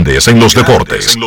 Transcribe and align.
Grandes 0.00 0.28
en 0.28 0.40
los 0.40 0.54
deportes. 0.54 1.18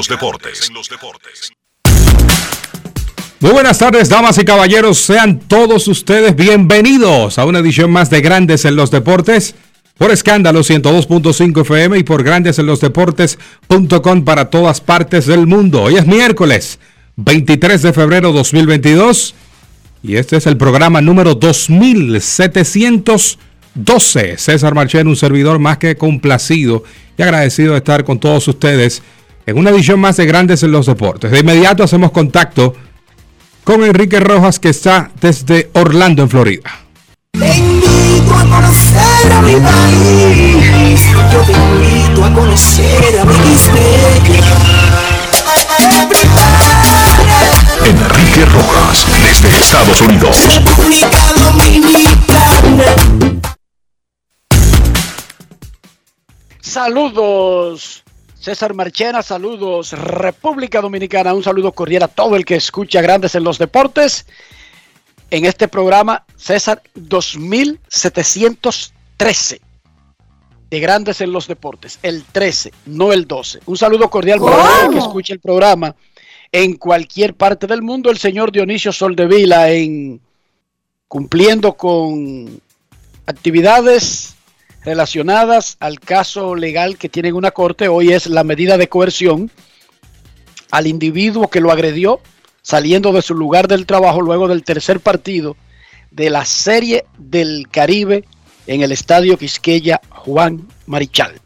Muy 3.39 3.51
buenas 3.51 3.77
tardes, 3.77 4.09
damas 4.09 4.39
y 4.39 4.45
caballeros. 4.45 4.97
Sean 4.97 5.41
todos 5.41 5.87
ustedes 5.87 6.35
bienvenidos 6.35 7.37
a 7.37 7.45
una 7.45 7.59
edición 7.59 7.91
más 7.91 8.09
de 8.09 8.21
Grandes 8.21 8.65
en 8.65 8.75
los 8.75 8.89
Deportes. 8.89 9.53
Por 9.95 10.09
escándalo 10.09 10.61
102.5 10.61 11.61
FM 11.61 11.99
y 11.99 12.03
por 12.03 12.23
Grandes 12.23 12.57
en 12.57 12.65
los 12.65 12.81
Deportes.com 12.81 14.25
para 14.25 14.49
todas 14.49 14.81
partes 14.81 15.27
del 15.27 15.45
mundo. 15.45 15.83
Hoy 15.83 15.97
es 15.97 16.07
miércoles 16.07 16.79
23 17.17 17.79
de 17.79 17.93
febrero 17.93 18.31
2022 18.31 19.35
y 20.01 20.15
este 20.15 20.37
es 20.37 20.47
el 20.47 20.57
programa 20.57 20.99
número 20.99 21.35
2712. 23.75 24.37
César 24.37 24.75
Marchén, 24.75 25.07
un 25.07 25.15
servidor 25.15 25.59
más 25.59 25.77
que 25.77 25.95
complacido 25.95 26.83
y 27.17 27.21
agradecido 27.21 27.73
de 27.73 27.79
estar 27.79 28.03
con 28.03 28.19
todos 28.19 28.47
ustedes 28.47 29.01
en 29.45 29.57
una 29.57 29.71
edición 29.71 29.99
más 29.99 30.17
de 30.17 30.25
Grandes 30.25 30.63
en 30.63 30.71
los 30.71 30.85
Deportes. 30.85 31.31
De 31.31 31.39
inmediato 31.39 31.83
hacemos 31.83 32.11
contacto 32.11 32.75
con 33.63 33.83
Enrique 33.83 34.19
Rojas 34.19 34.59
que 34.59 34.69
está 34.69 35.11
desde 35.19 35.69
Orlando, 35.73 36.23
en 36.23 36.29
Florida. 36.29 36.79
Te 37.31 37.57
invito 37.57 38.35
a 38.35 38.41
conocer 38.43 39.31
a 39.31 39.41
mi 39.41 39.55
país. 39.55 41.01
Yo 41.31 41.41
te 41.41 41.53
invito 41.53 42.25
a 42.25 42.33
conocer 42.33 43.19
a 43.19 43.25
mi 43.25 43.33
Enrique 47.85 48.45
Rojas, 48.45 49.05
desde 49.21 49.57
Estados 49.57 50.01
Unidos. 50.01 50.47
República 50.47 51.09
Dominicana. 51.35 53.32
Saludos, 56.73 58.03
César 58.33 58.73
Marchena, 58.73 59.21
saludos, 59.21 59.91
República 59.91 60.81
Dominicana, 60.81 61.35
un 61.35 61.43
saludo 61.43 61.71
cordial 61.71 62.01
a 62.01 62.07
todo 62.07 62.35
el 62.35 62.45
que 62.45 62.55
escucha 62.55 62.99
Grandes 62.99 63.35
en 63.35 63.43
los 63.43 63.59
Deportes. 63.59 64.25
En 65.29 65.45
este 65.45 65.67
programa, 65.67 66.25
César 66.35 66.81
2713 66.95 69.61
de 70.71 70.79
Grandes 70.79 71.21
en 71.21 71.31
los 71.31 71.47
Deportes, 71.47 71.99
el 72.01 72.23
13, 72.23 72.73
no 72.87 73.13
el 73.13 73.27
12. 73.27 73.59
Un 73.67 73.77
saludo 73.77 74.09
cordial 74.09 74.39
para 74.39 74.57
todo 74.57 74.85
el 74.87 74.93
que 74.93 74.97
escucha 74.97 75.33
el 75.33 75.41
programa 75.41 75.95
en 76.51 76.77
cualquier 76.77 77.35
parte 77.35 77.67
del 77.67 77.83
mundo. 77.83 78.09
El 78.09 78.17
señor 78.17 78.51
Dionisio 78.51 78.91
Soldevila 78.91 79.69
en 79.69 80.19
cumpliendo 81.07 81.73
con 81.73 82.59
actividades 83.27 84.32
relacionadas 84.85 85.77
al 85.79 85.99
caso 85.99 86.55
legal 86.55 86.97
que 86.97 87.09
tiene 87.09 87.29
en 87.29 87.35
una 87.35 87.51
corte. 87.51 87.87
Hoy 87.87 88.11
es 88.11 88.27
la 88.27 88.43
medida 88.43 88.77
de 88.77 88.89
coerción 88.89 89.51
al 90.71 90.87
individuo 90.87 91.49
que 91.49 91.61
lo 91.61 91.71
agredió 91.71 92.19
saliendo 92.61 93.11
de 93.11 93.21
su 93.21 93.35
lugar 93.35 93.67
del 93.67 93.85
trabajo 93.85 94.21
luego 94.21 94.47
del 94.47 94.63
tercer 94.63 94.99
partido 94.99 95.55
de 96.11 96.29
la 96.29 96.45
Serie 96.45 97.05
del 97.17 97.67
Caribe 97.69 98.25
en 98.67 98.81
el 98.81 98.91
Estadio 98.91 99.37
Quisqueya 99.37 99.99
Juan 100.09 100.67
Marichal. 100.85 101.39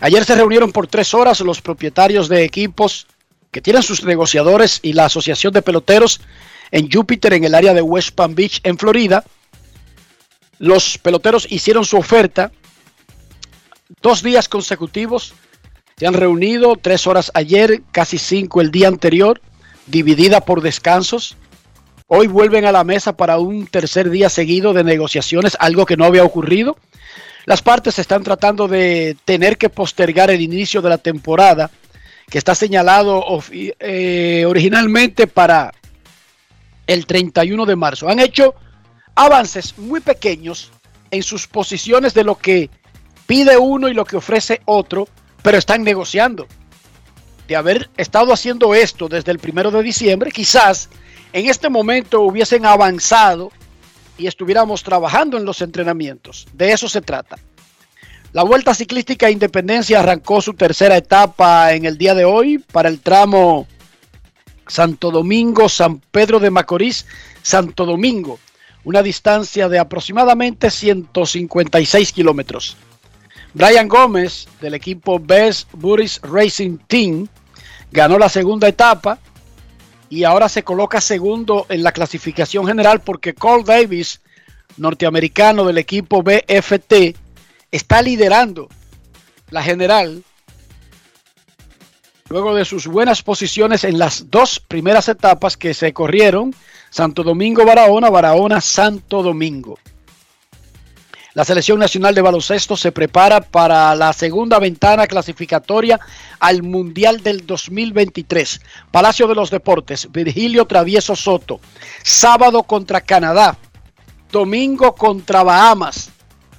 Ayer 0.00 0.24
se 0.24 0.36
reunieron 0.36 0.70
por 0.70 0.86
tres 0.86 1.12
horas 1.14 1.40
los 1.40 1.60
propietarios 1.60 2.28
de 2.28 2.44
equipos 2.44 3.08
que 3.50 3.60
tienen 3.60 3.82
sus 3.82 4.04
negociadores 4.04 4.78
y 4.82 4.92
la 4.92 5.06
Asociación 5.06 5.52
de 5.52 5.62
Peloteros 5.62 6.20
en 6.70 6.90
Júpiter, 6.90 7.32
en 7.32 7.44
el 7.44 7.54
área 7.54 7.74
de 7.74 7.82
West 7.82 8.14
Palm 8.14 8.34
Beach, 8.34 8.60
en 8.62 8.78
Florida. 8.78 9.24
Los 10.58 10.98
peloteros 10.98 11.46
hicieron 11.50 11.84
su 11.84 11.96
oferta 11.96 12.50
dos 14.02 14.22
días 14.22 14.48
consecutivos. 14.48 15.34
Se 15.96 16.06
han 16.06 16.14
reunido 16.14 16.76
tres 16.76 17.06
horas 17.06 17.30
ayer, 17.34 17.82
casi 17.92 18.18
cinco 18.18 18.60
el 18.60 18.70
día 18.70 18.88
anterior, 18.88 19.40
dividida 19.86 20.40
por 20.40 20.60
descansos. 20.60 21.36
Hoy 22.06 22.26
vuelven 22.26 22.64
a 22.64 22.72
la 22.72 22.84
mesa 22.84 23.16
para 23.16 23.38
un 23.38 23.66
tercer 23.66 24.10
día 24.10 24.28
seguido 24.30 24.72
de 24.72 24.84
negociaciones, 24.84 25.56
algo 25.60 25.86
que 25.86 25.96
no 25.96 26.04
había 26.04 26.24
ocurrido. 26.24 26.76
Las 27.44 27.62
partes 27.62 27.98
están 27.98 28.22
tratando 28.24 28.68
de 28.68 29.16
tener 29.24 29.58
que 29.58 29.68
postergar 29.68 30.30
el 30.30 30.40
inicio 30.40 30.82
de 30.82 30.88
la 30.90 30.98
temporada, 30.98 31.70
que 32.28 32.38
está 32.38 32.54
señalado 32.54 33.24
eh, 33.50 34.44
originalmente 34.46 35.26
para 35.26 35.72
el 36.86 37.06
31 37.06 37.64
de 37.66 37.76
marzo. 37.76 38.08
Han 38.08 38.18
hecho 38.18 38.54
avances 39.18 39.76
muy 39.76 39.98
pequeños 39.98 40.70
en 41.10 41.24
sus 41.24 41.48
posiciones 41.48 42.14
de 42.14 42.22
lo 42.22 42.36
que 42.36 42.70
pide 43.26 43.58
uno 43.58 43.88
y 43.88 43.94
lo 43.94 44.04
que 44.04 44.16
ofrece 44.16 44.60
otro, 44.64 45.08
pero 45.42 45.58
están 45.58 45.82
negociando. 45.82 46.46
De 47.48 47.56
haber 47.56 47.90
estado 47.96 48.32
haciendo 48.32 48.74
esto 48.74 49.08
desde 49.08 49.32
el 49.32 49.40
primero 49.40 49.72
de 49.72 49.82
diciembre, 49.82 50.30
quizás 50.30 50.88
en 51.32 51.46
este 51.46 51.68
momento 51.68 52.20
hubiesen 52.20 52.64
avanzado 52.64 53.50
y 54.16 54.28
estuviéramos 54.28 54.84
trabajando 54.84 55.36
en 55.36 55.44
los 55.44 55.62
entrenamientos. 55.62 56.46
De 56.52 56.70
eso 56.70 56.88
se 56.88 57.00
trata. 57.00 57.38
La 58.32 58.44
Vuelta 58.44 58.72
Ciclística 58.72 59.30
Independencia 59.30 59.98
arrancó 59.98 60.40
su 60.40 60.54
tercera 60.54 60.96
etapa 60.96 61.72
en 61.72 61.86
el 61.86 61.98
día 61.98 62.14
de 62.14 62.24
hoy 62.24 62.58
para 62.58 62.88
el 62.88 63.00
tramo 63.00 63.66
Santo 64.68 65.10
Domingo, 65.10 65.68
San 65.68 65.98
Pedro 65.98 66.38
de 66.38 66.50
Macorís, 66.50 67.04
Santo 67.42 67.84
Domingo 67.84 68.38
una 68.88 69.02
distancia 69.02 69.68
de 69.68 69.78
aproximadamente 69.78 70.70
156 70.70 72.10
kilómetros. 72.10 72.74
Brian 73.52 73.86
Gómez 73.86 74.48
del 74.62 74.72
equipo 74.72 75.20
Best 75.20 75.68
Buddies 75.74 76.18
Racing 76.22 76.78
Team 76.86 77.28
ganó 77.92 78.18
la 78.18 78.30
segunda 78.30 78.66
etapa 78.66 79.18
y 80.08 80.24
ahora 80.24 80.48
se 80.48 80.62
coloca 80.62 81.02
segundo 81.02 81.66
en 81.68 81.82
la 81.82 81.92
clasificación 81.92 82.66
general 82.66 83.02
porque 83.02 83.34
Cole 83.34 83.62
Davis, 83.62 84.22
norteamericano 84.78 85.66
del 85.66 85.76
equipo 85.76 86.22
BFT, 86.22 87.14
está 87.70 88.00
liderando 88.00 88.70
la 89.50 89.62
general 89.62 90.24
luego 92.30 92.54
de 92.54 92.64
sus 92.64 92.86
buenas 92.86 93.20
posiciones 93.20 93.84
en 93.84 93.98
las 93.98 94.30
dos 94.30 94.60
primeras 94.60 95.10
etapas 95.10 95.58
que 95.58 95.74
se 95.74 95.92
corrieron 95.92 96.54
Santo 96.90 97.22
Domingo 97.22 97.64
Barahona, 97.64 98.10
Barahona 98.10 98.60
Santo 98.60 99.22
Domingo. 99.22 99.78
La 101.34 101.44
selección 101.44 101.78
nacional 101.78 102.14
de 102.16 102.22
baloncesto 102.22 102.76
se 102.76 102.90
prepara 102.90 103.40
para 103.40 103.94
la 103.94 104.12
segunda 104.12 104.58
ventana 104.58 105.06
clasificatoria 105.06 106.00
al 106.40 106.64
Mundial 106.64 107.22
del 107.22 107.46
2023. 107.46 108.60
Palacio 108.90 109.28
de 109.28 109.36
los 109.36 109.50
Deportes, 109.50 110.10
Virgilio 110.10 110.64
Travieso 110.66 111.14
Soto. 111.14 111.60
Sábado 112.02 112.64
contra 112.64 113.02
Canadá. 113.02 113.56
Domingo 114.32 114.94
contra 114.96 115.44
Bahamas. 115.44 116.10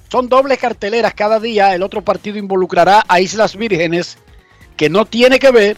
Son 0.08 0.28
dobles 0.28 0.58
carteleras 0.58 1.12
cada 1.12 1.38
día. 1.38 1.74
El 1.74 1.82
otro 1.82 2.02
partido 2.02 2.38
involucrará 2.38 3.04
a 3.06 3.20
Islas 3.20 3.56
Vírgenes, 3.56 4.16
que 4.78 4.88
no 4.88 5.04
tiene 5.04 5.38
que 5.38 5.50
ver 5.50 5.76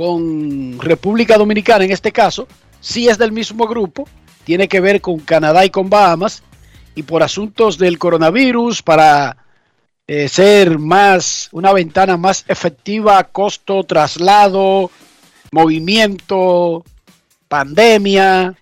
con 0.00 0.78
República 0.80 1.36
Dominicana 1.36 1.84
en 1.84 1.90
este 1.90 2.10
caso, 2.10 2.48
si 2.80 3.10
es 3.10 3.18
del 3.18 3.32
mismo 3.32 3.66
grupo, 3.66 4.08
tiene 4.44 4.66
que 4.66 4.80
ver 4.80 5.02
con 5.02 5.18
Canadá 5.18 5.62
y 5.66 5.68
con 5.68 5.90
Bahamas, 5.90 6.42
y 6.94 7.02
por 7.02 7.22
asuntos 7.22 7.76
del 7.76 7.98
coronavirus, 7.98 8.80
para 8.80 9.36
eh, 10.06 10.26
ser 10.30 10.78
más, 10.78 11.50
una 11.52 11.74
ventana 11.74 12.16
más 12.16 12.46
efectiva, 12.48 13.22
costo, 13.24 13.84
traslado, 13.84 14.90
movimiento, 15.52 16.82
pandemia, 17.46 18.54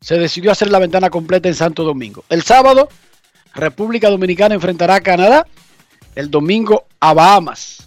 se 0.00 0.16
decidió 0.16 0.52
hacer 0.52 0.70
la 0.70 0.78
ventana 0.78 1.10
completa 1.10 1.50
en 1.50 1.54
Santo 1.54 1.84
Domingo. 1.84 2.24
El 2.30 2.42
sábado, 2.44 2.88
República 3.54 4.08
Dominicana 4.08 4.54
enfrentará 4.54 4.94
a 4.94 5.00
Canadá. 5.02 5.46
El 6.14 6.30
domingo 6.30 6.86
a 6.98 7.12
Bahamas. 7.12 7.86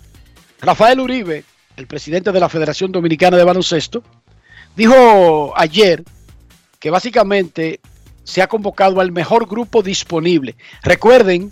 Rafael 0.61 0.99
Uribe, 0.99 1.43
el 1.77 1.87
presidente 1.87 2.31
de 2.31 2.39
la 2.39 2.49
Federación 2.49 2.91
Dominicana 2.91 3.37
de 3.37 3.43
Baloncesto, 3.43 4.03
dijo 4.75 5.53
ayer 5.55 6.03
que 6.79 6.89
básicamente 6.89 7.79
se 8.23 8.41
ha 8.41 8.47
convocado 8.47 9.01
al 9.01 9.11
mejor 9.11 9.47
grupo 9.47 9.81
disponible. 9.81 10.55
Recuerden 10.81 11.51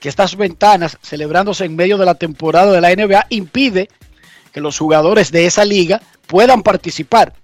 que 0.00 0.08
estas 0.08 0.36
ventanas, 0.36 0.98
celebrándose 1.02 1.64
en 1.64 1.76
medio 1.76 1.98
de 1.98 2.06
la 2.06 2.14
temporada 2.14 2.72
de 2.72 2.80
la 2.80 2.94
NBA, 2.94 3.26
impide 3.30 3.88
que 4.52 4.60
los 4.60 4.78
jugadores 4.78 5.30
de 5.32 5.46
esa 5.46 5.64
liga 5.64 6.00
puedan 6.26 6.62
participar. 6.62 7.34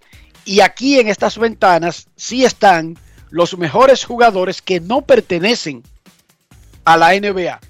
Y 0.44 0.60
aquí 0.60 0.98
en 0.98 1.08
estas 1.08 1.38
ventanas 1.38 2.08
sí 2.16 2.44
están 2.44 2.96
los 3.30 3.56
mejores 3.58 4.04
jugadores 4.04 4.62
que 4.62 4.80
no 4.80 5.02
pertenecen 5.02 5.82
a 6.84 6.96
la 6.96 7.18
NBA. 7.18 7.60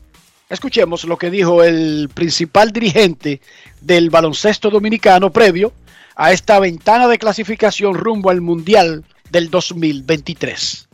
Escuchemos 0.55 1.03
lo 1.03 1.19
que 1.19 1.33
dijo 1.33 1.65
el 1.65 2.09
principal 2.15 2.71
dirigente 2.71 3.41
del 3.81 4.09
baloncesto 4.09 4.71
dominicano 4.71 5.31
previo 5.31 5.73
a 6.15 6.31
esta 6.31 6.61
ventana 6.61 7.09
de 7.09 7.19
clasificación 7.19 7.95
rumbo 7.95 8.31
al 8.31 8.41
Mundial 8.41 9.05
del 9.31 9.51
2023. 9.51 10.87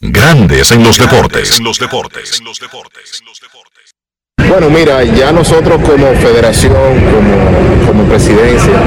Grandes 0.00 0.70
en 0.70 0.84
los 0.84 0.96
deportes. 0.96 1.58
En 1.58 1.64
los 1.64 1.80
deportes. 1.80 2.38
En 2.38 2.44
los 2.44 2.60
deportes. 2.60 3.24
Bueno, 4.48 4.70
mira, 4.70 5.02
ya 5.02 5.32
nosotros 5.32 5.82
como 5.82 6.14
federación, 6.20 6.72
como, 6.72 7.84
como 7.84 8.04
presidencia, 8.04 8.80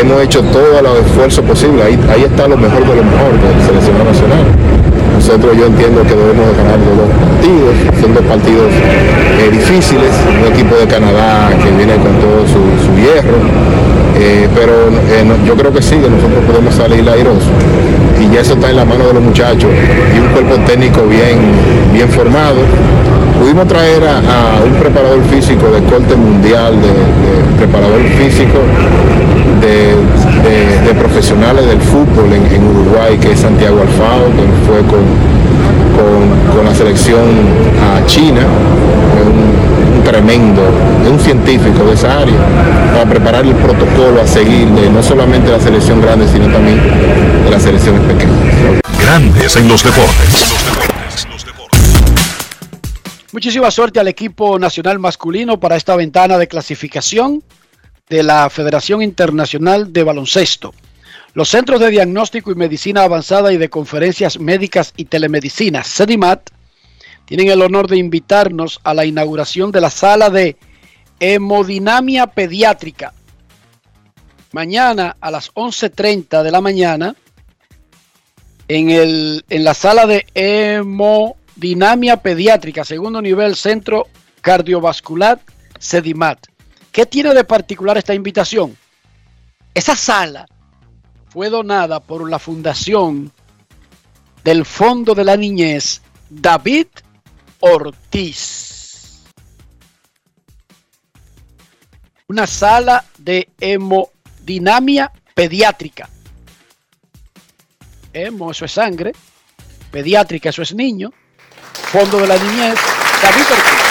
hemos 0.00 0.22
hecho 0.22 0.42
todo 0.44 0.78
el 0.78 1.04
esfuerzo 1.04 1.42
posible. 1.42 1.82
Ahí, 1.82 2.00
ahí 2.08 2.22
está 2.22 2.48
lo 2.48 2.56
mejor 2.56 2.80
de 2.88 2.96
lo 2.96 3.04
mejor 3.04 3.38
de 3.38 3.56
la 3.56 3.66
selección 3.66 4.04
nacional. 4.04 4.83
Nosotros 5.26 5.56
yo 5.56 5.64
entiendo 5.64 6.02
que 6.02 6.14
debemos 6.14 6.46
de 6.48 6.52
ganar 6.52 6.78
los 6.80 6.98
dos 7.00 7.08
partidos, 7.16 7.72
son 7.98 8.12
dos 8.12 8.24
partidos 8.24 8.68
eh, 9.40 9.48
difíciles, 9.50 10.12
un 10.28 10.52
equipo 10.52 10.76
de 10.76 10.86
Canadá 10.86 11.48
que 11.64 11.70
viene 11.70 11.94
con 11.94 12.12
todo 12.20 12.44
su, 12.44 12.92
hierro, 12.94 13.40
eh, 14.20 14.46
pero 14.54 14.92
eh, 14.92 15.24
yo 15.46 15.56
creo 15.56 15.72
que 15.72 15.80
sí, 15.80 15.96
que 15.96 16.10
nosotros 16.10 16.44
podemos 16.46 16.74
salir 16.74 17.08
airosos 17.08 17.48
y 18.20 18.34
ya 18.34 18.42
eso 18.42 18.52
está 18.52 18.68
en 18.68 18.76
la 18.76 18.84
mano 18.84 19.06
de 19.06 19.14
los 19.14 19.22
muchachos 19.22 19.70
y 20.14 20.20
un 20.20 20.28
cuerpo 20.28 20.56
técnico 20.66 21.00
bien, 21.08 21.40
bien 21.90 22.10
formado. 22.10 22.60
Pudimos 23.40 23.66
traer 23.66 24.04
a, 24.04 24.18
a 24.18 24.62
un 24.62 24.74
preparador 24.74 25.24
físico 25.24 25.70
de 25.70 25.80
corte 25.88 26.14
mundial, 26.16 26.76
de, 26.76 26.88
de 26.88 27.56
preparador 27.56 28.02
físico 28.18 28.60
de, 29.62 29.94
de- 30.42 30.80
de 30.86 30.94
profesionales 30.94 31.66
del 31.66 31.80
fútbol 31.80 32.32
en, 32.32 32.46
en 32.46 32.64
Uruguay, 32.66 33.18
que 33.18 33.32
es 33.32 33.40
Santiago 33.40 33.80
Alfao, 33.80 34.26
que 34.36 34.66
fue 34.66 34.78
con, 34.86 35.04
con- 35.96 36.54
con 36.56 36.64
la 36.64 36.74
selección 36.74 37.22
a 37.82 38.04
China, 38.06 38.42
un, 39.24 39.96
un 39.98 40.02
tremendo, 40.04 40.62
es 41.04 41.10
un 41.10 41.20
científico 41.20 41.84
de 41.84 41.94
esa 41.94 42.20
área, 42.20 42.36
para 42.92 43.08
preparar 43.08 43.44
el 43.44 43.54
protocolo 43.54 44.20
a 44.22 44.26
seguir 44.26 44.68
de 44.68 44.90
no 44.90 45.02
solamente 45.02 45.50
la 45.50 45.60
selección 45.60 46.00
grande, 46.00 46.26
sino 46.28 46.46
también 46.48 46.80
de 47.44 47.50
las 47.50 47.62
selecciones 47.62 48.00
pequeñas. 48.02 48.36
Grandes 49.00 49.56
en 49.56 49.68
los 49.68 49.82
deportes. 49.84 50.54
Muchísima 53.32 53.70
suerte 53.70 53.98
al 53.98 54.06
equipo 54.08 54.58
nacional 54.60 54.98
masculino 55.00 55.58
para 55.58 55.76
esta 55.76 55.96
ventana 55.96 56.38
de 56.38 56.46
clasificación 56.46 57.42
de 58.08 58.22
la 58.22 58.50
Federación 58.50 59.02
Internacional 59.02 59.92
de 59.92 60.02
Baloncesto. 60.02 60.74
Los 61.32 61.48
Centros 61.48 61.80
de 61.80 61.90
Diagnóstico 61.90 62.52
y 62.52 62.54
Medicina 62.54 63.02
Avanzada 63.02 63.52
y 63.52 63.56
de 63.56 63.70
Conferencias 63.70 64.38
Médicas 64.38 64.92
y 64.96 65.06
Telemedicina, 65.06 65.82
CEDIMAT, 65.82 66.50
tienen 67.24 67.48
el 67.48 67.62
honor 67.62 67.88
de 67.88 67.96
invitarnos 67.96 68.80
a 68.84 68.92
la 68.94 69.06
inauguración 69.06 69.72
de 69.72 69.80
la 69.80 69.90
sala 69.90 70.28
de 70.28 70.56
hemodinamia 71.18 72.26
pediátrica. 72.26 73.14
Mañana 74.52 75.16
a 75.20 75.30
las 75.30 75.52
11.30 75.54 76.42
de 76.42 76.50
la 76.50 76.60
mañana, 76.60 77.16
en, 78.68 78.90
el, 78.90 79.44
en 79.48 79.64
la 79.64 79.74
sala 79.74 80.06
de 80.06 80.26
hemodinamia 80.34 82.18
pediátrica, 82.18 82.84
segundo 82.84 83.20
nivel, 83.20 83.56
centro 83.56 84.06
cardiovascular, 84.42 85.40
CEDIMAT. 85.80 86.53
¿Qué 86.94 87.06
tiene 87.06 87.34
de 87.34 87.42
particular 87.42 87.98
esta 87.98 88.14
invitación? 88.14 88.78
Esa 89.74 89.96
sala 89.96 90.46
fue 91.28 91.50
donada 91.50 91.98
por 91.98 92.30
la 92.30 92.38
Fundación 92.38 93.32
del 94.44 94.64
Fondo 94.64 95.12
de 95.12 95.24
la 95.24 95.36
Niñez 95.36 96.02
David 96.30 96.86
Ortiz. 97.58 99.24
Una 102.28 102.46
sala 102.46 103.04
de 103.18 103.48
hemodinamia 103.58 105.10
pediátrica. 105.34 106.08
Hemo, 108.12 108.52
eso 108.52 108.66
es 108.66 108.70
sangre. 108.70 109.10
Pediátrica, 109.90 110.50
eso 110.50 110.62
es 110.62 110.72
niño. 110.72 111.12
Fondo 111.90 112.18
de 112.18 112.28
la 112.28 112.38
Niñez 112.38 112.78
David 113.20 113.46
Ortiz. 113.50 113.83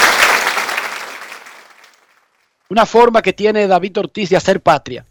Una 2.74 2.88
forma 2.88 3.22
que 3.22 3.34
tiene 3.34 3.68
David 3.68 4.00
Ortiz 4.00 4.32
de 4.32 4.36
hacer 4.36 4.60
patria. 4.60 5.06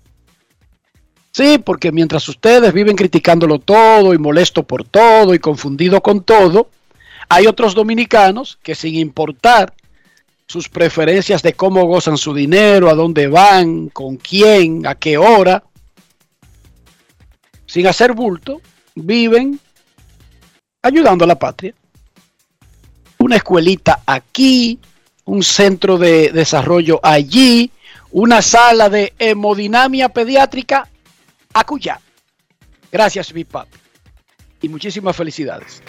Sí, 1.30 1.58
porque 1.64 1.92
mientras 1.92 2.28
ustedes 2.28 2.72
viven 2.72 2.96
criticándolo 2.96 3.60
todo 3.60 4.12
y 4.12 4.18
molesto 4.18 4.64
por 4.64 4.82
todo 4.82 5.32
y 5.32 5.38
confundido 5.38 6.02
con 6.02 6.24
todo, 6.24 6.70
hay 7.28 7.46
otros 7.46 7.76
dominicanos 7.76 8.58
que 8.64 8.74
sin 8.74 8.96
importar 8.96 9.74
sus 10.48 10.68
preferencias 10.68 11.40
de 11.44 11.52
cómo 11.52 11.84
gozan 11.84 12.18
su 12.18 12.34
dinero, 12.34 12.90
a 12.90 12.94
dónde 12.94 13.28
van, 13.28 13.90
con 13.90 14.16
quién, 14.16 14.84
a 14.84 14.96
qué 14.96 15.16
hora, 15.16 15.62
sin 17.64 17.86
hacer 17.86 18.12
bulto, 18.12 18.60
viven 18.96 19.60
ayudando 20.82 21.26
a 21.26 21.28
la 21.28 21.38
patria. 21.38 21.72
Una 23.18 23.36
escuelita 23.36 24.02
aquí, 24.04 24.80
un 25.32 25.42
centro 25.42 25.96
de 25.96 26.30
desarrollo 26.30 27.00
allí, 27.02 27.70
una 28.10 28.42
sala 28.42 28.90
de 28.90 29.14
hemodinamia 29.18 30.10
pediátrica 30.10 30.86
acullá. 31.54 31.98
Gracias, 32.92 33.32
Bipap. 33.32 33.66
Y 34.60 34.68
muchísimas 34.68 35.16
felicidades. 35.16 35.82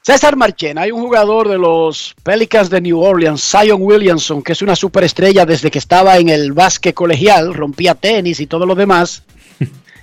César 0.00 0.36
Marchena, 0.36 0.82
hay 0.82 0.90
un 0.90 1.02
jugador 1.02 1.46
de 1.50 1.58
los 1.58 2.14
Pelicans 2.22 2.70
de 2.70 2.80
New 2.80 2.98
Orleans, 2.98 3.42
Zion 3.42 3.82
Williamson, 3.82 4.42
que 4.42 4.52
es 4.52 4.62
una 4.62 4.74
superestrella 4.74 5.44
desde 5.44 5.70
que 5.70 5.80
estaba 5.80 6.16
en 6.16 6.30
el 6.30 6.54
básquet 6.54 6.94
colegial, 6.94 7.52
rompía 7.52 7.94
tenis 7.94 8.40
y 8.40 8.46
todo 8.46 8.64
lo 8.64 8.74
demás. 8.74 9.22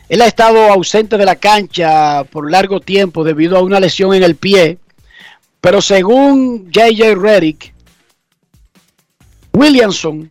Él 0.10 0.22
ha 0.22 0.28
estado 0.28 0.72
ausente 0.72 1.18
de 1.18 1.26
la 1.26 1.36
cancha 1.36 2.24
por 2.26 2.52
largo 2.52 2.80
tiempo 2.80 3.24
debido 3.24 3.58
a 3.58 3.62
una 3.62 3.80
lesión 3.80 4.14
en 4.14 4.24
el 4.24 4.36
pie, 4.36 4.78
pero 5.62 5.82
según 5.82 6.70
JJ 6.72 7.16
Redick, 7.16 7.74
Williamson 9.54 10.30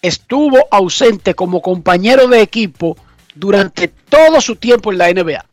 estuvo 0.00 0.66
ausente 0.70 1.34
como 1.34 1.60
compañero 1.60 2.28
de 2.28 2.40
equipo 2.40 2.96
durante 3.34 3.88
todo 3.88 4.40
su 4.40 4.56
tiempo 4.56 4.92
en 4.92 4.98
la 4.98 5.12
NBA. 5.12 5.44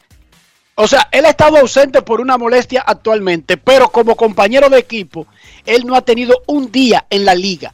O 0.75 0.87
sea, 0.87 1.09
él 1.11 1.25
ha 1.25 1.29
estado 1.29 1.57
ausente 1.57 2.01
por 2.01 2.21
una 2.21 2.37
molestia 2.37 2.81
actualmente, 2.81 3.57
pero 3.57 3.89
como 3.89 4.15
compañero 4.15 4.69
de 4.69 4.79
equipo, 4.79 5.27
él 5.65 5.85
no 5.85 5.95
ha 5.95 6.01
tenido 6.01 6.41
un 6.47 6.71
día 6.71 7.05
en 7.09 7.25
la 7.25 7.35
liga. 7.35 7.73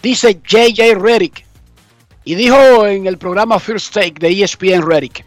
Dice 0.00 0.40
JJ 0.46 0.94
Redick. 0.94 1.44
Y 2.28 2.34
dijo 2.34 2.86
en 2.86 3.06
el 3.06 3.16
programa 3.16 3.58
First 3.58 3.94
Take 3.94 4.16
de 4.20 4.42
ESPN 4.42 4.82
Redick. 4.82 5.24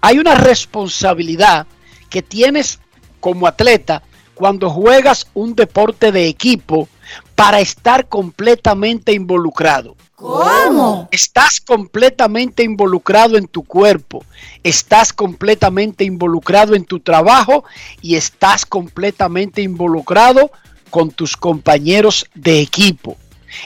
Hay 0.00 0.18
una 0.18 0.34
responsabilidad 0.34 1.66
que 2.08 2.22
tienes 2.22 2.80
como 3.20 3.46
atleta 3.46 4.02
cuando 4.34 4.70
juegas 4.70 5.26
un 5.34 5.54
deporte 5.54 6.12
de 6.12 6.28
equipo 6.28 6.88
para 7.34 7.60
estar 7.60 8.08
completamente 8.08 9.12
involucrado. 9.12 9.96
¿Cómo? 10.14 11.10
Estás 11.12 11.60
completamente 11.60 12.62
involucrado 12.62 13.36
en 13.36 13.46
tu 13.46 13.62
cuerpo, 13.62 14.24
estás 14.62 15.12
completamente 15.12 16.04
involucrado 16.04 16.74
en 16.74 16.86
tu 16.86 17.00
trabajo 17.00 17.64
y 18.00 18.16
estás 18.16 18.64
completamente 18.64 19.60
involucrado 19.60 20.50
con 20.88 21.10
tus 21.10 21.36
compañeros 21.36 22.24
de 22.34 22.60
equipo. 22.60 23.18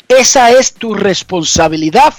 Esa 0.09 0.50
es 0.50 0.75
tu 0.75 0.94
responsabilidad 0.94 2.14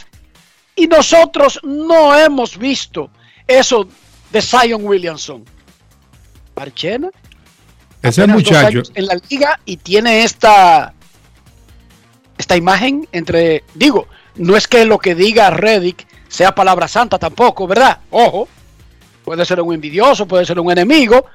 y 0.76 0.88
nosotros 0.88 1.60
no 1.64 2.16
hemos 2.16 2.58
visto 2.58 3.10
eso 3.48 3.88
de 4.32 4.42
Zion 4.42 4.86
Williamson. 4.86 5.46
Marchena, 6.56 7.10
Ese 8.02 8.28
muchacho, 8.28 8.82
en 8.94 9.06
la 9.08 9.20
liga 9.30 9.60
y 9.66 9.78
tiene 9.78 10.24
esta 10.24 10.94
esta 12.38 12.58
imagen 12.58 13.08
entre, 13.12 13.64
digo, 13.76 14.08
no 14.36 14.58
es 14.58 14.68
que 14.68 14.86
lo 14.86 14.98
que 14.98 15.14
diga 15.14 15.52
Reddick 15.52 16.08
sea 16.28 16.56
palabra 16.56 16.88
santa 16.88 17.20
tampoco, 17.20 17.68
¿verdad? 17.68 18.00
Ojo, 18.10 18.48
puede 19.24 19.46
ser 19.46 19.62
un 19.62 19.74
envidioso, 19.74 20.28
puede 20.28 20.46
ser 20.46 20.60
un 20.60 20.72
enemigo, 20.72 21.26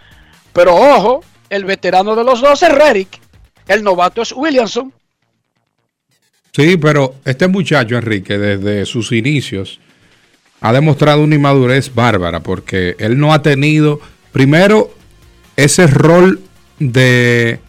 pero 0.52 0.74
ojo, 0.74 1.22
el 1.48 1.64
veterano 1.64 2.16
de 2.16 2.24
los 2.24 2.40
dos 2.40 2.62
es 2.62 2.72
Reddick, 2.72 3.20
el 3.68 3.84
novato 3.84 4.22
es 4.22 4.32
Williamson. 4.32 4.92
Sí, 6.56 6.78
pero 6.78 7.16
este 7.26 7.48
muchacho, 7.48 7.98
Enrique, 7.98 8.38
desde 8.38 8.86
sus 8.86 9.12
inicios, 9.12 9.78
ha 10.62 10.72
demostrado 10.72 11.22
una 11.22 11.34
inmadurez 11.34 11.94
bárbara 11.94 12.40
porque 12.40 12.96
él 12.98 13.18
no 13.18 13.34
ha 13.34 13.42
tenido, 13.42 14.00
primero, 14.32 14.90
ese 15.54 15.86
rol 15.86 16.40
de 16.78 17.60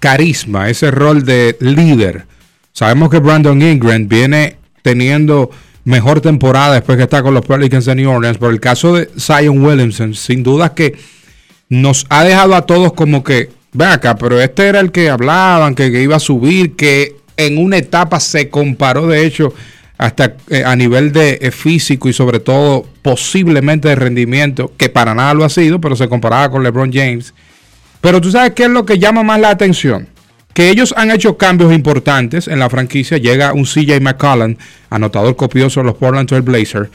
carisma, 0.00 0.70
ese 0.70 0.90
rol 0.90 1.26
de 1.26 1.58
líder. 1.60 2.24
Sabemos 2.72 3.10
que 3.10 3.18
Brandon 3.18 3.60
Ingram 3.60 4.08
viene 4.08 4.56
teniendo 4.80 5.50
mejor 5.84 6.22
temporada 6.22 6.72
después 6.72 6.96
que 6.96 7.04
está 7.04 7.22
con 7.22 7.34
los 7.34 7.44
Pelicans 7.44 7.84
de 7.84 7.96
New 7.96 8.10
Orleans, 8.10 8.38
pero 8.38 8.50
el 8.50 8.60
caso 8.60 8.94
de 8.94 9.10
Zion 9.18 9.62
Williamson, 9.62 10.14
sin 10.14 10.42
duda 10.42 10.72
que 10.72 10.96
nos 11.68 12.06
ha 12.08 12.24
dejado 12.24 12.54
a 12.54 12.64
todos 12.64 12.94
como 12.94 13.22
que, 13.22 13.50
ven 13.74 13.88
acá, 13.88 14.16
pero 14.16 14.40
este 14.40 14.68
era 14.68 14.80
el 14.80 14.90
que 14.90 15.10
hablaban, 15.10 15.74
que, 15.74 15.92
que 15.92 16.00
iba 16.00 16.16
a 16.16 16.20
subir, 16.20 16.76
que 16.76 17.25
en 17.36 17.58
una 17.58 17.78
etapa 17.78 18.20
se 18.20 18.48
comparó, 18.48 19.06
de 19.06 19.26
hecho, 19.26 19.54
hasta 19.98 20.36
eh, 20.50 20.62
a 20.64 20.76
nivel 20.76 21.12
de 21.12 21.38
eh, 21.40 21.50
físico 21.50 22.08
y 22.08 22.12
sobre 22.12 22.40
todo 22.40 22.86
posiblemente 23.02 23.88
de 23.88 23.94
rendimiento, 23.94 24.72
que 24.76 24.88
para 24.88 25.14
nada 25.14 25.34
lo 25.34 25.44
ha 25.44 25.48
sido, 25.48 25.80
pero 25.80 25.96
se 25.96 26.08
comparaba 26.08 26.50
con 26.50 26.62
LeBron 26.62 26.92
James. 26.92 27.32
Pero 28.00 28.20
tú 28.20 28.30
sabes 28.30 28.52
qué 28.52 28.64
es 28.64 28.70
lo 28.70 28.84
que 28.84 28.98
llama 28.98 29.22
más 29.22 29.40
la 29.40 29.50
atención. 29.50 30.08
Que 30.52 30.70
ellos 30.70 30.94
han 30.96 31.10
hecho 31.10 31.36
cambios 31.36 31.72
importantes 31.72 32.48
en 32.48 32.58
la 32.58 32.70
franquicia. 32.70 33.18
Llega 33.18 33.52
un 33.52 33.64
CJ 33.64 34.00
McCollum, 34.00 34.56
anotador 34.88 35.36
copioso 35.36 35.80
de 35.80 35.86
los 35.86 35.96
Portland 35.96 36.28
Trail 36.28 36.42
Blazers. 36.42 36.88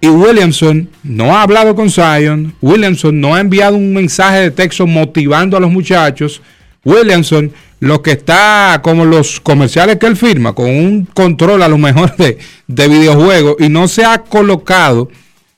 Y 0.00 0.08
Williamson 0.08 0.90
no 1.02 1.34
ha 1.34 1.42
hablado 1.42 1.74
con 1.74 1.90
Zion. 1.90 2.54
Williamson 2.60 3.18
no 3.18 3.34
ha 3.34 3.40
enviado 3.40 3.76
un 3.76 3.94
mensaje 3.94 4.40
de 4.40 4.50
texto 4.50 4.86
motivando 4.86 5.56
a 5.56 5.60
los 5.60 5.70
muchachos. 5.70 6.42
Williamson 6.84 7.52
lo 7.84 8.00
que 8.00 8.12
está 8.12 8.80
como 8.82 9.04
los 9.04 9.40
comerciales 9.40 9.98
que 9.98 10.06
él 10.06 10.16
firma, 10.16 10.54
con 10.54 10.70
un 10.70 11.04
control 11.04 11.62
a 11.62 11.68
lo 11.68 11.76
mejor 11.76 12.16
de, 12.16 12.38
de 12.66 12.88
videojuegos 12.88 13.56
y 13.58 13.68
no 13.68 13.88
se 13.88 14.04
ha 14.04 14.18
colocado 14.18 15.10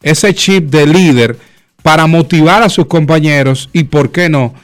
ese 0.02 0.34
chip 0.34 0.68
de 0.70 0.86
líder 0.86 1.38
para 1.82 2.06
motivar 2.06 2.64
a 2.64 2.68
sus 2.68 2.86
compañeros 2.86 3.70
y, 3.72 3.84
¿por 3.84 4.10
qué 4.10 4.28
no?, 4.28 4.54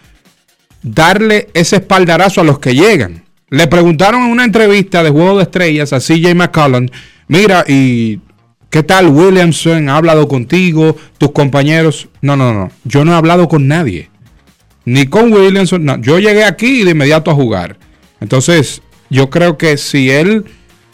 darle 0.82 1.48
ese 1.54 1.76
espaldarazo 1.76 2.40
a 2.40 2.44
los 2.44 2.58
que 2.58 2.74
llegan. 2.74 3.22
Le 3.48 3.68
preguntaron 3.68 4.22
en 4.22 4.30
una 4.30 4.44
entrevista 4.44 5.04
de 5.04 5.10
Juego 5.10 5.36
de 5.36 5.44
Estrellas 5.44 5.92
a 5.92 6.00
CJ 6.00 6.34
McCollum, 6.34 6.88
mira, 7.28 7.64
¿y 7.68 8.18
qué 8.70 8.82
tal 8.82 9.06
Williamson? 9.06 9.88
¿Ha 9.88 9.96
hablado 9.96 10.26
contigo? 10.26 10.96
¿Tus 11.18 11.30
compañeros? 11.30 12.08
No, 12.22 12.36
no, 12.36 12.52
no, 12.52 12.72
yo 12.82 13.04
no 13.04 13.12
he 13.12 13.16
hablado 13.16 13.46
con 13.48 13.68
nadie 13.68 14.10
ni 14.84 15.06
con 15.06 15.32
Williamson. 15.32 15.84
No, 15.84 15.96
yo 15.98 16.18
llegué 16.18 16.44
aquí 16.44 16.80
y 16.80 16.84
de 16.84 16.92
inmediato 16.92 17.30
a 17.30 17.34
jugar. 17.34 17.76
Entonces, 18.20 18.82
yo 19.10 19.30
creo 19.30 19.58
que 19.58 19.76
si 19.76 20.10
él, 20.10 20.44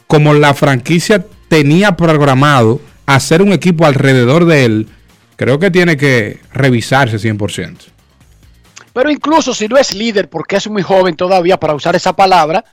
como 0.07 0.35
la 0.35 0.55
franquicia 0.55 1.25
tenía 1.49 1.97
programado 1.97 2.81
hacer 3.07 3.43
un 3.43 3.53
equipo 3.53 3.87
alrededor 3.87 4.45
de 4.45 4.65
él, 4.65 4.89
creo 5.37 5.59
que 5.59 5.71
tiene 5.71 5.97
que 5.97 6.41
revisarse 6.53 7.17
100%. 7.17 7.77
Pero 8.93 9.11
incluso 9.11 9.55
si 9.55 9.69
no 9.69 9.77
es 9.77 9.95
líder, 9.95 10.29
porque 10.29 10.57
es 10.57 10.69
muy 10.69 10.83
joven 10.83 11.15
todavía 11.15 11.59
para 11.59 11.75
usar 11.75 11.95
esa 11.95 12.15
palabra, 12.15 12.65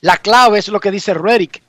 la 0.00 0.16
clave 0.16 0.58
es 0.58 0.68
lo 0.68 0.80
que 0.80 0.90
dice 0.90 1.12
Reddick. 1.12 1.62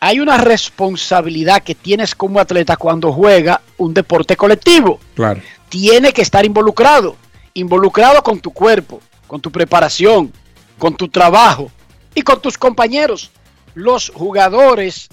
Hay 0.00 0.18
una 0.18 0.38
responsabilidad 0.38 1.62
que 1.62 1.74
tienes 1.74 2.14
como 2.14 2.40
atleta 2.40 2.76
cuando 2.76 3.12
juega 3.12 3.60
un 3.76 3.94
deporte 3.94 4.36
colectivo. 4.36 4.98
Claro. 5.14 5.40
Tiene 5.68 6.12
que 6.12 6.22
estar 6.22 6.44
involucrado 6.44 7.16
involucrado 7.54 8.22
con 8.22 8.40
tu 8.40 8.52
cuerpo, 8.52 9.00
con 9.26 9.40
tu 9.40 9.50
preparación, 9.50 10.32
con 10.78 10.96
tu 10.96 11.08
trabajo 11.08 11.70
y 12.14 12.22
con 12.22 12.40
tus 12.40 12.58
compañeros. 12.58 13.30
Los 13.74 14.10
jugadores 14.10 15.08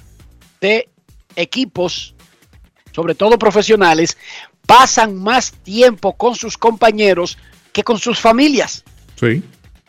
de 0.60 0.90
equipos, 1.36 2.16
sobre 2.92 3.16
todo 3.16 3.38
profesionales, 3.38 4.18
pasan 4.66 5.16
más 5.16 5.52
tiempo 5.52 6.14
con 6.14 6.36
sus 6.36 6.58
compañeros 6.58 7.38
que 7.72 7.84
con 7.84 7.98
sus 7.98 8.20
familias. 8.20 8.84
Sí, 9.20 9.44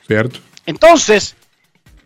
cierto. 0.06 0.40
Entonces, 0.66 1.34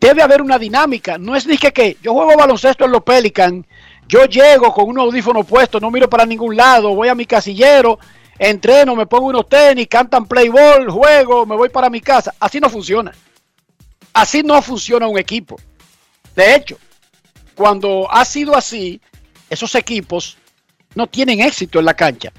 debe 0.01 0.23
haber 0.23 0.43
una 0.43 0.59
dinámica. 0.59 1.19
No 1.19 1.37
es 1.37 1.47
ni 1.47 1.59
que, 1.59 1.73
que 1.73 1.97
yo 2.03 2.13
juego 2.13 2.37
baloncesto 2.37 2.85
en 2.85 2.93
los 2.93 3.03
Pelican, 3.03 3.67
yo 4.07 4.25
llego 4.27 4.73
con 4.73 4.89
un 4.89 4.99
audífono 4.99 5.45
puesto, 5.45 5.81
no 5.81 5.91
miro 5.91 6.09
para 6.09 6.27
ningún 6.27 6.57
lado, 6.57 6.95
voy 6.95 7.09
a 7.09 7.15
mi 7.15 7.27
casillero 7.27 7.99
entreno, 8.39 8.97
me 8.97 9.07
pongo 9.07 9.27
unos 9.27 9.49
tenis, 9.49 9.89
cantan 9.89 10.27
playball, 10.27 10.91
juego, 10.91 11.47
me 11.47 11.57
voy 11.57 11.69
para 11.69 11.91
mi 11.91 12.01
casa. 12.01 12.35
Así 12.41 12.61
no 12.61 12.69
funciona. 12.69 13.13
Así 14.13 14.43
no 14.43 14.61
funciona 14.63 15.09
un 15.09 15.19
equipo. 15.19 15.57
De 16.35 16.55
hecho, 16.55 16.79
cuando 17.55 18.11
ha 18.11 18.25
sido 18.25 18.57
así, 18.57 19.01
esos 19.51 19.75
equipos 19.75 20.37
no 20.95 21.07
tienen 21.07 21.41
éxito 21.41 21.79
en 21.79 21.85
la 21.85 21.95
cancha. 21.95 22.33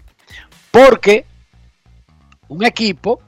Porque 0.72 1.26
un 2.48 2.66
equipo 2.66 3.22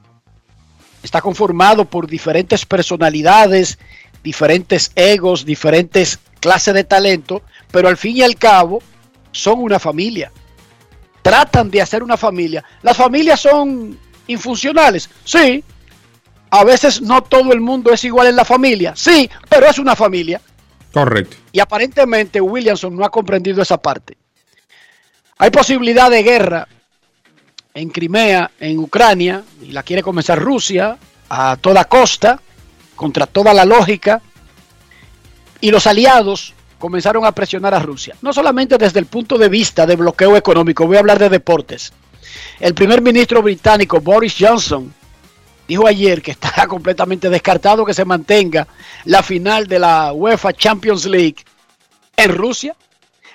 está 1.02 1.20
conformado 1.20 1.84
por 1.84 2.06
diferentes 2.06 2.66
personalidades, 2.66 3.78
diferentes 4.22 4.92
egos, 4.94 5.44
diferentes 5.44 6.18
clases 6.40 6.74
de 6.74 6.84
talento, 6.84 7.42
pero 7.70 7.88
al 7.88 7.96
fin 7.96 8.16
y 8.16 8.22
al 8.22 8.36
cabo 8.36 8.82
son 9.32 9.60
una 9.60 9.78
familia 9.78 10.32
tratan 11.22 11.70
de 11.70 11.82
hacer 11.82 12.02
una 12.02 12.16
familia. 12.16 12.64
Las 12.82 12.96
familias 12.96 13.40
son 13.40 13.98
infuncionales, 14.26 15.10
sí. 15.24 15.62
A 16.50 16.64
veces 16.64 17.02
no 17.02 17.22
todo 17.22 17.52
el 17.52 17.60
mundo 17.60 17.92
es 17.92 18.04
igual 18.04 18.28
en 18.28 18.36
la 18.36 18.44
familia, 18.44 18.94
sí, 18.96 19.28
pero 19.48 19.66
es 19.66 19.78
una 19.78 19.94
familia. 19.94 20.40
Correcto. 20.92 21.36
Y 21.52 21.60
aparentemente 21.60 22.40
Williamson 22.40 22.96
no 22.96 23.04
ha 23.04 23.10
comprendido 23.10 23.60
esa 23.60 23.76
parte. 23.76 24.16
Hay 25.36 25.50
posibilidad 25.50 26.10
de 26.10 26.22
guerra 26.22 26.66
en 27.74 27.90
Crimea, 27.90 28.50
en 28.58 28.78
Ucrania, 28.78 29.44
y 29.62 29.72
la 29.72 29.82
quiere 29.82 30.02
comenzar 30.02 30.38
Rusia 30.38 30.96
a 31.28 31.56
toda 31.56 31.84
costa, 31.84 32.40
contra 32.96 33.26
toda 33.26 33.54
la 33.54 33.64
lógica. 33.64 34.20
Y 35.60 35.70
los 35.70 35.86
aliados 35.86 36.54
comenzaron 36.78 37.24
a 37.24 37.32
presionar 37.32 37.74
a 37.74 37.80
Rusia. 37.80 38.16
No 38.22 38.32
solamente 38.32 38.78
desde 38.78 39.00
el 39.00 39.06
punto 39.06 39.36
de 39.36 39.48
vista 39.48 39.86
de 39.86 39.96
bloqueo 39.96 40.36
económico, 40.36 40.86
voy 40.86 40.96
a 40.96 41.00
hablar 41.00 41.18
de 41.18 41.28
deportes. 41.28 41.92
El 42.60 42.74
primer 42.74 43.02
ministro 43.02 43.42
británico 43.42 44.00
Boris 44.00 44.36
Johnson 44.38 44.92
dijo 45.66 45.86
ayer 45.86 46.22
que 46.22 46.32
está 46.32 46.66
completamente 46.68 47.28
descartado 47.28 47.84
que 47.84 47.94
se 47.94 48.04
mantenga 48.04 48.66
la 49.04 49.22
final 49.22 49.66
de 49.66 49.78
la 49.78 50.12
UEFA 50.12 50.52
Champions 50.52 51.04
League 51.06 51.36
en 52.16 52.34
Rusia. 52.34 52.74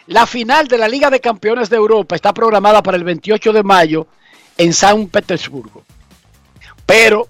La 0.08 0.26
final 0.26 0.68
de 0.68 0.78
la 0.78 0.88
Liga 0.88 1.10
de 1.10 1.22
Campeones 1.22 1.70
de 1.70 1.78
Europa 1.78 2.16
está 2.16 2.34
programada 2.34 2.84
para 2.84 2.98
el 2.98 3.04
28 3.04 3.54
de 3.54 3.64
mayo 3.64 4.08
en 4.58 4.74
San 4.74 5.08
Petersburgo. 5.08 5.84
Pero 6.86 7.30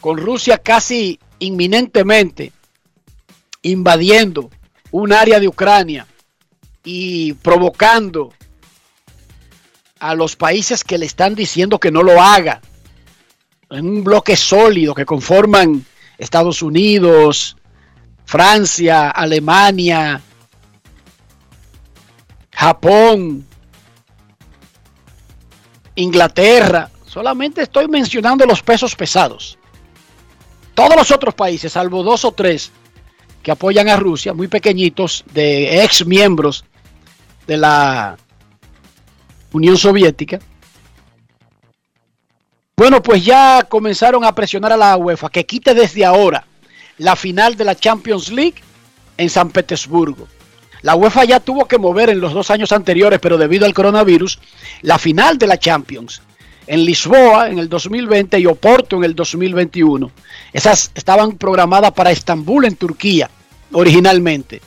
con 0.00 0.18
Rusia 0.18 0.58
casi 0.58 1.18
inminentemente 1.38 2.52
invadiendo 3.62 4.50
un 4.92 5.12
área 5.12 5.40
de 5.40 5.48
Ucrania 5.48 6.06
y 6.84 7.32
provocando 7.34 8.32
a 9.98 10.14
los 10.14 10.36
países 10.36 10.84
que 10.84 10.98
le 10.98 11.06
están 11.06 11.34
diciendo 11.34 11.78
que 11.78 11.90
no 11.90 12.02
lo 12.02 12.20
haga, 12.20 12.60
en 13.70 13.88
un 13.88 14.04
bloque 14.04 14.36
sólido 14.36 14.94
que 14.94 15.06
conforman 15.06 15.84
Estados 16.18 16.60
Unidos, 16.62 17.56
Francia, 18.24 19.10
Alemania, 19.10 20.20
Japón, 22.52 23.46
Inglaterra, 25.94 26.90
solamente 27.06 27.62
estoy 27.62 27.88
mencionando 27.88 28.44
los 28.44 28.62
pesos 28.62 28.94
pesados. 28.94 29.58
Todos 30.74 30.96
los 30.96 31.10
otros 31.10 31.34
países, 31.34 31.72
salvo 31.72 32.02
dos 32.02 32.24
o 32.24 32.32
tres, 32.32 32.72
que 33.42 33.50
apoyan 33.50 33.88
a 33.88 33.96
Rusia, 33.96 34.32
muy 34.32 34.48
pequeñitos, 34.48 35.24
de 35.32 35.82
ex 35.82 36.06
miembros 36.06 36.64
de 37.46 37.56
la 37.56 38.16
Unión 39.52 39.76
Soviética. 39.76 40.38
Bueno, 42.76 43.02
pues 43.02 43.24
ya 43.24 43.64
comenzaron 43.68 44.24
a 44.24 44.34
presionar 44.34 44.72
a 44.72 44.76
la 44.76 44.96
UEFA 44.96 45.28
que 45.28 45.44
quite 45.44 45.74
desde 45.74 46.04
ahora 46.04 46.46
la 46.98 47.16
final 47.16 47.56
de 47.56 47.64
la 47.64 47.74
Champions 47.74 48.30
League 48.30 48.56
en 49.16 49.28
San 49.28 49.50
Petersburgo. 49.50 50.26
La 50.82 50.96
UEFA 50.96 51.24
ya 51.24 51.40
tuvo 51.40 51.66
que 51.66 51.78
mover 51.78 52.10
en 52.10 52.20
los 52.20 52.32
dos 52.32 52.50
años 52.50 52.72
anteriores, 52.72 53.20
pero 53.20 53.38
debido 53.38 53.66
al 53.66 53.74
coronavirus, 53.74 54.40
la 54.82 54.98
final 54.98 55.38
de 55.38 55.46
la 55.46 55.58
Champions 55.58 56.22
en 56.66 56.84
Lisboa 56.84 57.48
en 57.48 57.58
el 57.58 57.68
2020 57.68 58.38
y 58.38 58.46
Oporto 58.46 58.96
en 58.96 59.04
el 59.04 59.14
2021. 59.14 60.10
Esas 60.52 60.90
estaban 60.94 61.32
programadas 61.32 61.92
para 61.92 62.10
Estambul 62.10 62.64
en 62.64 62.76
Turquía, 62.76 63.30
originalmente. 63.72 64.60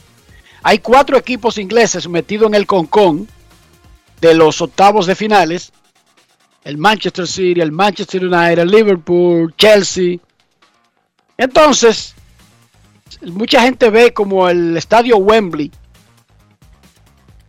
Hay 0.63 0.79
cuatro 0.79 1.17
equipos 1.17 1.57
ingleses 1.57 2.07
metidos 2.07 2.47
en 2.47 2.55
el 2.55 2.65
concón 2.65 3.27
de 4.21 4.33
los 4.33 4.61
octavos 4.61 5.05
de 5.05 5.15
finales. 5.15 5.71
El 6.63 6.77
Manchester 6.77 7.27
City, 7.27 7.61
el 7.61 7.71
Manchester 7.71 8.25
United, 8.25 8.59
el 8.59 8.69
Liverpool, 8.69 9.53
Chelsea. 9.55 10.17
Entonces, 11.37 12.15
mucha 13.21 13.61
gente 13.61 13.89
ve 13.89 14.13
como 14.13 14.49
el 14.49 14.75
estadio 14.75 15.17
Wembley 15.17 15.71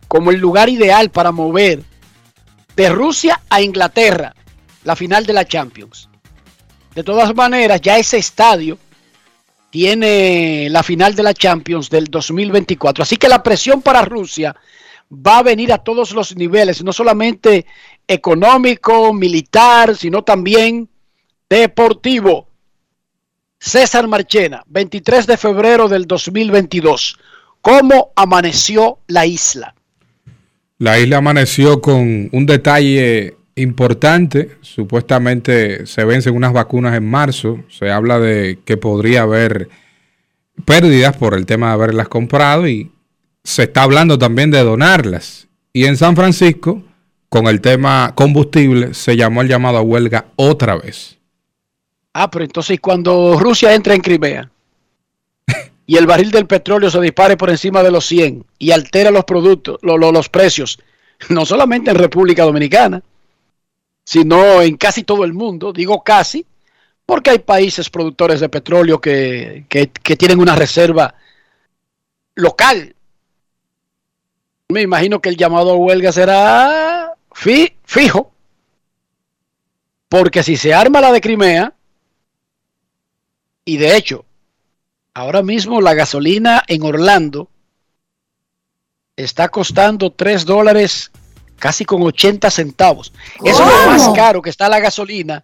como 0.07 0.31
el 0.31 0.39
lugar 0.39 0.69
ideal 0.69 1.09
para 1.09 1.31
mover 1.31 1.83
de 2.77 2.89
Rusia 2.89 3.41
a 3.49 3.59
Inglaterra 3.59 4.35
la 4.83 4.95
final 4.95 5.25
de 5.25 5.33
la 5.33 5.45
Champions. 5.45 6.07
De 6.93 7.03
todas 7.03 7.35
maneras, 7.35 7.81
ya 7.81 7.97
ese 7.97 8.17
estadio 8.19 8.77
tiene 9.71 10.69
la 10.69 10.83
final 10.83 11.15
de 11.15 11.23
la 11.23 11.33
Champions 11.33 11.89
del 11.89 12.05
2024. 12.05 13.01
Así 13.01 13.17
que 13.17 13.27
la 13.27 13.41
presión 13.41 13.81
para 13.81 14.05
Rusia 14.05 14.55
va 15.11 15.39
a 15.39 15.43
venir 15.43 15.73
a 15.73 15.79
todos 15.79 16.11
los 16.11 16.35
niveles, 16.35 16.83
no 16.83 16.93
solamente 16.93 17.65
económico, 18.07 19.11
militar, 19.11 19.97
sino 19.97 20.23
también 20.23 20.87
deportivo. 21.49 22.47
César 23.59 24.07
Marchena, 24.07 24.63
23 24.67 25.25
de 25.25 25.37
febrero 25.37 25.87
del 25.89 26.05
2022. 26.05 27.17
¿Cómo 27.59 28.13
amaneció 28.15 28.99
la 29.07 29.25
isla? 29.25 29.73
La 30.79 30.99
isla 30.99 31.17
amaneció 31.17 31.81
con 31.81 32.29
un 32.31 32.45
detalle 32.45 33.35
importante. 33.55 34.51
Supuestamente 34.61 35.87
se 35.87 36.05
vencen 36.05 36.35
unas 36.35 36.53
vacunas 36.53 36.95
en 36.95 37.09
marzo. 37.09 37.59
Se 37.67 37.91
habla 37.91 38.19
de 38.19 38.59
que 38.63 38.77
podría 38.77 39.23
haber 39.23 39.69
pérdidas 40.65 41.15
por 41.17 41.33
el 41.33 41.45
tema 41.45 41.67
de 41.67 41.73
haberlas 41.73 42.07
comprado 42.07 42.67
y 42.67 42.91
se 43.43 43.63
está 43.63 43.83
hablando 43.83 44.19
también 44.19 44.51
de 44.51 44.63
donarlas. 44.63 45.47
Y 45.73 45.85
en 45.85 45.97
San 45.97 46.15
Francisco, 46.15 46.83
con 47.29 47.47
el 47.47 47.59
tema 47.61 48.13
combustible, 48.15 48.93
se 48.93 49.17
llamó 49.17 49.41
el 49.41 49.47
llamado 49.47 49.77
a 49.77 49.81
huelga 49.81 50.27
otra 50.35 50.75
vez. 50.75 51.17
Ah, 52.13 52.29
pero 52.29 52.45
entonces 52.45 52.79
cuando 52.79 53.37
Rusia 53.39 53.73
entra 53.73 53.95
en 53.95 54.01
Crimea 54.01 54.51
y 55.89 55.95
el 55.95 56.05
barril 56.05 56.31
del 56.31 56.45
petróleo 56.45 56.91
se 56.91 56.99
dispare 56.99 57.37
por 57.37 57.49
encima 57.49 57.81
de 57.81 57.89
los 57.89 58.05
100 58.05 58.45
y 58.59 58.71
altera 58.71 59.09
los 59.09 59.23
productos, 59.23 59.79
los 59.81 60.29
precios, 60.29 60.79
no 61.29 61.45
solamente 61.45 61.89
en 61.89 61.97
República 61.97 62.43
Dominicana, 62.43 63.01
sino 64.03 64.61
en 64.61 64.75
casi 64.75 65.03
todo 65.03 65.23
el 65.23 65.33
mundo, 65.33 65.71
digo 65.71 66.03
casi, 66.03 66.45
porque 67.05 67.29
hay 67.29 67.39
países 67.39 67.89
productores 67.89 68.41
de 68.41 68.49
petróleo 68.49 68.99
que, 68.99 69.65
tienen 70.17 70.41
una 70.41 70.55
reserva 70.57 71.15
local. 72.35 72.93
Me 74.67 74.81
imagino 74.81 75.21
que 75.21 75.29
el 75.29 75.37
llamado 75.37 75.71
a 75.71 75.77
huelga 75.77 76.11
será 76.11 77.13
fijo, 77.33 78.31
porque 80.09 80.43
si 80.43 80.57
se 80.57 80.73
arma 80.73 80.99
la 80.99 81.13
de 81.13 81.21
Crimea, 81.21 81.73
y 83.63 83.77
de 83.77 83.95
hecho 83.95 84.26
Ahora 85.17 85.41
mismo 85.41 85.81
la 85.81 85.95
gasolina 85.95 86.63
en 86.67 86.83
Orlando 86.83 87.49
está 89.15 89.49
costando 89.49 90.11
3 90.11 90.45
dólares 90.45 91.09
casi 91.57 91.85
con 91.85 92.03
80 92.03 92.51
centavos. 92.51 93.11
Eso 93.43 93.63
es 93.63 93.67
lo 93.67 93.87
más 93.87 94.09
caro 94.09 94.43
que 94.43 94.51
está 94.51 94.69
la 94.69 94.79
gasolina 94.79 95.43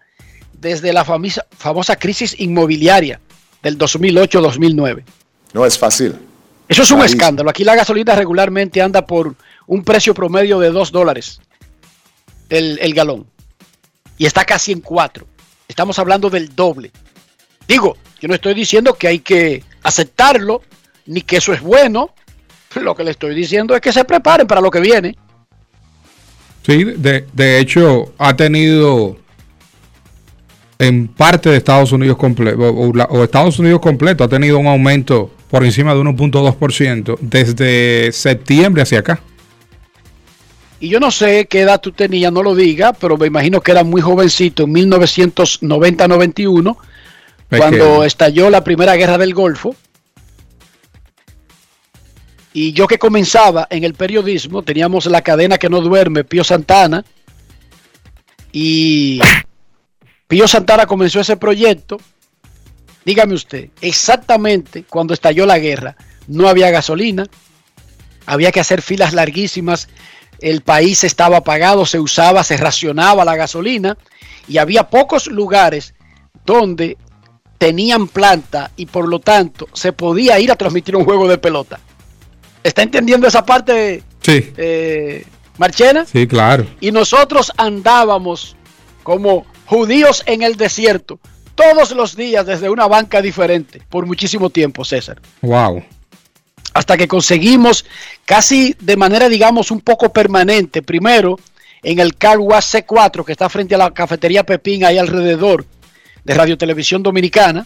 desde 0.51 0.93
la 0.93 1.03
famosa, 1.03 1.47
famosa 1.57 1.95
crisis 1.95 2.39
inmobiliaria 2.39 3.19
del 3.63 3.79
2008-2009. 3.79 5.05
No 5.53 5.65
es 5.65 5.79
fácil. 5.79 6.19
Eso 6.67 6.83
es 6.83 6.91
un 6.91 7.01
escándalo. 7.01 7.49
Aquí 7.49 7.63
la 7.63 7.73
gasolina 7.73 8.13
regularmente 8.13 8.79
anda 8.79 9.07
por 9.07 9.35
un 9.65 9.83
precio 9.83 10.13
promedio 10.13 10.59
de 10.59 10.69
2 10.69 10.91
dólares 10.91 11.41
el, 12.49 12.77
el 12.79 12.93
galón. 12.93 13.25
Y 14.19 14.27
está 14.27 14.45
casi 14.45 14.71
en 14.71 14.81
4. 14.81 15.25
Estamos 15.67 15.97
hablando 15.97 16.29
del 16.29 16.55
doble. 16.55 16.91
Digo, 17.67 17.97
yo 18.19 18.27
no 18.27 18.35
estoy 18.35 18.53
diciendo 18.53 18.93
que 18.93 19.07
hay 19.07 19.19
que 19.19 19.63
aceptarlo, 19.83 20.61
ni 21.05 21.21
que 21.21 21.37
eso 21.37 21.53
es 21.53 21.61
bueno. 21.61 22.13
Lo 22.75 22.95
que 22.95 23.03
le 23.03 23.11
estoy 23.11 23.35
diciendo 23.35 23.75
es 23.75 23.81
que 23.81 23.93
se 23.93 24.03
preparen 24.03 24.47
para 24.47 24.61
lo 24.61 24.71
que 24.71 24.79
viene. 24.79 25.15
Sí, 26.65 26.83
de, 26.83 27.59
hecho, 27.59 28.13
ha 28.17 28.35
tenido 28.35 29.17
en 30.79 31.07
parte 31.07 31.49
de 31.49 31.57
Estados 31.57 31.91
Unidos 31.91 32.17
completo, 32.17 32.57
o, 32.57 33.23
Estados 33.23 33.59
Unidos 33.59 33.81
completo, 33.81 34.23
ha 34.23 34.29
tenido 34.29 34.57
un 34.57 34.67
aumento 34.67 35.29
por 35.49 35.65
encima 35.65 35.93
de 35.93 35.99
1.2% 35.99 37.17
desde 37.19 38.11
septiembre 38.11 38.81
hacia 38.81 38.99
acá. 38.99 39.19
Y 40.79 40.89
yo 40.89 40.99
no 40.99 41.11
sé 41.11 41.45
qué 41.45 41.61
edad 41.61 41.79
tú 41.79 41.91
tenías, 41.91 42.31
no 42.31 42.41
lo 42.41 42.55
diga, 42.55 42.93
pero 42.93 43.17
me 43.17 43.27
imagino 43.27 43.61
que 43.61 43.71
era 43.71 43.83
muy 43.83 44.01
jovencito, 44.01 44.63
en 44.63 44.73
1990-91 44.73 46.75
cuando 47.57 48.03
estalló 48.03 48.49
la 48.49 48.63
primera 48.63 48.95
guerra 48.95 49.17
del 49.17 49.33
Golfo. 49.33 49.75
Y 52.53 52.73
yo 52.73 52.87
que 52.87 52.99
comenzaba 52.99 53.67
en 53.69 53.83
el 53.83 53.95
periodismo, 53.95 54.61
teníamos 54.61 55.07
la 55.07 55.21
cadena 55.21 55.57
que 55.57 55.69
no 55.69 55.81
duerme, 55.81 56.23
Pío 56.23 56.43
Santana. 56.43 57.03
Y 58.51 59.19
Pío 60.27 60.47
Santana 60.47 60.85
comenzó 60.85 61.19
ese 61.19 61.35
proyecto. 61.35 61.97
Dígame 63.05 63.33
usted, 63.33 63.69
exactamente 63.81 64.83
cuando 64.83 65.13
estalló 65.13 65.45
la 65.45 65.59
guerra, 65.59 65.95
no 66.27 66.47
había 66.47 66.71
gasolina, 66.71 67.27
había 68.25 68.51
que 68.51 68.61
hacer 68.61 68.81
filas 68.81 69.13
larguísimas, 69.13 69.89
el 70.39 70.61
país 70.61 71.03
estaba 71.03 71.37
apagado, 71.37 71.85
se 71.85 71.99
usaba, 71.99 72.43
se 72.43 72.55
racionaba 72.55 73.25
la 73.25 73.35
gasolina 73.35 73.97
y 74.47 74.57
había 74.57 74.89
pocos 74.89 75.27
lugares 75.27 75.95
donde 76.45 76.97
tenían 77.63 78.09
planta 78.09 78.71
y 78.75 78.87
por 78.87 79.07
lo 79.07 79.19
tanto 79.19 79.69
se 79.71 79.93
podía 79.93 80.37
ir 80.37 80.51
a 80.51 80.57
transmitir 80.57 80.97
un 80.97 81.05
juego 81.05 81.29
de 81.29 81.37
pelota. 81.37 81.79
¿Está 82.61 82.81
entendiendo 82.81 83.25
esa 83.25 83.45
parte, 83.45 84.03
sí. 84.21 84.51
Eh, 84.57 85.25
Marchena? 85.57 86.05
Sí, 86.05 86.27
claro. 86.27 86.67
Y 86.81 86.91
nosotros 86.91 87.53
andábamos 87.55 88.57
como 89.01 89.45
judíos 89.65 90.23
en 90.25 90.41
el 90.41 90.57
desierto 90.57 91.21
todos 91.55 91.91
los 91.91 92.17
días 92.17 92.45
desde 92.45 92.69
una 92.69 92.85
banca 92.85 93.21
diferente 93.21 93.81
por 93.87 94.05
muchísimo 94.05 94.49
tiempo, 94.49 94.83
César. 94.83 95.21
Wow. 95.41 95.85
Hasta 96.73 96.97
que 96.97 97.07
conseguimos 97.07 97.85
casi 98.25 98.75
de 98.81 98.97
manera, 98.97 99.29
digamos, 99.29 99.71
un 99.71 99.79
poco 99.79 100.11
permanente, 100.11 100.81
primero 100.81 101.39
en 101.81 101.99
el 101.99 102.17
Car 102.17 102.39
C4 102.39 103.23
que 103.23 103.31
está 103.31 103.47
frente 103.47 103.75
a 103.75 103.77
la 103.77 103.91
cafetería 103.91 104.43
Pepín 104.43 104.83
ahí 104.83 104.97
alrededor 104.97 105.65
de 106.23 106.33
Radio 106.33 106.57
Televisión 106.57 107.03
Dominicana, 107.03 107.65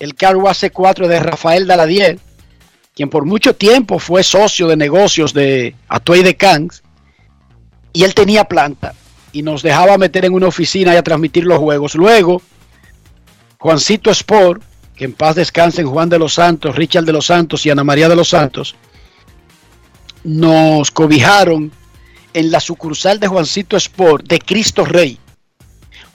el 0.00 0.14
cargo 0.14 0.48
AC4 0.48 1.06
de 1.06 1.20
Rafael 1.20 1.66
Daladier, 1.66 2.18
quien 2.94 3.10
por 3.10 3.24
mucho 3.24 3.54
tiempo 3.54 3.98
fue 3.98 4.22
socio 4.22 4.68
de 4.68 4.76
negocios 4.76 5.32
de 5.34 5.74
Atuay 5.88 6.22
de 6.22 6.36
Cannes, 6.36 6.82
y 7.92 8.04
él 8.04 8.14
tenía 8.14 8.44
planta 8.44 8.94
y 9.32 9.42
nos 9.42 9.62
dejaba 9.62 9.98
meter 9.98 10.24
en 10.24 10.34
una 10.34 10.46
oficina 10.46 10.94
y 10.94 10.96
a 10.96 11.02
transmitir 11.02 11.44
los 11.44 11.58
juegos. 11.58 11.94
Luego, 11.94 12.42
Juancito 13.58 14.10
Sport, 14.10 14.62
que 14.94 15.04
en 15.04 15.12
paz 15.12 15.36
descansen 15.36 15.86
Juan 15.86 16.08
de 16.08 16.18
los 16.18 16.34
Santos, 16.34 16.76
Richard 16.76 17.04
de 17.04 17.12
los 17.12 17.26
Santos 17.26 17.64
y 17.66 17.70
Ana 17.70 17.84
María 17.84 18.08
de 18.08 18.16
los 18.16 18.28
Santos, 18.28 18.74
nos 20.24 20.90
cobijaron 20.90 21.72
en 22.34 22.50
la 22.50 22.60
sucursal 22.60 23.20
de 23.20 23.28
Juancito 23.28 23.76
Sport 23.76 24.26
de 24.26 24.38
Cristo 24.38 24.84
Rey 24.84 25.18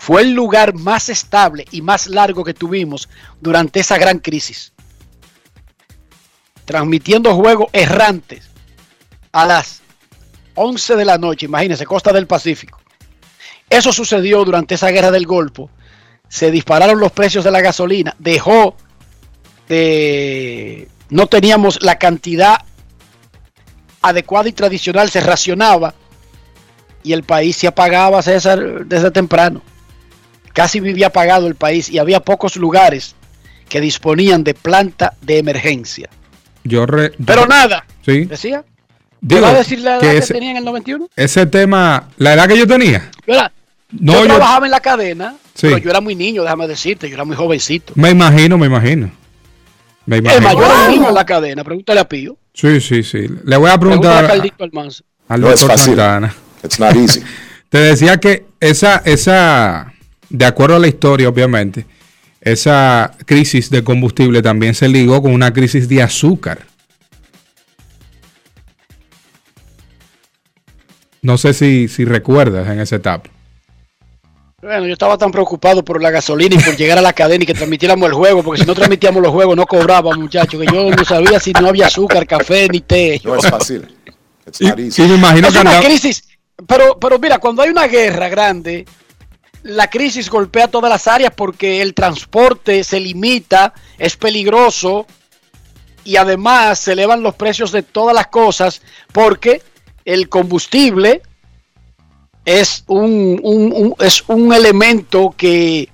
fue 0.04 0.24
el 0.24 0.34
lugar 0.34 0.74
más 0.74 1.08
estable 1.08 1.66
y 1.72 1.82
más 1.82 2.08
largo 2.08 2.44
que 2.44 2.54
tuvimos 2.54 3.08
durante 3.40 3.80
esa 3.80 3.98
gran 3.98 4.20
crisis. 4.20 4.74
Transmitiendo 6.66 7.34
juegos 7.34 7.68
errantes 7.72 8.50
a 9.32 9.46
las 9.46 9.82
11 10.56 10.98
de 10.98 11.06
la 11.06 11.18
noche, 11.18 11.46
imagínense, 11.46 11.86
costa 11.86 12.12
del 12.12 12.28
Pacífico. 12.28 12.82
Eso 13.70 13.94
sucedió 13.94 14.44
durante 14.44 14.76
esa 14.76 14.90
guerra 14.90 15.10
del 15.10 15.26
Golfo. 15.26 15.70
Se 16.28 16.52
dispararon 16.52 17.00
los 17.00 17.14
precios 17.14 17.46
de 17.46 17.52
la 17.52 17.62
gasolina, 17.62 18.14
dejó 18.20 18.76
de... 19.70 20.90
No 21.12 21.28
teníamos 21.28 21.82
la 21.82 21.98
cantidad 21.98 22.58
adecuada 24.02 24.50
y 24.50 24.52
tradicional, 24.52 25.10
se 25.10 25.22
racionaba 25.22 25.94
y 27.04 27.14
el 27.14 27.24
país 27.24 27.56
se 27.56 27.68
apagaba, 27.68 28.22
César, 28.22 28.86
desde 28.86 29.10
temprano 29.10 29.62
casi 30.54 30.80
vivía 30.80 31.08
apagado 31.08 31.48
el 31.48 31.56
país 31.56 31.90
y 31.90 31.98
había 31.98 32.20
pocos 32.22 32.56
lugares 32.56 33.16
que 33.68 33.82
disponían 33.82 34.44
de 34.44 34.54
planta 34.54 35.14
de 35.22 35.40
emergencia. 35.40 36.10
Yo 36.64 36.86
Pero 37.26 37.46
nada, 37.48 37.86
¿sí? 38.06 38.26
decía. 38.26 38.64
¿Te 39.28 39.40
va 39.40 39.50
a 39.50 39.54
decir 39.54 39.80
la 39.80 40.00
edad 40.00 40.02
que, 40.02 40.22
tenía 40.22 40.52
en 40.52 40.58
el 40.58 40.66
91? 40.66 41.10
Ese 41.16 41.46
tema, 41.46 42.10
la 42.18 42.34
edad 42.34 42.48
que 42.48 42.58
yo 42.58 42.68
tenía. 42.68 43.10
no, 43.92 44.14
yo, 44.14 44.26
trabajaba 44.26 44.66
en 44.66 44.72
la 44.72 44.82
cadena, 44.82 45.36
pero 45.60 45.78
yo 45.78 45.90
era 45.90 46.02
muy 46.02 46.14
niño, 46.14 46.44
déjame 46.44 46.68
decirte, 46.68 47.08
yo 47.08 47.16
era 47.16 47.24
muy 47.24 47.36
jovencito. 47.36 47.94
Me 47.96 48.10
imagino, 48.10 48.58
me 48.58 48.68
imagino. 48.68 49.10
Me 50.06 50.18
Es 50.18 50.22
imagino. 50.22 50.42
mayor 50.42 50.72
el 50.86 50.92
niño 50.92 51.10
en 51.10 51.16
la 51.16 51.26
cadena, 51.26 51.64
pregúntale 51.64 52.02
a 52.02 52.08
Pío. 52.10 52.38
Sí, 52.54 52.82
sí, 52.82 53.02
sí. 53.02 53.28
Le 53.46 53.56
voy 53.56 53.70
a 53.72 53.78
Pregúntale 53.78 53.80
preguntar 53.80 54.26
a 54.26 54.28
Caldito 54.28 54.64
Almanza. 54.66 55.04
al 55.30 55.42
No 55.42 55.52
es 55.52 55.66
fácil. 55.66 55.96
Santana. 55.96 56.36
It's 56.64 56.80
not 56.80 56.96
easy. 56.96 57.24
Te 57.70 57.78
decía 57.80 58.18
que 58.20 58.46
esa, 58.60 59.02
esa, 59.06 59.93
de 60.34 60.46
acuerdo 60.46 60.76
a 60.76 60.80
la 60.80 60.88
historia, 60.88 61.30
obviamente, 61.30 61.86
esa 62.42 63.16
crisis 63.26 63.70
de 63.70 63.84
combustible 63.84 64.42
también 64.42 64.74
se 64.74 64.90
ligó 64.90 65.22
con 65.22 65.32
una 65.32 65.54
crisis 65.54 65.88
de 65.88 66.02
azúcar. 66.02 66.66
No 71.22 71.38
sé 71.38 71.54
si, 71.54 71.88
si 71.88 72.04
recuerdas 72.04 72.68
en 72.68 72.80
esa 72.82 72.98
etapa. 72.98 73.30
Bueno, 74.62 74.88
yo 74.88 74.94
estaba 74.94 75.18
tan 75.18 75.32
preocupado 75.32 75.84
por 75.86 76.02
la 76.02 76.10
gasolina 76.10 76.56
y 76.56 76.60
por 76.60 76.76
llegar 76.76 76.98
a 76.98 77.02
la 77.02 77.14
cadena 77.14 77.44
y 77.44 77.48
que 77.48 77.54
transmitiéramos 77.54 78.08
el 78.08 78.14
juego, 78.16 78.44
porque 78.44 78.62
si 78.62 78.68
no 78.68 78.74
transmitíamos 78.74 79.22
los 79.22 79.32
juegos 79.32 79.56
no 79.56 79.66
cobraba, 79.66 80.16
muchachos, 80.16 80.60
que 80.60 80.66
yo 80.74 80.90
no 80.90 81.06
sabía 81.06 81.40
si 81.40 81.52
no 81.54 81.68
había 81.68 81.88
azúcar, 81.88 82.26
café 82.26 82.68
ni 82.70 82.80
té. 82.82 83.22
No 83.24 83.36
es 83.36 83.46
fácil. 83.48 83.88
Y, 84.60 84.66
easy. 84.88 85.02
me 85.04 85.16
imagino 85.16 85.48
Es 85.50 85.54
que 85.54 85.60
una 85.62 85.70
andaba- 85.72 85.86
crisis, 85.86 86.24
pero, 86.68 86.98
pero 87.00 87.20
mira, 87.20 87.38
cuando 87.40 87.62
hay 87.62 87.70
una 87.70 87.88
guerra 87.88 88.28
grande, 88.30 88.86
la 89.64 89.90
crisis 89.90 90.30
golpea 90.30 90.68
todas 90.68 90.90
las 90.90 91.08
áreas 91.08 91.34
porque 91.36 91.82
el 91.82 91.94
transporte 91.94 92.84
se 92.84 93.00
limita, 93.00 93.74
es 93.98 94.16
peligroso 94.18 95.08
y 96.04 96.18
además 96.18 96.80
se 96.80 96.92
elevan 96.94 97.24
los 97.24 97.36
precios 97.36 97.72
de 97.72 97.82
todas 97.82 98.14
las 98.16 98.28
cosas 98.28 98.82
porque 99.12 99.62
el 100.06 100.28
combustible 100.30 101.22
es 102.46 102.84
un, 102.88 103.40
un- 103.42 103.72
un- 103.74 103.96
es 104.00 104.24
un 104.28 104.54
elemento 104.54 105.34
que 105.38 105.88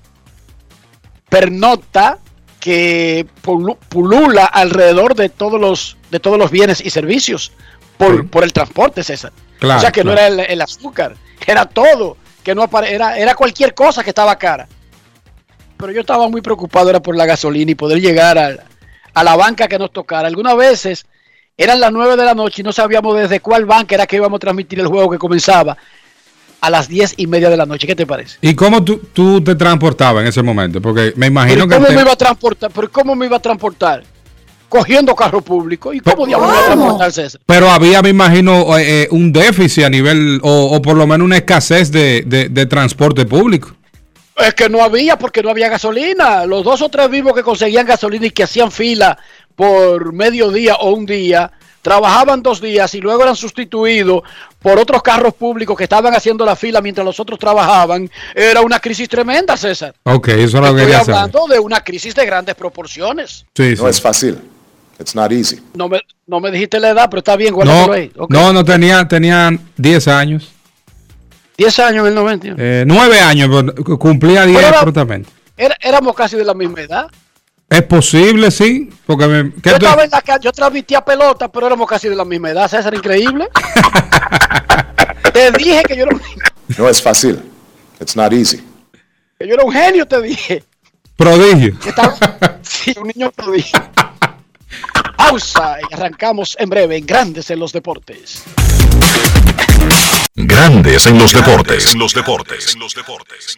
pernocta, 1.30 2.18
que 2.60 3.26
pulu- 3.44 3.78
pulula 3.88 4.46
alrededor 4.46 5.16
de 5.16 5.30
todos 5.30 5.60
los, 5.62 5.98
de 6.12 6.20
todos 6.20 6.38
los 6.38 6.52
bienes 6.52 6.82
y 6.84 6.90
servicios 6.90 7.52
por, 7.98 8.18
Sí. 8.22 8.24
por 8.24 8.44
el 8.44 8.52
transporte, 8.54 9.04
César. 9.04 9.32
Claro, 9.60 9.78
o 9.78 9.82
sea 9.82 9.92
que 9.92 10.04
no 10.04 10.12
era 10.14 10.28
el, 10.28 10.40
el 10.40 10.62
azúcar, 10.62 11.16
era 11.46 11.66
todo, 11.66 12.18
que 12.50 12.56
no 12.56 12.68
era, 12.84 13.18
era 13.18 13.36
cualquier 13.36 13.74
cosa 13.74 14.04
que 14.04 14.10
estaba 14.10 14.36
cara. 14.38 14.68
Pero 15.78 15.92
yo 15.92 16.02
estaba 16.02 16.28
muy 16.28 16.42
preocupado, 16.42 16.90
era 16.90 17.00
por 17.00 17.16
la 17.16 17.26
gasolina 17.26 17.72
y 17.72 17.76
poder 17.76 18.02
llegar 18.02 18.38
al- 18.38 18.62
a 19.14 19.24
la 19.24 19.36
banca 19.36 19.68
que 19.68 19.78
nos 19.80 19.92
tocara. 19.94 20.28
Algunas 20.28 20.56
veces 20.58 21.06
eran 21.58 21.80
las 21.80 21.92
9 21.92 22.16
de 22.16 22.26
la 22.26 22.34
noche 22.34 22.62
y 22.62 22.64
no 22.64 22.72
sabíamos 22.74 23.18
desde 23.18 23.40
cuál 23.40 23.66
banca 23.66 23.96
era 23.96 24.06
que 24.08 24.16
íbamos 24.18 24.38
a 24.38 24.40
transmitir 24.40 24.80
el 24.80 24.88
juego 24.88 25.10
que 25.10 25.18
comenzaba 25.18 25.78
a 26.62 26.70
las 26.70 26.88
10 26.90 27.14
y 27.18 27.28
media 27.28 27.50
de 27.50 27.56
la 27.58 27.66
noche. 27.66 27.88
¿Qué 27.88 27.96
te 27.96 28.06
parece? 28.06 28.38
¿Y 28.42 28.54
cómo 28.56 28.84
tú, 28.84 28.98
tú 29.14 29.42
te 29.42 29.56
transportabas 29.56 30.22
en 30.24 30.28
ese 30.28 30.42
momento? 30.42 30.82
Porque 30.82 31.14
me 31.16 31.28
imagino 31.28 31.60
¿Pero 31.60 31.70
que... 31.70 31.76
¿Cómo 31.76 31.88
te- 31.88 31.96
me 31.96 32.02
iba 32.02 32.12
a 32.12 32.16
transportar? 32.18 32.72
¿Pero 32.74 32.92
cómo 32.92 33.16
me 33.16 33.26
iba 33.28 33.38
a 33.38 33.42
transportar? 33.42 34.04
Cogiendo 34.70 35.16
carro 35.16 35.42
público. 35.42 35.92
¿Y 35.94 36.00
cómo 36.00 36.26
diablos 36.28 36.50
me 36.52 36.56
iba 36.56 36.64
a 36.64 36.66
transportar, 36.76 37.12
César? 37.12 37.42
Pero 37.46 37.70
había, 37.70 38.02
me 38.04 38.10
imagino, 38.10 38.78
eh, 38.78 39.04
eh, 39.04 39.08
un 39.12 39.34
déficit 39.34 39.84
a 39.86 39.90
nivel, 39.90 40.40
o, 40.44 40.76
o 40.76 40.82
por 40.82 40.96
lo 40.96 41.08
menos 41.08 41.26
una 41.26 41.38
escasez 41.38 41.92
de, 41.92 42.24
de- 42.26 42.50
de 42.50 42.66
transporte 42.68 43.26
público. 43.26 43.76
Es 44.38 44.54
que 44.54 44.70
no 44.70 44.82
había 44.82 45.18
porque 45.18 45.42
no 45.44 45.50
había 45.50 45.68
gasolina. 45.70 46.46
Los 46.46 46.64
dos 46.64 46.82
o 46.82 46.88
tres 46.90 47.10
vivos 47.10 47.34
que 47.34 47.44
conseguían 47.44 47.86
gasolina 47.86 48.28
y 48.28 48.32
que 48.32 48.44
hacían 48.44 48.72
fila 48.72 49.18
por 49.56 50.14
medio 50.14 50.50
día 50.52 50.76
o 50.76 50.92
un 50.94 51.06
día, 51.06 51.52
trabajaban 51.82 52.42
dos 52.42 52.62
días 52.62 52.94
y 52.96 53.02
luego 53.02 53.24
eran 53.24 53.36
sustituidos 53.36 54.22
por 54.62 54.78
otros 54.80 55.02
carros 55.04 55.34
públicos 55.34 55.76
que 55.78 55.84
estaban 55.84 56.14
haciendo 56.14 56.46
la 56.46 56.56
fila 56.56 56.80
mientras 56.82 57.04
los 57.04 57.20
otros 57.20 57.38
trabajaban. 57.40 58.10
Era 58.34 58.62
una 58.62 58.80
crisis 58.80 59.10
tremenda, 59.10 59.58
César. 59.58 59.94
Ok, 60.04 60.30
eso 60.30 60.44
es 60.44 60.54
lo 60.54 60.66
Estoy 60.68 60.82
quería 60.84 61.00
saber. 61.00 61.16
hablando 61.16 61.48
de 61.48 61.60
una 61.60 61.82
crisis 61.84 62.16
de 62.16 62.26
grandes 62.26 62.56
proporciones. 62.56 63.46
Sí, 63.56 63.76
sí. 63.76 63.82
No 63.82 63.90
es 63.90 64.00
fácil. 64.00 64.38
It's 65.00 65.16
not 65.16 65.32
easy. 65.32 65.62
No 65.76 65.88
me, 65.88 66.02
no 66.28 66.40
me 66.40 66.52
dijiste 66.52 66.80
la 66.80 66.90
edad, 66.90 67.08
pero 67.10 67.20
está 67.20 67.36
bien, 67.38 67.56
No, 67.56 67.92
ahí. 67.94 68.12
Ok. 68.18 68.30
no, 68.32 68.52
no 68.52 68.66
tenía, 68.66 69.08
tenía 69.08 69.50
10 69.78 70.08
años. 70.10 70.52
10 71.58 71.80
años 71.80 72.02
en 72.02 72.08
el 72.08 72.16
91. 72.16 72.56
Eh, 72.60 72.84
9 72.86 73.20
años, 73.20 73.50
pero 73.50 73.98
cumplía 73.98 74.44
10 74.46 74.56
Pero 74.58 74.68
era- 74.68 74.78
absolutamente. 74.78 75.30
Era- 75.58 75.78
éramos 75.82 76.16
casi 76.16 76.36
de 76.38 76.44
la 76.46 76.54
misma 76.54 76.82
edad. 76.82 77.08
Es 77.70 77.84
posible, 77.84 78.50
sí. 78.52 78.90
Porque 79.06 79.28
me, 79.28 79.52
¿qué 79.62 79.70
Yo 79.70 79.76
estaba 79.76 80.04
en 80.04 80.10
la 80.10 80.40
yo 80.40 80.52
transmitía 80.52 81.02
pelota, 81.02 81.50
pero 81.52 81.68
éramos 81.68 81.88
casi 81.88 82.10
de 82.10 82.16
la 82.16 82.26
misma 82.26 82.50
edad. 82.50 82.68
César, 82.68 82.94
increíble. 82.94 83.48
te 85.34 85.52
dije 85.52 85.84
que 85.88 85.96
yo, 85.96 86.04
era 86.04 86.16
un, 86.16 86.22
No 86.78 86.90
es 86.90 87.02
fácil. 87.02 87.40
It's 88.02 88.16
not 88.16 88.34
easy. 88.34 88.58
que 89.38 89.48
yo 89.48 89.54
era 89.54 89.64
un 89.64 89.72
genio, 89.72 90.06
te 90.08 90.22
dije. 90.22 90.64
Prodigio. 91.16 91.74
Sí, 92.62 92.94
un 93.02 93.08
niño 93.08 93.32
prodigio. 93.32 93.80
Pausa 95.20 95.80
y 95.82 95.94
arrancamos 95.94 96.56
en 96.58 96.70
breve 96.70 96.96
en 96.96 97.06
Grandes 97.06 97.52
en 97.52 97.60
los 97.60 97.74
Deportes. 97.74 98.46
Grandes 100.34 101.08
en 101.08 101.18
los 101.20 101.34
deportes. 101.34 101.94
En 101.94 102.00
los 102.00 102.14
deportes. 102.14 102.74
En 102.74 102.80
los 102.80 102.94
deportes. 102.94 103.58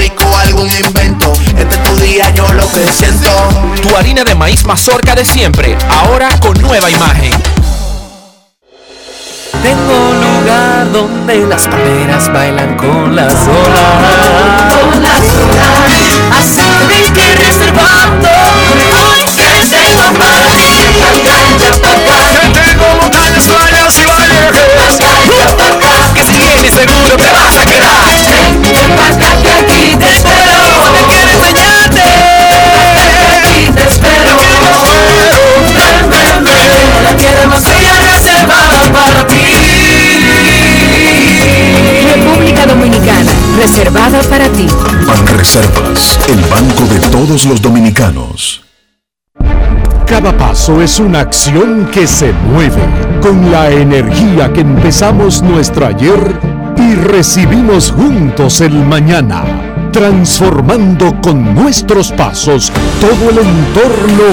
algún 0.41 0.69
invento. 0.71 1.33
Este 1.57 1.75
es 1.75 1.83
tu 1.83 1.95
día, 1.97 2.29
yo 2.31 2.51
lo 2.53 2.67
que 2.71 2.91
siento. 2.91 3.29
Tu 3.81 3.95
harina 3.95 4.23
de 4.23 4.35
maíz 4.35 4.65
mazorca 4.65 5.13
de 5.15 5.23
siempre, 5.23 5.77
ahora 5.89 6.29
con 6.39 6.59
nueva 6.61 6.89
imagen. 6.89 7.31
Tengo 9.61 10.09
un 10.09 10.19
lugar 10.19 10.91
donde 10.91 11.45
las 11.45 11.67
palmeras 11.67 12.33
bailan 12.33 12.75
con 12.77 13.15
las 13.15 13.33
olas. 13.33 14.73
Con 14.73 15.03
las 15.03 15.19
olas. 15.19 15.91
Así 16.39 17.11
que 17.13 17.35
reservando. 17.35 18.29
Hoy 19.05 19.23
que 19.35 19.49
tengo 19.69 20.17
para 20.17 20.49
ti. 20.55 20.85
Que 22.41 22.59
tengo 22.59 22.85
montañas, 22.99 23.45
playas 23.45 23.99
y 23.99 24.05
valles. 24.05 24.97
Que 26.15 26.23
si 26.23 26.33
vienes 26.37 26.73
seguro 26.73 27.17
te 27.17 27.31
vas 27.31 27.57
a 27.57 27.65
quedar. 27.65 28.01
Dominicana, 42.71 43.31
reservada 43.57 44.21
para 44.29 44.47
ti. 44.47 44.65
Banreservas, 45.05 46.17
el 46.29 46.39
banco 46.45 46.85
de 46.85 46.99
todos 47.09 47.43
los 47.43 47.61
dominicanos. 47.61 48.63
Cada 50.05 50.31
paso 50.37 50.81
es 50.81 50.97
una 50.97 51.19
acción 51.19 51.89
que 51.91 52.07
se 52.07 52.31
mueve 52.31 52.81
con 53.21 53.51
la 53.51 53.69
energía 53.69 54.53
que 54.53 54.61
empezamos 54.61 55.41
nuestro 55.41 55.85
ayer 55.85 56.39
y 56.77 56.95
recibimos 56.95 57.91
juntos 57.91 58.61
el 58.61 58.73
mañana, 58.85 59.43
transformando 59.91 61.19
con 61.21 61.53
nuestros 61.53 62.13
pasos 62.13 62.71
todo 63.01 63.31
el 63.31 63.39
entorno 63.39 64.27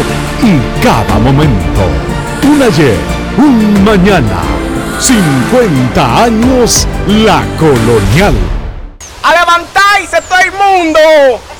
y 0.44 0.80
cada 0.80 1.18
momento. 1.18 1.82
Un 2.44 2.62
ayer, 2.62 2.98
un 3.36 3.84
mañana, 3.84 4.57
50 5.00 6.24
años 6.24 6.86
la 7.06 7.44
colonial. 7.56 8.34
¡A 9.22 9.32
levantarse 9.32 10.20
todo 10.28 10.38
el 10.40 10.52
mundo! 10.52 10.98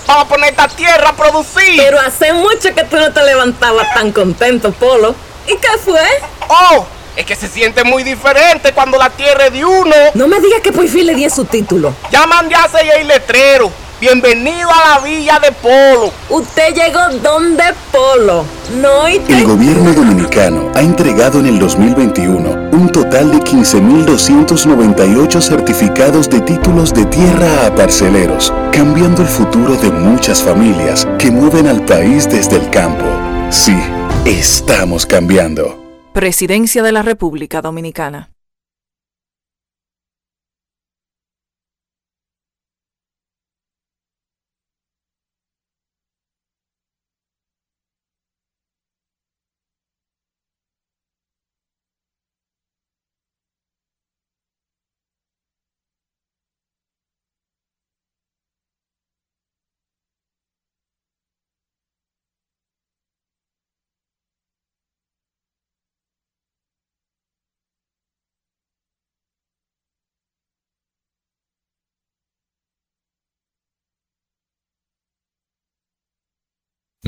Vamos 0.09 0.25
a 0.25 0.29
poner 0.29 0.51
esta 0.51 0.67
tierra 0.67 1.11
a 1.11 1.13
producir. 1.13 1.77
Pero 1.77 2.01
hace 2.01 2.33
mucho 2.33 2.75
que 2.75 2.83
tú 2.85 2.97
no 2.97 3.13
te 3.13 3.25
levantabas 3.25 3.95
tan 3.95 4.11
contento, 4.11 4.73
Polo. 4.73 5.15
¿Y 5.47 5.57
qué 5.57 5.69
fue? 5.85 6.03
¡Oh! 6.49 6.85
Es 7.15 7.27
que 7.27 7.37
se 7.37 7.47
siente 7.47 7.85
muy 7.85 8.03
diferente 8.03 8.73
cuando 8.73 8.99
la 8.99 9.11
tierra 9.11 9.47
es 9.47 9.53
de 9.53 9.65
uno. 9.65 9.95
No 10.15 10.27
me 10.27 10.41
digas 10.41 10.61
que 10.61 10.73
por 10.73 10.89
fin 10.89 11.07
le 11.07 11.15
di 11.15 11.31
su 11.31 11.45
título. 11.45 11.95
Ya 12.11 12.27
mandé 12.27 12.57
a 12.57 12.65
hacer 12.65 12.87
el 12.99 13.07
letrero. 13.07 13.71
Bienvenido 14.01 14.69
a 14.71 14.97
la 14.97 14.99
villa 15.05 15.39
de 15.39 15.53
Polo. 15.53 16.13
Usted 16.29 16.75
llegó 16.75 17.01
donde 17.23 17.65
Polo. 17.93 18.45
No 18.81 19.09
y 19.09 19.17
El 19.29 19.45
gobierno 19.45 19.93
dominicano 19.93 20.71
ha 20.75 20.81
entregado 20.81 21.39
en 21.41 21.47
el 21.47 21.59
2021 21.59 22.68
un 22.68 22.68
total 23.09 23.31
de 23.31 23.39
15.298 23.39 25.41
certificados 25.41 26.29
de 26.29 26.43
títulos 26.43 26.93
de 26.93 27.07
tierra 27.07 27.67
a 27.67 27.75
parceleros, 27.75 28.53
cambiando 28.71 29.23
el 29.23 29.29
futuro 29.29 29.77
de 29.77 29.91
muchas 29.91 30.43
familias 30.43 31.09
que 31.19 31.31
mueven 31.31 31.69
al 31.69 31.83
país 31.87 32.29
desde 32.29 32.57
el 32.57 32.69
campo. 32.69 33.07
Sí, 33.51 33.75
estamos 34.27 35.07
cambiando. 35.07 35.83
Presidencia 36.13 36.83
de 36.83 36.93
la 36.93 37.01
República 37.01 37.63
Dominicana. 37.63 38.29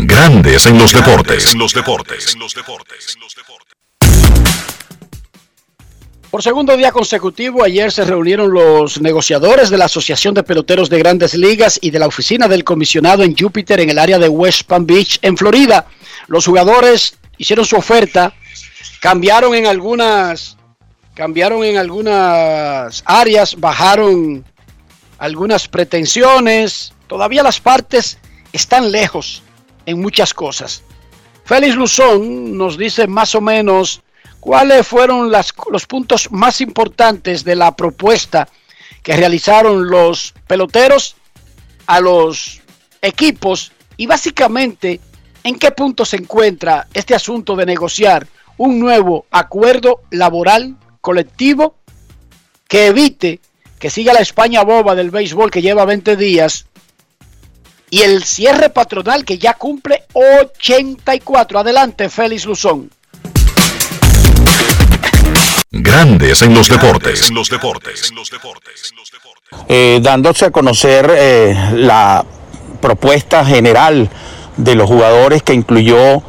Grandes 0.07 0.65
en 0.65 0.79
los 0.79 0.93
deportes. 0.93 1.55
los 1.55 1.75
deportes. 1.75 2.37
Por 6.31 6.43
segundo 6.43 6.77
día 6.77 6.91
consecutivo, 6.91 7.63
ayer 7.65 7.93
se 7.93 8.05
reunieron 8.05 8.51
los 8.51 9.01
negociadores 9.01 9.69
de 9.69 9.77
la 9.77 9.87
Asociación 9.87 10.33
de 10.33 10.43
Peloteros 10.43 10.89
de 10.89 10.99
Grandes 10.99 11.35
Ligas 11.35 11.79
y 11.83 11.91
de 11.91 11.99
la 11.99 12.07
oficina 12.07 12.49
del 12.49 12.65
comisionado 12.65 13.25
en 13.25 13.37
Júpiter, 13.37 13.81
en 13.81 13.91
el 13.91 13.99
área 13.99 14.19
de 14.19 14.29
West 14.29 14.63
Palm 14.63 14.87
Beach, 14.87 15.19
en 15.21 15.37
Florida. 15.37 15.87
Los 16.29 16.47
jugadores 16.47 17.19
hicieron 17.37 17.67
su 17.67 17.77
oferta, 17.77 18.33
cambiaron 19.01 19.55
en 19.55 19.67
algunas, 19.67 20.57
cambiaron 21.15 21.63
en 21.65 21.77
algunas 21.77 23.03
áreas, 23.05 23.57
bajaron 23.59 24.45
algunas 25.19 25.69
pretensiones. 25.69 26.95
Todavía 27.07 27.43
las 27.43 27.61
partes 27.61 28.19
están 28.53 28.91
lejos 28.93 29.43
en 29.87 30.01
muchas 30.01 30.35
cosas. 30.35 30.83
Félix 31.45 31.75
Luzón 31.75 32.57
nos 32.57 32.79
dice 32.79 33.07
más 33.07 33.35
o 33.35 33.41
menos 33.41 34.03
cuáles 34.39 34.87
fueron 34.87 35.31
los 35.71 35.87
puntos 35.87 36.31
más 36.31 36.61
importantes 36.61 37.45
de 37.45 37.57
la 37.57 37.75
propuesta 37.75 38.49
que 39.03 39.17
realizaron 39.17 39.89
los 39.89 40.35
peloteros 40.47 41.17
a 41.87 42.01
los 42.01 42.61
equipos 43.03 43.73
y 43.97 44.07
básicamente 44.07 45.01
en 45.43 45.59
qué 45.59 45.71
punto 45.71 46.05
se 46.05 46.17
encuentra 46.17 46.87
este 46.95 47.15
asunto 47.15 47.57
de 47.57 47.67
negociar 47.67 48.27
un 48.57 48.79
nuevo 48.79 49.27
acuerdo 49.31 50.03
laboral 50.11 50.77
colectivo 51.01 51.77
que 52.69 52.87
evite 52.87 53.41
que 53.79 53.91
siga 53.91 54.13
la 54.13 54.21
España 54.21 54.63
boba 54.63 54.95
del 54.95 55.11
béisbol 55.11 55.51
que 55.51 55.63
lleva 55.63 55.87
20 55.87 56.17
días 56.17 56.67
y 57.91 58.03
el 58.03 58.23
cierre 58.25 58.71
patronal 58.71 59.25
que 59.25 59.37
ya 59.37 59.55
cumple 59.55 60.05
84. 60.13 61.59
Adelante, 61.59 62.09
Félix 62.09 62.47
Luzón. 62.47 62.91
Grandes 65.73 66.43
en 66.43 66.55
los 66.55 66.69
deportes. 66.69 67.29
En 67.29 67.35
los 67.35 67.51
deportes. 67.51 68.13
Eh, 69.69 69.99
dándose 70.03 70.47
a 70.47 70.51
conocer 70.51 71.11
eh, 71.13 71.57
la 71.75 72.25
propuesta 72.81 73.45
general 73.45 74.09
de 74.57 74.75
los 74.75 74.89
jugadores 74.89 75.43
que 75.43 75.53
incluyó 75.53 76.23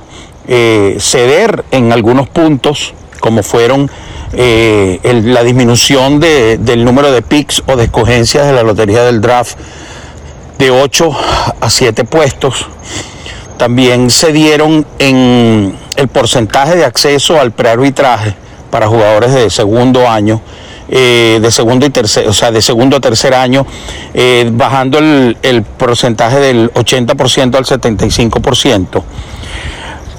eh, 0.48 0.98
ceder 1.00 1.64
en 1.72 1.92
algunos 1.92 2.28
puntos, 2.30 2.94
como 3.20 3.44
fueron 3.44 3.90
la 4.34 5.44
disminución 5.44 6.22
del 6.22 6.86
número 6.86 7.12
de 7.12 7.22
picks 7.22 7.64
o 7.68 7.76
de 7.76 7.84
escogencias 7.84 8.48
de 8.48 8.54
la 8.54 8.64
lotería 8.64 9.04
del 9.04 9.20
draft 9.20 9.58
de 10.62 10.70
8 10.70 11.12
a 11.60 11.70
7 11.72 12.04
puestos. 12.04 12.68
También 13.58 14.12
se 14.12 14.32
dieron 14.32 14.86
en 15.00 15.76
el 15.96 16.08
porcentaje 16.08 16.76
de 16.76 16.86
acceso 16.86 17.40
al 17.40 17.52
prearbitraje 17.52 18.36
para 18.70 18.88
jugadores 18.88 19.34
de 19.34 19.50
segundo 19.50 20.08
año, 20.08 20.40
eh, 20.88 21.40
de 21.42 21.50
segundo 21.52 21.88
y 21.88 21.90
tercer, 21.90 22.28
o 22.28 22.34
sea, 22.34 22.52
de 22.52 22.62
segundo 22.62 22.98
a 22.98 23.00
tercer 23.00 23.34
año, 23.34 23.66
eh, 24.14 24.50
bajando 24.54 25.00
el, 25.00 25.36
el, 25.42 25.64
porcentaje 25.64 26.40
del 26.40 26.72
80% 26.74 27.56
al 27.56 27.66
75%. 27.66 29.04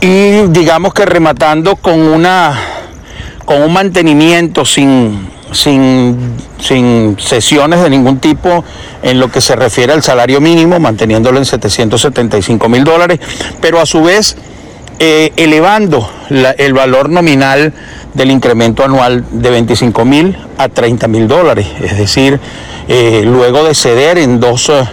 Y 0.01 0.49
digamos 0.49 0.93
que 0.93 1.07
rematando 1.07 1.77
con 1.77 2.01
una 2.01 2.82
con 3.45 3.63
un 3.63 3.73
mantenimiento 3.73 4.65
sin, 4.65 5.29
sin, 5.53 6.37
sin 6.61 7.17
sesiones 7.19 7.83
de 7.83 7.91
ningún 7.91 8.19
tipo 8.19 8.65
en 9.03 9.19
lo 9.19 9.31
que 9.31 9.41
se 9.41 9.57
refiere 9.57 9.93
al 9.93 10.03
salario 10.03 10.41
mínimo, 10.41 10.79
manteniéndolo 10.79 11.39
en 11.39 11.45
775 11.45 12.69
mil 12.69 12.85
dólares, 12.85 13.21
pero 13.61 13.81
a 13.81 13.87
su 13.87 14.03
vez 14.03 14.37
eh, 15.05 15.33
elevando 15.35 16.09
el 16.31 16.75
valor 16.75 17.11
nominal 17.11 17.73
del 18.15 18.31
incremento 18.31 18.85
anual 18.85 19.25
de 19.33 19.51
25 19.51 20.05
mil 20.05 20.37
a 20.59 20.69
30 20.69 21.09
mil 21.09 21.27
dólares. 21.27 21.67
Es 21.83 21.99
decir, 21.99 22.39
eh, 22.87 23.23
luego 23.25 23.65
de 23.65 23.75
ceder 23.75 24.19
en 24.19 24.39
dos, 24.39 24.69
eh, 24.69 24.85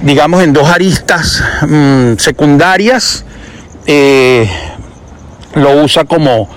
digamos, 0.00 0.42
en 0.42 0.54
dos 0.54 0.70
aristas 0.70 1.44
mm, 1.68 2.14
secundarias, 2.16 3.26
lo 5.54 5.82
usa 5.82 6.04
como 6.04 6.48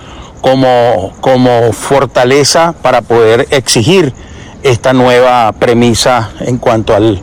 como, 0.44 1.14
como 1.22 1.72
fortaleza 1.72 2.76
para 2.82 3.02
poder 3.02 3.48
exigir 3.50 4.14
esta 4.62 4.92
nueva 4.92 5.50
premisa 5.54 6.32
en 6.42 6.58
cuanto 6.58 6.94
al, 6.94 7.22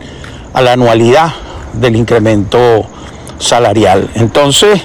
a 0.54 0.62
la 0.62 0.72
anualidad 0.72 1.30
del 1.74 1.96
incremento 1.96 2.86
salarial. 3.38 4.08
Entonces, 4.14 4.80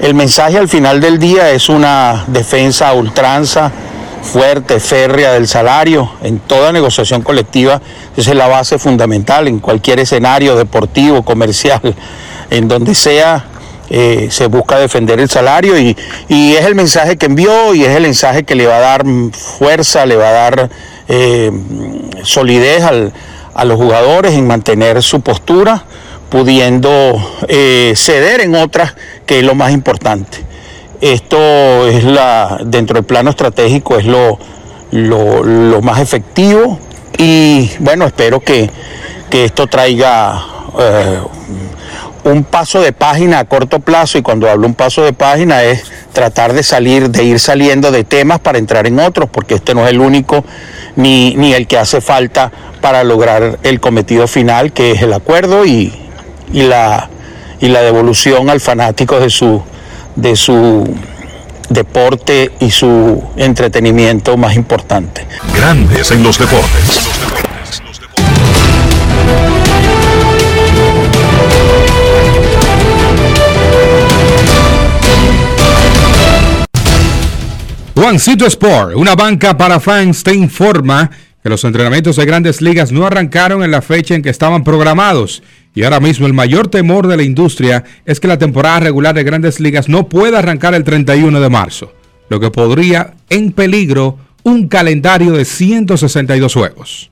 el 0.00 0.12
mensaje 0.12 0.58
al 0.58 0.68
final 0.68 1.00
del 1.00 1.18
día 1.18 1.48
es 1.50 1.70
una 1.70 2.24
defensa 2.26 2.90
a 2.90 2.92
ultranza, 2.92 3.72
fuerte, 4.20 4.78
férrea 4.78 5.32
del 5.32 5.48
salario 5.48 6.12
en 6.22 6.40
toda 6.40 6.72
negociación 6.72 7.22
colectiva. 7.22 7.80
Esa 8.14 8.32
es 8.32 8.36
la 8.36 8.48
base 8.48 8.78
fundamental 8.78 9.48
en 9.48 9.60
cualquier 9.60 9.98
escenario 9.98 10.56
deportivo, 10.56 11.22
comercial, 11.22 11.94
en 12.50 12.68
donde 12.68 12.94
sea 12.94 13.46
eh, 13.94 14.28
se 14.30 14.46
busca 14.46 14.78
defender 14.78 15.20
el 15.20 15.28
salario 15.28 15.78
y, 15.78 15.94
es 16.30 16.64
el 16.64 16.74
mensaje 16.74 17.18
que 17.18 17.26
envió 17.26 17.74
y 17.74 17.84
es 17.84 17.94
el 17.94 18.04
mensaje 18.04 18.42
que 18.42 18.54
le 18.54 18.66
va 18.66 18.78
a 18.78 18.80
dar 18.80 19.04
fuerza, 19.32 20.06
le 20.06 20.16
va 20.16 20.30
a 20.30 20.32
dar 20.32 20.70
eh, 21.08 21.52
solidez 22.22 22.82
a 22.82 23.64
los 23.66 23.76
jugadores 23.76 24.32
en 24.32 24.46
mantener 24.46 25.02
su 25.02 25.20
postura, 25.20 25.84
pudiendo 26.30 26.90
eh, 27.48 27.92
ceder 27.94 28.40
en 28.40 28.54
otras, 28.54 28.94
que 29.26 29.40
es 29.40 29.44
lo 29.44 29.54
más 29.54 29.72
importante. 29.72 30.38
Esto 31.02 31.86
es 31.86 32.02
la, 32.02 32.60
dentro 32.64 32.94
del 32.94 33.04
plano 33.04 33.28
estratégico, 33.28 33.98
es 33.98 34.06
lo, 34.06 34.38
lo, 34.90 35.82
más 35.82 36.00
efectivo 36.00 36.78
y 37.18 37.70
bueno, 37.78 38.06
espero 38.06 38.40
que, 38.40 38.70
que 39.28 39.44
esto 39.44 39.66
traiga 39.66 40.46
un 42.24 42.44
paso 42.44 42.80
de 42.80 42.92
página 42.92 43.40
a 43.40 43.44
corto 43.44 43.80
plazo 43.80 44.18
y 44.18 44.22
cuando 44.22 44.48
hablo 44.48 44.66
un 44.66 44.74
paso 44.74 45.02
de 45.02 45.12
página 45.12 45.62
es 45.64 45.84
tratar 46.12 46.52
de 46.52 46.62
salir, 46.62 47.10
de 47.10 47.24
ir 47.24 47.40
saliendo 47.40 47.90
de 47.90 48.04
temas 48.04 48.38
para 48.38 48.58
entrar 48.58 48.86
en 48.86 48.98
otros, 49.00 49.28
porque 49.30 49.54
este 49.54 49.74
no 49.74 49.84
es 49.84 49.90
el 49.90 50.00
único 50.00 50.44
ni, 50.96 51.34
ni 51.34 51.52
el 51.52 51.66
que 51.66 51.78
hace 51.78 52.00
falta 52.00 52.52
para 52.80 53.04
lograr 53.04 53.58
el 53.62 53.80
cometido 53.80 54.26
final, 54.28 54.72
que 54.72 54.92
es 54.92 55.02
el 55.02 55.12
acuerdo 55.12 55.64
y, 55.64 55.92
y, 56.52 56.62
la, 56.62 57.08
y 57.60 57.68
la 57.68 57.80
devolución 57.82 58.50
al 58.50 58.60
fanático 58.60 59.18
de 59.18 59.30
su, 59.30 59.62
de 60.16 60.36
su 60.36 60.94
deporte 61.68 62.52
y 62.60 62.70
su 62.70 63.22
entretenimiento 63.36 64.36
más 64.36 64.54
importante. 64.54 65.26
Grandes 65.54 66.10
en 66.10 66.22
los 66.22 66.38
deportes. 66.38 67.00
Juancito 77.94 78.46
Sport, 78.46 78.96
una 78.96 79.14
banca 79.14 79.56
para 79.56 79.78
fans, 79.78 80.24
te 80.24 80.34
informa 80.34 81.10
que 81.42 81.50
los 81.50 81.62
entrenamientos 81.64 82.16
de 82.16 82.24
grandes 82.24 82.62
ligas 82.62 82.90
no 82.90 83.06
arrancaron 83.06 83.62
en 83.62 83.70
la 83.70 83.82
fecha 83.82 84.14
en 84.14 84.22
que 84.22 84.30
estaban 84.30 84.64
programados. 84.64 85.42
Y 85.74 85.84
ahora 85.84 86.00
mismo 86.00 86.26
el 86.26 86.32
mayor 86.32 86.68
temor 86.68 87.06
de 87.06 87.18
la 87.18 87.22
industria 87.22 87.84
es 88.06 88.18
que 88.18 88.28
la 88.28 88.38
temporada 88.38 88.80
regular 88.80 89.14
de 89.14 89.24
grandes 89.24 89.60
ligas 89.60 89.90
no 89.90 90.08
pueda 90.08 90.38
arrancar 90.38 90.74
el 90.74 90.84
31 90.84 91.38
de 91.38 91.50
marzo, 91.50 91.92
lo 92.30 92.40
que 92.40 92.50
podría 92.50 93.14
en 93.28 93.52
peligro 93.52 94.18
un 94.42 94.68
calendario 94.68 95.32
de 95.32 95.44
162 95.44 96.54
juegos. 96.54 97.11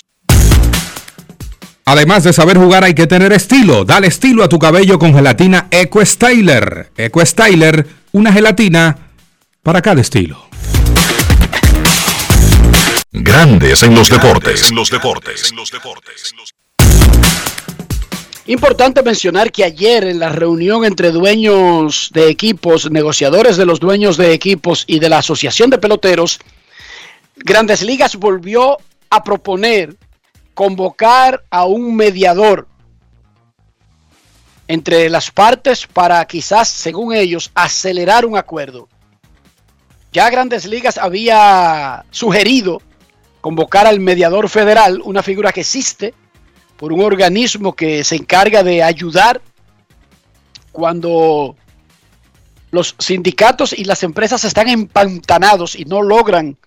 Además 1.91 2.23
de 2.23 2.31
saber 2.31 2.57
jugar 2.57 2.85
hay 2.85 2.93
que 2.93 3.05
tener 3.05 3.33
estilo. 3.33 3.83
Dale 3.83 4.07
estilo 4.07 4.45
a 4.45 4.47
tu 4.47 4.57
cabello 4.57 4.97
con 4.97 5.13
gelatina 5.13 5.67
Eco 5.71 6.05
Styler. 6.05 6.89
Eco 6.95 7.25
Styler, 7.25 7.85
una 8.13 8.31
gelatina 8.31 8.97
para 9.61 9.81
cada 9.81 9.99
estilo. 9.99 10.47
Grandes 13.11 13.83
en 13.83 13.93
los 13.93 14.09
deportes. 14.09 14.71
Importante 18.45 19.03
mencionar 19.03 19.51
que 19.51 19.65
ayer 19.65 20.05
en 20.05 20.19
la 20.19 20.29
reunión 20.29 20.85
entre 20.85 21.11
dueños 21.11 22.09
de 22.13 22.29
equipos, 22.29 22.89
negociadores 22.89 23.57
de 23.57 23.65
los 23.65 23.81
dueños 23.81 24.15
de 24.15 24.31
equipos 24.31 24.85
y 24.87 24.99
de 24.99 25.09
la 25.09 25.17
Asociación 25.17 25.69
de 25.69 25.77
Peloteros, 25.77 26.39
Grandes 27.35 27.81
Ligas 27.81 28.15
volvió 28.15 28.77
a 29.09 29.25
proponer 29.25 29.97
convocar 30.53 31.43
a 31.49 31.65
un 31.65 31.95
mediador 31.95 32.67
entre 34.67 35.09
las 35.09 35.31
partes 35.31 35.85
para 35.85 36.23
quizás, 36.25 36.69
según 36.69 37.13
ellos, 37.13 37.51
acelerar 37.55 38.25
un 38.25 38.37
acuerdo. 38.37 38.87
Ya 40.13 40.29
Grandes 40.29 40.65
Ligas 40.65 40.97
había 40.97 42.05
sugerido 42.11 42.81
convocar 43.41 43.87
al 43.87 43.99
mediador 43.99 44.49
federal, 44.49 45.01
una 45.03 45.23
figura 45.23 45.51
que 45.51 45.61
existe 45.61 46.13
por 46.77 46.93
un 46.93 47.01
organismo 47.01 47.73
que 47.73 48.03
se 48.03 48.15
encarga 48.15 48.63
de 48.63 48.83
ayudar 48.83 49.41
cuando 50.71 51.55
los 52.71 52.95
sindicatos 52.97 53.73
y 53.73 53.83
las 53.83 54.03
empresas 54.03 54.43
están 54.45 54.69
empantanados 54.69 55.75
y 55.75 55.85
no 55.85 56.01
logran 56.01 56.57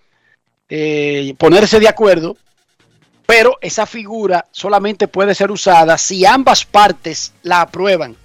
eh, 0.69 1.33
ponerse 1.37 1.79
de 1.79 1.87
acuerdo, 1.87 2.37
pero 3.25 3.57
esa 3.61 3.85
figura 3.85 4.45
solamente 4.51 5.07
puede 5.07 5.35
ser 5.35 5.51
usada 5.51 5.97
si 5.97 6.25
ambas 6.25 6.65
partes 6.65 7.33
la 7.43 7.61
aprueban. 7.61 8.15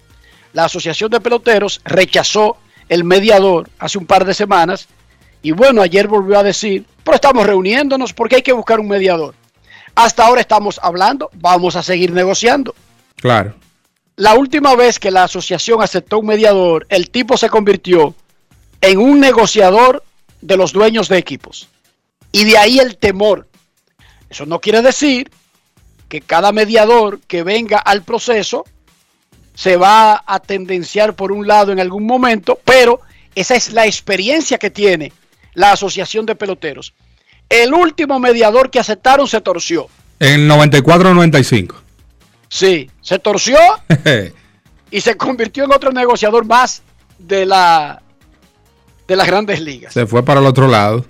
La 0.52 0.64
Asociación 0.64 1.10
de 1.10 1.20
Peloteros 1.20 1.80
rechazó 1.84 2.56
el 2.88 3.04
mediador 3.04 3.70
hace 3.78 3.98
un 3.98 4.06
par 4.06 4.24
de 4.24 4.34
semanas 4.34 4.88
y 5.42 5.52
bueno, 5.52 5.80
ayer 5.80 6.06
volvió 6.06 6.38
a 6.38 6.42
decir, 6.42 6.84
pero 7.02 7.14
estamos 7.14 7.46
reuniéndonos 7.46 8.12
porque 8.12 8.36
hay 8.36 8.42
que 8.42 8.52
buscar 8.52 8.80
un 8.80 8.88
mediador. 8.88 9.34
Hasta 9.94 10.26
ahora 10.26 10.40
estamos 10.40 10.78
hablando, 10.82 11.30
vamos 11.34 11.76
a 11.76 11.82
seguir 11.82 12.12
negociando. 12.12 12.74
Claro. 13.16 13.54
La 14.16 14.34
última 14.34 14.74
vez 14.74 14.98
que 14.98 15.10
la 15.10 15.24
asociación 15.24 15.82
aceptó 15.82 16.18
un 16.18 16.26
mediador, 16.26 16.86
el 16.90 17.10
tipo 17.10 17.36
se 17.36 17.48
convirtió 17.48 18.14
en 18.80 18.98
un 18.98 19.18
negociador 19.18 20.04
de 20.40 20.56
los 20.56 20.72
dueños 20.72 21.08
de 21.08 21.18
equipos. 21.18 21.68
Y 22.32 22.44
de 22.44 22.58
ahí 22.58 22.78
el 22.78 22.96
temor 22.96 23.46
eso 24.30 24.46
no 24.46 24.60
quiere 24.60 24.80
decir 24.80 25.30
que 26.08 26.20
cada 26.20 26.52
mediador 26.52 27.20
que 27.20 27.42
venga 27.42 27.78
al 27.78 28.02
proceso 28.02 28.64
se 29.54 29.76
va 29.76 30.22
a 30.24 30.40
tendenciar 30.40 31.14
por 31.14 31.32
un 31.32 31.46
lado 31.46 31.72
en 31.72 31.80
algún 31.80 32.06
momento, 32.06 32.58
pero 32.64 33.00
esa 33.34 33.54
es 33.54 33.72
la 33.72 33.86
experiencia 33.86 34.56
que 34.58 34.70
tiene 34.70 35.12
la 35.54 35.72
Asociación 35.72 36.24
de 36.26 36.34
Peloteros. 36.34 36.94
El 37.48 37.74
último 37.74 38.18
mediador 38.18 38.70
que 38.70 38.78
aceptaron 38.78 39.26
se 39.26 39.40
torció. 39.40 39.88
En 40.18 40.48
94-95. 40.48 41.74
Sí, 42.48 42.90
se 43.00 43.18
torció 43.18 43.58
y 44.90 45.00
se 45.00 45.16
convirtió 45.16 45.64
en 45.64 45.72
otro 45.72 45.92
negociador 45.92 46.46
más 46.46 46.82
de 47.18 47.46
la 47.46 48.02
de 49.06 49.16
las 49.16 49.26
grandes 49.26 49.60
ligas. 49.60 49.92
Se 49.92 50.06
fue 50.06 50.24
para 50.24 50.40
el 50.40 50.46
otro 50.46 50.68
lado. 50.68 51.04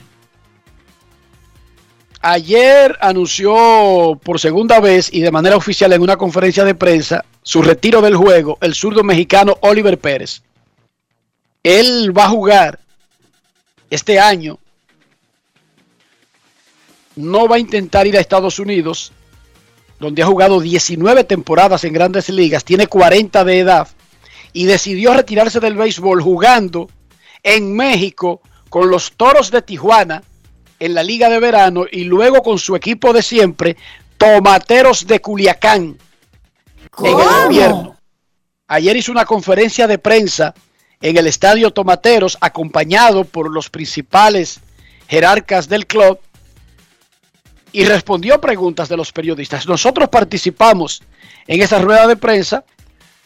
Ayer 2.22 2.98
anunció 3.00 4.20
por 4.22 4.38
segunda 4.38 4.78
vez 4.78 5.08
y 5.10 5.20
de 5.20 5.30
manera 5.30 5.56
oficial 5.56 5.92
en 5.94 6.02
una 6.02 6.18
conferencia 6.18 6.64
de 6.64 6.74
prensa 6.74 7.24
su 7.42 7.62
retiro 7.62 8.02
del 8.02 8.14
juego 8.14 8.58
el 8.60 8.74
zurdo 8.74 9.02
mexicano 9.02 9.56
Oliver 9.62 9.98
Pérez. 9.98 10.42
Él 11.62 12.16
va 12.16 12.24
a 12.24 12.28
jugar 12.28 12.78
este 13.88 14.20
año. 14.20 14.58
No 17.16 17.48
va 17.48 17.56
a 17.56 17.60
intentar 17.60 18.06
ir 18.06 18.18
a 18.18 18.20
Estados 18.20 18.58
Unidos, 18.58 19.12
donde 19.98 20.22
ha 20.22 20.26
jugado 20.26 20.60
19 20.60 21.24
temporadas 21.24 21.84
en 21.84 21.94
grandes 21.94 22.28
ligas, 22.28 22.64
tiene 22.64 22.86
40 22.86 23.44
de 23.44 23.58
edad 23.60 23.88
y 24.52 24.66
decidió 24.66 25.14
retirarse 25.14 25.58
del 25.58 25.74
béisbol 25.74 26.22
jugando 26.22 26.90
en 27.42 27.74
México 27.74 28.42
con 28.68 28.90
los 28.90 29.12
Toros 29.12 29.50
de 29.50 29.62
Tijuana 29.62 30.22
en 30.80 30.94
la 30.94 31.04
Liga 31.04 31.28
de 31.28 31.38
Verano 31.38 31.84
y 31.90 32.04
luego 32.04 32.42
con 32.42 32.58
su 32.58 32.74
equipo 32.74 33.12
de 33.12 33.22
siempre, 33.22 33.76
Tomateros 34.18 35.06
de 35.06 35.20
Culiacán, 35.20 35.96
en 36.98 37.06
el 37.06 37.12
gobierno. 37.14 37.96
Ayer 38.66 38.96
hizo 38.96 39.12
una 39.12 39.24
conferencia 39.24 39.86
de 39.86 39.98
prensa 39.98 40.54
en 41.00 41.16
el 41.16 41.26
Estadio 41.26 41.70
Tomateros, 41.70 42.36
acompañado 42.40 43.24
por 43.24 43.50
los 43.50 43.70
principales 43.70 44.60
jerarcas 45.08 45.68
del 45.68 45.86
club, 45.86 46.18
y 47.72 47.84
respondió 47.84 48.40
preguntas 48.40 48.88
de 48.88 48.96
los 48.96 49.12
periodistas. 49.12 49.66
Nosotros 49.66 50.08
participamos 50.08 51.02
en 51.46 51.62
esa 51.62 51.78
rueda 51.78 52.06
de 52.06 52.16
prensa. 52.16 52.64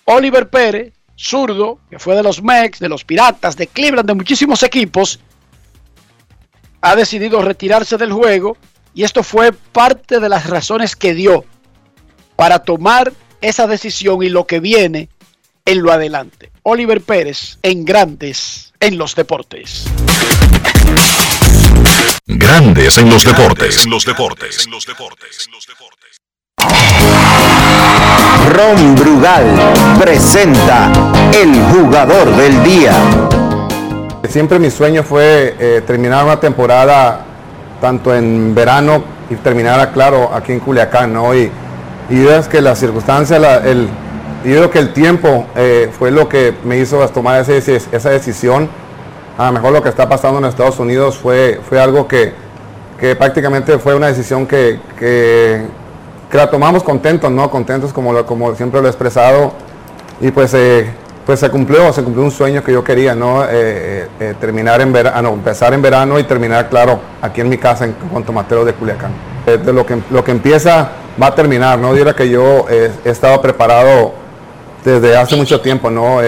Oliver 0.05 0.51
Pérez, 0.51 0.93
zurdo, 1.17 1.79
que 1.89 1.99
fue 1.99 2.15
de 2.15 2.23
los 2.23 2.43
Mex, 2.43 2.79
de 2.79 2.89
los 2.89 3.05
Piratas, 3.05 3.57
de 3.57 3.67
Cleveland, 3.67 4.07
de 4.07 4.15
muchísimos 4.15 4.63
equipos, 4.63 5.19
ha 6.85 6.97
decidido 6.97 7.41
retirarse 7.41 7.97
del 7.97 8.13
juego 8.13 8.59
y 8.95 9.05
esto 9.05 9.23
fue 9.23 9.53
parte 9.53 10.21
de 10.21 10.29
las 10.29 10.51
razones 10.51 10.95
que 10.95 11.15
dio 11.15 11.47
para 12.37 12.59
tomar 12.59 13.11
esa 13.41 13.67
decisión 13.67 14.23
y 14.23 14.29
lo 14.29 14.47
que 14.47 14.61
viene 14.61 15.09
en 15.65 15.83
lo 15.83 15.91
adelante. 15.91 16.53
Oliver 16.63 17.01
Pérez 17.01 17.59
en 17.63 17.87
Grandes 17.87 18.75
en 18.81 18.99
los 18.99 19.15
Deportes. 19.15 19.87
Grandes 22.27 22.99
en 22.99 23.09
los 23.09 23.25
deportes. 23.25 23.85
En 23.85 23.91
los 23.91 24.05
deportes. 24.05 24.69
Ron 28.51 28.95
Brugal 28.95 29.99
presenta 29.99 30.93
el 31.33 31.55
jugador 31.73 32.37
del 32.37 32.63
día. 32.63 33.44
Siempre 34.29 34.59
mi 34.59 34.71
sueño 34.71 35.03
fue 35.03 35.55
eh, 35.59 35.83
terminar 35.87 36.25
una 36.25 36.41
temporada 36.41 37.25
tanto 37.81 38.15
en 38.15 38.55
verano 38.55 39.05
y 39.29 39.37
terminar, 39.37 39.93
claro, 39.93 40.31
aquí 40.33 40.53
en 40.53 40.61
Culiacán, 40.61 41.13
¿no? 41.13 41.35
Y, 41.35 41.51
y 42.09 42.27
es 42.27 42.49
que 42.49 42.61
las 42.61 42.79
circunstancias, 42.79 43.41
el, 43.65 43.89
yo 44.45 44.57
creo 44.57 44.71
que 44.71 44.79
el 44.79 44.93
tiempo 44.93 45.47
eh, 45.57 45.91
fue 45.99 46.11
lo 46.11 46.29
que 46.29 46.55
me 46.65 46.79
hizo 46.79 47.07
tomar 47.09 47.41
ese, 47.41 47.77
esa 47.77 48.11
decisión. 48.11 48.69
A 49.37 49.47
lo 49.47 49.53
mejor 49.53 49.73
lo 49.73 49.83
que 49.83 49.89
está 49.89 50.09
pasando 50.09 50.39
en 50.39 50.45
Estados 50.45 50.79
Unidos 50.79 51.19
fue, 51.19 51.61
fue 51.69 51.81
algo 51.81 52.07
que, 52.07 52.33
que 53.01 53.17
prácticamente 53.17 53.79
fue 53.79 53.95
una 53.95 54.07
decisión 54.09 54.47
que, 54.47 54.79
que, 54.99 55.67
la 56.33 56.51
tomamos 56.51 56.83
contentos, 56.83 57.31
¿no? 57.31 57.49
Contentos 57.51 57.93
como, 57.93 58.25
como 58.27 58.55
siempre 58.55 58.81
lo 58.81 58.87
he 58.87 58.91
expresado. 58.91 59.53
Y 60.21 60.31
pues 60.31 60.53
eh, 60.55 60.91
pues 61.25 61.41
se 61.41 61.49
cumplió, 61.49 61.93
se 61.93 62.03
cumplió 62.03 62.25
un 62.25 62.31
sueño 62.31 62.63
que 62.63 62.73
yo 62.73 62.85
quería, 62.85 63.15
¿no? 63.15 63.45
Eh, 63.45 63.49
eh, 63.53 64.09
eh, 64.21 64.35
terminar 64.39 64.81
en 64.81 64.93
verano, 64.93 65.31
empezar 65.31 65.73
en 65.73 65.81
verano 65.81 66.19
y 66.19 66.25
terminar, 66.25 66.69
claro, 66.69 67.01
aquí 67.23 67.41
en 67.41 67.49
mi 67.49 67.57
casa 67.57 67.87
en, 67.87 67.93
con 67.93 68.25
Tomatero 68.25 68.65
de 68.65 68.75
Culiacán. 68.75 69.13
de 69.47 69.73
lo 69.73 69.87
que, 69.87 69.99
lo 70.11 70.23
que 70.23 70.33
empieza 70.33 70.91
va 71.21 71.29
a 71.29 71.35
terminar, 71.35 71.79
¿no? 71.79 71.95
Dirá 71.95 72.15
que 72.15 72.29
yo 72.29 72.67
he 72.69 72.91
estado 73.09 73.41
preparado 73.41 74.13
desde 74.85 75.17
hace 75.17 75.37
mucho 75.37 75.61
tiempo, 75.61 75.91
¿no? 75.91 76.19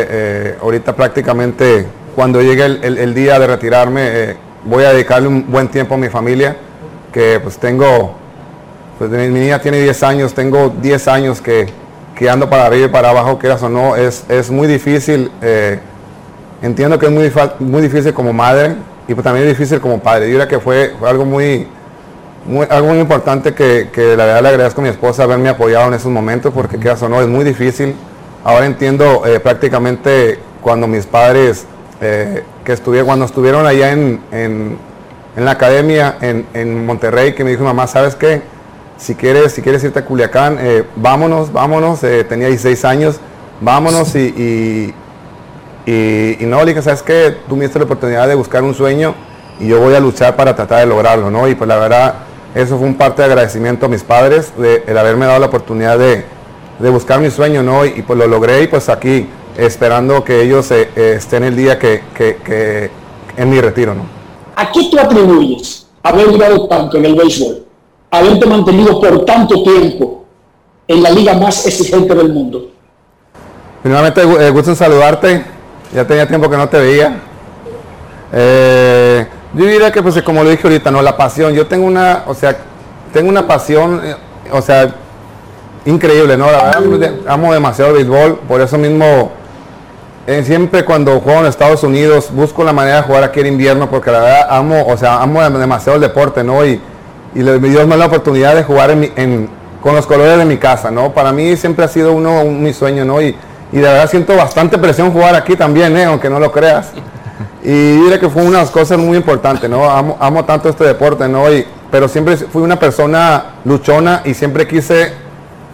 ahorita 0.62 0.96
prácticamente 0.96 1.86
cuando 2.14 2.40
llegue 2.40 2.64
el, 2.64 3.14
día 3.14 3.38
de 3.38 3.46
retirarme, 3.46 4.36
voy 4.64 4.84
a 4.84 4.92
dedicarle 4.92 5.28
un 5.28 5.50
buen 5.50 5.68
tiempo 5.68 5.94
a 5.94 5.98
mi 5.98 6.08
familia, 6.08 6.56
que 7.12 7.38
pues 7.42 7.58
tengo, 7.58 8.14
pues 8.98 9.10
mi 9.10 9.28
niña 9.28 9.60
tiene 9.60 9.80
10 9.80 10.02
años, 10.04 10.32
tengo 10.32 10.72
10 10.80 11.08
años 11.08 11.42
que 11.42 11.66
que 12.16 12.28
ando 12.30 12.48
para 12.50 12.66
arriba 12.66 12.86
y 12.86 12.88
para 12.90 13.10
abajo, 13.10 13.38
quieras 13.38 13.62
o 13.62 13.68
no, 13.68 13.94
es, 13.94 14.24
es 14.28 14.50
muy 14.50 14.66
difícil. 14.66 15.30
Eh, 15.42 15.78
entiendo 16.62 16.98
que 16.98 17.06
es 17.06 17.12
muy, 17.12 17.30
muy 17.60 17.82
difícil 17.82 18.12
como 18.14 18.32
madre 18.32 18.74
y 19.06 19.14
pues 19.14 19.22
también 19.22 19.46
es 19.46 19.56
difícil 19.56 19.80
como 19.80 20.00
padre. 20.00 20.22
Yo 20.26 20.30
diría 20.32 20.48
que 20.48 20.58
fue, 20.58 20.94
algo 21.06 21.24
muy, 21.26 21.68
muy- 22.46 22.66
algo 22.70 22.88
muy 22.88 22.98
importante 23.00 23.52
que, 23.54 23.90
que 23.92 24.16
la 24.16 24.24
verdad 24.24 24.42
le 24.42 24.48
agradezco 24.48 24.80
a 24.80 24.84
mi 24.84 24.90
esposa 24.90 25.24
haberme 25.24 25.48
apoyado 25.50 25.88
en 25.88 25.94
esos 25.94 26.10
momentos 26.10 26.52
porque 26.54 26.78
qué 26.78 26.90
o 26.90 27.08
no 27.08 27.20
es 27.20 27.28
muy 27.28 27.44
difícil. 27.44 27.94
Ahora 28.42 28.64
entiendo 28.66 29.24
eh, 29.26 29.38
prácticamente 29.38 30.38
cuando 30.62 30.86
mis 30.86 31.04
padres 31.04 31.66
eh, 32.00 32.42
que 32.64 32.72
estuve, 32.72 33.04
cuando 33.04 33.26
estuvieron 33.26 33.66
allá 33.66 33.92
en, 33.92 34.20
en- 34.32 34.78
en 35.36 35.44
la 35.44 35.50
academia 35.50 36.16
en, 36.22 36.46
en 36.54 36.86
Monterrey 36.86 37.34
que 37.34 37.44
me 37.44 37.50
dijo 37.50 37.62
mamá, 37.62 37.86
¿sabes 37.86 38.14
qué? 38.14 38.40
Si 38.98 39.14
quieres, 39.14 39.52
si 39.52 39.62
quieres 39.62 39.84
irte 39.84 39.98
a 39.98 40.04
Culiacán, 40.04 40.58
eh, 40.60 40.84
vámonos, 40.96 41.52
vámonos, 41.52 42.02
eh, 42.04 42.24
tenía 42.24 42.48
16 42.48 42.84
años, 42.84 43.16
vámonos 43.60 44.14
y, 44.14 44.18
y, 44.20 44.94
y, 45.90 46.36
y 46.42 46.46
no, 46.46 46.60
le 46.60 46.66
dije, 46.72 46.82
¿sabes 46.82 47.02
qué? 47.02 47.36
Tú 47.48 47.56
me 47.56 47.64
diste 47.64 47.78
la 47.78 47.84
oportunidad 47.84 48.26
de 48.26 48.34
buscar 48.34 48.62
un 48.62 48.74
sueño 48.74 49.14
y 49.60 49.68
yo 49.68 49.80
voy 49.80 49.94
a 49.94 50.00
luchar 50.00 50.34
para 50.36 50.54
tratar 50.56 50.80
de 50.80 50.86
lograrlo, 50.86 51.30
¿no? 51.30 51.46
Y 51.48 51.54
pues 51.54 51.68
la 51.68 51.76
verdad, 51.76 52.14
eso 52.54 52.78
fue 52.78 52.86
un 52.86 52.94
parte 52.96 53.22
de 53.22 53.28
agradecimiento 53.28 53.86
a 53.86 53.88
mis 53.88 54.02
padres, 54.02 54.52
de 54.56 54.82
el 54.86 54.96
haberme 54.96 55.26
dado 55.26 55.38
la 55.40 55.46
oportunidad 55.46 55.98
de, 55.98 56.24
de 56.78 56.90
buscar 56.90 57.20
mi 57.20 57.30
sueño, 57.30 57.62
¿no? 57.62 57.84
Y, 57.84 58.02
pues 58.02 58.18
lo 58.18 58.26
logré 58.26 58.62
y 58.62 58.66
pues 58.66 58.88
aquí 58.88 59.28
esperando 59.58 60.24
que 60.24 60.42
ellos 60.42 60.70
eh, 60.70 60.88
estén 60.96 61.44
el 61.44 61.54
día 61.56 61.78
que, 61.78 62.02
que- 62.14 62.36
que 62.44 62.90
en 63.36 63.50
mi 63.50 63.60
retiro, 63.60 63.94
¿no? 63.94 64.02
¿A 64.56 64.72
qué 64.72 64.88
tú 64.90 64.98
atribuyes 64.98 65.86
haber 66.02 66.28
durado 66.30 66.66
tanto 66.66 66.96
en 66.96 67.04
el 67.04 67.14
béisbol? 67.14 67.65
Haberte 68.10 68.46
mantenido 68.46 69.00
por 69.00 69.24
tanto 69.24 69.62
tiempo 69.62 70.24
en 70.88 71.02
la 71.02 71.10
liga 71.10 71.34
más 71.34 71.66
exigente 71.66 72.14
del 72.14 72.32
mundo. 72.32 72.70
Primeramente, 73.82 74.22
eh, 74.22 74.50
gusto 74.50 74.74
saludarte. 74.74 75.44
Ya 75.92 76.06
tenía 76.06 76.26
tiempo 76.26 76.48
que 76.50 76.56
no 76.56 76.68
te 76.68 76.78
veía. 76.78 77.20
Eh, 78.32 79.26
yo 79.54 79.64
diría 79.64 79.90
que, 79.92 80.02
pues, 80.02 80.20
como 80.22 80.42
lo 80.42 80.50
dije 80.50 80.66
ahorita, 80.66 80.90
no, 80.90 81.02
la 81.02 81.16
pasión. 81.16 81.54
Yo 81.54 81.66
tengo 81.66 81.86
una, 81.86 82.24
o 82.26 82.34
sea, 82.34 82.56
tengo 83.12 83.28
una 83.28 83.46
pasión, 83.46 84.00
eh, 84.04 84.16
o 84.50 84.60
sea, 84.60 84.94
increíble, 85.84 86.36
¿no? 86.36 86.50
La 86.50 86.78
verdad, 86.78 87.12
amo 87.26 87.52
demasiado 87.52 87.90
el 87.92 87.96
béisbol. 87.96 88.40
Por 88.48 88.60
eso 88.60 88.76
mismo, 88.76 89.30
eh, 90.26 90.42
siempre 90.44 90.84
cuando 90.84 91.20
juego 91.20 91.40
en 91.40 91.46
Estados 91.46 91.82
Unidos, 91.84 92.28
busco 92.32 92.64
la 92.64 92.72
manera 92.72 92.96
de 92.96 93.02
jugar 93.02 93.22
aquí 93.22 93.40
en 93.40 93.46
invierno, 93.46 93.88
porque 93.88 94.10
la 94.10 94.20
verdad 94.20 94.46
amo, 94.50 94.84
o 94.86 94.96
sea, 94.96 95.22
amo 95.22 95.40
demasiado 95.48 95.96
el 95.96 96.02
deporte, 96.02 96.42
¿no? 96.42 96.66
Y, 96.66 96.80
y 97.34 97.40
le- 97.42 97.58
Dios 97.58 97.84
me 97.84 97.90
da 97.90 97.96
la 97.98 98.06
oportunidad 98.06 98.54
de 98.54 98.62
jugar 98.64 98.90
en 98.90 99.00
mi- 99.00 99.12
en- 99.16 99.48
con 99.82 99.94
los 99.94 100.06
colores 100.06 100.38
de 100.38 100.44
mi 100.44 100.56
casa, 100.56 100.90
¿no? 100.90 101.12
Para 101.12 101.32
mí 101.32 101.56
siempre 101.56 101.84
ha 101.84 101.88
sido 101.88 102.12
uno 102.12 102.42
un- 102.42 102.62
mi 102.62 102.72
sueño, 102.72 103.04
¿no? 103.04 103.20
Y, 103.22 103.34
y 103.72 103.76
de 103.76 103.82
verdad 103.82 104.08
siento 104.10 104.36
bastante 104.36 104.78
presión 104.78 105.12
jugar 105.12 105.34
aquí 105.34 105.56
también, 105.56 105.96
¿eh? 105.96 106.04
Aunque 106.04 106.28
no 106.30 106.38
lo 106.40 106.50
creas. 106.52 106.88
Y 107.62 107.96
diré 107.96 108.20
que 108.20 108.28
fue 108.28 108.42
una 108.42 108.58
de 108.58 108.64
las 108.64 108.70
cosas 108.70 108.96
muy 108.96 109.16
importantes, 109.16 109.68
¿no? 109.68 109.90
Amo, 109.90 110.16
amo 110.20 110.44
tanto 110.44 110.68
este 110.68 110.84
deporte, 110.84 111.26
¿no? 111.26 111.52
Y, 111.52 111.66
pero 111.90 112.06
siempre 112.06 112.36
fui 112.36 112.62
una 112.62 112.78
persona 112.78 113.56
luchona 113.64 114.22
y 114.24 114.34
siempre 114.34 114.68
quise 114.68 115.10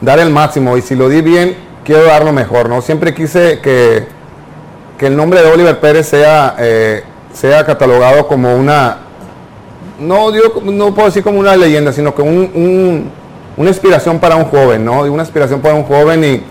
dar 0.00 0.18
el 0.18 0.30
máximo. 0.30 0.76
Y 0.78 0.80
si 0.80 0.94
lo 0.96 1.10
di 1.10 1.20
bien, 1.20 1.54
quiero 1.84 2.04
dar 2.04 2.24
lo 2.24 2.32
mejor, 2.32 2.70
¿no? 2.70 2.80
Siempre 2.80 3.12
quise 3.12 3.58
que, 3.60 4.06
que 4.96 5.06
el 5.06 5.14
nombre 5.16 5.42
de 5.42 5.50
Oliver 5.52 5.78
Pérez 5.80 6.08
sea, 6.08 6.54
eh, 6.58 7.04
sea 7.34 7.66
catalogado 7.66 8.26
como 8.26 8.56
una, 8.56 8.96
no, 10.02 10.30
digo, 10.30 10.60
no 10.64 10.94
puedo 10.94 11.08
decir 11.08 11.22
como 11.22 11.38
una 11.40 11.56
leyenda, 11.56 11.92
sino 11.92 12.14
que 12.14 12.22
un- 12.22 12.50
un- 12.54 13.10
una 13.56 13.68
inspiración 13.70 14.18
para 14.18 14.36
un 14.36 14.44
joven, 14.46 14.84
¿no? 14.84 15.06
Y 15.06 15.08
Una 15.10 15.22
inspiración 15.22 15.60
para 15.60 15.74
un 15.74 15.84
joven 15.84 16.24
y, 16.24 16.42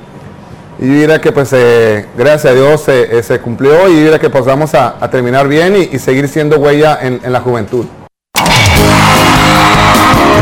y 0.84 0.88
diría 0.88 1.20
que 1.22 1.32
pues 1.32 1.50
eh, 1.54 2.06
gracias 2.18 2.52
a 2.54 2.56
Dios 2.56 2.88
eh, 2.88 3.10
eh, 3.20 3.24
se 3.24 3.40
cumplió 3.40 3.88
y 3.90 3.96
diría 3.96 4.20
que 4.20 4.30
pues 4.30 4.46
vamos 4.46 4.74
a, 4.74 4.96
a 5.00 5.10
terminar 5.10 5.48
bien 5.48 5.76
y, 5.76 5.96
y 5.96 6.00
seguir 6.00 6.28
siendo 6.28 6.58
huella 6.58 6.98
en, 7.02 7.20
en 7.24 7.32
la 7.34 7.40
juventud. 7.42 7.86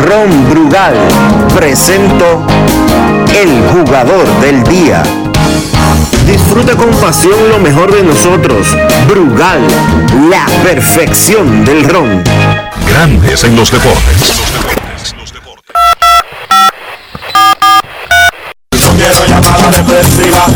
Ron 0.05 0.49
Brugal 0.49 0.95
presento 1.55 2.41
el 3.39 3.61
jugador 3.69 4.25
del 4.41 4.63
día. 4.63 5.03
Disfruta 6.25 6.75
con 6.75 6.89
pasión 6.91 7.35
lo 7.49 7.59
mejor 7.59 7.91
de 7.93 8.03
nosotros. 8.03 8.75
Brugal, 9.07 9.61
la 10.29 10.45
perfección 10.63 11.65
del 11.65 11.83
ron. 11.89 12.23
Grandes 12.89 13.43
en 13.43 13.55
los 13.55 13.71
deportes. 13.71 14.41
No 18.73 18.91
quiero 18.97 19.25
llamada 19.27 19.69
depresiva. 19.71 20.47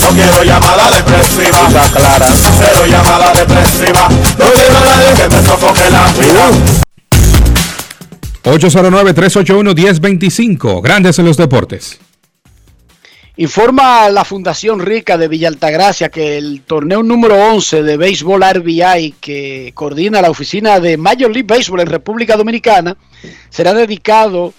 No 0.00 0.08
quiero 0.14 0.42
llamada 0.42 0.90
depresiva. 0.90 1.68
clara. 1.92 2.26
Cero 2.58 2.86
llamada 2.86 3.32
depresiva. 3.32 4.08
No 4.08 4.52
quiero 4.52 4.78
a 4.78 4.80
nadie 4.80 5.12
que 5.14 5.28
me 5.28 5.42
sofoque 5.44 5.90
la 5.90 6.10
vida. 6.12 6.50
809-381-1025. 8.44 10.80
Grandes 10.82 11.18
en 11.18 11.26
los 11.26 11.36
deportes. 11.36 12.00
Informa 13.40 14.10
la 14.10 14.24
Fundación 14.24 14.80
Rica 14.80 15.16
de 15.16 15.28
Villa 15.28 15.46
Altagracia 15.46 16.08
que 16.08 16.38
el 16.38 16.62
torneo 16.62 17.04
número 17.04 17.36
11 17.36 17.84
de 17.84 17.96
béisbol 17.96 18.42
RBI 18.42 19.14
que 19.20 19.70
coordina 19.76 20.20
la 20.20 20.28
oficina 20.28 20.80
de 20.80 20.96
Major 20.96 21.30
League 21.30 21.46
Baseball 21.46 21.82
en 21.82 21.86
República 21.86 22.36
Dominicana 22.36 22.96
será 23.48 23.74
dedicado 23.74 24.52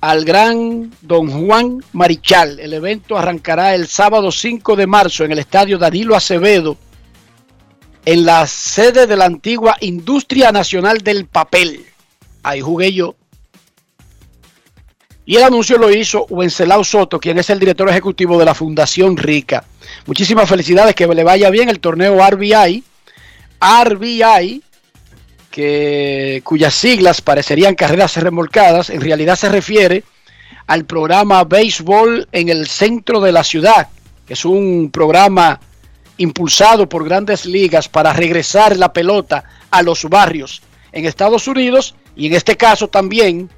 al 0.00 0.24
gran 0.24 0.90
Don 1.02 1.28
Juan 1.28 1.84
Marichal. 1.92 2.58
El 2.60 2.72
evento 2.72 3.18
arrancará 3.18 3.74
el 3.74 3.86
sábado 3.86 4.32
5 4.32 4.74
de 4.74 4.86
marzo 4.86 5.24
en 5.24 5.32
el 5.32 5.40
estadio 5.40 5.76
Danilo 5.76 6.16
Acevedo 6.16 6.78
en 8.06 8.24
la 8.24 8.46
sede 8.46 9.06
de 9.06 9.18
la 9.18 9.26
antigua 9.26 9.76
Industria 9.82 10.50
Nacional 10.50 10.96
del 11.02 11.26
Papel. 11.26 11.84
Ahí 12.42 12.62
jugué 12.62 12.90
yo. 12.94 13.17
Y 15.28 15.36
el 15.36 15.42
anuncio 15.42 15.76
lo 15.76 15.90
hizo 15.90 16.24
Wenceslao 16.30 16.82
Soto, 16.82 17.20
quien 17.20 17.36
es 17.36 17.50
el 17.50 17.58
director 17.58 17.86
ejecutivo 17.90 18.38
de 18.38 18.46
la 18.46 18.54
Fundación 18.54 19.14
Rica. 19.14 19.62
Muchísimas 20.06 20.48
felicidades, 20.48 20.94
que 20.94 21.06
le 21.06 21.22
vaya 21.22 21.50
bien 21.50 21.68
el 21.68 21.80
torneo 21.80 22.16
RBI. 22.26 22.82
RBI, 23.60 24.62
que, 25.50 26.40
cuyas 26.42 26.72
siglas 26.72 27.20
parecerían 27.20 27.74
carreras 27.74 28.16
remolcadas, 28.16 28.88
en 28.88 29.02
realidad 29.02 29.36
se 29.36 29.50
refiere 29.50 30.02
al 30.66 30.86
programa 30.86 31.44
Béisbol 31.44 32.26
en 32.32 32.48
el 32.48 32.66
centro 32.66 33.20
de 33.20 33.32
la 33.32 33.44
ciudad, 33.44 33.88
que 34.26 34.32
es 34.32 34.46
un 34.46 34.88
programa 34.90 35.60
impulsado 36.16 36.88
por 36.88 37.04
grandes 37.04 37.44
ligas 37.44 37.86
para 37.86 38.14
regresar 38.14 38.78
la 38.78 38.94
pelota 38.94 39.44
a 39.70 39.82
los 39.82 40.04
barrios 40.04 40.62
en 40.90 41.04
Estados 41.04 41.46
Unidos 41.48 41.96
y 42.16 42.28
en 42.28 42.32
este 42.32 42.56
caso 42.56 42.88
también 42.88 43.50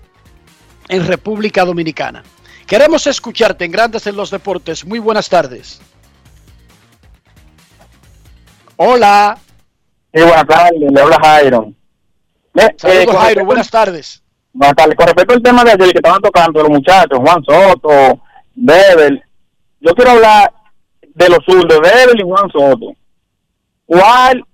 en 0.90 1.06
República 1.06 1.64
Dominicana. 1.64 2.22
Queremos 2.66 3.06
escucharte 3.06 3.64
en 3.64 3.72
Grandes 3.72 4.06
en 4.06 4.16
los 4.16 4.30
Deportes. 4.30 4.84
Muy 4.84 4.98
buenas 4.98 5.28
tardes. 5.28 5.80
Hola. 8.76 9.38
Sí, 10.12 10.20
buenas 10.22 10.46
tardes, 10.46 10.72
le 10.92 11.00
habla 11.00 11.18
Jairo. 11.22 11.72
Eh, 12.54 12.68
Saludos, 12.76 12.82
eh, 12.82 13.06
Jairo. 13.06 13.16
respecto- 13.16 13.44
Buenas 13.44 13.70
tardes. 13.70 14.22
Buenas 14.52 14.76
tardes. 14.76 14.96
Con 14.96 15.06
respecto 15.06 15.34
al 15.34 15.42
tema 15.42 15.64
de 15.64 15.70
ayer 15.72 15.92
que 15.92 15.98
estaban 15.98 16.20
tocando 16.20 16.60
los 16.62 16.70
muchachos, 16.70 17.18
Juan 17.18 17.42
Soto, 17.44 18.20
Bebel, 18.54 19.22
yo 19.80 19.94
quiero 19.94 20.10
hablar 20.12 20.52
de 21.14 21.28
los 21.28 21.38
zurdos, 21.44 21.78
Bebel 21.80 22.18
y 22.18 22.22
Juan 22.22 22.50
Soto. 22.50 22.92
¿Cuál 23.86 24.44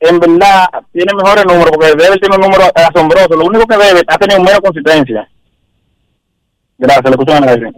en 0.00 0.18
verdad 0.20 0.66
tiene 0.92 1.12
mejores 1.14 1.44
números? 1.46 1.70
Porque 1.72 1.94
Bebel 1.94 2.20
tiene 2.20 2.36
un 2.36 2.42
número 2.42 2.64
asombroso. 2.74 3.28
Lo 3.30 3.44
único 3.46 3.66
que 3.66 3.76
Bebel 3.76 4.04
ha 4.06 4.18
tenido 4.18 4.40
menos 4.42 4.60
consistencia. 4.60 5.28
Gracias. 6.80 7.74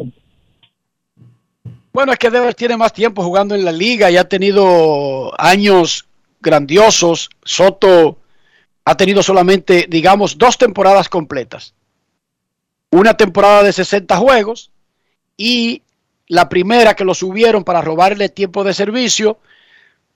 Bueno, 1.92 2.12
es 2.12 2.18
que 2.18 2.30
Devers 2.30 2.56
tiene 2.56 2.76
más 2.76 2.92
tiempo 2.92 3.22
jugando 3.22 3.54
en 3.54 3.64
la 3.64 3.72
liga 3.72 4.10
y 4.10 4.16
ha 4.16 4.28
tenido 4.28 5.32
años 5.38 6.06
grandiosos. 6.40 7.28
Soto 7.44 8.18
ha 8.84 8.96
tenido 8.96 9.22
solamente, 9.22 9.86
digamos, 9.88 10.38
dos 10.38 10.56
temporadas 10.56 11.08
completas. 11.08 11.74
Una 12.90 13.14
temporada 13.14 13.62
de 13.62 13.72
60 13.72 14.16
juegos 14.16 14.70
y 15.36 15.82
la 16.28 16.48
primera 16.48 16.94
que 16.94 17.04
lo 17.04 17.14
subieron 17.14 17.64
para 17.64 17.82
robarle 17.82 18.28
tiempo 18.28 18.64
de 18.64 18.72
servicio 18.72 19.38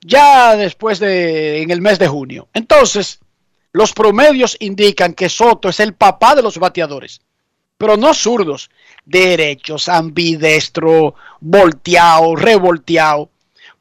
ya 0.01 0.57
después 0.57 0.99
de, 1.01 1.63
en 1.63 1.71
el 1.71 1.81
mes 1.81 1.99
de 1.99 2.09
junio. 2.09 2.49
Entonces, 2.55 3.19
los 3.73 3.93
promedios 3.93 4.57
indican 4.61 5.13
que 5.13 5.29
Soto 5.29 5.69
es 5.69 5.81
el 5.81 5.95
papá 5.95 6.35
de 6.35 6.43
los 6.43 6.59
bateadores, 6.59 7.21
pero 7.79 7.97
no 7.97 8.15
zurdos, 8.15 8.71
derechos, 9.05 9.89
ambidestro, 9.89 11.15
volteado, 11.41 12.37
revolteado, 12.37 13.31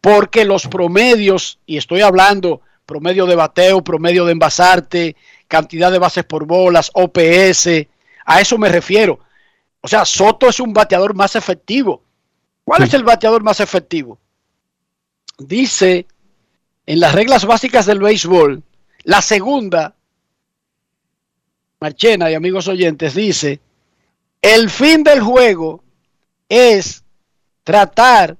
porque 0.01 0.45
los 0.45 0.67
promedios, 0.67 1.59
y 1.65 1.77
estoy 1.77 2.01
hablando 2.01 2.61
promedio 2.85 3.25
de 3.25 3.35
bateo, 3.35 3.83
promedio 3.83 4.25
de 4.25 4.33
envasarte, 4.33 5.15
cantidad 5.47 5.91
de 5.91 5.99
bases 5.99 6.23
por 6.23 6.45
bolas, 6.45 6.91
OPS, 6.93 7.87
a 8.25 8.41
eso 8.41 8.57
me 8.57 8.69
refiero. 8.69 9.19
O 9.81 9.87
sea, 9.87 10.05
Soto 10.05 10.49
es 10.49 10.59
un 10.59 10.73
bateador 10.73 11.13
más 11.15 11.35
efectivo. 11.35 12.03
¿Cuál 12.63 12.83
es 12.83 12.93
el 12.93 13.03
bateador 13.03 13.43
más 13.43 13.59
efectivo? 13.59 14.17
Dice 15.37 16.07
en 16.85 16.99
las 16.99 17.13
reglas 17.13 17.45
básicas 17.45 17.85
del 17.85 17.99
béisbol, 17.99 18.63
la 19.03 19.21
segunda 19.21 19.95
Marchena 21.79 22.31
y 22.31 22.33
amigos 22.33 22.67
oyentes, 22.67 23.13
dice, 23.13 23.59
el 24.45 24.69
fin 24.69 25.01
del 25.01 25.21
juego 25.21 25.83
es 26.49 27.03
tratar 27.63 28.37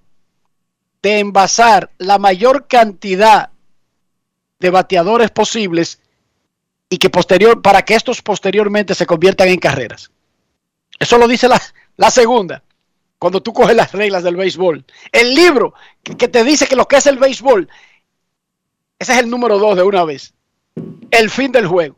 de 1.01 1.17
envasar 1.17 1.89
la 1.97 2.19
mayor 2.19 2.67
cantidad 2.67 3.49
de 4.59 4.69
bateadores 4.69 5.31
posibles 5.31 5.99
y 6.89 6.99
que 6.99 7.09
posterior, 7.09 7.59
para 7.63 7.81
que 7.81 7.95
estos 7.95 8.21
posteriormente 8.21 8.93
se 8.93 9.07
conviertan 9.07 9.47
en 9.47 9.57
carreras. 9.57 10.11
Eso 10.99 11.17
lo 11.17 11.27
dice 11.27 11.47
la, 11.47 12.11
segunda, 12.11 12.61
cuando 13.17 13.41
tú 13.41 13.51
coges 13.51 13.75
las 13.75 13.91
reglas 13.91 14.21
del 14.21 14.35
béisbol. 14.35 14.85
El 15.11 15.33
libro 15.33 15.73
que, 16.03 16.15
que 16.15 16.27
te 16.27 16.43
dice 16.43 16.67
que 16.67 16.75
lo 16.75 16.87
que 16.87 16.97
es 16.97 17.07
el 17.07 17.17
béisbol, 17.17 17.67
ese 18.99 19.13
es 19.13 19.17
el 19.17 19.29
número 19.31 19.57
dos 19.57 19.75
de 19.75 19.81
una 19.81 20.05
vez. 20.05 20.35
El 21.09 21.31
fin 21.31 21.51
del 21.51 21.65
juego. 21.65 21.95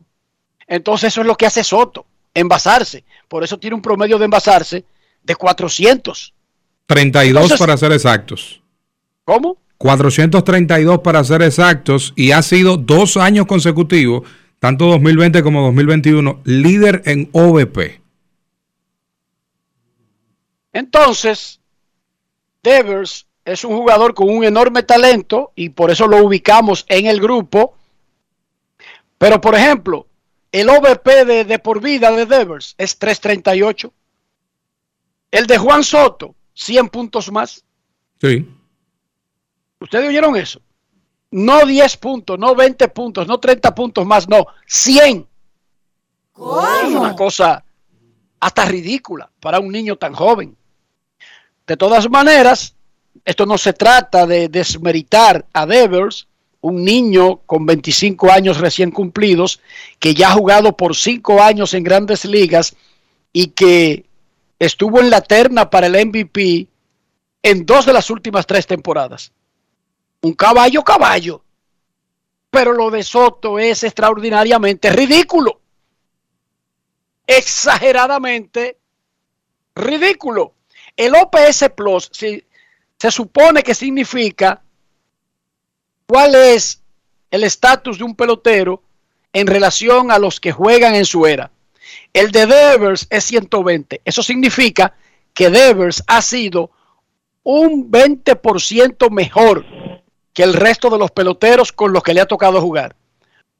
Entonces 0.66 1.08
eso 1.08 1.20
es 1.20 1.26
lo 1.26 1.36
que 1.36 1.44
hace 1.44 1.62
Soto, 1.62 2.06
envasarse. 2.38 3.04
Por 3.28 3.44
eso 3.44 3.58
tiene 3.58 3.76
un 3.76 3.82
promedio 3.82 4.18
de 4.18 4.24
envasarse 4.24 4.84
de 5.22 5.36
400. 5.36 6.34
32 6.86 7.42
Entonces- 7.42 7.58
para 7.58 7.76
ser 7.76 7.92
exactos. 7.92 8.60
¿Cómo? 9.24 9.58
432 9.78 11.00
para 11.00 11.22
ser 11.22 11.42
exactos 11.42 12.12
y 12.16 12.32
ha 12.32 12.42
sido 12.42 12.76
dos 12.76 13.16
años 13.16 13.46
consecutivos, 13.46 14.28
tanto 14.58 14.86
2020 14.86 15.42
como 15.42 15.62
2021, 15.62 16.40
líder 16.44 17.02
en 17.04 17.28
OVP. 17.32 18.00
Entonces, 20.72 21.60
Devers 22.62 23.26
es 23.44 23.64
un 23.64 23.76
jugador 23.76 24.14
con 24.14 24.28
un 24.28 24.44
enorme 24.44 24.82
talento 24.82 25.52
y 25.54 25.68
por 25.70 25.90
eso 25.90 26.08
lo 26.08 26.24
ubicamos 26.24 26.84
en 26.88 27.06
el 27.06 27.20
grupo. 27.20 27.74
Pero, 29.16 29.40
por 29.40 29.54
ejemplo, 29.54 30.06
el 30.60 30.68
OVP 30.68 31.24
de, 31.24 31.44
de 31.44 31.58
por 31.58 31.80
vida 31.80 32.10
de 32.10 32.26
Devers 32.26 32.74
es 32.78 32.98
338. 32.98 33.92
El 35.30 35.46
de 35.46 35.58
Juan 35.58 35.84
Soto, 35.84 36.34
100 36.54 36.88
puntos 36.88 37.30
más. 37.30 37.64
Sí. 38.20 38.48
¿Ustedes 39.80 40.08
oyeron 40.08 40.36
eso? 40.36 40.60
No 41.30 41.66
10 41.66 41.96
puntos, 41.98 42.38
no 42.38 42.54
20 42.54 42.88
puntos, 42.88 43.26
no 43.26 43.38
30 43.38 43.74
puntos 43.74 44.06
más, 44.06 44.28
no, 44.28 44.46
100. 44.66 45.26
Es 46.36 46.94
una 46.94 47.14
cosa 47.14 47.64
hasta 48.40 48.64
ridícula 48.64 49.30
para 49.40 49.58
un 49.58 49.70
niño 49.70 49.96
tan 49.96 50.14
joven. 50.14 50.56
De 51.66 51.76
todas 51.76 52.08
maneras, 52.08 52.74
esto 53.24 53.44
no 53.44 53.58
se 53.58 53.72
trata 53.72 54.26
de 54.26 54.48
desmeritar 54.48 55.44
a 55.52 55.66
Devers, 55.66 56.27
un 56.60 56.84
niño 56.84 57.40
con 57.46 57.66
25 57.66 58.30
años 58.30 58.58
recién 58.58 58.90
cumplidos, 58.90 59.60
que 59.98 60.14
ya 60.14 60.28
ha 60.28 60.32
jugado 60.32 60.76
por 60.76 60.96
5 60.96 61.42
años 61.42 61.74
en 61.74 61.84
grandes 61.84 62.24
ligas 62.24 62.76
y 63.32 63.48
que 63.48 64.06
estuvo 64.58 65.00
en 65.00 65.10
la 65.10 65.20
terna 65.20 65.70
para 65.70 65.86
el 65.86 66.06
MVP 66.06 66.66
en 67.42 67.64
dos 67.64 67.86
de 67.86 67.92
las 67.92 68.10
últimas 68.10 68.46
tres 68.46 68.66
temporadas. 68.66 69.32
Un 70.22 70.32
caballo, 70.34 70.82
caballo. 70.82 71.44
Pero 72.50 72.72
lo 72.72 72.90
de 72.90 73.02
Soto 73.02 73.58
es 73.58 73.84
extraordinariamente 73.84 74.90
ridículo. 74.90 75.60
Exageradamente 77.26 78.78
ridículo. 79.74 80.54
El 80.96 81.14
OPS 81.14 81.70
Plus 81.76 82.10
se 82.12 83.10
supone 83.10 83.62
que 83.62 83.74
significa 83.74 84.62
cuál 86.08 86.34
es 86.34 86.80
el 87.30 87.44
estatus 87.44 87.98
de 87.98 88.04
un 88.04 88.16
pelotero 88.16 88.82
en 89.32 89.46
relación 89.46 90.10
a 90.10 90.18
los 90.18 90.40
que 90.40 90.52
juegan 90.52 90.94
en 90.94 91.04
su 91.04 91.26
era. 91.26 91.50
El 92.14 92.32
de 92.32 92.46
Devers 92.46 93.06
es 93.10 93.24
120. 93.24 94.00
Eso 94.04 94.22
significa 94.22 94.94
que 95.34 95.50
Devers 95.50 96.02
ha 96.06 96.22
sido 96.22 96.70
un 97.42 97.90
20% 97.90 99.10
mejor 99.10 99.66
que 100.32 100.42
el 100.42 100.54
resto 100.54 100.88
de 100.88 100.98
los 100.98 101.10
peloteros 101.10 101.72
con 101.72 101.92
los 101.92 102.02
que 102.02 102.14
le 102.14 102.22
ha 102.22 102.26
tocado 102.26 102.60
jugar. 102.60 102.96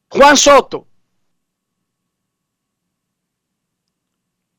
Juan 0.08 0.36
Soto, 0.36 0.86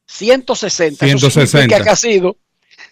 160. 0.05 1.05
Eso 1.05 1.17
160. 1.17 1.47
significa 1.47 1.83
que 1.83 1.89
ha 1.89 1.95
sido 1.95 2.37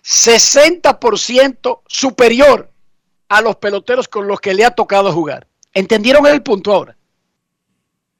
60% 0.03 1.81
superior 1.87 2.71
a 3.29 3.41
los 3.41 3.55
peloteros 3.57 4.07
con 4.07 4.27
los 4.27 4.39
que 4.39 4.53
le 4.53 4.65
ha 4.65 4.71
tocado 4.71 5.11
jugar. 5.11 5.47
¿Entendieron 5.73 6.25
el 6.27 6.41
punto 6.41 6.73
ahora? 6.73 6.95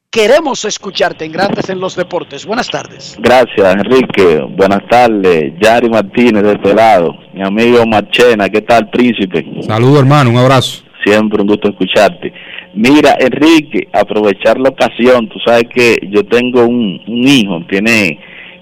Queremos 0.10 0.64
escucharte 0.66 1.26
en 1.26 1.34
Grandes 1.34 1.70
en 1.70 1.80
los 1.80 1.96
Deportes. 1.96 2.46
Buenas 2.46 2.70
tardes. 2.70 3.18
Gracias, 3.20 3.76
Enrique. 3.76 4.42
Buenas 4.58 4.88
tardes. 4.90 5.54
Yari 5.62 5.90
Martínez 5.90 6.44
de 6.44 6.54
este 6.54 6.74
lado. 6.74 7.14
Mi 7.34 7.46
amigo 7.46 7.86
Marchena, 7.86 8.50
¿qué 8.50 8.62
tal, 8.62 8.90
príncipe? 8.90 9.46
Saludos, 9.62 10.00
hermano, 10.00 10.30
un 10.30 10.38
abrazo. 10.38 10.84
Siempre 11.04 11.42
un 11.42 11.48
gusto 11.48 11.70
escucharte. 11.70 12.34
Mira, 12.74 13.18
Enrique, 13.20 13.88
aprovechar 13.92 14.58
la 14.60 14.70
ocasión. 14.70 15.28
Tú 15.30 15.40
sabes 15.46 15.66
que 15.74 15.98
yo 16.10 16.26
tengo 16.26 16.64
un, 16.66 17.02
un 17.06 17.28
hijo, 17.28 17.60
tiene 17.70 18.18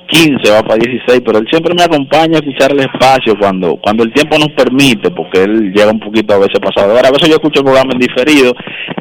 15, 0.07 0.51
va 0.51 0.61
para 0.63 0.77
16, 0.77 1.21
pero 1.25 1.39
él 1.39 1.47
siempre 1.49 1.73
me 1.73 1.83
acompaña 1.83 2.37
a 2.37 2.41
escuchar 2.41 2.71
el 2.71 2.79
espacio 2.79 3.35
cuando 3.39 3.77
cuando 3.77 4.03
el 4.03 4.13
tiempo 4.13 4.37
nos 4.37 4.49
permite, 4.49 5.11
porque 5.11 5.43
él 5.43 5.73
llega 5.73 5.91
un 5.91 5.99
poquito 5.99 6.33
a 6.33 6.39
veces 6.39 6.59
pasado. 6.59 6.91
Ahora, 6.91 7.09
a 7.09 7.11
veces 7.11 7.29
yo 7.29 7.35
escucho 7.35 7.59
el 7.59 7.65
programa 7.65 7.93
en 7.93 7.99
diferido 7.99 8.53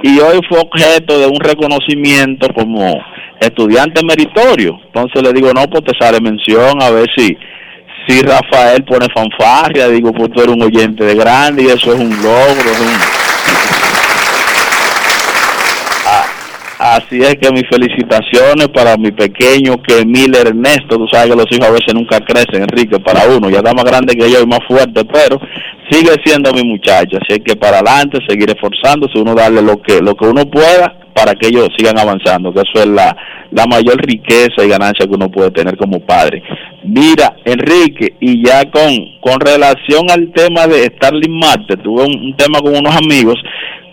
y 0.03 0.19
hoy 0.21 0.41
fue 0.49 0.59
objeto 0.59 1.19
de 1.19 1.27
un 1.27 1.41
reconocimiento 1.41 2.49
como 2.55 3.01
estudiante 3.41 4.03
meritorio. 4.05 4.81
Entonces 4.87 5.23
le 5.23 5.33
digo, 5.33 5.53
no, 5.53 5.67
pues 5.69 5.85
te 5.85 5.93
sale 5.99 6.21
mención 6.21 6.83
a 6.83 6.91
ver 6.91 7.07
si 7.17 7.37
si 8.07 8.21
Rafael 8.21 8.85
pone 8.85 9.07
fanfarria, 9.15 9.89
digo, 9.89 10.13
pues 10.13 10.31
tú 10.33 10.43
eres 10.43 10.55
un 10.55 10.63
oyente 10.63 11.05
de 11.05 11.15
grande 11.15 11.63
y 11.63 11.67
eso 11.67 11.93
es 11.93 11.99
un 11.99 12.11
logro, 12.11 12.71
es 12.71 12.81
un... 12.81 12.89
Ah, 16.07 16.27
Así 16.85 17.17
es 17.17 17.37
que 17.37 17.51
mis 17.51 17.67
felicitaciones 17.67 18.69
para 18.69 18.99
mi 18.99 19.11
pequeño 19.11 19.81
que 19.81 20.05
Miller 20.05 20.49
Ernesto, 20.49 20.99
tú 20.99 21.07
sabes 21.11 21.31
que 21.31 21.37
los 21.37 21.47
hijos 21.51 21.67
a 21.67 21.73
veces 21.73 21.95
nunca 21.95 22.21
crecen, 22.21 22.61
Enrique, 22.61 23.01
para 23.01 23.27
uno, 23.27 23.49
ya 23.49 23.61
está 23.61 23.73
más 23.73 23.87
grande 23.87 24.15
que 24.15 24.31
yo 24.31 24.43
y 24.43 24.47
más 24.47 24.59
fuerte, 24.69 25.03
pero 25.07 25.41
sigue 25.89 26.11
siendo 26.23 26.53
mi 26.53 26.63
muchacho, 26.63 27.17
así 27.17 27.39
es 27.39 27.41
que 27.43 27.57
para 27.57 27.79
adelante, 27.79 28.19
seguir 28.29 28.51
esforzándose, 28.51 29.19
uno 29.19 29.35
darle 29.35 29.63
lo 29.63 29.81
que 29.81 30.03
lo 30.03 30.15
que 30.15 30.27
uno 30.27 30.45
pueda 30.45 30.95
para 31.15 31.33
que 31.35 31.47
ellos 31.47 31.71
sigan 31.75 31.99
avanzando, 31.99 32.53
que 32.53 32.61
eso 32.61 32.83
es 32.83 32.89
la, 32.89 33.17
la 33.51 33.65
mayor 33.65 33.97
riqueza 34.05 34.63
y 34.63 34.69
ganancia 34.69 35.07
que 35.07 35.15
uno 35.15 35.31
puede 35.31 35.53
tener 35.53 35.79
como 35.79 36.01
padre. 36.01 36.43
Mira, 36.83 37.35
Enrique, 37.47 38.17
y 38.21 38.45
ya 38.47 38.71
con, 38.71 38.95
con 39.23 39.41
relación 39.41 40.11
al 40.11 40.31
tema 40.35 40.67
de 40.67 40.85
Starling 40.97 41.39
Marte, 41.39 41.79
tuve 41.79 42.03
un 42.03 42.37
tema 42.37 42.59
con 42.61 42.77
unos 42.77 42.95
amigos 42.95 43.39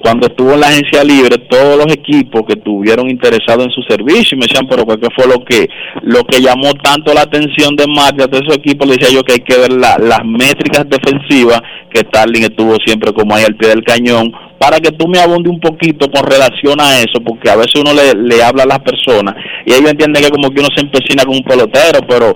cuando 0.01 0.27
estuvo 0.27 0.53
en 0.53 0.59
la 0.61 0.67
agencia 0.67 1.03
libre, 1.03 1.37
todos 1.49 1.77
los 1.77 1.93
equipos 1.93 2.41
que 2.47 2.53
estuvieron 2.53 3.09
interesados 3.09 3.65
en 3.65 3.71
su 3.71 3.81
servicio 3.83 4.35
y 4.35 4.39
me 4.39 4.47
decían, 4.47 4.67
pero 4.67 4.85
¿qué 4.85 5.07
fue 5.15 5.27
lo 5.27 5.43
que 5.45 5.67
lo 6.03 6.23
que 6.23 6.41
llamó 6.41 6.73
tanto 6.83 7.13
la 7.13 7.21
atención 7.21 7.75
de 7.75 7.85
Marte 7.87 8.25
de 8.27 8.39
esos 8.39 8.57
equipos? 8.57 8.87
Le 8.87 8.95
decía 8.97 9.13
yo 9.15 9.23
que 9.23 9.33
hay 9.33 9.39
que 9.39 9.57
ver 9.57 9.71
la- 9.73 9.97
las 9.97 10.25
métricas 10.25 10.85
defensivas 10.89 11.61
que 11.93 11.99
Starling 12.01 12.43
estuvo 12.43 12.75
siempre 12.85 13.13
como 13.13 13.35
ahí 13.35 13.43
al 13.43 13.55
pie 13.55 13.69
del 13.69 13.83
cañón 13.83 14.31
para 14.59 14.79
que 14.79 14.91
tú 14.91 15.07
me 15.07 15.19
abunde 15.19 15.49
un 15.49 15.59
poquito 15.59 16.09
con 16.11 16.23
relación 16.23 16.79
a 16.79 16.99
eso, 16.99 17.19
porque 17.25 17.49
a 17.49 17.55
veces 17.55 17.75
uno 17.75 17.93
le, 17.93 18.13
le 18.13 18.43
habla 18.43 18.63
a 18.63 18.67
las 18.67 18.79
personas 18.79 19.35
y 19.65 19.73
ellos 19.73 19.89
entienden 19.91 20.23
que 20.23 20.29
como 20.29 20.49
que 20.51 20.59
uno 20.59 20.69
se 20.75 20.81
empecina 20.83 21.23
con 21.23 21.35
un 21.35 21.43
pelotero, 21.43 21.99
pero 22.07 22.35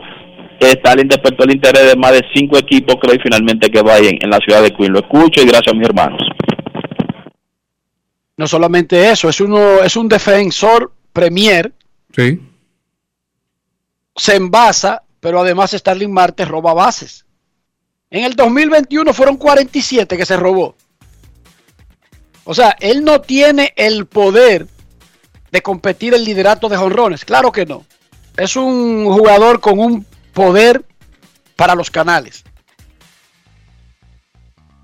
Starling 0.60 1.08
despertó 1.08 1.44
el 1.44 1.52
interés 1.54 1.86
de 1.92 1.96
más 1.96 2.14
de 2.14 2.22
cinco 2.34 2.58
equipos, 2.58 2.96
creo, 3.00 3.14
y 3.16 3.20
finalmente 3.20 3.70
quedó 3.70 3.92
ahí 3.92 4.08
en, 4.08 4.18
en 4.22 4.30
la 4.30 4.38
ciudad 4.40 4.64
de 4.64 4.72
Queen. 4.72 4.94
Lo 4.94 5.00
escucho 5.00 5.42
y 5.42 5.46
gracias 5.46 5.68
a 5.74 5.78
mis 5.78 5.86
hermanos. 5.88 6.22
No 8.38 8.48
solamente 8.48 9.10
eso, 9.10 9.30
es 9.30 9.40
uno, 9.40 9.82
es 9.82 9.96
un 9.96 10.08
defensor 10.10 10.94
premier, 11.14 11.74
Sí. 12.16 12.42
se 14.16 14.36
envasa, 14.36 15.04
pero 15.20 15.40
además 15.42 15.72
Starling 15.72 16.12
Marte 16.12 16.46
roba 16.46 16.74
bases. 16.74 17.26
En 18.10 18.24
el 18.24 18.36
2021 18.36 19.14
fueron 19.14 19.38
47 19.38 20.18
que 20.18 20.26
se 20.26 20.38
robó. 20.38 20.76
O 22.44 22.54
sea, 22.54 22.76
él 22.80 23.04
no 23.04 23.22
tiene 23.22 23.74
el 23.76 24.06
poder 24.06 24.68
de 25.52 25.62
competir 25.62 26.14
el 26.14 26.24
liderato 26.24 26.70
de 26.70 26.78
jonrones. 26.78 27.26
Claro 27.26 27.52
que 27.52 27.66
no. 27.66 27.86
Es 28.38 28.56
un 28.56 29.06
jugador 29.06 29.60
con 29.62 29.80
un 29.80 30.06
poder 30.34 30.86
para 31.56 31.76
los 31.76 31.90
canales. 31.90 32.44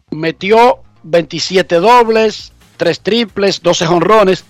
Metió 0.10 0.82
27 1.04 1.76
dobles, 1.76 2.52
3 2.82 3.00
triples, 3.02 3.62
12 3.62 3.86
jonrones 3.86 4.44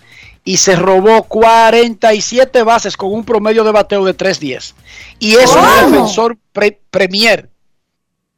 y 0.45 0.55
se 0.55 0.77
robó 0.77 1.23
47 1.23 2.63
bases 2.63 2.95
con 2.95 3.11
un 3.13 3.25
promedio 3.25 3.65
de 3.65 3.71
bateo 3.73 4.05
de 4.05 4.15
3.10. 4.15 4.73
Y 5.19 5.35
es 5.35 5.51
un 5.51 5.91
defensor 5.91 6.37
pre- 6.53 6.79
premier 6.89 7.49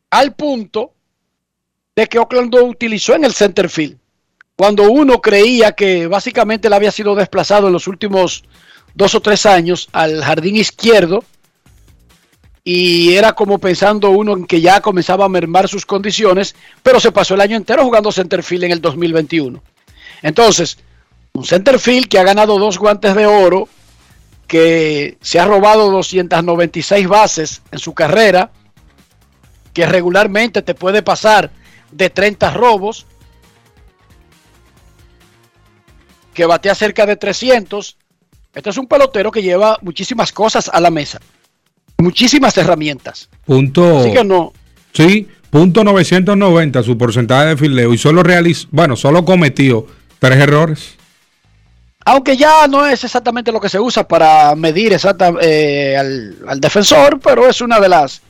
al 0.09 0.33
punto 0.33 0.93
de 1.95 2.07
que 2.07 2.17
Oakland 2.17 2.51
lo 2.55 2.65
utilizó 2.65 3.13
en 3.13 3.23
el 3.23 3.33
center 3.35 3.69
field. 3.69 3.97
Cuando 4.55 4.89
uno 4.91 5.21
creía 5.21 5.73
que 5.73 6.07
básicamente 6.07 6.67
él 6.67 6.73
había 6.73 6.91
sido 6.91 7.13
desplazado 7.13 7.67
en 7.67 7.73
los 7.73 7.87
últimos 7.87 8.43
dos 8.95 9.13
o 9.13 9.19
tres 9.21 9.45
años 9.45 9.89
al 9.91 10.23
jardín 10.23 10.55
izquierdo 10.55 11.23
y 12.63 13.13
era 13.15 13.33
como 13.33 13.59
pensando 13.59 14.09
uno 14.09 14.33
en 14.33 14.45
que 14.45 14.61
ya 14.61 14.81
comenzaba 14.81 15.25
a 15.25 15.29
mermar 15.29 15.67
sus 15.67 15.85
condiciones, 15.85 16.55
pero 16.81 16.99
se 16.99 17.11
pasó 17.11 17.33
el 17.35 17.41
año 17.41 17.57
entero 17.57 17.83
jugando 17.83 18.11
centerfield 18.11 18.63
en 18.63 18.71
el 18.71 18.81
2021. 18.81 19.61
Entonces, 20.23 20.77
un 21.33 21.45
centerfield 21.45 22.07
que 22.07 22.17
ha 22.17 22.23
ganado 22.23 22.57
dos 22.57 22.79
guantes 22.79 23.13
de 23.13 23.27
oro, 23.27 23.67
que 24.47 25.17
se 25.21 25.39
ha 25.39 25.45
robado 25.45 25.91
296 25.91 27.07
bases 27.07 27.61
en 27.71 27.79
su 27.79 27.93
carrera, 27.93 28.49
que 29.73 29.85
regularmente 29.85 30.61
te 30.61 30.73
puede 30.73 31.03
pasar 31.03 31.51
de 31.91 32.09
30 32.09 32.51
robos, 32.51 33.05
que 36.33 36.45
batea 36.45 36.73
cerca 36.73 37.05
de 37.05 37.17
300. 37.17 37.97
Este 38.55 38.69
es 38.69 38.77
un 38.77 38.87
pelotero 38.87 39.31
que 39.31 39.41
lleva 39.41 39.77
muchísimas 39.81 40.31
cosas 40.31 40.69
a 40.71 40.79
la 40.79 40.89
mesa, 40.89 41.19
muchísimas 41.97 42.57
herramientas. 42.57 43.29
Punto. 43.45 43.99
Así 43.99 44.13
que 44.13 44.23
no. 44.23 44.53
Sí, 44.93 45.27
punto 45.49 45.83
990 45.83 46.83
su 46.83 46.97
porcentaje 46.97 47.49
de 47.49 47.57
fileo 47.57 47.93
y 47.93 47.97
solo 47.97 48.23
realizó, 48.23 48.67
bueno, 48.71 48.95
solo 48.95 49.25
cometió 49.25 49.87
tres 50.29 50.39
errores. 50.39 50.95
Aunque 52.05 52.37
ya 52.37 52.67
no 52.67 52.85
es 52.85 53.03
exactamente 53.03 53.51
lo 53.51 53.59
que 53.59 53.69
se 53.69 53.79
usa 53.79 54.07
para 54.07 54.55
medir 54.55 54.93
exacta, 54.93 55.33
eh, 55.41 55.95
al, 55.97 56.37
al 56.47 56.59
defensor, 56.59 57.19
pero 57.19 57.47
es 57.47 57.59
una 57.61 57.79
de 57.79 57.89
las 57.89 58.21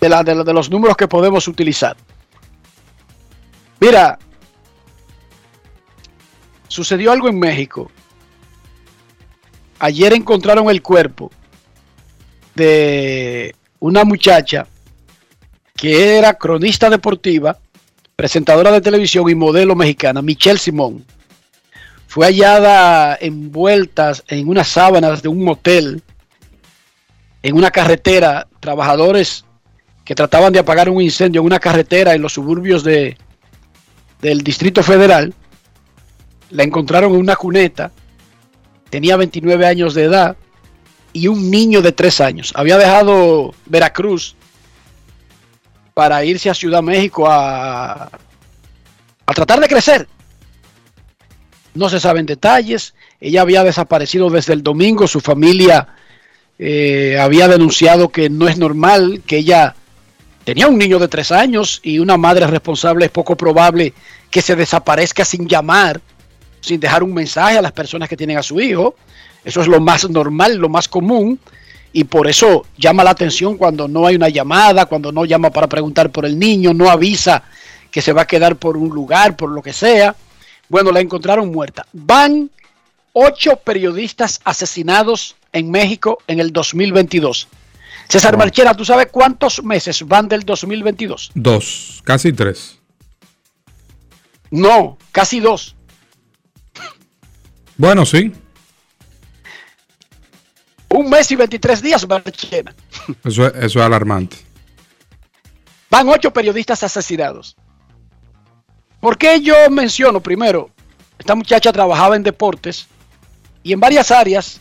de, 0.00 0.08
la- 0.08 0.24
de, 0.24 0.52
los 0.52 0.68
números 0.70 0.96
que 0.96 1.06
podemos 1.06 1.46
utilizar. 1.46 1.96
Mira, 3.80 4.18
sucedió 6.68 7.12
algo 7.12 7.28
en 7.28 7.38
México. 7.38 7.90
Ayer 9.78 10.12
encontraron 10.12 10.68
el 10.70 10.82
cuerpo 10.82 11.30
de 12.54 13.54
una 13.80 14.04
muchacha 14.04 14.66
que 15.76 16.16
era 16.18 16.34
cronista 16.34 16.88
deportiva, 16.90 17.58
presentadora 18.22 18.70
de 18.70 18.80
televisión 18.80 19.28
y 19.28 19.34
modelo 19.34 19.74
mexicana, 19.74 20.22
Michelle 20.22 20.56
Simón. 20.56 21.04
Fue 22.06 22.26
hallada 22.26 23.18
envuelta 23.20 24.12
en 24.28 24.46
unas 24.46 24.68
sábanas 24.68 25.22
de 25.22 25.28
un 25.28 25.42
motel, 25.42 26.00
en 27.42 27.56
una 27.56 27.72
carretera, 27.72 28.46
trabajadores 28.60 29.44
que 30.04 30.14
trataban 30.14 30.52
de 30.52 30.60
apagar 30.60 30.88
un 30.88 31.02
incendio 31.02 31.40
en 31.40 31.46
una 31.46 31.58
carretera 31.58 32.14
en 32.14 32.22
los 32.22 32.34
suburbios 32.34 32.84
de, 32.84 33.16
del 34.20 34.44
Distrito 34.44 34.84
Federal. 34.84 35.34
La 36.50 36.62
encontraron 36.62 37.14
en 37.14 37.18
una 37.18 37.34
cuneta, 37.34 37.90
tenía 38.88 39.16
29 39.16 39.66
años 39.66 39.94
de 39.94 40.04
edad 40.04 40.36
y 41.12 41.26
un 41.26 41.50
niño 41.50 41.82
de 41.82 41.90
3 41.90 42.20
años. 42.20 42.52
Había 42.54 42.78
dejado 42.78 43.52
Veracruz 43.66 44.36
para 45.94 46.24
irse 46.24 46.50
a 46.50 46.54
Ciudad 46.54 46.82
México 46.82 47.26
a, 47.28 48.10
tratar 49.34 49.60
de 49.60 49.68
crecer. 49.68 50.08
No 51.74 51.88
se 51.88 52.00
saben 52.00 52.26
detalles. 52.26 52.94
Ella 53.20 53.42
había 53.42 53.64
desaparecido 53.64 54.28
desde 54.28 54.52
el 54.52 54.62
domingo. 54.62 55.06
Su 55.06 55.20
familia 55.20 55.88
eh, 56.58 57.18
había 57.18 57.48
denunciado 57.48 58.10
que 58.10 58.28
no 58.28 58.46
es 58.48 58.58
normal, 58.58 59.22
que 59.26 59.38
ella 59.38 59.74
tenía 60.44 60.68
un 60.68 60.76
niño 60.76 60.98
de 60.98 61.08
tres 61.08 61.32
años 61.32 61.80
y 61.82 61.98
una 61.98 62.16
madre 62.16 62.46
responsable 62.46 63.06
es 63.06 63.10
poco 63.10 63.36
probable 63.36 63.94
que 64.30 64.42
se 64.42 64.56
desaparezca 64.56 65.24
sin 65.24 65.48
llamar, 65.48 66.00
sin 66.60 66.80
dejar 66.80 67.02
un 67.02 67.14
mensaje 67.14 67.56
a 67.56 67.62
las 67.62 67.72
personas 67.72 68.08
que 68.08 68.16
tienen 68.16 68.38
a 68.38 68.42
su 68.42 68.60
hijo. 68.60 68.94
Eso 69.44 69.60
es 69.60 69.66
lo 69.66 69.80
más 69.80 70.08
normal, 70.08 70.56
lo 70.56 70.68
más 70.68 70.88
común. 70.88 71.38
Y 71.92 72.04
por 72.04 72.28
eso 72.28 72.66
llama 72.78 73.04
la 73.04 73.10
atención 73.10 73.56
cuando 73.56 73.86
no 73.86 74.06
hay 74.06 74.16
una 74.16 74.28
llamada, 74.28 74.86
cuando 74.86 75.12
no 75.12 75.24
llama 75.24 75.50
para 75.50 75.66
preguntar 75.66 76.10
por 76.10 76.24
el 76.24 76.38
niño, 76.38 76.72
no 76.72 76.90
avisa 76.90 77.44
que 77.90 78.00
se 78.00 78.12
va 78.12 78.22
a 78.22 78.26
quedar 78.26 78.56
por 78.56 78.76
un 78.76 78.88
lugar, 78.88 79.36
por 79.36 79.50
lo 79.50 79.62
que 79.62 79.72
sea. 79.72 80.16
Bueno, 80.68 80.90
la 80.90 81.00
encontraron 81.00 81.52
muerta. 81.52 81.86
Van 81.92 82.50
ocho 83.12 83.56
periodistas 83.56 84.40
asesinados 84.44 85.36
en 85.52 85.70
México 85.70 86.18
en 86.26 86.40
el 86.40 86.52
2022. 86.52 87.48
César 88.08 88.36
Marchera, 88.36 88.74
¿tú 88.74 88.84
sabes 88.84 89.08
cuántos 89.10 89.62
meses 89.62 90.06
van 90.06 90.28
del 90.28 90.42
2022? 90.42 91.30
Dos, 91.34 92.00
casi 92.04 92.32
tres. 92.32 92.78
No, 94.50 94.98
casi 95.12 95.40
dos. 95.40 95.76
Bueno, 97.76 98.04
sí, 98.04 98.32
Un 100.94 101.08
mes 101.10 101.30
y 101.30 101.36
23 101.36 101.80
días, 101.82 102.06
Marchena. 102.08 102.74
eso, 103.24 103.46
es- 103.46 103.54
eso 103.64 103.78
es 103.80 103.84
alarmante. 103.84 104.36
Van 105.90 106.08
ocho 106.08 106.32
periodistas 106.32 106.82
asesinados. 106.82 107.56
¿Por 109.00 109.18
qué 109.18 109.40
yo 109.40 109.54
menciono 109.70 110.20
primero? 110.20 110.70
Esta 111.18 111.34
muchacha 111.34 111.72
trabajaba 111.72 112.16
en 112.16 112.22
deportes 112.22 112.86
y 113.62 113.72
en 113.72 113.80
varias 113.80 114.10
áreas 114.10 114.60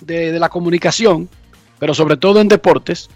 de, 0.00 0.32
de 0.32 0.38
la 0.38 0.48
comunicación, 0.48 1.28
pero 1.78 1.94
sobre 1.94 2.16
todo 2.16 2.40
en 2.40 2.48
deportes. 2.48 3.08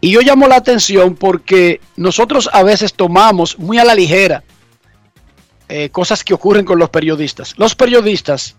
Y 0.00 0.12
yo 0.12 0.20
llamo 0.20 0.46
la 0.46 0.56
atención 0.56 1.14
porque 1.16 1.80
nosotros 1.96 2.48
a 2.52 2.62
veces 2.62 2.94
tomamos 2.94 3.58
muy 3.58 3.78
a 3.78 3.84
la 3.84 3.94
ligera 3.94 4.44
eh, 5.68 5.90
cosas 5.90 6.22
que 6.24 6.34
ocurren 6.34 6.64
con 6.64 6.78
los 6.78 6.88
periodistas. 6.90 7.54
Los 7.58 7.74
periodistas 7.74 8.56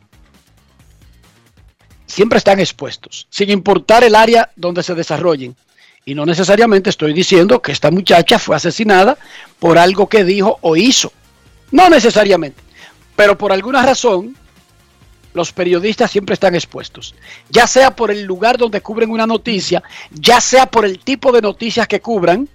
siempre 2.10 2.38
están 2.39 2.60
expuestos, 2.60 3.28
sin 3.30 3.49
importar 3.49 4.03
el 4.03 4.16
área 4.16 4.49
donde 4.55 4.84
se 4.84 4.95
desarrollen. 4.95 5.55
Y 6.05 6.16
no 6.16 6.26
necesariamente 6.26 6.89
estoy 6.89 7.14
diciendo 7.14 7.62
que 7.62 7.72
esta 7.72 7.91
muchacha 7.91 8.39
fue 8.39 8.55
asesinada 8.55 9.18
por 9.60 9.78
algo 9.78 10.07
que 10.07 10.24
dijo 10.24 10.57
o 10.62 10.76
hizo. 10.76 11.14
No 11.72 11.88
necesariamente. 11.89 12.62
Pero 13.16 13.38
por 13.38 13.51
alguna 13.51 13.84
razón, 13.84 14.36
los 15.34 15.51
periodistas 15.53 16.10
siempre 16.10 16.34
están 16.34 16.55
expuestos. 16.55 17.14
Ya 17.49 17.68
sea 17.68 17.95
por 17.95 18.10
el 18.10 18.24
lugar 18.24 18.57
donde 18.57 18.82
cubren 18.82 19.12
una 19.12 19.28
noticia, 19.28 19.84
ya 20.10 20.41
sea 20.41 20.66
por 20.66 20.84
el 20.86 20.99
tipo 20.99 21.32
de 21.32 21.41
noticias 21.41 21.88
que 21.88 22.01
cubran, 22.01 22.49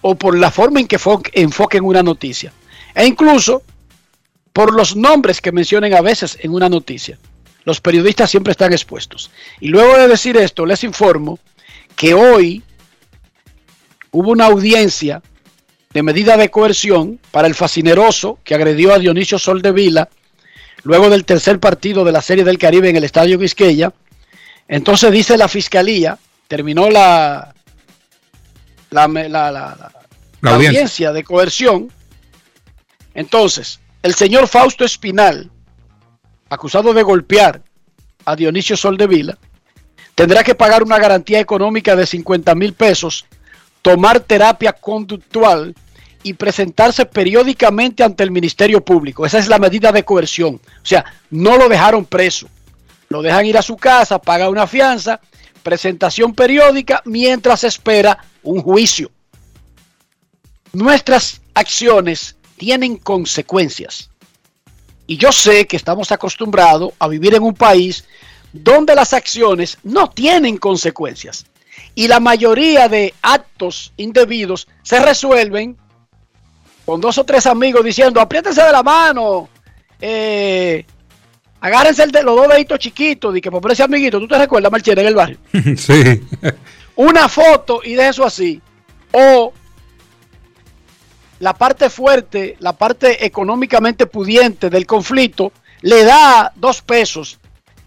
o 0.00 0.14
por 0.14 0.38
la 0.38 0.50
forma 0.50 0.80
en 0.80 0.86
que 0.86 0.98
fo- 0.98 1.28
enfoquen 1.32 1.84
una 1.84 2.02
noticia. 2.02 2.52
E 2.94 3.04
incluso 3.04 3.62
por 4.56 4.72
los 4.72 4.96
nombres 4.96 5.42
que 5.42 5.52
mencionen 5.52 5.92
a 5.92 6.00
veces 6.00 6.38
en 6.40 6.50
una 6.50 6.70
noticia. 6.70 7.18
Los 7.64 7.82
periodistas 7.82 8.30
siempre 8.30 8.52
están 8.52 8.72
expuestos. 8.72 9.30
Y 9.60 9.68
luego 9.68 9.98
de 9.98 10.08
decir 10.08 10.34
esto, 10.38 10.64
les 10.64 10.82
informo 10.82 11.38
que 11.94 12.14
hoy 12.14 12.62
hubo 14.12 14.30
una 14.30 14.46
audiencia 14.46 15.20
de 15.92 16.02
medida 16.02 16.38
de 16.38 16.50
coerción 16.50 17.20
para 17.32 17.48
el 17.48 17.54
fascineroso 17.54 18.38
que 18.44 18.54
agredió 18.54 18.94
a 18.94 18.98
Dionisio 18.98 19.38
Soldevila 19.38 20.08
luego 20.84 21.10
del 21.10 21.26
tercer 21.26 21.60
partido 21.60 22.02
de 22.02 22.12
la 22.12 22.22
Serie 22.22 22.42
del 22.42 22.56
Caribe 22.56 22.88
en 22.88 22.96
el 22.96 23.04
Estadio 23.04 23.38
Quisqueya. 23.38 23.92
Entonces 24.68 25.12
dice 25.12 25.36
la 25.36 25.48
fiscalía, 25.48 26.16
terminó 26.48 26.88
la, 26.88 27.52
la, 28.90 29.06
la- 29.06 29.92
audiencia 30.54 31.12
de 31.12 31.24
coerción. 31.24 31.92
Entonces, 33.12 33.80
el 34.06 34.14
señor 34.14 34.46
Fausto 34.46 34.84
Espinal, 34.84 35.50
acusado 36.48 36.94
de 36.94 37.02
golpear 37.02 37.60
a 38.24 38.36
Dionisio 38.36 38.76
Soldevila, 38.76 39.36
tendrá 40.14 40.44
que 40.44 40.54
pagar 40.54 40.84
una 40.84 40.96
garantía 40.96 41.40
económica 41.40 41.96
de 41.96 42.06
50 42.06 42.54
mil 42.54 42.72
pesos, 42.72 43.26
tomar 43.82 44.20
terapia 44.20 44.72
conductual 44.72 45.74
y 46.22 46.34
presentarse 46.34 47.04
periódicamente 47.04 48.04
ante 48.04 48.22
el 48.22 48.30
Ministerio 48.30 48.84
Público. 48.84 49.26
Esa 49.26 49.40
es 49.40 49.48
la 49.48 49.58
medida 49.58 49.90
de 49.90 50.04
coerción. 50.04 50.54
O 50.54 50.86
sea, 50.86 51.04
no 51.30 51.56
lo 51.56 51.68
dejaron 51.68 52.04
preso. 52.04 52.48
Lo 53.08 53.22
dejan 53.22 53.46
ir 53.46 53.58
a 53.58 53.62
su 53.62 53.76
casa, 53.76 54.20
paga 54.20 54.48
una 54.48 54.68
fianza, 54.68 55.20
presentación 55.64 56.32
periódica 56.32 57.02
mientras 57.06 57.64
espera 57.64 58.18
un 58.44 58.62
juicio. 58.62 59.10
Nuestras 60.72 61.40
acciones 61.54 62.35
tienen 62.56 62.96
consecuencias. 62.96 64.10
Y 65.06 65.16
yo 65.16 65.30
sé 65.32 65.66
que 65.66 65.76
estamos 65.76 66.10
acostumbrados 66.10 66.92
a 66.98 67.08
vivir 67.08 67.34
en 67.34 67.42
un 67.42 67.54
país 67.54 68.04
donde 68.52 68.94
las 68.94 69.12
acciones 69.12 69.78
no 69.84 70.10
tienen 70.10 70.56
consecuencias. 70.56 71.46
Y 71.94 72.08
la 72.08 72.20
mayoría 72.20 72.88
de 72.88 73.14
actos 73.22 73.92
indebidos 73.96 74.66
se 74.82 74.98
resuelven 75.00 75.76
con 76.84 77.00
dos 77.00 77.18
o 77.18 77.24
tres 77.24 77.46
amigos 77.46 77.84
diciendo, 77.84 78.20
apriétense 78.20 78.62
de 78.62 78.72
la 78.72 78.82
mano, 78.82 79.48
eh, 80.00 80.84
agárrense 81.60 82.02
el 82.02 82.12
de 82.12 82.22
los 82.22 82.36
dos 82.36 82.48
deditos 82.48 82.78
chiquitos, 82.78 83.34
de 83.34 83.40
que 83.40 83.50
por 83.50 83.70
ese 83.70 83.82
amiguito, 83.82 84.18
¿tú 84.18 84.28
te 84.28 84.38
recuerdas, 84.38 84.70
Marchena, 84.70 85.02
en 85.02 85.08
el 85.08 85.14
barrio? 85.14 85.38
sí. 85.76 86.22
una 86.96 87.28
foto 87.28 87.80
y 87.82 87.94
de 87.94 88.08
eso 88.08 88.24
así. 88.24 88.60
O 89.12 89.52
la 91.40 91.54
parte 91.54 91.90
fuerte, 91.90 92.56
la 92.60 92.72
parte 92.72 93.24
económicamente 93.26 94.06
pudiente 94.06 94.70
del 94.70 94.86
conflicto, 94.86 95.52
le 95.82 96.04
da 96.04 96.52
dos 96.54 96.82
pesos 96.82 97.38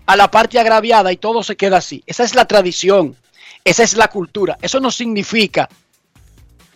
a 0.05 0.15
la 0.15 0.29
parte 0.29 0.59
agraviada 0.59 1.11
y 1.11 1.17
todo 1.17 1.43
se 1.43 1.55
queda 1.55 1.77
así. 1.77 2.03
Esa 2.05 2.23
es 2.23 2.35
la 2.35 2.45
tradición, 2.45 3.15
esa 3.63 3.83
es 3.83 3.95
la 3.95 4.07
cultura. 4.07 4.57
Eso 4.61 4.79
no 4.79 4.91
significa 4.91 5.69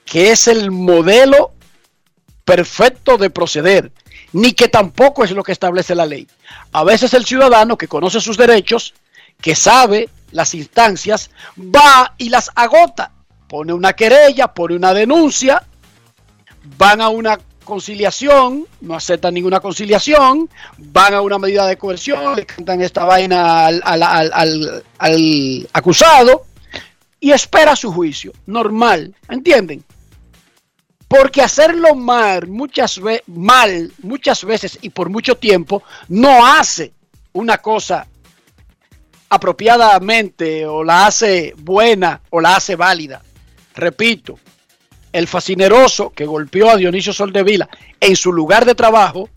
que 0.05 0.32
es 0.32 0.47
el 0.47 0.71
modelo 0.71 1.53
perfecto 2.45 3.17
de 3.17 3.30
proceder, 3.30 3.91
ni 4.34 4.53
que 4.53 4.67
tampoco 4.67 5.24
es 5.24 5.32
lo 5.32 5.43
que 5.43 5.51
establece 5.51 5.95
la 5.95 6.05
ley. 6.05 6.28
A 6.71 6.84
veces 6.84 7.13
el 7.13 7.26
ciudadano 7.26 7.78
que 7.78 7.88
conoce 7.88 8.19
sus 8.19 8.38
derechos, 8.38 8.93
que 9.39 9.55
sabe 9.55 10.09
las 10.32 10.53
instancias, 10.53 11.30
va 11.57 12.13
y 12.17 12.30
las 12.30 12.51
agota. 12.55 13.11
Pone 13.47 13.74
una 13.74 13.93
querella, 13.93 14.53
pone 14.53 14.76
una 14.76 14.93
denuncia, 14.93 15.63
van 16.78 17.01
a 17.01 17.09
una 17.09 17.38
conciliación, 17.64 18.68
no 18.82 18.95
aceptan 18.95 19.34
ninguna 19.34 19.59
conciliación, 19.59 20.49
van 20.78 21.14
a 21.14 21.22
una 21.22 21.39
medida 21.39 21.66
de 21.66 21.78
coerción, 21.78 22.36
le 22.36 22.45
cantan 22.45 22.82
esta 22.82 23.05
vaina 23.05 23.68
al, 23.68 25.70
acusado 25.74 26.45
y 27.20 27.32
espera 27.32 27.76
su 27.76 27.91
juicio. 27.91 28.34
Normal, 28.45 29.16
¿entienden? 29.30 29.84
Porque 31.07 31.41
hacerlo 31.41 31.95
mal 31.95 32.47
muchas, 32.47 32.99
mal 33.28 33.91
muchas 34.01 34.43
veces 34.43 34.80
y 34.82 34.89
por 34.89 35.09
mucho 35.09 35.36
tiempo 35.36 35.84
no 36.09 36.45
hace 36.45 36.93
una 37.34 37.59
cosa 37.59 38.07
apropiadamente 39.30 40.66
o 40.66 40.84
la 40.84 41.07
hace 41.07 41.53
buena 41.57 42.22
o 42.30 42.41
la 42.41 42.55
hace 42.55 42.76
válida. 42.76 43.22
Repito, 43.76 44.39
el 45.14 45.28
fascineroso 45.28 46.09
que 46.09 46.26
golpeó 46.26 46.70
a 46.70 46.76
Dionisio 46.76 47.14
Soldevila 47.14 47.70
en 48.01 48.16
su 48.16 48.34
lugar 48.34 48.66
de 48.66 48.76
trabajo, 48.76 49.30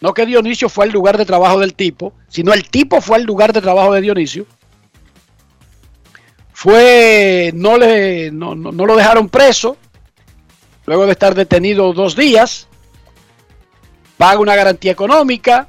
no 0.00 0.14
que 0.14 0.26
Dionisio 0.26 0.68
fue 0.68 0.84
el 0.86 0.92
lugar 0.92 1.16
de 1.18 1.24
trabajo 1.26 1.58
del 1.58 1.74
tipo, 1.74 2.12
sino 2.28 2.52
el 2.52 2.68
tipo 2.68 3.00
fue 3.00 3.18
el 3.18 3.24
lugar 3.24 3.52
de 3.52 3.60
trabajo 3.62 3.92
de 3.94 4.02
Dionisio, 4.02 4.46
fue, 6.52 7.50
no, 7.54 7.76
le, 7.76 8.30
no, 8.30 8.54
no- 8.54 8.72
no 8.72 8.86
lo 8.86 8.96
dejaron 8.96 9.28
preso, 9.28 9.76
luego 10.86 11.06
de 11.06 11.12
estar 11.12 11.34
detenido 11.34 11.92
dos 11.92 12.16
días, 12.16 12.68
paga 14.16 14.40
una 14.40 14.56
garantía 14.56 14.92
económica, 14.92 15.68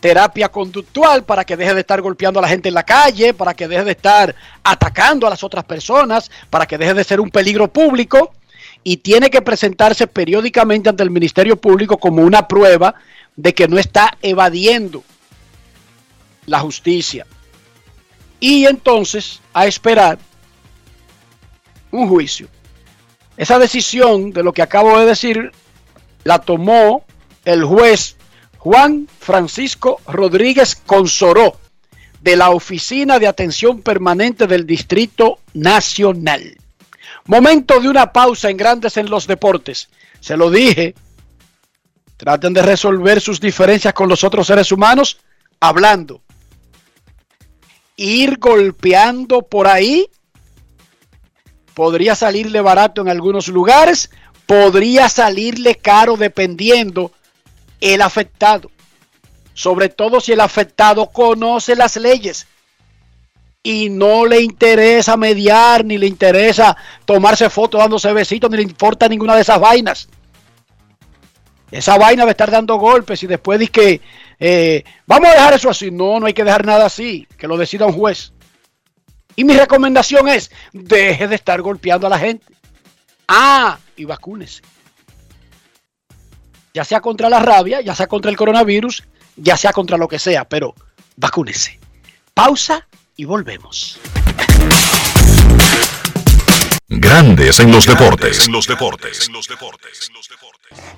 terapia 0.00 0.48
conductual 0.48 1.24
para 1.24 1.44
que 1.44 1.56
deje 1.56 1.74
de 1.74 1.80
estar 1.80 2.00
golpeando 2.00 2.40
a 2.40 2.42
la 2.42 2.48
gente 2.48 2.68
en 2.68 2.74
la 2.74 2.82
calle, 2.82 3.34
para 3.34 3.54
que 3.54 3.68
deje 3.68 3.84
de 3.84 3.92
estar 3.92 4.34
atacando 4.64 5.26
a 5.26 5.30
las 5.30 5.44
otras 5.44 5.64
personas, 5.64 6.30
para 6.48 6.66
que 6.66 6.78
deje 6.78 6.94
de 6.94 7.04
ser 7.04 7.20
un 7.20 7.30
peligro 7.30 7.68
público 7.68 8.32
y 8.82 8.96
tiene 8.98 9.30
que 9.30 9.42
presentarse 9.42 10.06
periódicamente 10.06 10.88
ante 10.88 11.02
el 11.02 11.10
Ministerio 11.10 11.56
Público 11.56 11.98
como 11.98 12.22
una 12.22 12.48
prueba 12.48 12.94
de 13.36 13.54
que 13.54 13.68
no 13.68 13.78
está 13.78 14.16
evadiendo 14.22 15.04
la 16.46 16.60
justicia. 16.60 17.26
Y 18.40 18.64
entonces 18.64 19.40
a 19.52 19.66
esperar 19.66 20.18
un 21.90 22.08
juicio. 22.08 22.48
Esa 23.36 23.58
decisión 23.58 24.32
de 24.32 24.42
lo 24.42 24.52
que 24.52 24.62
acabo 24.62 24.98
de 24.98 25.06
decir 25.06 25.52
la 26.24 26.38
tomó 26.38 27.04
el 27.44 27.64
juez 27.64 28.16
Juan 28.60 29.08
Francisco 29.18 30.02
Rodríguez 30.06 30.76
Consoró 30.76 31.58
de 32.20 32.36
la 32.36 32.50
Oficina 32.50 33.18
de 33.18 33.26
Atención 33.26 33.80
Permanente 33.80 34.46
del 34.46 34.66
Distrito 34.66 35.38
Nacional. 35.54 36.58
Momento 37.24 37.80
de 37.80 37.88
una 37.88 38.12
pausa 38.12 38.50
en 38.50 38.58
Grandes 38.58 38.98
en 38.98 39.08
los 39.08 39.26
Deportes. 39.26 39.88
Se 40.20 40.36
lo 40.36 40.50
dije. 40.50 40.94
Traten 42.18 42.52
de 42.52 42.60
resolver 42.60 43.22
sus 43.22 43.40
diferencias 43.40 43.94
con 43.94 44.10
los 44.10 44.24
otros 44.24 44.46
seres 44.46 44.70
humanos 44.70 45.20
hablando. 45.58 46.20
Ir 47.96 48.38
golpeando 48.38 49.40
por 49.40 49.68
ahí 49.68 50.06
podría 51.72 52.14
salirle 52.14 52.60
barato 52.60 53.00
en 53.00 53.08
algunos 53.08 53.48
lugares, 53.48 54.10
podría 54.44 55.08
salirle 55.08 55.76
caro 55.76 56.18
dependiendo 56.18 57.10
el 57.80 58.02
afectado. 58.02 58.70
Sobre 59.54 59.88
todo 59.88 60.20
si 60.20 60.32
el 60.32 60.40
afectado 60.40 61.06
conoce 61.06 61.76
las 61.76 61.96
leyes 61.96 62.46
y 63.62 63.90
no 63.90 64.24
le 64.24 64.40
interesa 64.40 65.16
mediar, 65.16 65.84
ni 65.84 65.98
le 65.98 66.06
interesa 66.06 66.76
tomarse 67.04 67.50
fotos 67.50 67.80
dándose 67.80 68.12
besitos, 68.12 68.50
ni 68.50 68.58
le 68.58 68.62
importa 68.62 69.08
ninguna 69.08 69.34
de 69.34 69.42
esas 69.42 69.60
vainas. 69.60 70.08
Esa 71.70 71.98
vaina 71.98 72.24
de 72.24 72.32
estar 72.32 72.50
dando 72.50 72.76
golpes 72.76 73.22
y 73.22 73.26
después 73.26 73.60
dice 73.60 73.72
que 73.72 74.00
eh, 74.40 74.84
vamos 75.06 75.28
a 75.28 75.34
dejar 75.34 75.54
eso 75.54 75.70
así. 75.70 75.90
No, 75.90 76.18
no 76.18 76.26
hay 76.26 76.32
que 76.32 76.44
dejar 76.44 76.64
nada 76.64 76.86
así, 76.86 77.28
que 77.36 77.46
lo 77.46 77.56
decida 77.56 77.86
un 77.86 77.92
juez. 77.92 78.32
Y 79.36 79.44
mi 79.44 79.56
recomendación 79.56 80.28
es, 80.28 80.50
deje 80.72 81.28
de 81.28 81.34
estar 81.34 81.62
golpeando 81.62 82.06
a 82.06 82.10
la 82.10 82.18
gente. 82.18 82.46
Ah, 83.28 83.78
y 83.96 84.04
vacúnese. 84.04 84.62
Ya 86.72 86.84
sea 86.84 87.00
contra 87.00 87.28
la 87.28 87.40
rabia, 87.40 87.80
ya 87.80 87.96
sea 87.96 88.06
contra 88.06 88.30
el 88.30 88.36
coronavirus, 88.36 89.02
ya 89.34 89.56
sea 89.56 89.72
contra 89.72 89.96
lo 89.96 90.06
que 90.06 90.20
sea, 90.20 90.44
pero 90.44 90.72
vacúnese. 91.16 91.80
Pausa 92.32 92.86
y 93.16 93.24
volvemos. 93.24 93.98
Grandes 96.88 97.58
en 97.58 97.72
los 97.72 97.86
deportes. 97.86 98.46
En 98.46 98.52
los 98.52 98.68
deportes. 98.68 99.28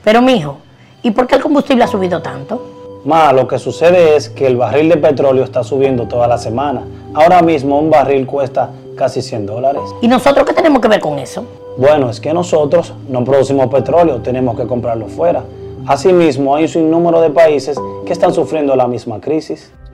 Pero 0.04 0.20
mijo, 0.20 0.60
¿y 1.02 1.10
por 1.10 1.26
qué 1.26 1.36
el 1.36 1.40
combustible 1.40 1.84
ha 1.84 1.88
subido 1.88 2.20
tanto? 2.20 3.00
Ma, 3.06 3.32
lo 3.32 3.48
que 3.48 3.58
sucede 3.58 4.14
es 4.14 4.28
que 4.28 4.46
el 4.46 4.56
barril 4.56 4.90
de 4.90 4.98
petróleo 4.98 5.42
está 5.42 5.64
subiendo 5.64 6.06
toda 6.06 6.28
la 6.28 6.36
semana. 6.36 6.82
Ahora 7.14 7.40
mismo 7.40 7.78
un 7.78 7.88
barril 7.88 8.26
cuesta 8.26 8.70
casi 8.94 9.22
100 9.22 9.46
dólares. 9.46 9.82
¿Y 10.02 10.08
nosotros 10.08 10.46
qué 10.46 10.52
tenemos 10.52 10.82
que 10.82 10.88
ver 10.88 11.00
con 11.00 11.18
eso? 11.18 11.46
Bueno, 11.78 12.10
es 12.10 12.20
que 12.20 12.34
nosotros 12.34 12.92
no 13.08 13.24
producimos 13.24 13.68
petróleo, 13.68 14.20
tenemos 14.20 14.54
que 14.54 14.66
comprarlo 14.66 15.08
fuera. 15.08 15.42
Asimismo, 15.86 16.54
hay 16.54 16.64
un 16.64 16.68
sinnúmero 16.68 17.20
de 17.20 17.30
países 17.30 17.76
que 18.06 18.12
están 18.12 18.32
sufriendo 18.32 18.76
la 18.76 18.86
misma 18.86 19.20
crisis. 19.20 19.72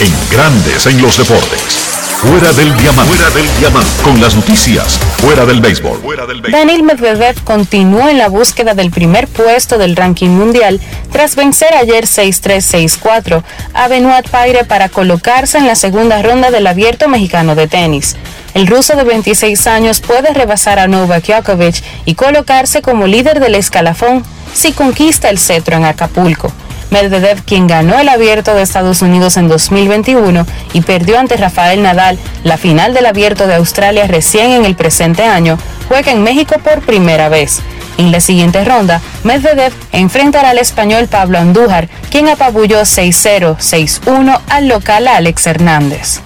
En 0.00 0.12
Grandes 0.28 0.86
en 0.86 1.00
los 1.00 1.16
Deportes. 1.16 1.94
Fuera 2.16 2.52
del 2.52 2.76
diamante. 2.78 3.14
Fuera 3.14 3.30
del 3.30 3.58
diamante. 3.60 4.02
Con 4.02 4.20
las 4.20 4.34
noticias. 4.34 4.98
Fuera 5.18 5.46
del 5.46 5.60
béisbol. 5.60 6.02
Daniel 6.50 6.82
Medvedev 6.82 7.40
continuó 7.44 8.08
en 8.08 8.18
la 8.18 8.28
búsqueda 8.28 8.74
del 8.74 8.90
primer 8.90 9.28
puesto 9.28 9.78
del 9.78 9.94
ranking 9.94 10.30
mundial 10.30 10.80
tras 11.12 11.36
vencer 11.36 11.72
ayer 11.74 12.06
6-3-6-4 12.06 13.44
a 13.72 13.86
Benoit 13.86 14.28
Paire 14.28 14.64
para 14.64 14.88
colocarse 14.88 15.58
en 15.58 15.66
la 15.68 15.76
segunda 15.76 16.20
ronda 16.22 16.50
del 16.50 16.66
Abierto 16.66 17.08
Mexicano 17.08 17.54
de 17.54 17.68
Tenis. 17.68 18.16
El 18.54 18.66
ruso 18.66 18.96
de 18.96 19.04
26 19.04 19.66
años 19.68 20.00
puede 20.00 20.34
rebasar 20.34 20.80
a 20.80 20.88
Novak 20.88 21.26
Djokovic 21.26 21.84
y 22.04 22.14
colocarse 22.14 22.82
como 22.82 23.06
líder 23.06 23.38
del 23.38 23.54
escalafón 23.54 24.24
si 24.54 24.72
conquista 24.72 25.30
el 25.30 25.38
cetro 25.38 25.76
en 25.76 25.84
Acapulco. 25.84 26.52
Medvedev, 26.90 27.42
quien 27.44 27.66
ganó 27.66 27.98
el 27.98 28.08
abierto 28.08 28.54
de 28.54 28.62
Estados 28.62 29.02
Unidos 29.02 29.36
en 29.36 29.48
2021 29.48 30.46
y 30.72 30.80
perdió 30.82 31.18
ante 31.18 31.36
Rafael 31.36 31.82
Nadal 31.82 32.18
la 32.44 32.56
final 32.56 32.94
del 32.94 33.06
abierto 33.06 33.46
de 33.46 33.54
Australia 33.54 34.06
recién 34.06 34.52
en 34.52 34.64
el 34.64 34.76
presente 34.76 35.24
año, 35.24 35.58
juega 35.88 36.12
en 36.12 36.22
México 36.22 36.56
por 36.62 36.82
primera 36.82 37.28
vez. 37.28 37.60
En 37.96 38.10
la 38.10 38.20
siguiente 38.20 38.64
ronda, 38.64 39.00
Medvedev 39.22 39.72
enfrentará 39.92 40.50
al 40.50 40.58
español 40.58 41.06
Pablo 41.08 41.38
Andújar, 41.38 41.88
quien 42.10 42.28
apabulló 42.28 42.80
6-0, 42.80 43.56
6-1 43.56 44.40
al 44.48 44.68
local 44.68 45.06
Alex 45.06 45.46
Hernández. 45.46 46.20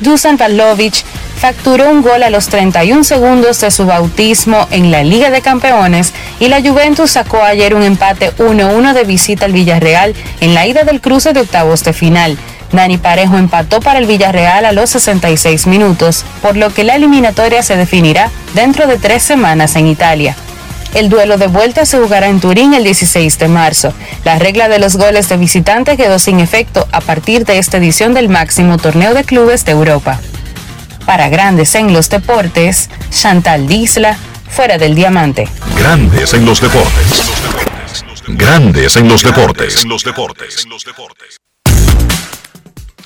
Dusan 0.00 0.36
Pavlovich 0.36 1.04
facturó 1.44 1.90
un 1.90 2.00
gol 2.00 2.22
a 2.22 2.30
los 2.30 2.48
31 2.48 3.04
segundos 3.04 3.60
de 3.60 3.70
su 3.70 3.84
bautismo 3.84 4.66
en 4.70 4.90
la 4.90 5.04
Liga 5.04 5.28
de 5.28 5.42
Campeones 5.42 6.14
y 6.40 6.48
la 6.48 6.62
Juventus 6.62 7.10
sacó 7.10 7.42
ayer 7.42 7.74
un 7.74 7.82
empate 7.82 8.34
1-1 8.36 8.94
de 8.94 9.04
visita 9.04 9.44
al 9.44 9.52
Villarreal 9.52 10.14
en 10.40 10.54
la 10.54 10.66
ida 10.66 10.84
del 10.84 11.02
cruce 11.02 11.34
de 11.34 11.40
octavos 11.40 11.84
de 11.84 11.92
final. 11.92 12.38
Dani 12.72 12.96
Parejo 12.96 13.36
empató 13.36 13.80
para 13.80 13.98
el 13.98 14.06
Villarreal 14.06 14.64
a 14.64 14.72
los 14.72 14.88
66 14.88 15.66
minutos, 15.66 16.24
por 16.40 16.56
lo 16.56 16.72
que 16.72 16.82
la 16.82 16.94
eliminatoria 16.94 17.62
se 17.62 17.76
definirá 17.76 18.30
dentro 18.54 18.86
de 18.86 18.96
tres 18.96 19.22
semanas 19.22 19.76
en 19.76 19.86
Italia. 19.86 20.34
El 20.94 21.10
duelo 21.10 21.36
de 21.36 21.48
vuelta 21.48 21.84
se 21.84 21.98
jugará 21.98 22.28
en 22.28 22.40
Turín 22.40 22.72
el 22.72 22.84
16 22.84 23.38
de 23.38 23.48
marzo. 23.48 23.92
La 24.24 24.38
regla 24.38 24.70
de 24.70 24.78
los 24.78 24.96
goles 24.96 25.28
de 25.28 25.36
visitante 25.36 25.98
quedó 25.98 26.18
sin 26.18 26.40
efecto 26.40 26.88
a 26.90 27.02
partir 27.02 27.44
de 27.44 27.58
esta 27.58 27.76
edición 27.76 28.14
del 28.14 28.30
máximo 28.30 28.78
torneo 28.78 29.12
de 29.12 29.24
clubes 29.24 29.66
de 29.66 29.72
Europa. 29.72 30.20
Para 31.06 31.28
Grandes 31.28 31.74
en 31.74 31.92
los 31.92 32.08
Deportes, 32.08 32.88
Chantal 33.10 33.66
Disla, 33.66 34.16
fuera 34.48 34.78
del 34.78 34.94
diamante. 34.94 35.46
Grandes 35.76 36.32
en 36.32 36.46
los 36.46 36.62
deportes. 36.62 37.24
Grandes 38.26 38.96
en 38.96 39.08
los 39.08 39.22
deportes. 39.22 39.86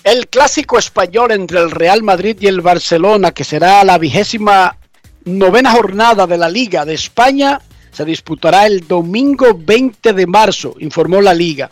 El 0.05 0.29
clásico 0.29 0.79
español 0.79 1.33
entre 1.33 1.59
el 1.59 1.73
Real 1.73 2.05
Madrid 2.05 2.37
y 2.41 2.47
el 2.47 2.61
Barcelona, 2.61 3.33
que 3.33 3.43
será 3.43 3.83
la 3.83 3.99
vigésima 3.99 4.77
novena 5.25 5.73
jornada 5.73 6.29
de 6.29 6.39
la 6.39 6.49
Liga 6.49 6.85
de 6.85 6.95
España, 6.95 7.61
se 7.91 8.05
disputará 8.05 8.67
el 8.67 8.87
domingo 8.87 9.59
20 9.59 10.13
de 10.13 10.27
marzo, 10.29 10.77
informó 10.79 11.21
la 11.21 11.35
Liga. 11.35 11.69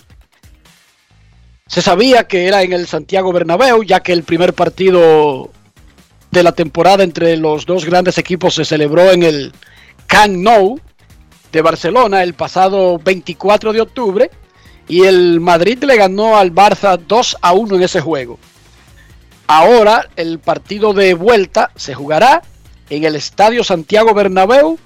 Se 1.68 1.80
sabía 1.80 2.24
que 2.24 2.48
era 2.48 2.62
en 2.62 2.72
el 2.72 2.88
Santiago 2.88 3.32
Bernabéu, 3.32 3.84
ya 3.84 4.00
que 4.00 4.12
el 4.12 4.24
primer 4.24 4.54
partido 4.54 5.52
de 6.30 6.42
la 6.42 6.52
temporada 6.52 7.04
entre 7.04 7.36
los 7.36 7.66
dos 7.66 7.84
grandes 7.84 8.18
equipos 8.18 8.54
se 8.54 8.64
celebró 8.64 9.10
en 9.10 9.22
el 9.22 9.52
Camp 10.06 10.36
Nou 10.36 10.80
de 11.52 11.62
Barcelona 11.62 12.22
el 12.22 12.34
pasado 12.34 12.98
24 12.98 13.72
de 13.72 13.80
octubre 13.80 14.30
y 14.88 15.04
el 15.04 15.40
Madrid 15.40 15.82
le 15.84 15.96
ganó 15.96 16.36
al 16.36 16.52
Barça 16.52 16.98
2 16.98 17.38
a 17.40 17.52
1 17.52 17.76
en 17.76 17.82
ese 17.82 18.00
juego. 18.00 18.38
Ahora 19.46 20.08
el 20.16 20.38
partido 20.38 20.92
de 20.92 21.14
vuelta 21.14 21.70
se 21.76 21.94
jugará 21.94 22.42
en 22.90 23.04
el 23.04 23.16
Estadio 23.16 23.64
Santiago 23.64 24.14
Bernabéu 24.14 24.78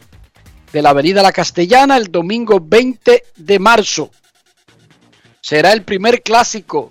de 0.72 0.82
la 0.82 0.90
Avenida 0.90 1.22
La 1.22 1.32
Castellana 1.32 1.96
el 1.96 2.10
domingo 2.10 2.60
20 2.62 3.24
de 3.36 3.58
marzo. 3.58 4.10
Será 5.40 5.72
el 5.72 5.82
primer 5.82 6.22
clásico 6.22 6.90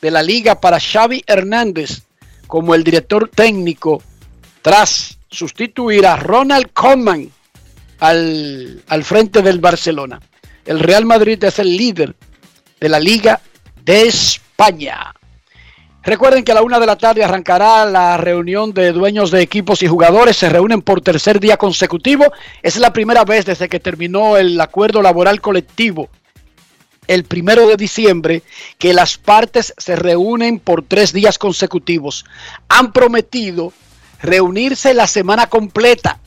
de 0.00 0.10
la 0.10 0.22
liga 0.22 0.60
para 0.60 0.78
Xavi 0.78 1.24
Hernández 1.26 2.05
como 2.46 2.74
el 2.74 2.84
director 2.84 3.28
técnico 3.28 4.02
tras 4.62 5.18
sustituir 5.30 6.06
a 6.06 6.16
Ronald 6.16 6.72
Koeman 6.72 7.30
al, 8.00 8.82
al 8.88 9.04
frente 9.04 9.42
del 9.42 9.60
Barcelona. 9.60 10.20
El 10.64 10.80
Real 10.80 11.04
Madrid 11.04 11.42
es 11.44 11.58
el 11.58 11.76
líder 11.76 12.14
de 12.80 12.88
la 12.88 12.98
Liga 12.98 13.40
de 13.84 14.08
España. 14.08 15.14
Recuerden 16.02 16.44
que 16.44 16.52
a 16.52 16.54
la 16.54 16.62
una 16.62 16.78
de 16.78 16.86
la 16.86 16.96
tarde 16.96 17.24
arrancará 17.24 17.84
la 17.84 18.16
reunión 18.16 18.72
de 18.72 18.92
dueños 18.92 19.32
de 19.32 19.42
equipos 19.42 19.82
y 19.82 19.88
jugadores. 19.88 20.36
Se 20.36 20.48
reúnen 20.48 20.82
por 20.82 21.00
tercer 21.00 21.40
día 21.40 21.56
consecutivo. 21.56 22.32
Es 22.62 22.76
la 22.76 22.92
primera 22.92 23.24
vez 23.24 23.44
desde 23.44 23.68
que 23.68 23.80
terminó 23.80 24.36
el 24.36 24.60
acuerdo 24.60 25.02
laboral 25.02 25.40
colectivo 25.40 26.08
el 27.08 27.24
primero 27.24 27.66
de 27.66 27.76
diciembre 27.76 28.42
que 28.78 28.92
las 28.92 29.18
partes 29.18 29.74
se 29.76 29.96
reúnen 29.96 30.58
por 30.58 30.82
tres 30.82 31.12
días 31.12 31.38
consecutivos. 31.38 32.24
Han 32.68 32.92
prometido 32.92 33.72
reunirse 34.20 34.94
la 34.94 35.06
semana 35.06 35.48
completa 35.48 36.20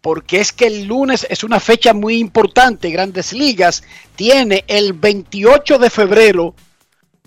porque 0.00 0.40
es 0.40 0.52
que 0.52 0.66
el 0.66 0.84
lunes 0.84 1.26
es 1.28 1.44
una 1.44 1.60
fecha 1.60 1.92
muy 1.92 2.18
importante. 2.18 2.90
Grandes 2.90 3.32
Ligas 3.32 3.82
tiene 4.16 4.64
el 4.68 4.92
28 4.92 5.78
de 5.78 5.90
febrero 5.90 6.54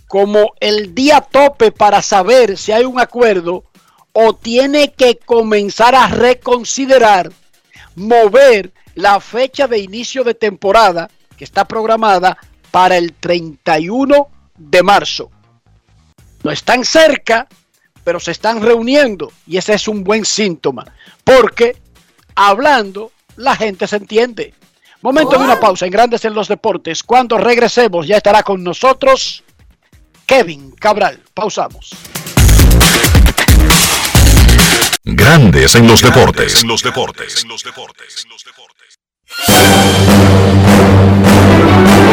como 0.08 0.54
el 0.60 0.96
día 0.96 1.22
tope 1.22 1.72
para 1.72 2.02
saber 2.02 2.58
si 2.58 2.72
hay 2.72 2.84
un 2.84 3.00
acuerdo 3.00 3.64
o 4.14 4.36
tiene 4.36 4.92
que 4.94 5.18
comenzar 5.18 5.96
a 5.96 6.08
reconsiderar 6.08 7.32
mover 7.96 8.72
la 8.96 9.20
fecha 9.20 9.68
de 9.68 9.80
inicio 9.80 10.24
de 10.24 10.34
temporada 10.34 11.10
que 11.38 11.44
está 11.44 11.66
programada 11.66 12.38
para 12.72 12.98
el 12.98 13.14
31 13.14 14.30
de 14.58 14.84
marzo. 14.84 15.30
No 16.44 16.52
están 16.52 16.84
cerca, 16.84 17.48
pero 18.04 18.20
se 18.20 18.32
están 18.32 18.62
reuniendo 18.62 19.32
y 19.46 19.58
ese 19.58 19.76
es 19.76 19.88
un 19.88 20.04
buen 20.04 20.26
síntoma, 20.26 20.86
porque 21.24 21.78
hablando 22.36 23.12
la 23.36 23.56
gente 23.56 23.88
se 23.88 23.98
entiende. 23.98 24.54
Momento 25.02 25.38
de 25.38 25.44
una 25.44 25.60
pausa 25.60 25.86
en 25.86 25.92
Grandes 25.92 26.26
en 26.26 26.34
los 26.34 26.48
Deportes. 26.48 27.02
Cuando 27.02 27.38
regresemos 27.38 28.08
ya 28.08 28.18
estará 28.18 28.44
con 28.44 28.64
nosotros 28.64 29.44
Kevin 30.28 30.72
Cabral. 30.72 31.20
Pausamos. 31.34 31.92
Grandes 35.04 35.74
en 35.74 35.88
los 35.88 36.02
deportes. 36.02 36.62
En 36.62 36.68
los 36.68 36.84
deportes. 36.84 37.44
En 37.44 37.50
los 37.50 37.64
deportes. 37.64 38.28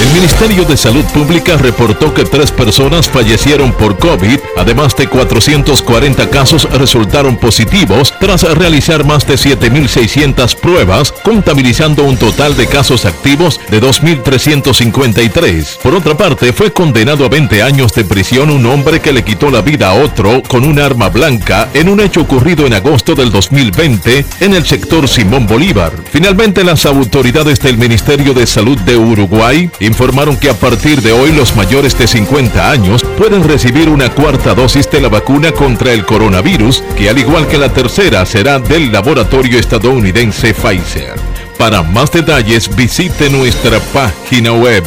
El 0.00 0.12
Ministerio 0.12 0.64
de 0.64 0.76
Salud 0.76 1.04
Pública 1.06 1.56
reportó 1.56 2.14
que 2.14 2.22
tres 2.22 2.52
personas 2.52 3.08
fallecieron 3.08 3.72
por 3.72 3.98
COVID, 3.98 4.38
además 4.56 4.94
de 4.94 5.08
440 5.08 6.30
casos 6.30 6.68
resultaron 6.70 7.36
positivos 7.36 8.14
tras 8.20 8.44
realizar 8.44 9.04
más 9.04 9.26
de 9.26 9.34
7.600 9.34 10.54
pruebas, 10.54 11.10
contabilizando 11.10 12.04
un 12.04 12.16
total 12.16 12.56
de 12.56 12.68
casos 12.68 13.06
activos 13.06 13.60
de 13.70 13.82
2.353. 13.82 15.78
Por 15.78 15.96
otra 15.96 16.16
parte, 16.16 16.52
fue 16.52 16.72
condenado 16.72 17.24
a 17.24 17.28
20 17.28 17.60
años 17.64 17.92
de 17.92 18.04
prisión 18.04 18.50
un 18.50 18.66
hombre 18.66 19.00
que 19.00 19.12
le 19.12 19.24
quitó 19.24 19.50
la 19.50 19.62
vida 19.62 19.90
a 19.90 19.94
otro 19.94 20.44
con 20.46 20.64
un 20.64 20.78
arma 20.78 21.08
blanca 21.08 21.70
en 21.74 21.88
un 21.88 21.98
hecho 21.98 22.20
ocurrido 22.20 22.66
en 22.66 22.74
agosto 22.74 23.16
del 23.16 23.32
2020 23.32 24.24
en 24.42 24.54
el 24.54 24.64
sector 24.64 25.08
Simón 25.08 25.48
Bolívar. 25.48 25.92
Finalmente, 26.12 26.62
las 26.62 26.86
autoridades 26.86 27.58
del 27.58 27.78
Ministerio 27.78 28.32
de 28.32 28.46
Salud 28.46 28.78
de 28.78 28.96
Uruguay 28.96 29.68
informaron 29.88 30.36
que 30.36 30.50
a 30.50 30.54
partir 30.54 31.02
de 31.02 31.12
hoy 31.12 31.32
los 31.32 31.56
mayores 31.56 31.98
de 31.98 32.06
50 32.06 32.70
años 32.70 33.02
pueden 33.16 33.42
recibir 33.42 33.88
una 33.88 34.10
cuarta 34.10 34.54
dosis 34.54 34.88
de 34.90 35.00
la 35.00 35.08
vacuna 35.08 35.50
contra 35.52 35.92
el 35.92 36.04
coronavirus, 36.04 36.84
que 36.96 37.10
al 37.10 37.18
igual 37.18 37.48
que 37.48 37.58
la 37.58 37.72
tercera 37.72 38.24
será 38.24 38.58
del 38.58 38.92
laboratorio 38.92 39.58
estadounidense 39.58 40.54
Pfizer. 40.54 41.14
Para 41.58 41.82
más 41.82 42.12
detalles 42.12 42.74
visite 42.76 43.28
nuestra 43.30 43.80
página 43.92 44.52
web 44.52 44.84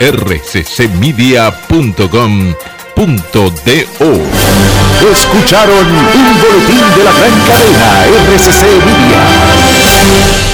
rccmedia.com.do. 0.00 1.44
Escucharon 5.12 5.86
un 5.86 6.40
boletín 6.40 6.84
de 6.96 7.04
la 7.04 7.12
gran 7.12 7.40
cadena 7.46 8.06
RCC 8.06 8.62
Media. 8.86 10.53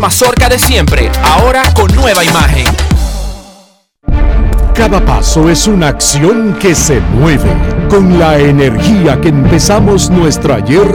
mazorca 0.01 0.49
de 0.49 0.57
siempre, 0.57 1.11
ahora 1.23 1.61
con 1.75 1.93
nueva 1.93 2.25
imagen. 2.25 2.65
Cada 4.73 4.99
paso 5.05 5.47
es 5.47 5.67
una 5.67 5.89
acción 5.89 6.57
que 6.59 6.73
se 6.73 6.99
mueve 6.99 7.51
con 7.87 8.17
la 8.17 8.39
energía 8.39 9.21
que 9.21 9.29
empezamos 9.29 10.09
nuestro 10.09 10.55
ayer 10.55 10.87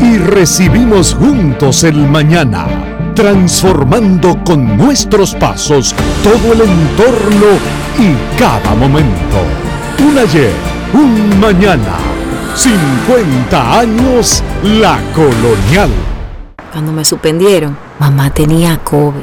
y 0.00 0.16
recibimos 0.16 1.14
juntos 1.14 1.84
el 1.84 1.96
mañana, 2.08 2.66
transformando 3.14 4.42
con 4.42 4.78
nuestros 4.78 5.34
pasos 5.34 5.94
todo 6.24 6.54
el 6.54 6.62
entorno 6.62 7.58
y 7.98 8.38
cada 8.38 8.74
momento. 8.74 9.36
Un 9.98 10.18
ayer, 10.18 10.52
un 10.94 11.38
mañana, 11.38 11.98
50 12.54 13.80
años 13.80 14.42
la 14.62 14.98
colonial. 15.14 15.90
Cuando 16.72 16.92
me 16.92 17.04
suspendieron, 17.04 17.85
mamá 17.98 18.30
tenía 18.30 18.78
COVID. 18.78 19.22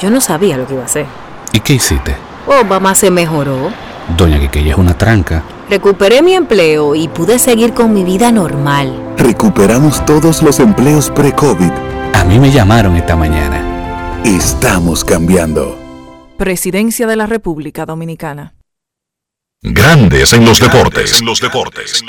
Yo 0.00 0.10
no 0.10 0.20
sabía 0.20 0.56
lo 0.56 0.66
que 0.66 0.74
iba 0.74 0.82
a 0.82 0.86
hacer. 0.86 1.06
¿Y 1.52 1.60
qué 1.60 1.74
hiciste? 1.74 2.16
Oh, 2.46 2.64
mamá 2.64 2.94
se 2.94 3.10
mejoró. 3.10 3.72
Doña 4.16 4.38
Quiqueya 4.38 4.72
es 4.72 4.78
una 4.78 4.96
tranca. 4.96 5.42
Recuperé 5.70 6.20
mi 6.20 6.34
empleo 6.34 6.94
y 6.94 7.08
pude 7.08 7.38
seguir 7.38 7.72
con 7.72 7.94
mi 7.94 8.04
vida 8.04 8.30
normal. 8.30 9.14
Recuperamos 9.16 10.04
todos 10.04 10.42
los 10.42 10.60
empleos 10.60 11.10
pre-COVID. 11.10 11.70
A 12.14 12.24
mí 12.24 12.38
me 12.38 12.50
llamaron 12.50 12.96
esta 12.96 13.16
mañana. 13.16 14.22
Estamos 14.24 15.04
cambiando. 15.04 15.78
Presidencia 16.36 17.06
de 17.06 17.16
la 17.16 17.26
República 17.26 17.86
Dominicana. 17.86 18.54
Grandes 19.62 20.32
en 20.34 20.44
los 20.44 20.60
deportes. 20.60 21.20
En 21.20 21.26
los 21.26 21.40
deportes. 21.40 22.04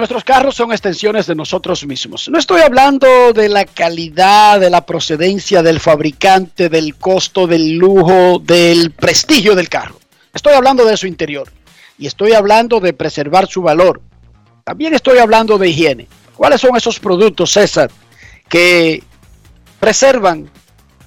Nuestros 0.00 0.24
carros 0.24 0.54
son 0.54 0.72
extensiones 0.72 1.26
de 1.26 1.34
nosotros 1.34 1.84
mismos. 1.84 2.26
No 2.30 2.38
estoy 2.38 2.62
hablando 2.62 3.34
de 3.34 3.50
la 3.50 3.66
calidad, 3.66 4.58
de 4.58 4.70
la 4.70 4.86
procedencia 4.86 5.62
del 5.62 5.78
fabricante, 5.78 6.70
del 6.70 6.96
costo, 6.96 7.46
del 7.46 7.76
lujo, 7.76 8.38
del 8.38 8.92
prestigio 8.92 9.54
del 9.54 9.68
carro. 9.68 10.00
Estoy 10.32 10.54
hablando 10.54 10.86
de 10.86 10.96
su 10.96 11.06
interior. 11.06 11.52
Y 11.98 12.06
estoy 12.06 12.32
hablando 12.32 12.80
de 12.80 12.94
preservar 12.94 13.46
su 13.46 13.60
valor. 13.60 14.00
También 14.64 14.94
estoy 14.94 15.18
hablando 15.18 15.58
de 15.58 15.68
higiene. 15.68 16.08
¿Cuáles 16.34 16.62
son 16.62 16.74
esos 16.78 16.98
productos, 16.98 17.52
César, 17.52 17.90
que 18.48 19.02
preservan 19.80 20.48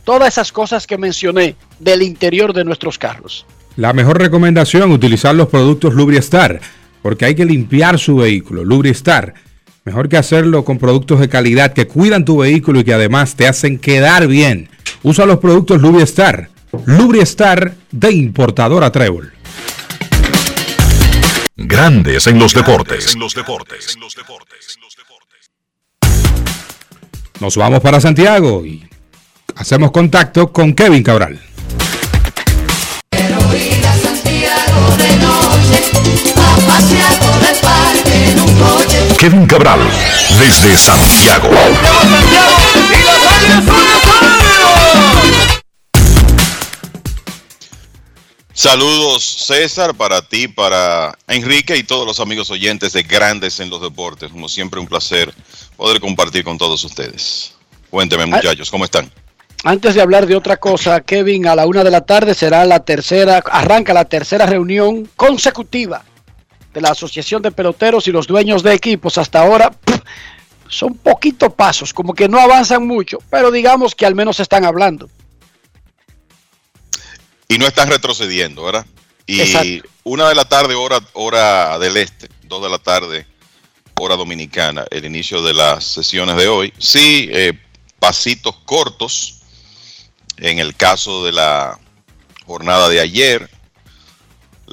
todas 0.04 0.28
esas 0.28 0.52
cosas 0.52 0.86
que 0.86 1.00
mencioné 1.00 1.56
del 1.80 2.04
interior 2.04 2.54
de 2.54 2.64
nuestros 2.64 3.00
carros? 3.00 3.48
La 3.76 3.91
mejor 3.91 4.22
recomendación, 4.22 4.91
utilizar 4.91 5.34
los 5.34 5.48
productos 5.48 5.96
Lubriestar 5.96 6.62
porque 7.04 7.26
hay 7.26 7.36
que 7.36 7.45
limpiar 7.45 7.99
su 7.99 8.16
vehículo. 8.16 8.64
Lubristar, 8.64 9.36
mejor 9.84 10.10
que 10.10 10.18
hacerlo 10.18 10.66
con 10.66 10.80
productos 10.80 11.20
de 11.20 11.30
calidad 11.30 11.74
que 11.74 11.86
cuidan 11.86 12.26
tu 12.26 12.38
vehículo 12.38 12.80
y 12.80 12.84
que 12.86 12.93
además 12.93 13.36
te 13.36 13.45
hacen 13.45 13.78
quedar 13.78 14.26
bien. 14.26 14.70
Usa 15.04 15.28
los 15.28 15.38
productos 15.38 15.82
Lubristar. 15.82 16.49
Lubristar 16.86 17.76
de 17.91 18.12
importadora 18.12 18.91
Trébol. 18.91 19.32
Grandes 21.56 22.26
en 22.26 22.39
los 22.39 22.54
deportes. 22.54 23.16
Nos 27.39 27.58
vamos 27.58 27.82
para 27.82 27.99
Santiago 27.99 28.66
y 28.66 28.88
hacemos 29.56 29.91
contacto 29.91 30.51
con 30.51 30.74
Kevin 30.74 31.04
Cabral. 31.04 31.39
Kevin 39.24 39.45
Cabral, 39.47 39.80
desde 40.38 40.76
Santiago. 40.76 41.49
Saludos 48.53 49.24
César 49.24 49.95
para 49.95 50.22
ti, 50.22 50.49
para 50.49 51.18
Enrique 51.28 51.78
y 51.78 51.84
todos 51.84 52.05
los 52.05 52.20
amigos 52.20 52.51
oyentes 52.51 52.91
de 52.91 53.03
Grandes 53.03 53.61
en 53.61 53.70
los 53.70 53.82
Deportes. 53.82 54.30
Como 54.30 54.49
siempre 54.49 54.82
un 54.82 54.88
placer 54.88 55.34
poder 55.78 56.01
compartir 56.01 56.43
con 56.43 56.57
todos 56.57 56.84
ustedes. 56.84 57.53
Cuénteme 57.89 58.26
muchachos, 58.26 58.70
¿cómo 58.70 58.84
están? 58.84 59.09
Antes 59.64 59.95
de 59.95 60.01
hablar 60.01 60.26
de 60.26 60.36
otra 60.36 60.57
cosa, 60.57 60.99
Kevin, 60.99 61.47
a 61.47 61.55
la 61.55 61.66
una 61.66 61.86
de 61.86 61.91
la 61.91 62.01
tarde 62.01 62.34
será 62.34 62.66
la 62.66 62.82
tercera, 62.84 63.41
arranca 63.49 63.93
la 63.93 64.03
tercera 64.03 64.45
reunión 64.45 65.09
consecutiva 65.16 66.03
de 66.74 66.82
la 66.82 66.90
Asociación 66.90 67.42
de 67.42 67.52
Peloteros 67.52 68.08
y 68.08 68.12
los 68.12 68.28
dueños 68.28 68.64
de 68.64 68.74
equipos. 68.74 69.18
Hasta 69.18 69.42
ahora 69.42 69.70
pff, 69.72 70.00
son 70.68 70.96
poquitos 70.96 71.54
pasos, 71.54 71.94
como 71.94 72.14
que 72.14 72.28
no 72.28 72.40
avanzan 72.40 72.86
mucho, 72.88 73.20
pero 73.30 73.52
digamos 73.52 73.96
que 73.96 74.06
al 74.06 74.16
menos 74.16 74.40
están 74.40 74.66
hablando. 74.66 75.10
Y 77.48 77.58
no 77.58 77.68
están 77.68 77.90
retrocediendo, 77.90 78.64
¿verdad? 78.64 78.86
Y 79.26 79.42
Exacto. 79.42 79.90
una 80.04 80.28
de 80.30 80.36
la 80.36 80.46
tarde, 80.46 80.74
hora, 80.74 81.00
hora 81.14 81.78
del 81.78 81.98
este, 81.98 82.28
dos 82.44 82.64
de 82.64 82.70
la 82.70 82.80
tarde, 82.80 83.28
hora 84.00 84.16
dominicana, 84.16 84.86
el 84.90 85.06
inicio 85.06 85.44
de 85.44 85.54
las 85.54 85.86
sesiones 85.86 86.36
de 86.36 86.48
hoy. 86.48 86.74
Sí, 86.78 87.30
eh, 87.32 87.54
pasitos 88.00 88.56
cortos. 88.66 89.40
En 90.38 90.58
el 90.58 90.76
caso 90.76 91.24
de 91.24 91.32
la 91.32 91.80
jornada 92.46 92.90
de 92.90 93.00
ayer, 93.00 93.50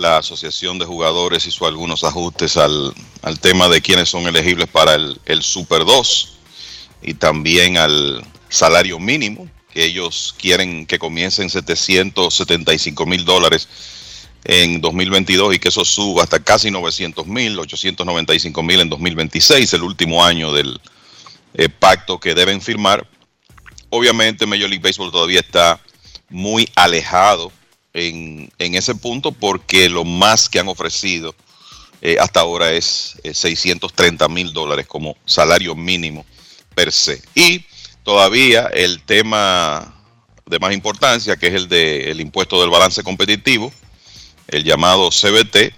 la 0.00 0.16
Asociación 0.16 0.78
de 0.78 0.86
Jugadores 0.86 1.46
hizo 1.46 1.66
algunos 1.66 2.04
ajustes 2.04 2.56
al, 2.56 2.94
al 3.20 3.38
tema 3.38 3.68
de 3.68 3.82
quiénes 3.82 4.08
son 4.08 4.26
elegibles 4.26 4.66
para 4.66 4.94
el, 4.94 5.20
el 5.26 5.42
Super 5.42 5.84
2 5.84 6.38
y 7.02 7.14
también 7.14 7.76
al 7.76 8.24
salario 8.48 8.98
mínimo, 8.98 9.46
que 9.74 9.84
ellos 9.84 10.34
quieren 10.38 10.86
que 10.86 10.98
comience 10.98 11.42
en 11.42 11.50
775 11.50 13.04
mil 13.04 13.26
dólares 13.26 13.68
en 14.44 14.80
2022 14.80 15.56
y 15.56 15.58
que 15.58 15.68
eso 15.68 15.84
suba 15.84 16.22
hasta 16.22 16.42
casi 16.42 16.70
900 16.70 17.26
mil, 17.26 17.58
895 17.58 18.62
mil 18.62 18.80
en 18.80 18.88
2026, 18.88 19.74
el 19.74 19.82
último 19.82 20.24
año 20.24 20.50
del 20.50 20.80
eh, 21.52 21.68
pacto 21.68 22.18
que 22.18 22.34
deben 22.34 22.62
firmar. 22.62 23.06
Obviamente 23.90 24.46
Major 24.46 24.70
League 24.70 24.82
Baseball 24.82 25.12
todavía 25.12 25.40
está 25.40 25.78
muy 26.30 26.66
alejado 26.74 27.52
en, 27.94 28.50
ese 28.58 28.94
punto 28.94 29.32
porque 29.32 29.88
lo 29.88 30.04
más 30.04 30.48
que 30.48 30.58
han 30.58 30.68
ofrecido 30.68 31.34
eh, 32.02 32.16
hasta 32.20 32.40
ahora 32.40 32.72
es 32.72 33.16
eh, 33.24 33.34
630 33.34 34.28
mil 34.28 34.52
dólares 34.52 34.86
como 34.86 35.16
salario 35.24 35.74
mínimo 35.74 36.24
per 36.74 36.92
se. 36.92 37.22
Y 37.34 37.64
todavía 38.04 38.70
el 38.72 39.02
tema 39.02 39.94
de 40.46 40.58
más 40.58 40.72
importancia, 40.72 41.36
que 41.36 41.48
es 41.48 41.54
el 41.54 41.68
del 41.68 42.20
impuesto 42.20 42.60
del 42.60 42.70
balance 42.70 43.02
competitivo, 43.02 43.72
el 44.48 44.64
llamado 44.64 45.10
CBT, 45.10 45.72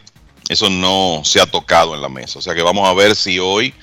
Eso 0.49 0.71
no 0.71 1.23
se 1.25 1.41
ha 1.41 1.47
tocado 1.47 1.95
en 1.95 2.03
la 2.03 2.09
mesa. 2.09 2.39
O 2.39 2.43
sea 2.43 2.55
que 2.55 2.63
vamos 2.63 2.89
a 2.89 2.95
ver 2.95 3.15
si 3.15 3.39
hoy 3.39 3.75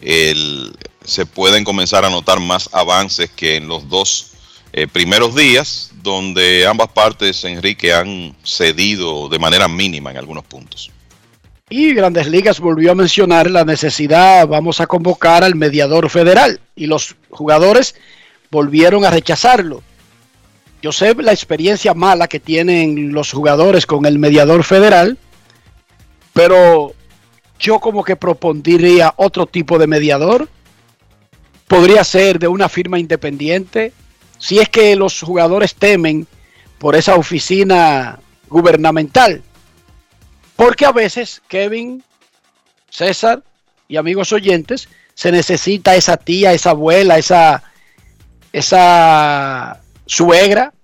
el, 0.00 0.76
se 1.04 1.26
pueden 1.26 1.64
comenzar 1.64 2.04
a 2.04 2.10
notar 2.10 2.40
más 2.40 2.68
avances 2.72 3.30
que 3.30 3.56
en 3.56 3.68
los 3.68 3.88
dos 3.88 4.32
eh, 4.72 4.86
primeros 4.86 5.34
días, 5.34 5.92
donde 6.04 6.66
ambas 6.66 6.88
partes, 6.88 7.42
Enrique, 7.44 7.92
han 7.92 8.36
cedido 8.44 9.28
de 9.28 9.38
manera 9.40 9.66
mínima 9.66 10.10
en 10.10 10.18
algunos 10.18 10.44
puntos. 10.44 10.92
Y 11.70 11.94
Grandes 11.94 12.28
Ligas 12.28 12.60
volvió 12.60 12.92
a 12.92 12.94
mencionar 12.94 13.50
la 13.50 13.64
necesidad, 13.64 14.46
vamos 14.46 14.80
a 14.80 14.86
convocar 14.86 15.42
al 15.42 15.54
mediador 15.56 16.10
federal. 16.10 16.60
Y 16.76 16.86
los 16.86 17.16
jugadores 17.30 17.96
volvieron 18.50 19.04
a 19.04 19.10
rechazarlo. 19.10 19.82
Yo 20.82 20.92
sé 20.92 21.14
la 21.14 21.32
experiencia 21.32 21.94
mala 21.94 22.28
que 22.28 22.38
tienen 22.38 23.12
los 23.12 23.32
jugadores 23.32 23.86
con 23.86 24.04
el 24.04 24.18
mediador 24.18 24.62
federal, 24.62 25.16
pero 26.34 26.92
yo 27.58 27.78
como 27.80 28.04
que 28.04 28.16
propondría 28.16 29.14
otro 29.16 29.46
tipo 29.46 29.78
de 29.78 29.86
mediador. 29.86 30.50
Podría 31.66 32.04
ser 32.04 32.38
de 32.38 32.48
una 32.48 32.68
firma 32.68 32.98
independiente. 32.98 33.94
Si 34.44 34.58
es 34.58 34.68
que 34.68 34.94
los 34.94 35.22
jugadores 35.22 35.74
temen 35.74 36.26
por 36.78 36.96
esa 36.96 37.14
oficina 37.14 38.18
gubernamental. 38.46 39.42
Porque 40.54 40.84
a 40.84 40.92
veces, 40.92 41.40
Kevin, 41.48 42.04
César 42.90 43.42
y 43.88 43.96
amigos 43.96 44.34
oyentes, 44.34 44.86
se 45.14 45.32
necesita 45.32 45.96
esa 45.96 46.18
tía, 46.18 46.52
esa 46.52 46.70
abuela, 46.70 47.16
esa, 47.16 47.62
esa 48.52 49.80
suegra 50.04 50.74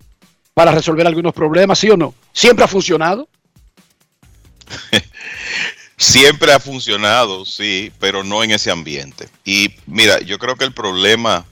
para 0.55 0.73
resolver 0.73 1.07
algunos 1.07 1.35
problemas, 1.35 1.81
¿sí 1.81 1.91
o 1.91 1.99
no? 1.99 2.15
¿Siempre 2.33 2.65
ha 2.65 2.69
funcionado? 2.69 3.29
Siempre 5.99 6.55
ha 6.55 6.61
funcionado, 6.61 7.45
sí, 7.45 7.93
pero 8.01 8.25
no 8.25 8.43
en 8.43 8.53
ese 8.53 8.71
ambiente. 8.71 9.29
Y 9.45 9.75
mira, 9.85 10.19
yo 10.21 10.39
creo 10.39 10.57
que 10.57 10.65
el 10.65 10.73
problema 10.73 11.45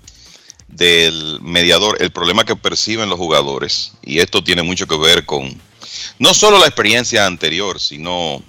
del 0.68 1.40
mediador, 1.40 1.96
el 2.00 2.12
problema 2.12 2.44
que 2.44 2.54
perciben 2.54 3.08
los 3.08 3.18
jugadores, 3.18 3.92
y 4.02 4.20
esto 4.20 4.44
tiene 4.44 4.62
mucho 4.62 4.86
que 4.86 4.96
ver 4.96 5.24
con 5.26 5.60
no 6.18 6.34
solo 6.34 6.58
la 6.58 6.66
experiencia 6.66 7.26
anterior, 7.26 7.80
sino 7.80 8.42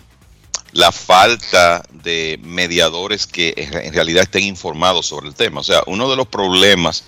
la 0.71 0.91
falta 0.91 1.83
de 1.91 2.39
mediadores 2.43 3.25
que 3.25 3.53
en 3.55 3.93
realidad 3.93 4.23
estén 4.23 4.43
informados 4.43 5.07
sobre 5.07 5.27
el 5.27 5.35
tema. 5.35 5.61
O 5.61 5.63
sea, 5.63 5.83
uno 5.87 6.09
de 6.09 6.15
los 6.15 6.27
problemas 6.27 7.03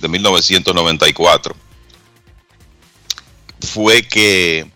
de 0.00 0.08
1994 0.08 1.56
fue 3.60 4.02
que 4.02 4.70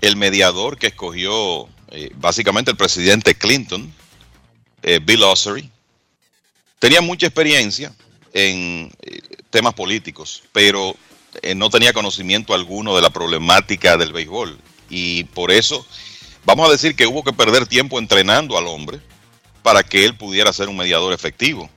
el 0.00 0.16
mediador 0.16 0.76
que 0.76 0.88
escogió 0.88 1.68
eh, 1.88 2.10
básicamente 2.16 2.70
el 2.70 2.76
presidente 2.76 3.34
Clinton, 3.34 3.92
eh, 4.82 5.00
Bill 5.02 5.22
Ossery, 5.22 5.70
tenía 6.78 7.00
mucha 7.00 7.26
experiencia 7.26 7.94
en 8.34 8.92
eh, 9.00 9.20
temas 9.48 9.72
políticos, 9.72 10.42
pero 10.52 10.94
no 11.56 11.68
tenía 11.68 11.92
conocimiento 11.92 12.54
alguno 12.54 12.94
de 12.94 13.02
la 13.02 13.10
problemática 13.10 13.96
del 13.96 14.12
béisbol. 14.12 14.56
Y 14.88 15.24
por 15.24 15.50
eso, 15.50 15.84
vamos 16.44 16.68
a 16.68 16.72
decir 16.72 16.94
que 16.94 17.08
hubo 17.08 17.24
que 17.24 17.32
perder 17.32 17.66
tiempo 17.66 17.98
entrenando 17.98 18.56
al 18.56 18.68
hombre 18.68 19.00
para 19.64 19.82
que 19.82 20.04
él 20.04 20.16
pudiera 20.16 20.52
ser 20.52 20.68
un 20.68 20.76
mediador 20.76 21.12
efectivo. 21.12 21.68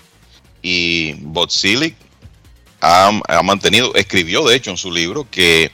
Y 0.61 1.13
Botzilic 1.21 1.95
ha, 2.81 3.19
ha 3.27 3.41
mantenido, 3.41 3.95
escribió 3.95 4.45
de 4.45 4.55
hecho 4.55 4.71
en 4.71 4.77
su 4.77 4.91
libro 4.91 5.27
que 5.31 5.71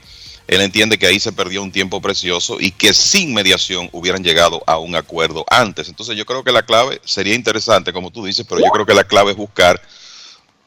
él 0.47 0.61
entiende 0.61 0.97
que 0.97 1.07
ahí 1.07 1.19
se 1.19 1.31
perdió 1.31 1.63
un 1.63 1.71
tiempo 1.71 2.01
precioso 2.01 2.57
y 2.59 2.71
que 2.71 2.93
sin 2.93 3.33
mediación 3.33 3.89
hubieran 3.91 4.23
llegado 4.23 4.61
a 4.67 4.77
un 4.77 4.95
acuerdo 4.95 5.45
antes. 5.49 5.89
Entonces 5.89 6.15
yo 6.15 6.25
creo 6.25 6.43
que 6.43 6.51
la 6.51 6.63
clave 6.63 7.01
sería 7.03 7.33
interesante, 7.33 7.93
como 7.93 8.11
tú 8.11 8.23
dices, 8.25 8.45
pero 8.47 8.61
yo 8.61 8.69
creo 8.71 8.85
que 8.85 8.93
la 8.93 9.05
clave 9.05 9.31
es 9.31 9.37
buscar 9.37 9.81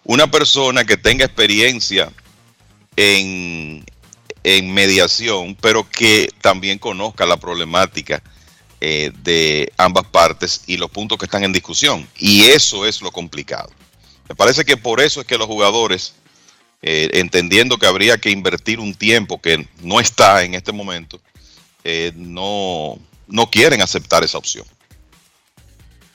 una 0.07 0.31
persona 0.31 0.85
que 0.85 0.97
tenga 0.97 1.25
experiencia 1.25 2.13
en, 2.97 3.85
mediación, 4.63 5.57
pero 5.61 5.89
que 5.89 6.31
también 6.41 6.79
conozca 6.79 7.27
la 7.27 7.37
problemática 7.37 8.23
eh, 8.81 9.11
de 9.23 9.73
ambas 9.77 10.07
partes 10.07 10.63
y 10.67 10.77
los 10.77 10.91
puntos 10.91 11.19
que 11.19 11.25
están 11.25 11.43
en 11.43 11.53
discusión. 11.53 12.09
Y 12.17 12.43
eso 12.45 12.87
es 12.87 13.03
lo 13.03 13.11
complicado. 13.11 13.71
Me 14.29 14.37
parece 14.37 14.65
que 14.65 14.77
por 14.77 15.01
eso 15.01 15.21
es 15.21 15.27
que 15.27 15.37
los 15.37 15.49
jugadores 15.49 16.15
eh, 16.83 17.11
entendiendo 17.15 17.79
que 17.79 17.87
habría 17.87 18.19
que 18.19 18.31
invertir 18.31 18.79
un 18.79 18.95
tiempo 18.95 19.41
que 19.41 19.67
no 19.83 19.99
está 19.99 20.45
en 20.45 20.55
este 20.55 20.71
momento, 20.71 21.21
eh, 21.83 22.13
no, 22.15 22.99
no 23.27 23.51
quieren 23.51 23.83
aceptar 23.83 24.23
esa 24.23 24.39
opción. 24.39 24.65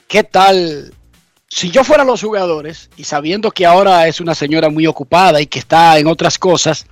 ¿Qué 0.07 0.23
tal? 0.23 0.93
Si 1.53 1.69
yo 1.69 1.83
fuera 1.83 2.05
los 2.05 2.21
jugadores 2.21 2.89
y 2.95 3.03
sabiendo 3.03 3.51
que 3.51 3.65
ahora 3.65 4.07
es 4.07 4.21
una 4.21 4.33
señora 4.33 4.69
muy 4.69 4.87
ocupada 4.87 5.41
y 5.41 5.47
que 5.47 5.59
está 5.59 5.99
en 5.99 6.07
otras 6.07 6.39
cosas, 6.39 6.85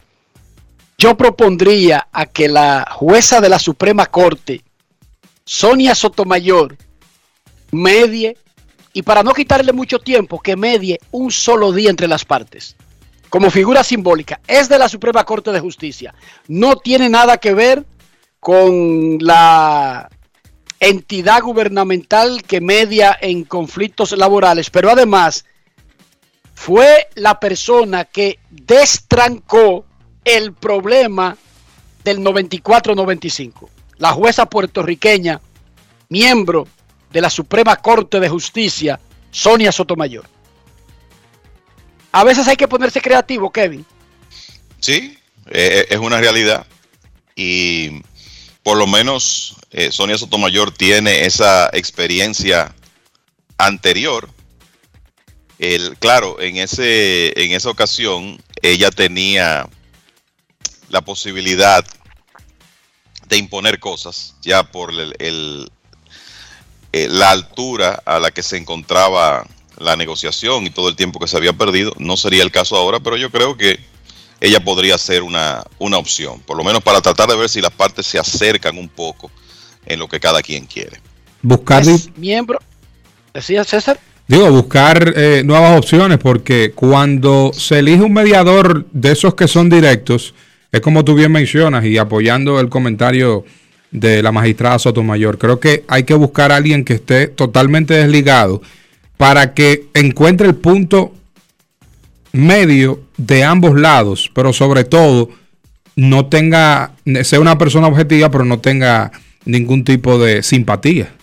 yo 0.97 1.15
propondría 1.15 2.09
a 2.11 2.25
que 2.25 2.49
la 2.49 2.85
jueza 2.91 3.39
de 3.39 3.47
la 3.47 3.57
Suprema 3.57 4.05
Corte, 4.07 4.61
Sonia 5.45 5.95
Sotomayor, 5.95 6.75
medie 7.71 8.35
y 8.91 9.01
para 9.01 9.23
no 9.23 9.31
quitarle 9.31 9.71
mucho 9.71 9.97
tiempo, 9.97 10.41
que 10.41 10.57
medie 10.57 10.99
un 11.11 11.31
solo 11.31 11.71
día 11.71 11.89
entre 11.89 12.09
las 12.09 12.25
partes 12.25 12.75
como 13.29 13.49
figura 13.51 13.81
simbólica, 13.83 14.41
es 14.45 14.67
de 14.67 14.77
la 14.77 14.89
Suprema 14.89 15.23
Corte 15.23 15.51
de 15.53 15.61
Justicia. 15.61 16.13
No 16.49 16.75
tiene 16.75 17.07
nada 17.07 17.37
que 17.37 17.53
ver 17.53 17.85
con 18.41 19.19
la 19.21 20.09
entidad 20.79 21.41
gubernamental 21.41 22.43
que 22.43 22.61
media 22.61 23.17
en 23.19 23.43
conflictos 23.43 24.11
laborales, 24.13 24.69
pero 24.69 24.89
además 24.89 25.45
fue 26.53 27.07
la 27.15 27.39
persona 27.39 28.05
que 28.05 28.39
destrancó 28.49 29.85
el 30.23 30.53
problema 30.53 31.37
del 32.03 32.19
94-95. 32.19 33.69
La 33.97 34.11
jueza 34.13 34.45
puertorriqueña, 34.45 35.41
miembro 36.09 36.67
de 37.11 37.21
la 37.21 37.29
Suprema 37.29 37.75
Corte 37.77 38.19
de 38.19 38.29
Justicia, 38.29 38.99
Sonia 39.31 39.71
Sotomayor. 39.71 40.25
A 42.11 42.23
veces 42.23 42.47
hay 42.47 42.55
que 42.55 42.67
ponerse 42.67 43.01
creativo, 43.01 43.51
Kevin. 43.51 43.85
Sí, 44.79 45.17
eh, 45.47 45.85
es 45.89 45.97
una 45.99 46.19
realidad. 46.19 46.65
Y 47.35 48.01
por 48.69 48.77
lo 48.77 48.85
menos 48.85 49.55
eh, 49.71 49.91
Sonia 49.91 50.15
Sotomayor 50.15 50.69
tiene 50.69 51.25
esa 51.25 51.71
experiencia 51.73 52.75
anterior. 53.57 54.29
El, 55.57 55.97
claro, 55.97 56.39
en, 56.39 56.57
ese, 56.57 57.33
en 57.43 57.53
esa 57.53 57.71
ocasión 57.71 58.39
ella 58.61 58.91
tenía 58.91 59.67
la 60.89 61.01
posibilidad 61.01 61.83
de 63.27 63.37
imponer 63.37 63.79
cosas 63.79 64.35
ya 64.43 64.61
por 64.61 64.91
el, 64.91 65.71
eh, 66.91 67.07
la 67.09 67.31
altura 67.31 68.03
a 68.05 68.19
la 68.19 68.29
que 68.29 68.43
se 68.43 68.57
encontraba 68.57 69.47
la 69.79 69.95
negociación 69.95 70.67
y 70.67 70.69
todo 70.69 70.89
el 70.89 70.95
tiempo 70.95 71.19
que 71.19 71.27
se 71.27 71.37
había 71.37 71.53
perdido. 71.53 71.91
No 71.97 72.17
sería 72.17 72.43
el 72.43 72.51
caso 72.51 72.75
ahora, 72.75 72.99
pero 72.99 73.17
yo 73.17 73.31
creo 73.31 73.57
que 73.57 73.79
ella 74.41 74.63
podría 74.63 74.97
ser 74.97 75.23
una, 75.23 75.63
una 75.79 75.97
opción, 75.97 76.39
por 76.41 76.57
lo 76.57 76.63
menos 76.63 76.81
para 76.81 77.01
tratar 77.01 77.29
de 77.29 77.35
ver 77.35 77.49
si 77.49 77.61
las 77.61 77.71
partes 77.71 78.05
se 78.05 78.17
acercan 78.17 78.77
un 78.77 78.87
poco 78.87 79.31
en 79.85 79.99
lo 79.99 80.07
que 80.07 80.19
cada 80.19 80.41
quien 80.41 80.65
quiere. 80.65 80.99
Buscar 81.41 81.83
miembro, 82.15 82.59
decía 83.33 83.63
César. 83.63 83.99
Digo, 84.27 84.49
buscar 84.51 85.13
eh, 85.15 85.41
nuevas 85.43 85.77
opciones, 85.77 86.19
porque 86.19 86.71
cuando 86.75 87.51
se 87.51 87.79
elige 87.79 88.03
un 88.03 88.13
mediador 88.13 88.85
de 88.91 89.11
esos 89.11 89.33
que 89.33 89.47
son 89.47 89.69
directos, 89.69 90.35
es 90.71 90.81
como 90.81 91.03
tú 91.03 91.15
bien 91.15 91.31
mencionas, 91.31 91.83
y 91.85 91.97
apoyando 91.97 92.59
el 92.59 92.69
comentario 92.69 93.43
de 93.89 94.21
la 94.21 94.31
magistrada 94.31 94.77
Sotomayor, 94.77 95.39
creo 95.39 95.59
que 95.59 95.83
hay 95.87 96.03
que 96.03 96.13
buscar 96.13 96.51
a 96.51 96.57
alguien 96.57 96.85
que 96.85 96.93
esté 96.93 97.27
totalmente 97.27 97.95
desligado 97.95 98.61
para 99.17 99.55
que 99.55 99.87
encuentre 99.95 100.47
el 100.47 100.55
punto 100.55 101.11
medio 102.31 103.01
de 103.17 103.43
ambos 103.43 103.79
lados, 103.79 104.31
pero 104.33 104.53
sobre 104.53 104.83
todo 104.83 105.29
no 105.95 106.27
tenga, 106.27 106.93
sea 107.23 107.39
una 107.39 107.57
persona 107.57 107.87
objetiva, 107.87 108.29
pero 108.29 108.45
no 108.45 108.59
tenga 108.59 109.11
ningún 109.45 109.83
tipo 109.83 110.17
de 110.17 110.43
simpatía. 110.43 111.13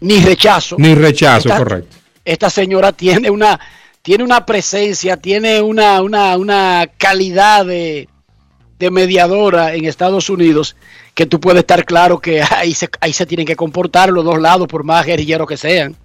Ni 0.00 0.20
rechazo. 0.20 0.76
Ni 0.78 0.94
rechazo, 0.94 1.48
correcto. 1.48 1.96
Esta 2.24 2.50
señora 2.50 2.92
tiene 2.92 3.30
una, 3.30 3.58
tiene 4.02 4.24
una 4.24 4.44
presencia, 4.44 5.16
tiene 5.16 5.60
una, 5.60 6.00
una, 6.00 6.86
calidad 6.98 7.64
de, 7.64 8.08
de, 8.78 8.90
mediadora 8.90 9.74
en 9.74 9.84
Estados 9.84 10.28
Unidos 10.28 10.76
que 11.14 11.26
tú 11.26 11.40
puedes 11.40 11.60
estar 11.60 11.84
claro 11.84 12.20
que 12.20 12.42
ahí 12.42 12.74
se, 12.74 12.88
ahí 13.00 13.12
se 13.12 13.26
tienen 13.26 13.46
que 13.46 13.56
comportar 13.56 14.10
los 14.10 14.24
dos 14.24 14.40
lados, 14.40 14.68
por 14.68 14.84
más 14.84 15.06
guerrilleros 15.06 15.48
que 15.48 15.56
sean 15.56 15.96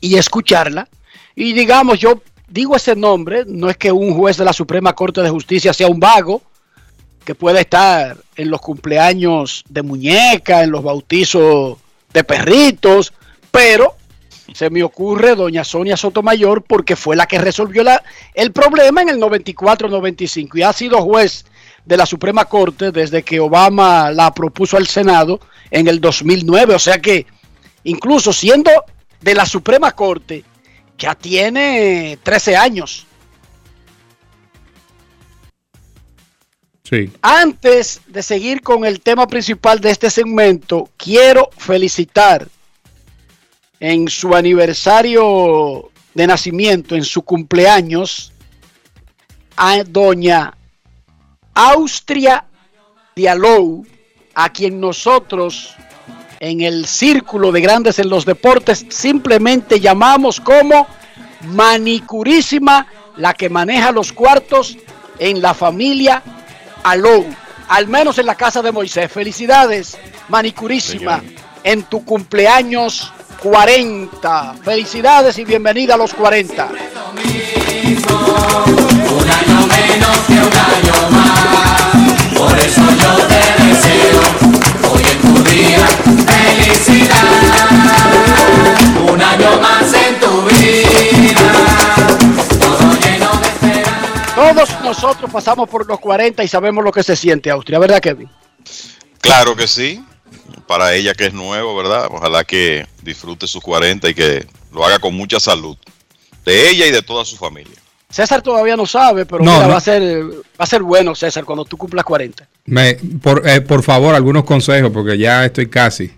y 0.00 0.16
escucharla. 0.16 0.88
Y 1.34 1.52
digamos, 1.52 1.98
yo 1.98 2.22
digo 2.48 2.76
ese 2.76 2.96
nombre, 2.96 3.44
no 3.46 3.68
es 3.70 3.76
que 3.76 3.92
un 3.92 4.14
juez 4.14 4.36
de 4.36 4.44
la 4.44 4.52
Suprema 4.52 4.94
Corte 4.94 5.22
de 5.22 5.30
Justicia 5.30 5.72
sea 5.72 5.88
un 5.88 6.00
vago, 6.00 6.42
que 7.24 7.34
puede 7.34 7.60
estar 7.60 8.16
en 8.36 8.50
los 8.50 8.60
cumpleaños 8.60 9.64
de 9.68 9.82
muñeca, 9.82 10.62
en 10.62 10.70
los 10.70 10.84
bautizos 10.84 11.76
de 12.12 12.22
perritos, 12.22 13.12
pero 13.50 13.96
se 14.54 14.70
me 14.70 14.84
ocurre 14.84 15.34
doña 15.34 15.64
Sonia 15.64 15.96
Sotomayor 15.96 16.62
porque 16.62 16.94
fue 16.94 17.16
la 17.16 17.26
que 17.26 17.38
resolvió 17.38 17.82
la, 17.82 18.00
el 18.32 18.52
problema 18.52 19.02
en 19.02 19.08
el 19.08 19.20
94-95 19.20 20.58
y 20.58 20.62
ha 20.62 20.72
sido 20.72 21.02
juez 21.02 21.44
de 21.84 21.96
la 21.96 22.06
Suprema 22.06 22.44
Corte 22.44 22.92
desde 22.92 23.24
que 23.24 23.40
Obama 23.40 24.10
la 24.12 24.32
propuso 24.32 24.76
al 24.76 24.86
Senado 24.86 25.40
en 25.70 25.88
el 25.88 26.00
2009. 26.00 26.74
O 26.76 26.78
sea 26.78 27.00
que 27.00 27.26
incluso 27.82 28.32
siendo 28.32 28.70
de 29.20 29.34
la 29.34 29.46
Suprema 29.46 29.92
Corte, 29.92 30.44
ya 30.98 31.14
tiene 31.14 32.18
13 32.22 32.56
años. 32.56 33.06
Sí. 36.84 37.10
Antes 37.20 38.00
de 38.06 38.22
seguir 38.22 38.62
con 38.62 38.84
el 38.84 39.00
tema 39.00 39.26
principal 39.26 39.80
de 39.80 39.90
este 39.90 40.08
segmento, 40.08 40.88
quiero 40.96 41.50
felicitar 41.56 42.46
en 43.80 44.08
su 44.08 44.34
aniversario 44.34 45.90
de 46.14 46.26
nacimiento, 46.26 46.94
en 46.94 47.04
su 47.04 47.22
cumpleaños, 47.22 48.32
a 49.56 49.82
doña 49.84 50.56
Austria 51.54 52.44
Dialou, 53.14 53.86
a 54.34 54.52
quien 54.52 54.78
nosotros 54.78 55.74
en 56.40 56.60
el 56.60 56.86
círculo 56.86 57.52
de 57.52 57.60
grandes 57.60 57.98
en 57.98 58.08
los 58.08 58.24
deportes 58.24 58.86
simplemente 58.88 59.80
llamamos 59.80 60.40
como 60.40 60.86
manicurísima, 61.42 62.86
la 63.16 63.34
que 63.34 63.48
maneja 63.48 63.92
los 63.92 64.12
cuartos 64.12 64.76
en 65.18 65.40
la 65.40 65.54
familia 65.54 66.22
Alou, 66.84 67.24
al 67.68 67.88
menos 67.88 68.18
en 68.18 68.26
la 68.26 68.34
casa 68.34 68.62
de 68.62 68.72
Moisés. 68.72 69.10
Felicidades, 69.10 69.96
manicurísima, 70.28 71.22
en 71.64 71.84
tu 71.84 72.04
cumpleaños 72.04 73.12
40. 73.42 74.54
Felicidades 74.62 75.38
y 75.38 75.44
bienvenida 75.44 75.94
a 75.94 75.96
los 75.96 76.14
40. 76.14 76.68
Un 76.68 76.74
año 79.30 79.66
menos 79.66 80.18
que 80.26 80.32
un 80.32 80.52
año 80.52 81.10
más. 81.10 82.36
Por 82.36 82.58
eso 82.58 82.82
yo 82.82 83.26
te 83.26 83.40
deseo 83.64 84.20
hoy 84.92 85.02
en 85.02 85.20
tu 85.20 85.50
día 85.50 86.05
felicidad. 86.66 87.70
Un 89.12 89.22
año 89.22 89.60
más 89.60 89.92
en 89.94 90.20
tu 90.20 90.42
vida. 90.42 91.40
Todo 92.58 92.92
lleno 93.00 93.40
de 93.40 93.46
esperanza. 93.46 94.34
Todos 94.34 94.80
nosotros 94.82 95.30
pasamos 95.30 95.68
por 95.68 95.86
los 95.86 96.00
40 96.00 96.42
y 96.44 96.48
sabemos 96.48 96.84
lo 96.84 96.92
que 96.92 97.02
se 97.02 97.16
siente, 97.16 97.50
Austria, 97.50 97.78
¿verdad, 97.78 98.00
Kevin? 98.00 98.28
Claro 99.20 99.56
que 99.56 99.66
sí. 99.66 100.04
Para 100.66 100.94
ella 100.94 101.14
que 101.14 101.26
es 101.26 101.32
nuevo, 101.32 101.76
¿verdad? 101.76 102.08
Ojalá 102.10 102.42
que 102.42 102.86
disfrute 103.02 103.46
sus 103.46 103.62
40 103.62 104.08
y 104.10 104.14
que 104.14 104.46
lo 104.72 104.84
haga 104.84 104.98
con 104.98 105.14
mucha 105.14 105.38
salud. 105.38 105.76
De 106.44 106.70
ella 106.70 106.86
y 106.86 106.90
de 106.90 107.02
toda 107.02 107.24
su 107.24 107.36
familia. 107.36 107.74
César 108.08 108.42
todavía 108.42 108.76
no 108.76 108.86
sabe, 108.86 109.26
pero 109.26 109.44
No, 109.44 109.52
mira, 109.52 109.66
no. 109.66 109.72
Va, 109.72 109.78
a 109.78 109.80
ser, 109.80 110.24
va 110.24 110.40
a 110.58 110.66
ser 110.66 110.82
bueno, 110.82 111.14
César, 111.14 111.44
cuando 111.44 111.64
tú 111.64 111.76
cumplas 111.76 112.04
40. 112.04 112.48
Me, 112.66 112.94
por, 113.22 113.48
eh, 113.48 113.60
por 113.60 113.82
favor, 113.82 114.14
algunos 114.14 114.44
consejos, 114.44 114.90
porque 114.92 115.18
ya 115.18 115.44
estoy 115.44 115.68
casi. 115.68 116.12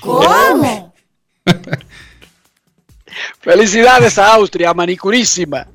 ¿Cómo? 0.00 0.94
Felicidades 3.40 4.18
a 4.18 4.34
Austria, 4.34 4.72
manicurísima. 4.72 5.66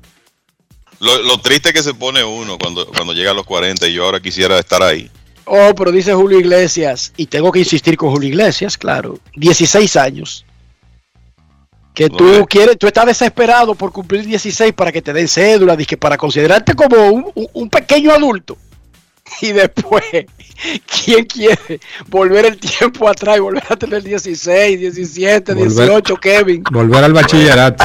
Lo, 1.00 1.22
lo 1.22 1.38
triste 1.40 1.72
que 1.72 1.82
se 1.82 1.94
pone 1.94 2.24
uno 2.24 2.58
cuando, 2.58 2.86
cuando 2.86 3.12
llega 3.12 3.30
a 3.30 3.34
los 3.34 3.46
40 3.46 3.86
y 3.86 3.94
yo 3.94 4.04
ahora 4.04 4.20
quisiera 4.20 4.58
estar 4.58 4.82
ahí. 4.82 5.10
Oh, 5.44 5.74
pero 5.74 5.92
dice 5.92 6.12
Julio 6.12 6.38
Iglesias, 6.38 7.12
y 7.16 7.26
tengo 7.26 7.50
que 7.50 7.60
insistir 7.60 7.96
con 7.96 8.10
Julio 8.10 8.28
Iglesias, 8.28 8.76
claro, 8.76 9.18
16 9.36 9.96
años. 9.96 10.44
Que 11.94 12.10
tú 12.10 12.46
quieres, 12.48 12.78
tú 12.78 12.86
estás 12.86 13.06
desesperado 13.06 13.74
por 13.74 13.90
cumplir 13.90 14.24
16 14.24 14.72
para 14.72 14.92
que 14.92 15.02
te 15.02 15.12
den 15.12 15.26
cédula, 15.26 15.76
para 15.98 16.16
considerarte 16.16 16.74
como 16.74 17.32
un 17.52 17.70
pequeño 17.70 18.12
adulto. 18.12 18.56
Y 19.40 19.52
después, 19.52 20.04
¿quién 21.04 21.24
quiere 21.26 21.80
volver 22.08 22.46
el 22.46 22.58
tiempo 22.58 23.08
atrás 23.08 23.36
y 23.36 23.40
volver 23.40 23.64
a 23.68 23.76
tener 23.76 24.02
16, 24.02 24.78
17, 24.80 25.54
Volver- 25.54 25.68
18, 25.86 26.16
Kevin? 26.16 26.62
Volver 26.70 27.04
al 27.04 27.12
bachillerato. 27.12 27.84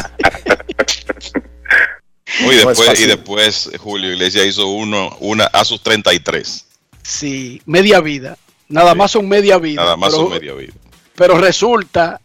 Y, 2.39 2.43
No 2.45 2.49
después, 2.51 2.79
y 2.79 2.83
fácil. 2.83 3.07
después 3.09 3.69
Julio 3.79 4.11
Iglesias 4.11 4.45
hizo 4.47 4.67
uno 4.67 5.15
una 5.19 5.45
a 5.45 5.63
sus 5.65 5.81
33. 5.83 6.65
Sí, 7.03 7.61
media 7.65 7.99
vida. 7.99 8.37
Nada 8.69 8.95
más 8.95 9.11
son 9.11 9.27
media 9.29 9.57
vida. 9.59 9.81
Nada 9.83 9.97
más 9.97 10.09
pero- 10.13 10.23
son 10.23 10.31
media 10.33 10.53
vida. 10.53 10.73
Pero 11.15 11.37
resulta 11.37 12.19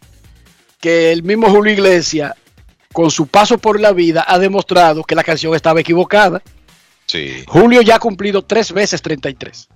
que 0.81 1.11
el 1.11 1.21
mismo 1.21 1.49
Julio 1.51 1.73
Iglesias, 1.73 2.33
con 2.91 3.11
su 3.11 3.27
paso 3.27 3.59
por 3.59 3.79
la 3.79 3.91
vida, 3.91 4.25
ha 4.27 4.39
demostrado 4.39 5.03
que 5.03 5.13
la 5.13 5.23
canción 5.23 5.53
estaba 5.53 5.79
equivocada. 5.81 6.41
Sí, 7.05 7.43
Julio 7.47 7.81
ya 7.81 7.95
ha 7.95 7.99
cumplido 7.99 8.43
tres 8.43 8.71
veces 8.71 9.01
33. 9.03 9.67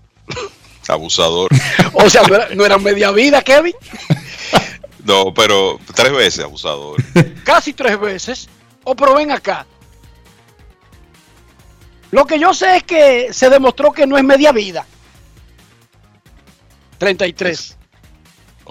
Abusador. 0.89 1.51
O 1.93 2.09
sea, 2.09 2.23
no 2.23 2.35
era, 2.35 2.49
no 2.49 2.65
era 2.65 2.77
media 2.77 3.11
vida, 3.11 3.41
Kevin. 3.41 3.73
No, 5.05 5.33
pero 5.33 5.79
tres 5.93 6.13
veces 6.13 6.45
abusador. 6.45 6.95
Casi 7.43 7.73
tres 7.73 7.99
veces. 7.99 8.47
O 8.85 8.95
pero 8.95 9.15
ven 9.15 9.31
acá. 9.31 9.65
Lo 12.11 12.25
que 12.25 12.39
yo 12.39 12.53
sé 12.53 12.77
es 12.77 12.83
que 12.83 13.33
se 13.33 13.49
demostró 13.49 13.91
que 13.91 14.07
no 14.07 14.17
es 14.17 14.23
media 14.23 14.51
vida. 14.51 14.85
33. 16.99 17.77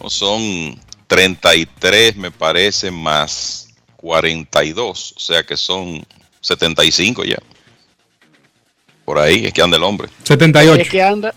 No, 0.01 0.09
son 0.09 0.81
33, 1.07 2.17
me 2.17 2.31
parece, 2.31 2.91
más 2.91 3.69
42. 3.97 5.15
O 5.17 5.21
sea 5.21 5.43
que 5.43 5.57
son 5.57 6.07
75 6.41 7.25
ya. 7.25 7.37
Por 9.05 9.19
ahí 9.19 9.45
es 9.47 9.53
que 9.53 9.61
anda 9.61 9.77
el 9.77 9.83
hombre. 9.83 10.09
78. 10.23 10.81
Es 10.81 10.89
que 10.89 11.03
anda 11.03 11.35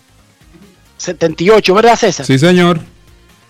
78, 0.96 1.74
¿verdad, 1.74 1.96
César? 1.96 2.26
Sí, 2.26 2.38
señor. 2.38 2.80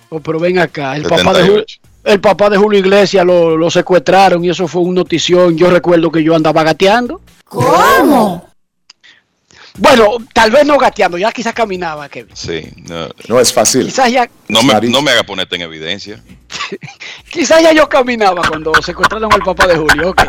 Oh, 0.08 0.20
pero 0.20 0.38
ven 0.38 0.58
acá, 0.58 0.96
el 0.96 1.02
papá, 1.02 1.16
de 1.16 1.22
78. 1.22 1.46
Julio, 1.46 1.64
el 2.04 2.20
papá 2.20 2.50
de 2.50 2.56
Julio 2.56 2.80
Iglesias 2.80 3.24
lo, 3.24 3.56
lo 3.56 3.70
secuestraron 3.70 4.44
y 4.44 4.50
eso 4.50 4.68
fue 4.68 4.82
un 4.82 4.94
notición. 4.94 5.56
Yo 5.56 5.70
recuerdo 5.70 6.10
que 6.10 6.22
yo 6.22 6.34
andaba 6.34 6.62
gateando. 6.62 7.20
¿Cómo? 7.44 8.48
Bueno, 9.78 10.16
tal 10.32 10.50
vez 10.50 10.64
no 10.64 10.78
gateando, 10.78 11.18
ya 11.18 11.30
quizás 11.32 11.52
caminaba, 11.52 12.08
Kevin. 12.08 12.34
Sí, 12.34 12.62
no, 12.88 13.08
No 13.28 13.40
es 13.40 13.52
fácil. 13.52 13.84
Quizás 13.84 14.10
ya, 14.10 14.28
no 14.48 14.62
me, 14.62 14.72
Nariz. 14.72 14.90
no 14.90 15.02
me 15.02 15.10
haga 15.10 15.22
ponerte 15.22 15.56
en 15.56 15.62
evidencia. 15.62 16.22
quizás 17.30 17.62
ya 17.62 17.72
yo 17.72 17.88
caminaba 17.88 18.42
cuando 18.48 18.72
secuestraron 18.82 19.32
al 19.32 19.42
papá 19.42 19.66
de 19.66 19.76
Julio. 19.76 20.10
ok. 20.10 20.22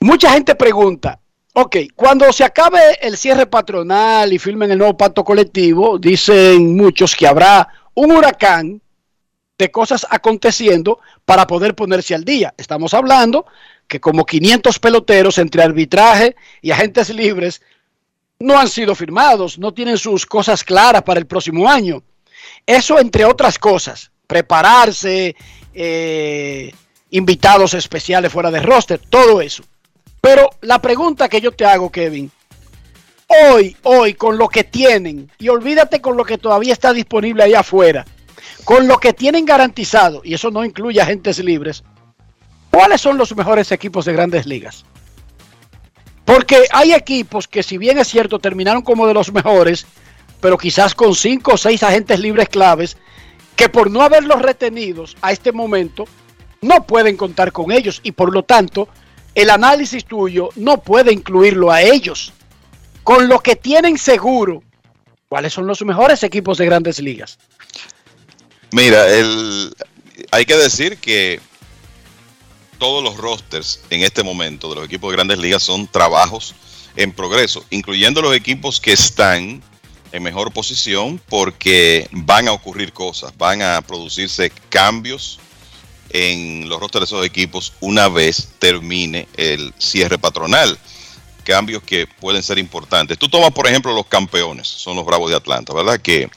Mucha 0.00 0.32
gente 0.32 0.54
pregunta, 0.54 1.18
ok, 1.58 1.76
cuando 1.94 2.30
se 2.34 2.44
acabe 2.44 2.98
el 3.00 3.16
cierre 3.16 3.46
patronal 3.46 4.30
y 4.30 4.38
firmen 4.38 4.70
el 4.70 4.76
nuevo 4.76 4.94
pacto 4.94 5.24
colectivo, 5.24 5.98
dicen 5.98 6.76
muchos 6.76 7.16
que 7.16 7.26
habrá 7.26 7.66
un 7.94 8.12
huracán 8.12 8.82
de 9.56 9.70
cosas 9.70 10.06
aconteciendo 10.10 11.00
para 11.24 11.46
poder 11.46 11.74
ponerse 11.74 12.14
al 12.14 12.24
día. 12.24 12.52
Estamos 12.58 12.92
hablando 12.92 13.46
que 13.88 14.00
como 14.00 14.26
500 14.26 14.78
peloteros 14.78 15.38
entre 15.38 15.62
arbitraje 15.62 16.36
y 16.60 16.72
agentes 16.72 17.08
libres 17.08 17.62
no 18.38 18.58
han 18.58 18.68
sido 18.68 18.94
firmados, 18.94 19.58
no 19.58 19.72
tienen 19.72 19.96
sus 19.96 20.26
cosas 20.26 20.62
claras 20.62 21.04
para 21.04 21.20
el 21.20 21.26
próximo 21.26 21.70
año. 21.70 22.02
Eso 22.66 22.98
entre 22.98 23.24
otras 23.24 23.58
cosas, 23.58 24.10
prepararse, 24.26 25.34
eh, 25.72 26.74
invitados 27.12 27.72
especiales 27.72 28.30
fuera 28.30 28.50
de 28.50 28.60
roster, 28.60 29.00
todo 29.08 29.40
eso. 29.40 29.64
Pero 30.20 30.50
la 30.62 30.80
pregunta 30.80 31.28
que 31.28 31.40
yo 31.40 31.52
te 31.52 31.64
hago, 31.64 31.90
Kevin, 31.90 32.30
hoy, 33.26 33.76
hoy, 33.82 34.14
con 34.14 34.38
lo 34.38 34.48
que 34.48 34.64
tienen, 34.64 35.30
y 35.38 35.48
olvídate 35.48 36.00
con 36.00 36.16
lo 36.16 36.24
que 36.24 36.38
todavía 36.38 36.72
está 36.72 36.92
disponible 36.92 37.42
allá 37.42 37.60
afuera, 37.60 38.04
con 38.64 38.88
lo 38.88 38.98
que 38.98 39.12
tienen 39.12 39.44
garantizado, 39.44 40.22
y 40.24 40.34
eso 40.34 40.50
no 40.50 40.64
incluye 40.64 41.00
agentes 41.00 41.38
libres, 41.38 41.84
¿cuáles 42.70 43.00
son 43.00 43.16
los 43.18 43.34
mejores 43.36 43.70
equipos 43.72 44.04
de 44.04 44.12
grandes 44.12 44.46
ligas? 44.46 44.84
Porque 46.24 46.64
hay 46.72 46.92
equipos 46.92 47.46
que 47.46 47.62
si 47.62 47.78
bien 47.78 47.98
es 47.98 48.08
cierto 48.08 48.40
terminaron 48.40 48.82
como 48.82 49.06
de 49.06 49.14
los 49.14 49.32
mejores, 49.32 49.86
pero 50.40 50.58
quizás 50.58 50.94
con 50.94 51.14
cinco 51.14 51.52
o 51.54 51.56
seis 51.56 51.82
agentes 51.82 52.18
libres 52.18 52.48
claves, 52.48 52.96
que 53.54 53.68
por 53.68 53.90
no 53.90 54.02
haberlos 54.02 54.42
retenidos 54.42 55.16
a 55.22 55.32
este 55.32 55.52
momento, 55.52 56.04
no 56.60 56.84
pueden 56.84 57.16
contar 57.16 57.52
con 57.52 57.70
ellos 57.70 58.00
y 58.02 58.12
por 58.12 58.32
lo 58.32 58.42
tanto 58.42 58.88
el 59.36 59.50
análisis 59.50 60.04
tuyo 60.06 60.48
no 60.56 60.80
puede 60.80 61.12
incluirlo 61.12 61.70
a 61.70 61.82
ellos. 61.82 62.32
Con 63.04 63.28
lo 63.28 63.38
que 63.38 63.54
tienen 63.54 63.98
seguro, 63.98 64.62
¿cuáles 65.28 65.52
son 65.52 65.66
los 65.66 65.84
mejores 65.84 66.22
equipos 66.22 66.56
de 66.58 66.64
grandes 66.64 66.98
ligas? 66.98 67.38
Mira, 68.72 69.04
hay 70.30 70.44
que 70.46 70.56
decir 70.56 70.96
que 70.96 71.38
todos 72.78 73.04
los 73.04 73.18
rosters 73.18 73.80
en 73.90 74.02
este 74.02 74.24
momento 74.24 74.70
de 74.70 74.76
los 74.76 74.86
equipos 74.86 75.10
de 75.10 75.16
grandes 75.16 75.38
ligas 75.38 75.62
son 75.62 75.86
trabajos 75.86 76.54
en 76.96 77.12
progreso, 77.12 77.62
incluyendo 77.68 78.22
los 78.22 78.34
equipos 78.34 78.80
que 78.80 78.94
están 78.94 79.62
en 80.12 80.22
mejor 80.22 80.50
posición 80.50 81.20
porque 81.28 82.08
van 82.10 82.48
a 82.48 82.52
ocurrir 82.52 82.94
cosas, 82.94 83.36
van 83.36 83.60
a 83.60 83.82
producirse 83.82 84.50
cambios 84.70 85.38
en 86.10 86.68
los 86.68 86.80
rosters 86.80 87.02
de 87.02 87.16
esos 87.16 87.26
equipos 87.26 87.72
una 87.80 88.08
vez 88.08 88.48
termine 88.58 89.28
el 89.36 89.72
cierre 89.78 90.18
patronal. 90.18 90.78
Cambios 91.44 91.82
que 91.82 92.06
pueden 92.06 92.42
ser 92.42 92.58
importantes. 92.58 93.18
Tú 93.18 93.28
tomas, 93.28 93.52
por 93.52 93.66
ejemplo, 93.66 93.94
los 93.94 94.06
campeones, 94.06 94.66
son 94.66 94.96
los 94.96 95.04
Bravos 95.06 95.30
de 95.30 95.36
Atlanta, 95.36 95.72
¿verdad? 95.72 96.00
Que 96.00 96.28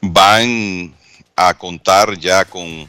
van 0.00 0.94
a 1.36 1.54
contar 1.54 2.18
ya 2.18 2.44
con 2.44 2.88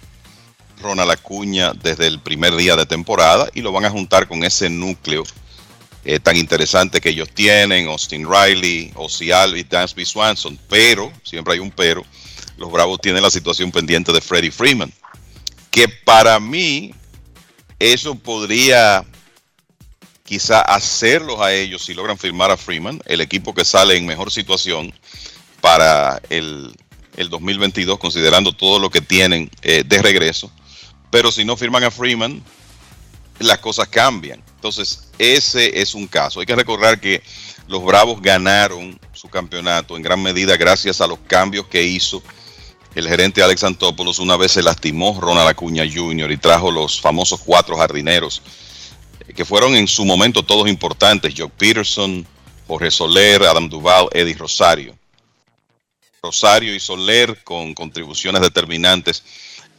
Ronald 0.82 1.12
Acuña 1.12 1.74
desde 1.74 2.08
el 2.08 2.20
primer 2.20 2.56
día 2.56 2.76
de 2.76 2.86
temporada 2.86 3.50
y 3.54 3.62
lo 3.62 3.72
van 3.72 3.86
a 3.86 3.90
juntar 3.92 4.28
con 4.28 4.44
ese 4.44 4.70
núcleo 4.70 5.24
eh, 6.04 6.20
tan 6.20 6.36
interesante 6.36 7.00
que 7.00 7.10
ellos 7.10 7.30
tienen, 7.30 7.88
Austin 7.88 8.28
Riley, 8.28 8.92
Ozzy 8.96 9.32
Alvis, 9.32 9.70
Dansby 9.70 10.04
Swanson, 10.04 10.58
pero, 10.68 11.12
siempre 11.24 11.54
hay 11.54 11.60
un 11.60 11.70
pero, 11.70 12.04
los 12.58 12.72
Bravos 12.72 13.00
tienen 13.00 13.22
la 13.22 13.30
situación 13.30 13.72
pendiente 13.72 14.12
de 14.12 14.20
Freddie 14.20 14.52
Freeman, 14.52 14.92
que 15.72 15.88
para 15.88 16.40
mí 16.40 16.94
eso 17.80 18.14
podría 18.16 19.04
quizá 20.24 20.62
hacerlos 20.62 21.40
a 21.42 21.54
ellos 21.54 21.84
si 21.84 21.94
logran 21.94 22.18
firmar 22.18 22.52
a 22.52 22.58
Freeman, 22.58 23.02
el 23.06 23.22
equipo 23.22 23.54
que 23.54 23.66
sale 23.66 23.98
en 23.98 24.06
mejor 24.06 24.32
situación 24.32 24.94
para 25.62 26.22
el, 26.30 26.76
el 27.18 27.30
2022, 27.30 27.98
considerando 28.00 28.54
todo 28.54 28.80
lo 28.80 28.90
que 28.90 29.02
tienen 29.02 29.50
eh, 29.62 29.84
de 29.86 30.02
regreso. 30.02 30.52
Pero 31.10 31.32
si 31.32 31.44
no 31.44 31.58
firman 31.58 31.84
a 31.84 31.92
Freeman, 31.92 32.44
las 33.40 33.58
cosas 33.58 33.88
cambian. 33.88 34.44
Entonces, 34.56 35.10
ese 35.18 35.82
es 35.82 35.94
un 35.96 36.08
caso. 36.08 36.40
Hay 36.40 36.46
que 36.46 36.56
recordar 36.56 37.00
que 37.00 37.22
los 37.68 37.84
Bravos 37.84 38.22
ganaron 38.22 39.00
su 39.14 39.28
campeonato 39.30 39.96
en 39.96 40.04
gran 40.04 40.22
medida 40.22 40.58
gracias 40.58 41.02
a 41.02 41.08
los 41.08 41.20
cambios 41.20 41.68
que 41.68 41.84
hizo 41.84 42.22
el 42.96 43.08
gerente 43.08 43.42
Alex 43.42 43.64
Antopoulos. 43.64 44.20
Una 44.20 44.38
vez 44.38 44.52
se 44.54 44.64
lastimó 44.64 45.20
Ronald 45.20 45.50
Acuña 45.50 45.84
Jr. 45.92 46.32
y 46.32 46.38
trajo 46.38 46.72
los 46.72 47.00
famosos 47.00 47.42
cuatro 47.42 47.78
jardineros, 47.78 48.42
eh, 49.28 49.34
que 49.34 49.46
fueron 49.46 49.76
en 49.76 49.88
su 49.88 50.06
momento 50.06 50.44
todos 50.44 50.68
importantes. 50.68 51.34
Joe 51.38 51.50
Peterson, 51.50 52.26
Jorge 52.68 52.92
Soler, 52.92 53.44
Adam 53.44 53.70
Duval, 53.70 54.08
Eddie 54.12 54.36
Rosario. 54.36 54.96
Rosario 56.22 56.76
y 56.76 56.80
Soler 56.80 57.44
con 57.44 57.74
contribuciones 57.74 58.42
determinantes 58.42 59.24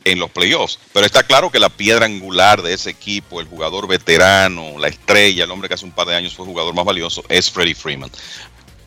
en 0.04 0.18
los 0.18 0.30
playoffs. 0.30 0.78
Pero 0.92 1.06
está 1.06 1.22
claro 1.22 1.50
que 1.50 1.58
la 1.58 1.68
piedra 1.68 2.06
angular 2.06 2.62
de 2.62 2.74
ese 2.74 2.90
equipo, 2.90 3.40
el 3.40 3.46
jugador 3.46 3.86
veterano, 3.86 4.78
la 4.78 4.88
estrella, 4.88 5.44
el 5.44 5.50
hombre 5.50 5.68
que 5.68 5.74
hace 5.74 5.84
un 5.84 5.92
par 5.92 6.08
de 6.08 6.16
años 6.16 6.34
fue 6.34 6.44
el 6.44 6.50
jugador 6.50 6.74
más 6.74 6.84
valioso, 6.84 7.22
es 7.28 7.50
Freddie 7.50 7.74
Freeman. 7.74 8.10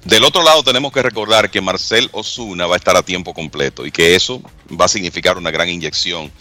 Del 0.05 0.23
otro 0.23 0.43
lado 0.43 0.63
tenemos 0.63 0.91
que 0.91 1.01
recordar 1.01 1.49
que 1.49 1.61
Marcel 1.61 2.09
Osuna 2.11 2.67
va 2.67 2.75
a 2.75 2.77
estar 2.77 2.95
a 2.95 3.03
tiempo 3.03 3.33
completo 3.33 3.85
y 3.85 3.91
que 3.91 4.15
eso 4.15 4.41
va 4.79 4.85
a 4.85 4.87
significar 4.87 5.37
una 5.37 5.51
gran 5.51 5.67
inyección 5.67 6.31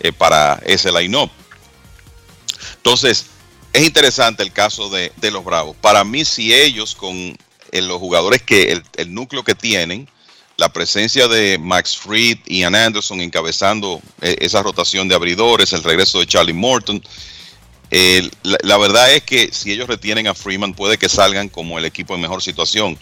eh, 0.00 0.12
para 0.12 0.60
ese 0.64 0.90
line-up. 0.90 1.30
Entonces, 2.76 3.26
es 3.72 3.84
interesante 3.84 4.42
el 4.42 4.52
caso 4.52 4.88
de, 4.88 5.12
los 5.30 5.44
Bravos. 5.44 5.76
Para 5.80 6.02
mí, 6.02 6.24
si 6.24 6.54
ellos 6.54 6.94
con 6.94 7.14
eh, 7.14 7.82
los 7.82 7.98
jugadores 7.98 8.42
que, 8.42 8.82
el 8.96 9.14
núcleo 9.14 9.44
que 9.44 9.54
tienen, 9.54 10.08
la 10.60 10.70
presencia 10.70 11.26
de 11.26 11.56
Max 11.58 11.96
Fried 11.96 12.38
y 12.44 12.58
Ian 12.58 12.74
Anderson 12.74 13.22
encabezando 13.22 14.02
eh, 14.20 14.36
esa 14.40 14.62
rotación 14.62 15.08
de 15.08 15.14
abridores, 15.14 15.72
el 15.72 15.82
regreso 15.82 16.20
de 16.20 16.26
Charlie 16.26 16.52
Morton. 16.52 17.02
La, 18.42 18.78
verdad 18.78 19.12
es 19.14 19.22
que 19.22 19.50
si 19.52 19.72
ellos 19.72 19.88
retienen 19.88 20.26
a 20.26 20.34
Freeman 20.34 20.74
puede 20.74 20.98
que 20.98 21.08
salgan 21.08 21.48
como 21.48 21.78
el 21.78 21.84
equipo 21.84 22.14
en 22.14 22.20
mejor 22.20 22.42
situación, 22.42 22.98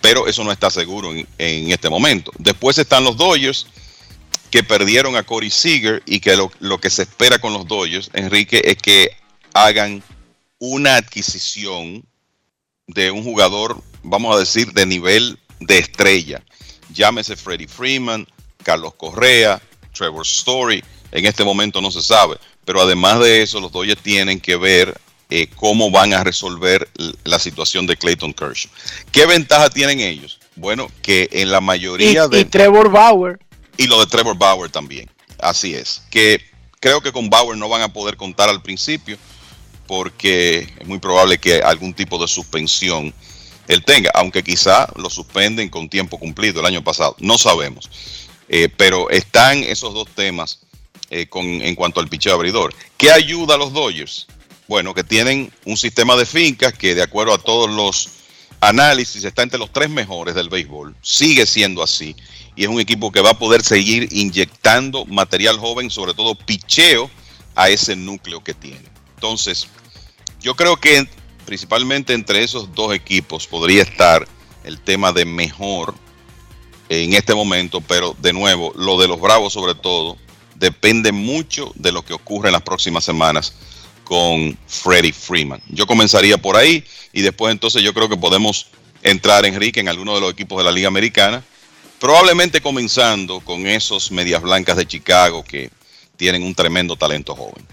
pero 0.00 0.26
eso 0.26 0.44
no 0.44 0.52
está 0.52 0.70
seguro 0.70 1.12
en, 1.12 1.70
este 1.70 1.90
momento. 1.90 2.30
Después 2.38 2.78
están 2.78 3.04
los 3.04 3.16
Dodgers 3.16 3.66
que 4.50 4.62
perdieron 4.62 5.16
a 5.16 5.22
Corey 5.22 5.50
Seager 5.50 6.02
y 6.06 6.20
que 6.20 6.36
lo, 6.36 6.50
lo 6.60 6.78
que 6.78 6.90
se 6.90 7.02
espera 7.02 7.38
con 7.38 7.52
los 7.52 7.66
Dodgers, 7.66 8.10
Enrique, 8.14 8.62
es 8.64 8.76
que 8.76 9.10
hagan 9.52 10.02
una 10.58 10.96
adquisición 10.96 12.04
de 12.86 13.10
un 13.10 13.22
jugador, 13.24 13.82
vamos 14.02 14.34
a 14.34 14.38
decir, 14.38 14.72
de 14.72 14.86
nivel 14.86 15.38
de 15.60 15.78
estrella 15.78 16.42
llámese 16.92 17.36
Freddie 17.36 17.68
Freeman, 17.68 18.26
Carlos 18.62 18.94
Correa, 18.94 19.60
Trevor 19.92 20.26
Story, 20.26 20.82
en 21.12 21.26
este 21.26 21.44
momento 21.44 21.80
no 21.80 21.90
se 21.90 22.02
sabe, 22.02 22.36
pero 22.64 22.80
además 22.80 23.20
de 23.20 23.42
eso 23.42 23.60
los 23.60 23.72
Dodgers 23.72 24.02
tienen 24.02 24.40
que 24.40 24.56
ver 24.56 24.98
eh, 25.28 25.48
cómo 25.56 25.90
van 25.90 26.12
a 26.14 26.22
resolver 26.22 26.88
la 27.24 27.38
situación 27.38 27.86
de 27.86 27.96
Clayton 27.96 28.32
Kershaw. 28.32 28.70
¿Qué 29.10 29.26
ventaja 29.26 29.70
tienen 29.70 30.00
ellos? 30.00 30.38
Bueno, 30.54 30.90
que 31.02 31.28
en 31.32 31.50
la 31.50 31.60
mayoría 31.60 32.28
de... 32.28 32.40
Y 32.40 32.44
Trevor 32.44 32.90
Bauer. 32.90 33.38
Y 33.76 33.86
lo 33.86 34.00
de 34.00 34.06
Trevor 34.06 34.38
Bauer 34.38 34.70
también, 34.70 35.10
así 35.38 35.74
es, 35.74 36.02
que 36.10 36.40
creo 36.80 37.00
que 37.00 37.12
con 37.12 37.28
Bauer 37.28 37.58
no 37.58 37.68
van 37.68 37.82
a 37.82 37.92
poder 37.92 38.16
contar 38.16 38.48
al 38.48 38.62
principio 38.62 39.18
porque 39.86 40.72
es 40.78 40.86
muy 40.86 40.98
probable 40.98 41.38
que 41.38 41.60
algún 41.60 41.92
tipo 41.92 42.18
de 42.18 42.28
suspensión 42.28 43.12
él 43.68 43.84
tenga, 43.84 44.10
aunque 44.14 44.42
quizá 44.42 44.88
lo 44.96 45.10
suspenden 45.10 45.68
con 45.68 45.88
tiempo 45.88 46.18
cumplido 46.18 46.60
el 46.60 46.66
año 46.66 46.84
pasado, 46.84 47.16
no 47.18 47.36
sabemos. 47.38 47.90
Eh, 48.48 48.68
pero 48.76 49.10
están 49.10 49.64
esos 49.64 49.92
dos 49.92 50.08
temas 50.14 50.60
eh, 51.10 51.26
con, 51.26 51.44
en 51.44 51.74
cuanto 51.74 52.00
al 52.00 52.08
picheo 52.08 52.34
abridor. 52.34 52.74
¿Qué 52.96 53.10
ayuda 53.10 53.54
a 53.54 53.58
los 53.58 53.72
Dodgers? 53.72 54.26
Bueno, 54.68 54.94
que 54.94 55.04
tienen 55.04 55.52
un 55.64 55.76
sistema 55.76 56.16
de 56.16 56.26
fincas 56.26 56.72
que 56.72 56.94
de 56.94 57.02
acuerdo 57.02 57.32
a 57.34 57.38
todos 57.38 57.70
los 57.70 58.08
análisis 58.60 59.24
está 59.24 59.42
entre 59.42 59.58
los 59.58 59.72
tres 59.72 59.88
mejores 59.88 60.34
del 60.34 60.48
béisbol. 60.48 60.96
Sigue 61.02 61.46
siendo 61.46 61.82
así. 61.82 62.16
Y 62.56 62.64
es 62.64 62.68
un 62.68 62.80
equipo 62.80 63.12
que 63.12 63.20
va 63.20 63.30
a 63.30 63.38
poder 63.38 63.62
seguir 63.62 64.08
inyectando 64.10 65.04
material 65.04 65.58
joven, 65.58 65.90
sobre 65.90 66.14
todo 66.14 66.34
picheo, 66.34 67.10
a 67.54 67.68
ese 67.68 67.94
núcleo 67.96 68.42
que 68.42 68.54
tiene. 68.54 68.88
Entonces, 69.14 69.68
yo 70.40 70.56
creo 70.56 70.76
que 70.76 71.06
principalmente 71.44 72.12
entre 72.12 72.42
esos 72.42 72.74
dos 72.74 72.94
equipos 72.94 73.46
podría 73.46 73.82
estar 73.82 74.26
el 74.64 74.80
tema 74.80 75.12
de 75.12 75.24
mejor 75.24 75.94
en 76.88 77.14
este 77.14 77.34
momento, 77.34 77.80
pero 77.80 78.16
de 78.20 78.32
nuevo, 78.32 78.72
lo 78.76 78.98
de 79.00 79.08
los 79.08 79.20
Bravos 79.20 79.52
sobre 79.52 79.74
todo, 79.74 80.16
depende 80.58 81.12
mucho 81.12 81.72
de 81.74 81.92
lo 81.92 82.04
que 82.04 82.14
ocurre 82.14 82.48
en 82.48 82.54
las 82.54 82.62
próximas 82.62 83.04
semanas 83.04 83.54
con 84.04 84.56
Freddie 84.66 85.12
Freeman. 85.12 85.60
Yo 85.68 85.86
comenzaría 85.86 86.38
por 86.38 86.56
ahí 86.56 86.84
y 87.12 87.22
después 87.22 87.52
entonces 87.52 87.82
yo 87.82 87.92
creo 87.92 88.08
que 88.08 88.16
podemos 88.16 88.68
entrar, 89.02 89.44
Enrique, 89.44 89.80
en 89.80 89.88
alguno 89.88 90.14
de 90.14 90.20
los 90.20 90.32
equipos 90.32 90.58
de 90.58 90.64
la 90.64 90.72
Liga 90.72 90.88
Americana, 90.88 91.42
probablemente 91.98 92.60
comenzando 92.60 93.40
con 93.40 93.66
esos 93.66 94.10
Medias 94.10 94.42
Blancas 94.42 94.76
de 94.76 94.86
Chicago 94.86 95.44
que 95.44 95.70
tienen 96.16 96.42
un 96.42 96.54
tremendo 96.54 96.96
talento 96.96 97.34
joven. 97.34 97.64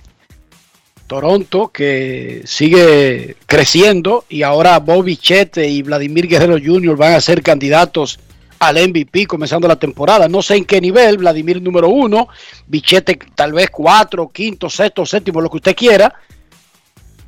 Toronto, 1.07 1.67
que 1.67 2.41
sigue 2.45 3.35
creciendo 3.45 4.25
y 4.29 4.41
ahora 4.41 4.79
Bobby 4.79 5.17
Chete 5.17 5.67
y 5.67 5.81
Vladimir 5.81 6.27
Guerrero 6.27 6.57
Jr. 6.63 6.95
van 6.95 7.13
a 7.13 7.21
ser 7.21 7.43
candidatos 7.43 8.19
al 8.67 8.89
MVP 8.89 9.25
comenzando 9.25 9.67
la 9.67 9.75
temporada. 9.75 10.27
No 10.27 10.41
sé 10.41 10.55
en 10.55 10.65
qué 10.65 10.79
nivel, 10.81 11.17
Vladimir 11.17 11.61
número 11.61 11.89
uno, 11.89 12.27
Bichete 12.67 13.19
tal 13.35 13.53
vez 13.53 13.69
cuatro, 13.69 14.29
quinto, 14.29 14.69
sexto, 14.69 15.05
séptimo, 15.05 15.41
lo 15.41 15.49
que 15.49 15.57
usted 15.57 15.75
quiera, 15.75 16.13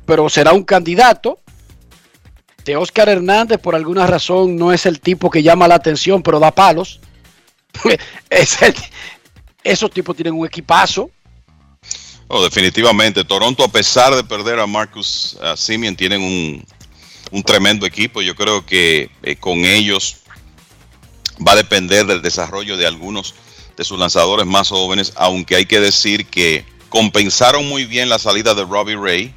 pero 0.04 0.28
será 0.28 0.52
un 0.52 0.64
candidato. 0.64 1.40
De 2.64 2.74
Oscar 2.74 3.08
Hernández, 3.08 3.60
por 3.60 3.76
alguna 3.76 4.08
razón, 4.08 4.56
no 4.56 4.72
es 4.72 4.86
el 4.86 4.98
tipo 4.98 5.30
que 5.30 5.40
llama 5.40 5.68
la 5.68 5.76
atención, 5.76 6.20
pero 6.20 6.40
da 6.40 6.50
palos. 6.50 6.98
esos 9.62 9.90
tipos 9.92 10.16
tienen 10.16 10.34
un 10.34 10.44
equipazo 10.44 11.10
definitivamente. 12.42 13.24
Toronto, 13.24 13.64
a 13.64 13.68
pesar 13.68 14.14
de 14.14 14.24
perder 14.24 14.58
a 14.58 14.66
Marcus 14.66 15.36
uh, 15.40 15.56
Simeon, 15.56 15.96
tienen 15.96 16.22
un, 16.22 17.42
tremendo 17.42 17.86
equipo. 17.86 18.22
Yo 18.22 18.34
creo 18.34 18.64
que 18.64 19.10
eh, 19.22 19.36
con 19.36 19.64
ellos 19.64 20.18
va 21.46 21.52
a 21.52 21.56
depender 21.56 22.06
del 22.06 22.22
desarrollo 22.22 22.76
de 22.76 22.86
algunos 22.86 23.34
de 23.76 23.84
sus 23.84 23.98
lanzadores 23.98 24.46
más 24.46 24.68
jóvenes, 24.68 25.12
aunque 25.16 25.56
hay 25.56 25.66
que 25.66 25.80
decir 25.80 26.26
que 26.26 26.64
compensaron 26.88 27.68
muy 27.68 27.84
bien 27.84 28.08
la 28.08 28.18
salida 28.18 28.54
de 28.54 28.64
Robbie 28.64 28.96
Ray 28.96 29.34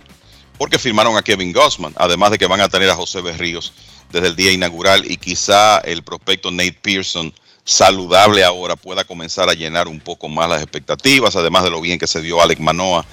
porque 0.57 0.79
firmaron 0.79 1.17
a 1.17 1.21
Kevin 1.21 1.53
Gossman, 1.53 1.93
además 1.97 2.31
de 2.31 2.37
que 2.37 2.45
van 2.45 2.61
a 2.61 2.69
tener 2.69 2.89
a 2.89 2.95
José 2.95 3.21
Berríos 3.21 3.73
desde 4.11 4.27
el 4.27 4.35
día 4.35 4.51
inaugural 4.51 5.09
y 5.09 5.17
quizá 5.17 5.79
el 5.79 6.03
prospecto 6.03 6.51
Nate 6.51 6.77
Pearson 6.81 7.33
saludable 7.63 8.43
ahora 8.43 8.75
pueda 8.75 9.03
comenzar 9.03 9.49
a 9.49 9.53
llenar 9.53 9.87
un 9.87 9.99
poco 9.99 10.27
más 10.27 10.49
las 10.49 10.61
expectativas, 10.61 11.35
además 11.35 11.63
de 11.63 11.69
lo 11.69 11.81
bien 11.81 11.99
que 11.99 12.07
se 12.07 12.21
dio 12.21 12.41
Alex 12.41 12.59
Manoa 12.59 13.05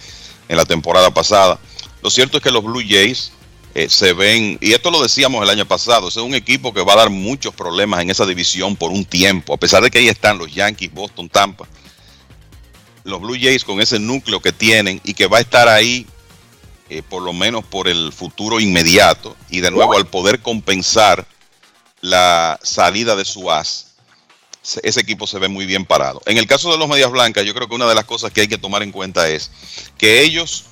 en 0.49 0.57
la 0.57 0.65
temporada 0.65 1.13
pasada. 1.13 1.59
Lo 2.03 2.11
cierto 2.11 2.39
es 2.39 2.43
que 2.43 2.51
los 2.51 2.65
Blue 2.65 2.83
Jays 2.87 3.33
eh, 3.79 3.91
se 3.91 4.15
ven, 4.15 4.57
y 4.63 4.73
esto 4.73 4.91
lo 4.91 5.03
decíamos 5.03 5.43
el 5.43 5.51
año 5.51 5.67
pasado, 5.67 6.09
es 6.09 6.17
un 6.17 6.35
equipo 6.35 6.73
que 6.73 6.81
va 6.83 6.95
a 6.95 6.97
dar 6.97 7.11
muchos 7.11 7.55
problemas 7.55 8.01
en 8.01 8.09
esa 8.09 8.25
división 8.25 8.75
por 8.75 8.91
un 8.91 9.05
tiempo, 9.05 9.53
a 9.53 9.59
pesar 9.59 9.83
de 9.83 9.91
que 9.91 9.99
ahí 9.99 10.09
están 10.09 10.39
los 10.39 10.51
Yankees, 10.51 10.95
Boston, 10.95 11.29
Tampa. 11.29 11.69
los 13.05 13.21
Blue 13.21 13.37
Jays 13.39 13.65
con 13.65 13.79
ese 13.83 13.99
núcleo 13.99 14.41
que 14.41 14.51
tienen 14.51 14.99
y 15.05 15.13
que 15.13 15.27
va 15.27 15.37
a 15.37 15.41
estar 15.43 15.69
ahí 15.69 16.07
eh, 16.89 17.03
por 17.03 17.21
lo 17.21 17.35
menos 17.35 17.67
por 17.67 17.87
el 17.87 18.15
futuro 18.15 18.61
inmediato 18.61 19.37
y 19.51 19.61
de 19.61 19.71
nuevo 19.71 19.95
al 19.95 20.07
poder 20.07 20.41
compensar 20.41 21.27
la 22.01 22.59
salida 22.63 23.15
de 23.15 23.27
su 23.27 23.51
as, 23.51 23.89
ese 24.83 25.01
equipo 25.01 25.27
se 25.27 25.39
ve 25.39 25.49
muy 25.49 25.67
bien 25.67 25.85
parado. 25.85 26.23
En 26.25 26.39
el 26.39 26.47
caso 26.47 26.73
de 26.73 26.79
los 26.79 26.89
Medias 26.89 27.11
Blancas, 27.11 27.45
yo 27.45 27.53
creo 27.53 27.69
que 27.69 27.75
una 27.75 27.87
de 27.87 27.95
las 27.95 28.07
cosas 28.07 28.33
que 28.33 28.41
hay 28.41 28.49
que 28.49 28.57
tomar 28.57 28.83
en 28.83 28.91
cuenta 28.91 29.29
es 29.29 29.51
que 29.99 30.23
ellos 30.23 30.65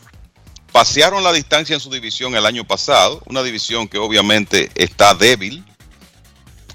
pasearon 0.75 1.23
la 1.23 1.33
distancia 1.33 1.75
en 1.75 1.79
su 1.79 1.89
división 1.89 2.35
el 2.35 2.45
año 2.45 2.65
pasado, 2.65 3.23
una 3.27 3.45
división 3.45 3.87
que 3.87 3.97
obviamente 3.97 4.73
está 4.75 5.15
débil, 5.15 5.65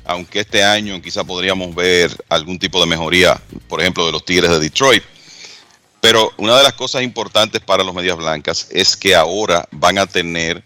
aunque 0.06 0.40
este 0.40 0.64
año 0.64 1.02
quizá 1.02 1.26
podríamos 1.26 1.76
ver 1.76 2.16
algún 2.30 2.58
tipo 2.58 2.80
de 2.80 2.86
mejoría, 2.86 3.42
por 3.68 3.82
ejemplo, 3.82 4.06
de 4.06 4.14
los 4.14 4.24
Tigres 4.24 4.52
de 4.52 4.60
Detroit. 4.60 5.04
Pero 6.00 6.32
una 6.38 6.56
de 6.56 6.64
las 6.64 6.76
cosas 6.76 7.04
importantes 7.04 7.60
para 7.60 7.84
los 7.84 7.94
Medias 7.94 8.16
Blancas 8.16 8.70
es 8.72 8.96
que 8.96 9.16
ahora 9.16 9.68
van 9.70 9.98
a 9.98 10.08
tener 10.08 10.64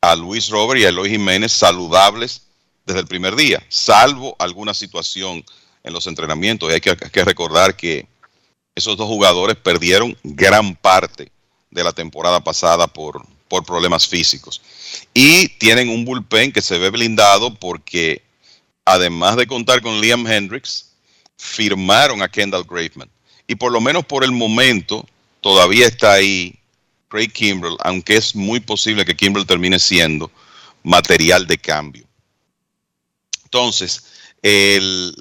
a 0.00 0.14
Luis 0.14 0.48
Robert 0.48 0.80
y 0.80 0.84
a 0.84 0.90
Eloy 0.90 1.10
Jiménez 1.10 1.52
saludables 1.52 2.42
desde 2.86 3.00
el 3.00 3.08
primer 3.08 3.34
día, 3.34 3.60
salvo 3.68 4.36
alguna 4.38 4.72
situación 4.72 5.44
en 5.82 5.92
los 5.92 6.06
entrenamientos. 6.06 6.70
Y 6.70 6.74
hay 6.74 6.80
que, 6.80 6.90
hay 6.90 7.10
que 7.10 7.24
recordar 7.24 7.74
que 7.74 8.06
esos 8.76 8.96
dos 8.96 9.08
jugadores 9.08 9.56
perdieron 9.56 10.16
gran 10.22 10.76
parte 10.76 11.32
de 11.70 11.84
la 11.84 11.92
temporada 11.92 12.40
pasada 12.40 12.86
por, 12.86 13.26
por 13.48 13.64
problemas 13.64 14.06
físicos. 14.06 14.60
Y 15.14 15.48
tienen 15.58 15.88
un 15.88 16.04
bullpen 16.04 16.52
que 16.52 16.62
se 16.62 16.78
ve 16.78 16.90
blindado 16.90 17.54
porque 17.54 18.22
además 18.84 19.36
de 19.36 19.46
contar 19.46 19.82
con 19.82 20.00
Liam 20.00 20.26
Hendricks, 20.26 20.92
firmaron 21.36 22.22
a 22.22 22.28
Kendall 22.28 22.64
Graveman. 22.64 23.10
Y 23.46 23.54
por 23.54 23.72
lo 23.72 23.80
menos 23.80 24.04
por 24.04 24.24
el 24.24 24.32
momento 24.32 25.06
todavía 25.40 25.86
está 25.86 26.14
ahí 26.14 26.58
Craig 27.08 27.28
Kimbrell, 27.32 27.76
aunque 27.80 28.16
es 28.16 28.34
muy 28.34 28.60
posible 28.60 29.04
que 29.04 29.16
Kimbrell 29.16 29.46
termine 29.46 29.78
siendo 29.78 30.30
material 30.82 31.46
de 31.46 31.58
cambio. 31.58 32.04
Entonces, 33.44 34.04
el, 34.42 35.14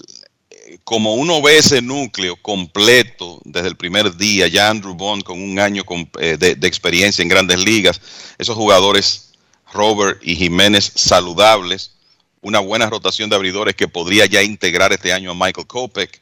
como 0.87 1.15
uno 1.15 1.41
ve 1.41 1.57
ese 1.57 1.81
núcleo 1.81 2.37
completo 2.37 3.41
desde 3.43 3.67
el 3.67 3.75
primer 3.75 4.15
día, 4.15 4.47
ya 4.47 4.69
Andrew 4.69 4.93
Bond 4.93 5.23
con 5.23 5.41
un 5.41 5.59
año 5.59 5.83
eh, 6.17 6.37
de, 6.37 6.65
experiencia 6.65 7.21
en 7.21 7.27
grandes 7.27 7.59
ligas, 7.59 7.99
esos 8.37 8.55
jugadores 8.55 9.33
Robert 9.73 10.21
y 10.23 10.37
Jiménez 10.37 10.93
saludables, 10.95 11.91
una 12.39 12.59
buena 12.59 12.89
rotación 12.89 13.29
de 13.29 13.35
abridores 13.35 13.75
que 13.75 13.89
podría 13.89 14.27
ya 14.27 14.41
integrar 14.43 14.93
este 14.93 15.11
año 15.11 15.31
a 15.31 15.33
Michael 15.33 15.67
Kopech, 15.67 16.21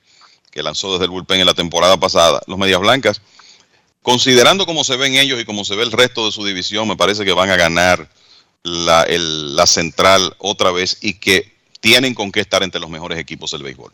que 0.50 0.64
lanzó 0.64 0.94
desde 0.94 1.06
el 1.06 1.12
bullpen 1.12 1.42
en 1.42 1.46
la 1.46 1.54
temporada 1.54 2.00
pasada, 2.00 2.42
los 2.48 2.58
Medias 2.58 2.80
Blancas, 2.80 3.22
considerando 4.02 4.66
cómo 4.66 4.84
se 4.84 4.98
ven 4.98 5.14
ellos 5.14 5.40
y 5.40 5.46
cómo 5.46 5.64
se 5.64 5.76
ve 5.76 5.84
el 5.84 5.92
resto 5.92 6.26
de 6.26 6.32
su 6.32 6.44
división, 6.44 6.88
me 6.88 6.98
parece 6.98 7.24
que 7.24 7.34
van 7.34 7.52
a 7.52 7.56
ganar 7.56 8.10
la, 8.64 9.04
el, 9.04 9.56
la 9.56 9.68
central 9.68 10.36
otra 10.40 10.72
vez 10.72 10.98
y 11.02 11.20
que 11.20 11.54
tienen 11.82 12.16
con 12.16 12.32
qué 12.32 12.40
estar 12.40 12.64
entre 12.64 12.82
los 12.82 12.90
mejores 12.90 13.20
equipos 13.20 13.52
del 13.52 13.62
béisbol. 13.62 13.92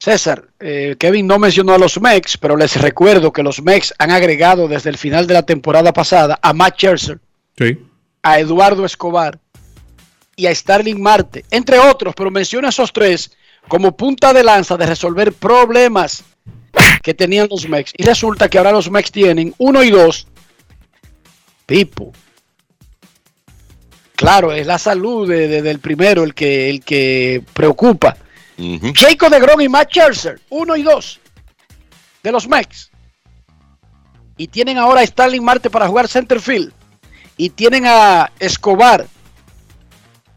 César, 0.00 0.48
eh, 0.60 0.96
Kevin 0.98 1.26
no 1.26 1.38
mencionó 1.38 1.74
a 1.74 1.78
los 1.78 2.00
Mex, 2.00 2.38
pero 2.38 2.56
les 2.56 2.80
recuerdo 2.80 3.34
que 3.34 3.42
los 3.42 3.60
Mex 3.60 3.92
han 3.98 4.10
agregado 4.10 4.66
desde 4.66 4.88
el 4.88 4.96
final 4.96 5.26
de 5.26 5.34
la 5.34 5.42
temporada 5.42 5.92
pasada 5.92 6.38
a 6.40 6.54
Matt 6.54 6.76
Scherzer, 6.76 7.18
sí. 7.58 7.78
a 8.22 8.40
Eduardo 8.40 8.86
Escobar 8.86 9.38
y 10.36 10.46
a 10.46 10.54
Starling 10.54 11.02
Marte, 11.02 11.44
entre 11.50 11.78
otros, 11.78 12.14
pero 12.16 12.30
menciona 12.30 12.68
a 12.68 12.70
esos 12.70 12.94
tres 12.94 13.30
como 13.68 13.94
punta 13.94 14.32
de 14.32 14.42
lanza 14.42 14.78
de 14.78 14.86
resolver 14.86 15.34
problemas 15.34 16.24
que 17.02 17.12
tenían 17.12 17.48
los 17.50 17.68
Mex. 17.68 17.92
Y 17.94 18.02
resulta 18.02 18.48
que 18.48 18.56
ahora 18.56 18.72
los 18.72 18.90
Mex 18.90 19.12
tienen 19.12 19.54
uno 19.58 19.82
y 19.82 19.90
dos. 19.90 20.26
Pipo. 21.66 22.10
Claro, 24.16 24.50
es 24.50 24.66
la 24.66 24.78
salud 24.78 25.28
de, 25.28 25.46
de, 25.46 25.60
del 25.60 25.78
primero 25.78 26.24
el 26.24 26.32
que, 26.32 26.70
el 26.70 26.82
que 26.82 27.42
preocupa. 27.52 28.16
Uh 28.60 28.78
-huh. 28.78 28.92
Jacob 28.94 29.60
y 29.60 29.68
Matt 29.68 29.90
Scherzer, 29.90 30.38
uno 30.50 30.76
y 30.76 30.82
dos 30.82 31.18
de 32.22 32.30
los 32.30 32.46
Mex. 32.46 32.90
Y 34.36 34.48
tienen 34.48 34.76
ahora 34.76 35.00
a 35.00 35.06
Starling 35.06 35.42
Marte 35.42 35.70
para 35.70 35.88
jugar 35.88 36.08
center 36.08 36.40
field. 36.40 36.72
Y 37.36 37.50
tienen 37.50 37.86
a 37.86 38.30
Escobar 38.38 39.06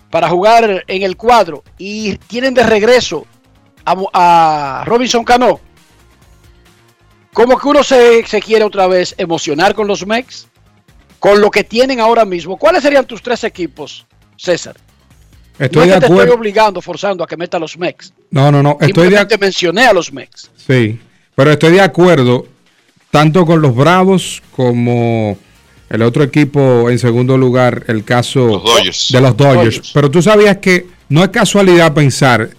para 0.09 0.29
jugar 0.29 0.83
en 0.87 1.01
el 1.01 1.17
cuadro 1.17 1.63
y 1.77 2.15
tienen 2.17 2.53
de 2.53 2.63
regreso 2.63 3.25
a, 3.85 4.83
Robinson 4.85 5.25
Cano. 5.25 5.59
Como 7.33 7.57
que 7.57 7.67
uno 7.67 7.83
se, 7.83 8.25
se, 8.25 8.41
quiere 8.41 8.63
otra 8.63 8.87
vez 8.87 9.15
emocionar 9.17 9.73
con 9.73 9.87
los 9.87 10.05
Mex, 10.05 10.47
con 11.19 11.41
lo 11.41 11.49
que 11.51 11.63
tienen 11.63 11.99
ahora 11.99 12.23
mismo. 12.23 12.57
¿Cuáles 12.57 12.83
serían 12.83 13.05
tus 13.05 13.21
tres 13.21 13.43
equipos, 13.43 14.05
César? 14.37 14.77
Estoy 15.59 15.87
no 15.87 15.93
de 15.93 15.99
te 15.99 16.05
acuerdo. 16.05 16.23
estoy 16.23 16.37
obligando, 16.37 16.81
forzando 16.81 17.23
a 17.23 17.27
que 17.27 17.37
meta 17.37 17.59
los 17.59 17.77
Mex. 17.77 18.13
No, 18.31 18.51
no, 18.51 18.63
no. 18.63 18.77
Estoy 18.81 19.09
de 19.09 19.25
te 19.25 19.37
mencioné 19.37 19.85
a 19.85 19.93
los 19.93 20.11
Mex. 20.11 20.49
Sí, 20.55 20.99
pero 21.35 21.51
estoy 21.51 21.73
de 21.73 21.81
acuerdo 21.81 22.47
tanto 23.11 23.45
con 23.45 23.61
los 23.61 23.75
Bravos 23.75 24.41
como 24.55 25.37
el 25.89 26.01
otro 26.01 26.23
equipo 26.23 26.89
en 26.89 26.97
segundo 26.97 27.37
lugar, 27.37 27.83
el 27.87 28.03
caso 28.03 28.63
los 28.63 29.09
de 29.09 29.21
los 29.21 29.37
Dodgers. 29.37 29.37
Dodgers. 29.37 29.91
Pero 29.93 30.09
tú 30.09 30.21
sabías 30.21 30.57
que 30.57 30.87
no 31.09 31.23
es 31.23 31.29
casualidad 31.29 31.93
pensar 31.93 32.49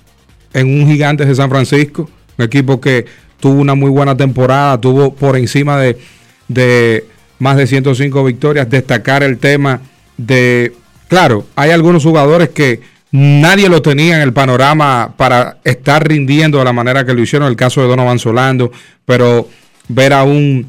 en 0.52 0.80
un 0.80 0.88
Gigantes 0.88 1.26
de 1.26 1.34
San 1.34 1.50
Francisco, 1.50 2.08
un 2.38 2.44
equipo 2.44 2.80
que 2.80 3.06
tuvo 3.40 3.60
una 3.60 3.74
muy 3.74 3.90
buena 3.90 4.16
temporada, 4.16 4.80
tuvo 4.80 5.12
por 5.12 5.36
encima 5.36 5.78
de, 5.80 5.98
de 6.46 7.04
más 7.40 7.56
de 7.56 7.66
105 7.66 8.22
victorias, 8.22 8.70
destacar 8.70 9.24
el 9.24 9.38
tema 9.38 9.80
de, 10.16 10.72
claro, 11.14 11.46
hay 11.54 11.70
algunos 11.70 12.02
jugadores 12.02 12.48
que 12.48 12.80
nadie 13.12 13.68
lo 13.68 13.80
tenía 13.80 14.16
en 14.16 14.22
el 14.22 14.32
panorama 14.32 15.14
para 15.16 15.58
estar 15.62 16.04
rindiendo 16.08 16.58
de 16.58 16.64
la 16.64 16.72
manera 16.72 17.06
que 17.06 17.14
lo 17.14 17.22
hicieron, 17.22 17.46
el 17.46 17.54
caso 17.54 17.80
de 17.80 17.86
Donovan 17.86 18.18
Solando, 18.18 18.72
pero 19.04 19.48
ver 19.86 20.12
a 20.12 20.24
un 20.24 20.66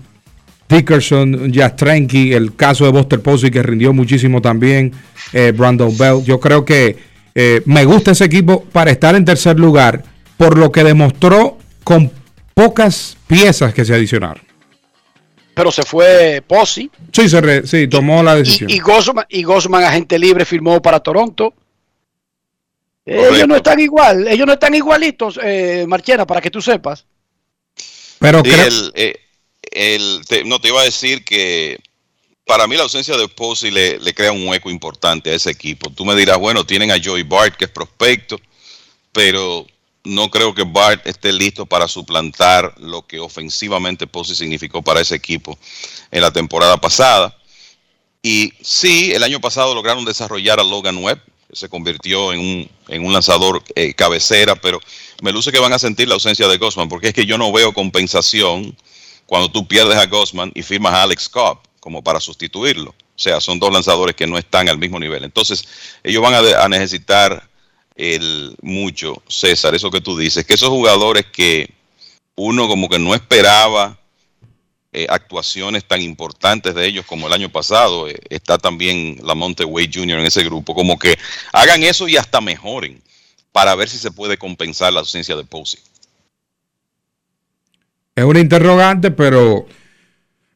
Dickerson, 0.69 1.51
Jastrenki, 1.51 2.34
el 2.34 2.55
caso 2.55 2.85
de 2.85 2.91
Buster 2.91 3.22
Posey 3.22 3.49
que 3.49 3.63
rindió 3.63 3.91
muchísimo 3.91 4.39
también, 4.39 4.91
eh, 5.34 5.51
Brandon 5.51 5.97
Bell. 5.97 6.23
Yo 6.23 6.39
creo 6.39 6.63
que 6.63 6.95
eh, 7.34 7.63
me 7.65 7.84
gusta 7.84 8.11
ese 8.11 8.26
equipo 8.26 8.65
para 8.65 8.91
estar 8.91 9.15
en 9.15 9.26
tercer 9.26 9.59
lugar 9.59 10.03
por 10.38 10.59
lo 10.59 10.72
que 10.72 10.84
demostró 10.84 11.57
con 11.84 12.11
pocas 12.53 13.17
piezas 13.26 13.73
que 13.73 13.84
se 13.84 13.95
adicionaron. 13.95 14.43
Pero 15.56 15.72
se 15.72 15.84
fue 15.84 16.44
Posey. 16.45 16.91
Sí, 17.14 17.30
se 17.30 17.41
re, 17.41 17.65
sí, 17.65 17.88
tomó 17.88 18.22
la 18.22 18.36
decisión. 18.36 18.69
Y, 18.69 18.76
y, 18.76 18.80
Gosman, 18.80 19.26
y 19.30 19.44
Gosman, 19.44 19.84
agente 19.84 20.19
libre, 20.19 20.45
firmó 20.45 20.82
para 20.82 20.99
Toronto. 20.99 21.53
Correcto. 23.06 23.36
Ellos 23.36 23.48
no 23.48 23.56
están 23.56 23.80
igual, 23.80 24.27
ellos 24.27 24.45
no 24.45 24.53
están 24.53 24.76
igualitos, 24.76 25.40
eh, 25.41 25.86
Marchena, 25.88 26.27
para 26.27 26.41
que 26.41 26.52
tú 26.52 26.61
sepas. 26.61 27.06
Pero 28.19 28.41
sí, 28.44 28.52
creo... 28.52 28.68
el, 28.68 28.91
eh, 28.95 29.15
el, 29.72 30.22
te, 30.27 30.44
no 30.44 30.60
te 30.60 30.68
iba 30.68 30.82
a 30.82 30.86
decir 30.86 31.23
que 31.23 31.80
para 32.45 32.68
mí 32.68 32.76
la 32.76 32.84
ausencia 32.84 33.15
de 33.15 33.27
Posey 33.27 33.72
le, 33.72 33.99
le, 33.99 34.14
crea 34.14 34.32
un 34.32 34.48
hueco 34.48 34.69
importante 34.69 35.32
a 35.32 35.36
ese 35.36 35.52
equipo. 35.52 35.90
Tú 35.90 36.03
me 36.03 36.15
dirás, 36.15 36.38
bueno, 36.38 36.65
tienen 36.65 36.91
a 36.91 37.02
Joey 37.02 37.23
Bart, 37.23 37.56
que 37.56 37.65
es 37.65 37.72
prospecto, 37.72 38.40
pero 39.11 39.65
no 40.06 40.30
creo 40.30 40.53
que 40.53 40.64
Bart 40.64 41.06
esté 41.06 41.34
listo 41.34 41.65
para 41.65 41.88
suplantar 41.88 42.73
lo 42.80 43.06
que 43.06 43.19
ofensivamente 43.19 44.07
Posey 44.07 44.36
significó 44.36 44.82
para 44.82 45.02
ese 45.02 45.15
equipo 45.15 45.57
en 46.11 46.22
la 46.22 46.32
temporada 46.32 46.77
pasada. 46.77 47.36
Y 48.22 48.53
sí, 48.61 49.11
el 49.14 49.23
año 49.23 49.40
pasado 49.40 49.76
lograron 49.76 50.06
desarrollar 50.06 50.60
a 50.60 50.64
Logan 50.64 50.98
Webb, 50.98 51.22
que 51.49 51.56
se 51.56 51.69
convirtió 51.69 52.34
en 52.34 52.40
un, 52.40 52.69
en 52.88 53.06
un 53.06 53.14
lanzador 53.14 53.64
eh, 53.76 53.94
cabecera, 53.94 54.56
pero 54.56 54.80
me 55.22 55.32
luce 55.32 55.52
que 55.52 55.60
van 55.60 55.73
a 55.73 55.80
sentir 55.80 56.07
la 56.07 56.15
ausencia 56.15 56.48
de 56.48 56.57
Gosman, 56.57 56.90
porque 56.90 57.10
es 57.10 57.14
que 57.14 57.26
yo 57.26 57.38
no 57.38 57.52
veo 57.52 57.73
compensación 57.73 58.76
cuando 59.26 59.49
tú 59.49 59.68
pierdes 59.68 59.98
a 59.98 60.06
Gosman 60.06 60.52
y 60.56 60.64
firmas 60.64 60.94
a 60.94 61.03
Alex 61.03 61.30
Cobb 61.30 61.60
como 61.80 62.03
para 62.03 62.19
sustituirlo. 62.19 62.91
O 62.91 63.19
sea, 63.19 63.40
son 63.40 63.60
dos 63.60 63.72
lanzadores 63.72 64.15
que 64.15 64.27
no 64.27 64.38
están 64.38 64.69
al 64.69 64.77
mismo 64.77 64.99
nivel. 64.99 65.23
Entonces, 65.23 65.68
ellos 66.03 66.22
van 66.22 66.34
a, 66.34 66.64
a 66.64 66.68
necesitar 66.68 67.48
el 67.95 68.55
mucho, 68.61 69.22
César, 69.27 69.73
eso 69.73 69.89
que 69.89 70.01
tú 70.01 70.17
dices, 70.17 70.45
que 70.45 70.53
esos 70.53 70.69
jugadores 70.69 71.26
que 71.31 71.73
uno 72.35 72.67
como 72.67 72.89
que 72.89 72.99
no 72.99 73.15
esperaba 73.15 73.97
eh, 74.91 75.07
actuaciones 75.09 75.85
tan 75.85 76.01
importantes 76.01 76.76
de 76.76 76.85
ellos 76.85 77.05
como 77.05 77.27
el 77.27 77.34
año 77.34 77.49
pasado, 77.49 78.07
eh, 78.07 78.19
está 78.30 78.57
también 78.57 79.19
la 79.23 79.34
Wade 79.34 79.91
Jr. 79.93 80.19
en 80.19 80.26
ese 80.26 80.43
grupo, 80.43 80.76
como 80.76 80.99
que 80.99 81.17
hagan 81.53 81.84
eso 81.84 82.07
y 82.07 82.17
hasta 82.17 82.41
mejoren 82.41 83.01
para 83.51 83.76
ver 83.76 83.89
si 83.89 83.97
se 83.97 84.11
puede 84.11 84.38
compensar 84.38 84.91
la 84.91 84.99
ausencia 84.99 85.35
de 85.35 85.45
Posey. 85.45 85.80
Es 88.15 88.23
una 88.23 88.39
interrogante, 88.39 89.11
pero 89.11 89.65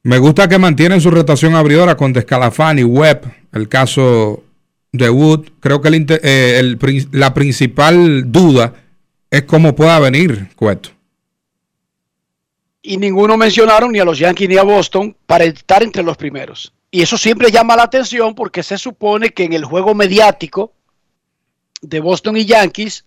me 0.04 0.18
gusta 0.18 0.48
que 0.48 0.58
mantienen 0.58 1.02
su 1.02 1.12
rotación 1.12 1.56
abridora 1.56 1.96
con 1.96 2.14
Descalafani, 2.14 2.84
Webb, 2.84 3.34
el 3.54 3.68
caso 3.68 4.44
de 4.92 5.10
Wood. 5.10 5.50
Creo 5.60 5.82
que 5.82 5.90
el, 5.90 6.06
eh, 6.10 7.08
la 7.12 7.34
principal 7.34 8.32
duda 8.32 8.74
es 9.30 9.44
cómo 9.44 9.76
pueda 9.76 10.00
venir 10.00 10.50
Cueto. 10.56 10.90
Y 12.82 12.98
ninguno 12.98 13.38
mencionaron 13.38 13.92
ni 13.92 14.00
a 14.00 14.06
los 14.06 14.18
Yankees 14.18 14.50
ni 14.50 14.58
a 14.58 14.64
Boston 14.64 15.16
para 15.26 15.44
estar 15.44 15.84
entre 15.84 16.02
los 16.02 16.18
primeros. 16.18 16.74
Y 16.92 17.02
eso 17.02 17.18
siempre 17.18 17.52
llama 17.52 17.76
la 17.76 17.84
atención 17.84 18.34
porque 18.34 18.64
se 18.64 18.78
supone 18.78 19.30
que 19.30 19.44
en 19.44 19.54
el 19.54 19.66
juego 19.66 19.94
mediático 19.94 20.74
de 21.82 22.00
Boston 22.00 22.38
y 22.38 22.46
Yankees, 22.46 23.06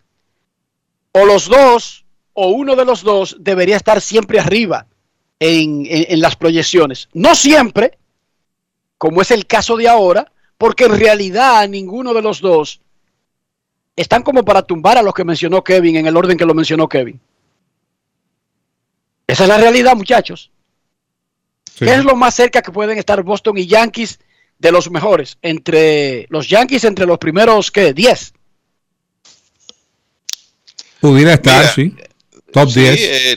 o 1.13 1.25
los 1.27 1.49
dos, 1.49 2.05
o 2.33 2.49
uno 2.49 2.77
de 2.77 2.85
los 2.85 3.03
dos, 3.03 3.37
debería 3.41 3.77
estar 3.77 4.01
siempre 4.01 4.39
arriba 4.39 4.87
en 5.41 6.21
las 6.21 6.37
proyecciones. 6.37 7.09
No 7.13 7.35
siempre, 7.35 7.99
como 8.99 9.21
es 9.21 9.33
el 9.33 9.47
caso 9.47 9.77
de 9.77 9.89
ahora, 9.89 10.31
porque 10.63 10.85
en 10.85 10.97
realidad 10.97 11.69
ninguno 11.69 12.15
de 12.15 12.23
los 12.23 12.41
dos 12.41 12.81
están 13.97 14.23
como 14.23 14.45
para 14.45 14.63
tumbar 14.63 14.97
a 14.97 15.03
los 15.03 15.13
que 15.13 15.25
mencionó 15.25 15.65
Kevin 15.65 15.97
en 15.97 16.07
el 16.07 16.17
orden 16.17 16.39
que 16.39 16.47
lo 16.47 16.55
mencionó 16.55 16.89
Kevin. 16.89 17.21
Esa 19.27 19.43
es 19.43 19.49
la 19.49 19.59
realidad, 19.59 19.97
muchachos. 19.97 20.53
Sí. 21.65 21.85
¿Qué 21.85 21.95
es 21.95 22.05
lo 22.05 22.15
más 22.15 22.37
cerca 22.37 22.63
que 22.63 22.71
pueden 22.71 22.97
estar 22.97 23.21
Boston 23.25 23.59
y 23.59 23.67
Yankees 23.67 24.21
de 24.61 24.71
los 24.71 24.89
mejores? 24.89 25.37
Entre 25.43 26.29
los 26.31 26.49
Yankees, 26.49 26.85
entre 26.85 27.07
los 27.07 27.19
primeros, 27.19 27.73
¿qué? 27.73 27.93
10. 27.93 28.33
Pudiera 31.01 31.35
estar, 31.35 31.59
Mira, 31.59 31.73
sí. 31.73 31.97
Top 32.53 32.71
sí, 32.71 32.83
10. 32.83 33.01
Eh, 33.01 33.37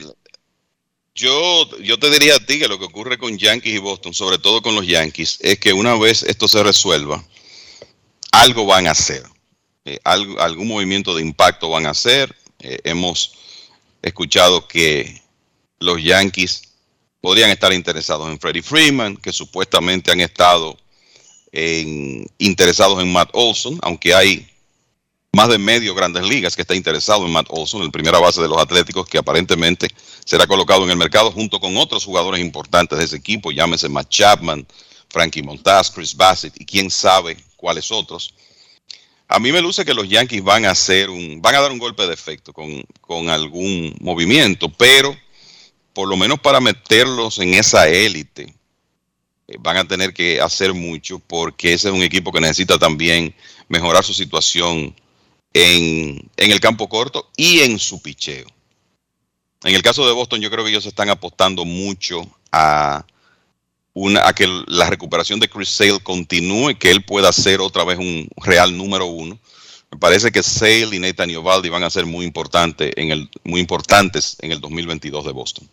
yo, 1.16 1.98
te 2.00 2.10
diría 2.10 2.36
a 2.36 2.40
ti 2.40 2.60
que 2.60 2.68
lo 2.68 2.78
que 2.78 2.86
ocurre 2.86 3.18
con 3.18 3.38
Yankees 3.38 3.76
y 3.76 3.78
Boston, 3.78 4.14
sobre 4.14 4.38
todo 4.38 4.62
con 4.62 4.76
los 4.76 4.86
Yankees, 4.86 5.38
es 5.42 5.58
que 5.60 5.72
una 5.72 5.96
vez 5.96 6.24
esto 6.24 6.48
se 6.48 6.62
resuelva, 6.62 7.24
algo 8.32 8.66
van 8.66 8.88
a 8.88 8.92
hacer. 8.92 9.24
Eh, 9.86 10.00
algún 10.04 10.68
movimiento 10.68 11.16
de 11.16 11.22
impacto 11.22 11.70
van 11.70 11.86
a 11.86 11.92
hacer. 11.92 12.36
Eh, 12.60 12.80
hemos 12.84 13.34
escuchado 14.02 14.68
que 14.68 15.22
los 15.80 16.04
Yankees 16.04 16.64
podrían 17.22 17.50
estar 17.50 17.72
interesados 17.72 18.30
en 18.30 18.40
Freddie 18.40 18.62
Freeman, 18.62 19.16
que 19.16 19.32
supuestamente 19.32 20.12
han 20.12 20.20
estado 20.20 20.78
en, 21.52 22.28
interesados 22.40 23.02
en 23.02 23.12
Matt 23.12 23.30
Olson, 23.34 23.80
aunque 23.82 24.14
hay 24.14 24.48
más 25.36 25.50
de 25.50 25.58
medio 25.58 25.94
grandes 25.94 26.24
ligas 26.24 26.56
que 26.56 26.62
está 26.62 26.76
interesado 26.76 27.26
en 27.26 27.34
Matt 27.34 27.48
Olson, 27.50 27.82
el 27.82 27.92
primera 27.92 28.20
base 28.20 28.42
de 28.42 28.48
los 28.48 28.58
Atléticos, 28.58 29.06
que 29.06 29.18
aparentemente 29.18 29.90
será 30.24 30.48
colocado 30.48 30.86
en 30.86 30.92
el 30.92 30.96
mercado 30.96 31.30
junto 31.30 31.60
con 31.60 31.76
otros 31.76 32.06
jugadores 32.06 32.40
importantes 32.40 32.98
de 32.98 33.04
ese 33.04 33.18
equipo, 33.18 33.52
llámese 33.52 33.90
Matt 33.90 34.08
Chapman, 34.08 34.66
Frankie 35.10 35.44
Montaz, 35.44 35.92
Chris 35.92 36.16
Bassett 36.16 36.54
y 36.58 36.66
quién 36.66 36.90
sabe 36.90 37.36
cuáles 37.58 37.92
otros. 37.92 38.34
A 39.28 39.38
mí 39.38 39.52
me 39.52 39.60
luce 39.60 39.84
que 39.84 39.94
los 39.94 40.08
Yankees 40.08 40.42
van 40.42 40.64
a 40.64 40.72
hacer 40.72 41.10
un, 41.10 41.42
van 41.42 41.56
a 41.56 41.60
dar 41.60 41.72
un 41.74 41.80
golpe 41.80 42.08
de 42.08 42.14
efecto 42.14 42.54
con, 42.54 42.86
con 43.02 43.28
algún 43.28 43.94
movimiento, 44.00 44.70
pero 44.70 45.14
por 45.92 46.08
lo 46.08 46.16
menos 46.16 46.40
para 46.40 46.62
meterlos 46.62 47.40
en 47.40 47.56
esa 47.56 47.90
élite, 47.90 48.56
eh, 49.50 49.58
van 49.60 49.76
a 49.76 49.86
tener 49.86 50.14
que 50.14 50.40
hacer 50.40 50.74
mucho 50.74 51.20
porque 51.20 51.74
ese 51.74 51.90
es 51.90 51.94
un 51.94 52.04
equipo 52.04 52.32
que 52.32 52.40
necesita 52.40 52.80
también 52.80 53.36
mejorar 53.68 54.02
su 54.02 54.14
situación 54.14 54.96
en, 55.56 56.30
en, 56.36 56.52
el 56.52 56.60
campo 56.60 56.90
corto 56.90 57.32
y 57.38 57.62
en 57.62 57.80
su 57.80 58.02
picheo. 58.02 58.46
En 59.64 59.74
el 59.74 59.82
caso 59.82 60.06
de 60.06 60.12
Boston, 60.12 60.42
yo 60.42 60.52
creo 60.52 60.66
que 60.66 60.70
ellos 60.70 60.86
están 60.86 61.10
apostando 61.10 61.64
mucho 61.64 62.22
a, 62.52 63.06
una, 63.94 64.28
a 64.28 64.34
que 64.34 64.48
la 64.68 64.90
recuperación 64.90 65.40
de 65.40 65.48
Chris 65.48 65.70
Sale 65.70 66.02
continúe, 66.02 66.78
que 66.78 66.92
él 66.92 67.06
pueda 67.06 67.32
ser 67.32 67.62
otra 67.62 67.86
vez 67.86 67.98
un 67.98 68.28
real 68.36 68.76
número 68.76 69.06
uno. 69.06 69.40
Me 69.92 69.98
parece 69.98 70.30
que 70.30 70.44
Sale 70.44 70.94
y 70.94 71.00
Nathan 71.00 71.30
Iovaldi 71.30 71.70
van 71.70 71.84
a 71.84 71.90
ser 71.90 72.06
muy, 72.06 72.26
importante 72.26 72.92
en 73.02 73.12
el, 73.12 73.30
muy 73.46 73.62
importantes 73.62 74.36
en 74.42 74.52
el 74.52 74.60
2022 74.60 75.26
de 75.26 75.32
Boston. 75.32 75.70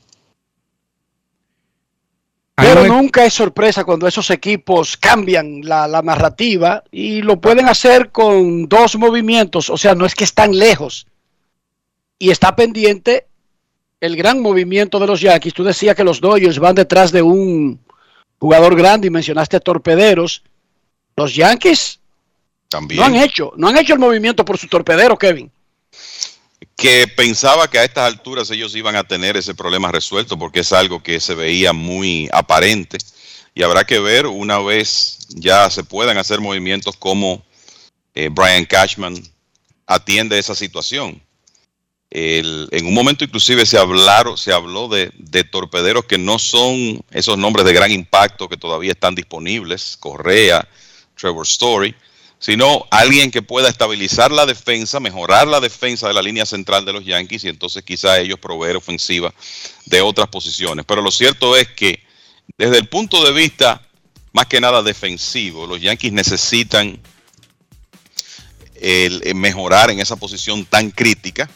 Pero 2.55 2.87
nunca 2.87 3.25
es 3.25 3.33
sorpresa 3.33 3.85
cuando 3.85 4.07
esos 4.07 4.31
equipos 4.31 4.97
cambian 4.97 5.63
la, 5.63 5.89
la, 5.89 6.03
narrativa 6.03 6.85
y 6.91 7.23
lo 7.23 7.41
pueden 7.41 7.69
hacer 7.69 8.11
con 8.11 8.69
dos 8.69 8.97
movimientos. 8.97 9.71
O 9.71 9.79
sea, 9.79 9.95
no 9.95 10.05
es 10.05 10.15
que 10.15 10.25
están 10.25 10.57
lejos. 10.57 11.07
Y 12.19 12.31
está 12.31 12.55
pendiente 12.55 13.27
el 14.01 14.17
gran 14.17 14.41
movimiento 14.41 14.99
de 14.99 15.07
los 15.07 15.21
Yankees. 15.21 15.55
Tú 15.55 15.65
decías 15.65 15.97
que 15.97 16.05
los 16.05 16.21
Dodgers 16.21 16.59
van 16.59 16.75
detrás 16.75 17.11
de 17.11 17.23
un 17.23 17.81
jugador 18.39 18.77
grande 18.77 19.07
y 19.07 19.11
mencionaste 19.11 19.59
torpederos. 19.61 20.43
Los 21.17 21.35
Yankees 21.35 22.01
También. 22.69 23.01
no 23.01 23.07
han 23.07 23.17
hecho, 23.17 23.53
no 23.57 23.69
han 23.69 23.79
hecho 23.79 23.95
el 23.95 24.01
movimiento 24.01 24.45
por 24.45 24.59
su 24.59 24.69
torpedero, 24.69 25.17
Kevin 25.17 25.51
que 26.83 27.07
pensaba 27.07 27.71
que 27.71 27.79
a 27.79 27.85
estas 27.85 28.13
alturas 28.13 28.51
ellos 28.51 28.75
iban 28.75 28.97
a 28.97 29.05
tener 29.05 29.37
ese 29.37 29.55
problema 29.55 29.93
resuelto 29.93 30.37
porque 30.37 30.61
es 30.61 30.73
algo 30.73 31.01
que 31.01 31.21
se 31.21 31.37
veía 31.37 31.73
muy 31.73 32.29
aparente 32.33 32.99
y 33.55 33.63
habrá 33.63 33.85
que 33.85 34.01
ver 34.01 34.27
una 34.27 34.59
vez 34.59 35.19
ya 35.29 35.71
se 35.71 35.85
puedan 35.85 36.19
hacer 36.19 36.41
movimientos 36.41 36.97
como 36.97 37.41
eh, 38.17 38.29
Brian 38.33 38.65
Cashman 38.65 39.15
atiende 39.87 40.41
esa 40.41 40.57
situación. 40.57 41.23
En 42.11 42.85
un 42.85 42.93
momento 42.93 43.23
inclusive 43.23 43.65
se 43.65 43.79
hablaron, 43.79 44.37
se 44.37 44.53
habló 44.53 44.89
de, 44.89 45.13
torpederos 45.53 46.05
que 46.07 46.19
no 46.19 46.41
son 46.41 47.01
esos 47.13 47.39
nombres 47.39 47.65
de 47.65 47.75
gran 47.75 47.93
impacto 47.93 48.49
que 48.49 48.57
todavía 48.57 48.91
están 48.91 49.15
disponibles, 49.15 49.97
Correa, 49.99 50.69
Trevor 51.15 51.47
Story, 51.47 51.95
sino 52.43 52.89
alguien 52.91 53.31
que 53.31 53.41
pueda 53.41 53.69
estabilizar 53.69 54.33
la 54.33 54.47
defensa, 54.47 54.99
mejorar 54.99 55.47
la 55.47 55.61
defensa 55.61 56.09
de 56.09 56.15
la 56.15 56.23
línea 56.23 56.45
central 56.45 56.85
de 56.85 56.93
los 56.93 57.05
Yankees 57.05 57.45
y 57.45 57.49
entonces 57.49 57.85
quizá 57.85 58.19
ellos 58.19 58.41
proveer 58.41 58.75
ofensiva 58.75 59.33
de 59.87 60.01
otras 60.01 60.27
posiciones. 60.27 60.85
Pero 60.85 61.03
lo 61.03 61.13
cierto 61.13 61.57
es 61.57 61.69
que 61.69 62.03
desde 62.59 62.79
el 62.79 62.89
punto 62.89 63.25
de 63.25 63.31
vista 63.31 63.81
más 64.33 64.47
que 64.47 64.61
nada 64.61 64.83
defensivo, 64.83 65.69
los 65.69 65.81
Yankees 65.81 66.13
necesitan 66.13 66.99
el, 68.81 69.23
mejorar 69.37 69.93
en 69.93 70.01
esa 70.01 70.17
posición 70.17 70.65
tan 70.65 70.91
crítica. 70.91 71.49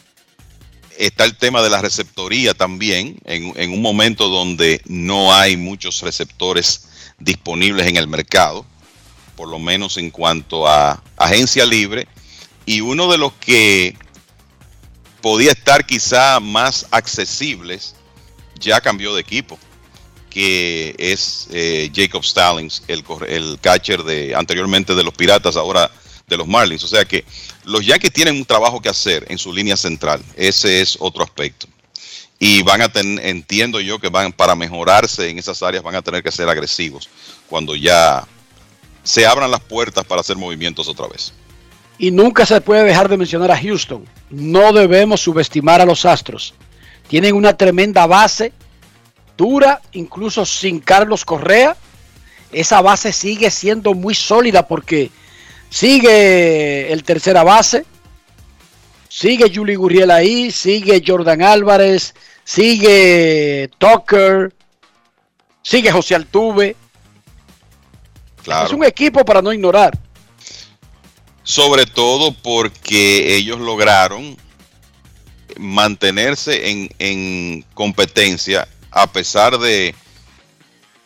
Está 0.97 1.25
el 1.25 1.35
tema 1.35 1.61
de 1.61 1.69
la 1.69 1.81
receptoría 1.81 2.53
también, 2.53 3.19
en 3.25 3.73
un 3.73 3.81
momento 3.81 4.29
donde 4.29 4.81
no 4.85 5.35
hay 5.35 5.57
muchos 5.57 5.99
receptores 5.99 6.87
disponibles 7.19 7.87
en 7.87 7.97
el 7.97 8.07
mercado 8.07 8.65
por 9.37 9.47
lo 9.47 9.59
menos 9.59 9.95
en 9.95 10.11
cuanto 10.11 10.67
a 10.67 11.01
agencia 11.15 11.65
libre, 11.65 12.07
y 12.65 12.81
uno 12.81 13.09
de 13.09 13.17
los 13.17 13.31
que 13.33 13.95
podía 15.21 15.51
estar 15.51 15.85
quizá 15.85 16.39
más 16.41 16.87
accesibles 16.91 17.95
ya 18.59 18.81
cambió 18.81 19.13
de 19.15 19.21
equipo, 19.21 19.57
que 20.29 20.95
es 20.97 21.47
eh, 21.51 21.89
Jacob 21.95 22.23
Stallings, 22.23 22.83
el, 22.87 23.59
catcher 23.61 24.03
de 24.03 24.35
anteriormente 24.35 24.95
de 24.95 25.03
los 25.03 25.13
Piratas, 25.13 25.55
ahora 25.55 25.89
de 26.27 26.37
los 26.37 26.47
Marlins. 26.47 26.83
O 26.83 26.87
sea 26.87 27.05
que 27.05 27.23
los 27.63 27.85
Yankees 27.85 28.11
tienen 28.11 28.35
un 28.35 28.45
trabajo 28.45 28.81
que 28.81 28.89
hacer 28.89 29.25
en 29.29 29.37
su 29.37 29.53
línea 29.53 29.77
central. 29.77 30.21
Ese 30.35 30.81
es 30.81 30.97
otro 30.99 31.23
aspecto. 31.23 31.67
Y 32.39 32.61
van 32.63 32.81
a 32.81 32.89
tener, 32.89 33.25
entiendo 33.25 33.79
yo 33.79 33.99
que 33.99 34.09
van 34.09 34.31
para 34.31 34.55
mejorarse 34.55 35.29
en 35.29 35.39
esas 35.39 35.63
áreas 35.63 35.83
van 35.83 35.95
a 35.95 36.01
tener 36.01 36.21
que 36.21 36.31
ser 36.31 36.47
agresivos 36.49 37.09
cuando 37.47 37.75
ya 37.75 38.27
se 39.07 39.25
abran 39.25 39.49
las 39.49 39.61
puertas 39.61 40.03
para 40.03 40.19
hacer 40.19 40.35
movimientos 40.35 40.89
otra 40.89 41.07
vez. 41.07 41.31
Y 41.97 42.11
nunca 42.11 42.45
se 42.45 42.59
puede 42.59 42.83
dejar 42.83 43.07
de 43.07 43.15
mencionar 43.15 43.49
a 43.49 43.57
Houston. 43.57 44.03
No 44.29 44.73
debemos 44.73 45.21
subestimar 45.21 45.79
a 45.79 45.85
los 45.85 46.05
Astros. 46.05 46.53
Tienen 47.07 47.33
una 47.33 47.55
tremenda 47.55 48.05
base, 48.05 48.51
dura, 49.37 49.81
incluso 49.93 50.45
sin 50.45 50.81
Carlos 50.81 51.23
Correa. 51.23 51.77
Esa 52.51 52.81
base 52.81 53.13
sigue 53.13 53.49
siendo 53.49 53.93
muy 53.93 54.13
sólida 54.13 54.67
porque 54.67 55.09
sigue 55.69 56.91
el 56.91 57.03
tercera 57.03 57.43
base, 57.43 57.85
sigue 59.07 59.49
Julie 59.53 59.77
Gurriel 59.77 60.11
ahí, 60.11 60.51
sigue 60.51 61.01
Jordan 61.05 61.43
Álvarez, 61.43 62.13
sigue 62.43 63.69
Tucker, 63.77 64.53
sigue 65.61 65.93
José 65.93 66.15
Altuve. 66.15 66.75
Claro. 68.47 68.67
Es 68.67 68.71
un 68.71 68.85
equipo 68.85 69.25
para 69.25 69.41
no 69.41 69.51
ignorar. 69.51 69.99
Sobre 71.43 71.85
todo 71.85 72.31
porque 72.31 73.35
ellos 73.35 73.59
lograron 73.59 74.37
mantenerse 75.59 76.69
en, 76.69 76.89
en, 76.97 77.65
competencia 77.73 78.65
a 78.89 79.11
pesar 79.11 79.57
de 79.57 79.93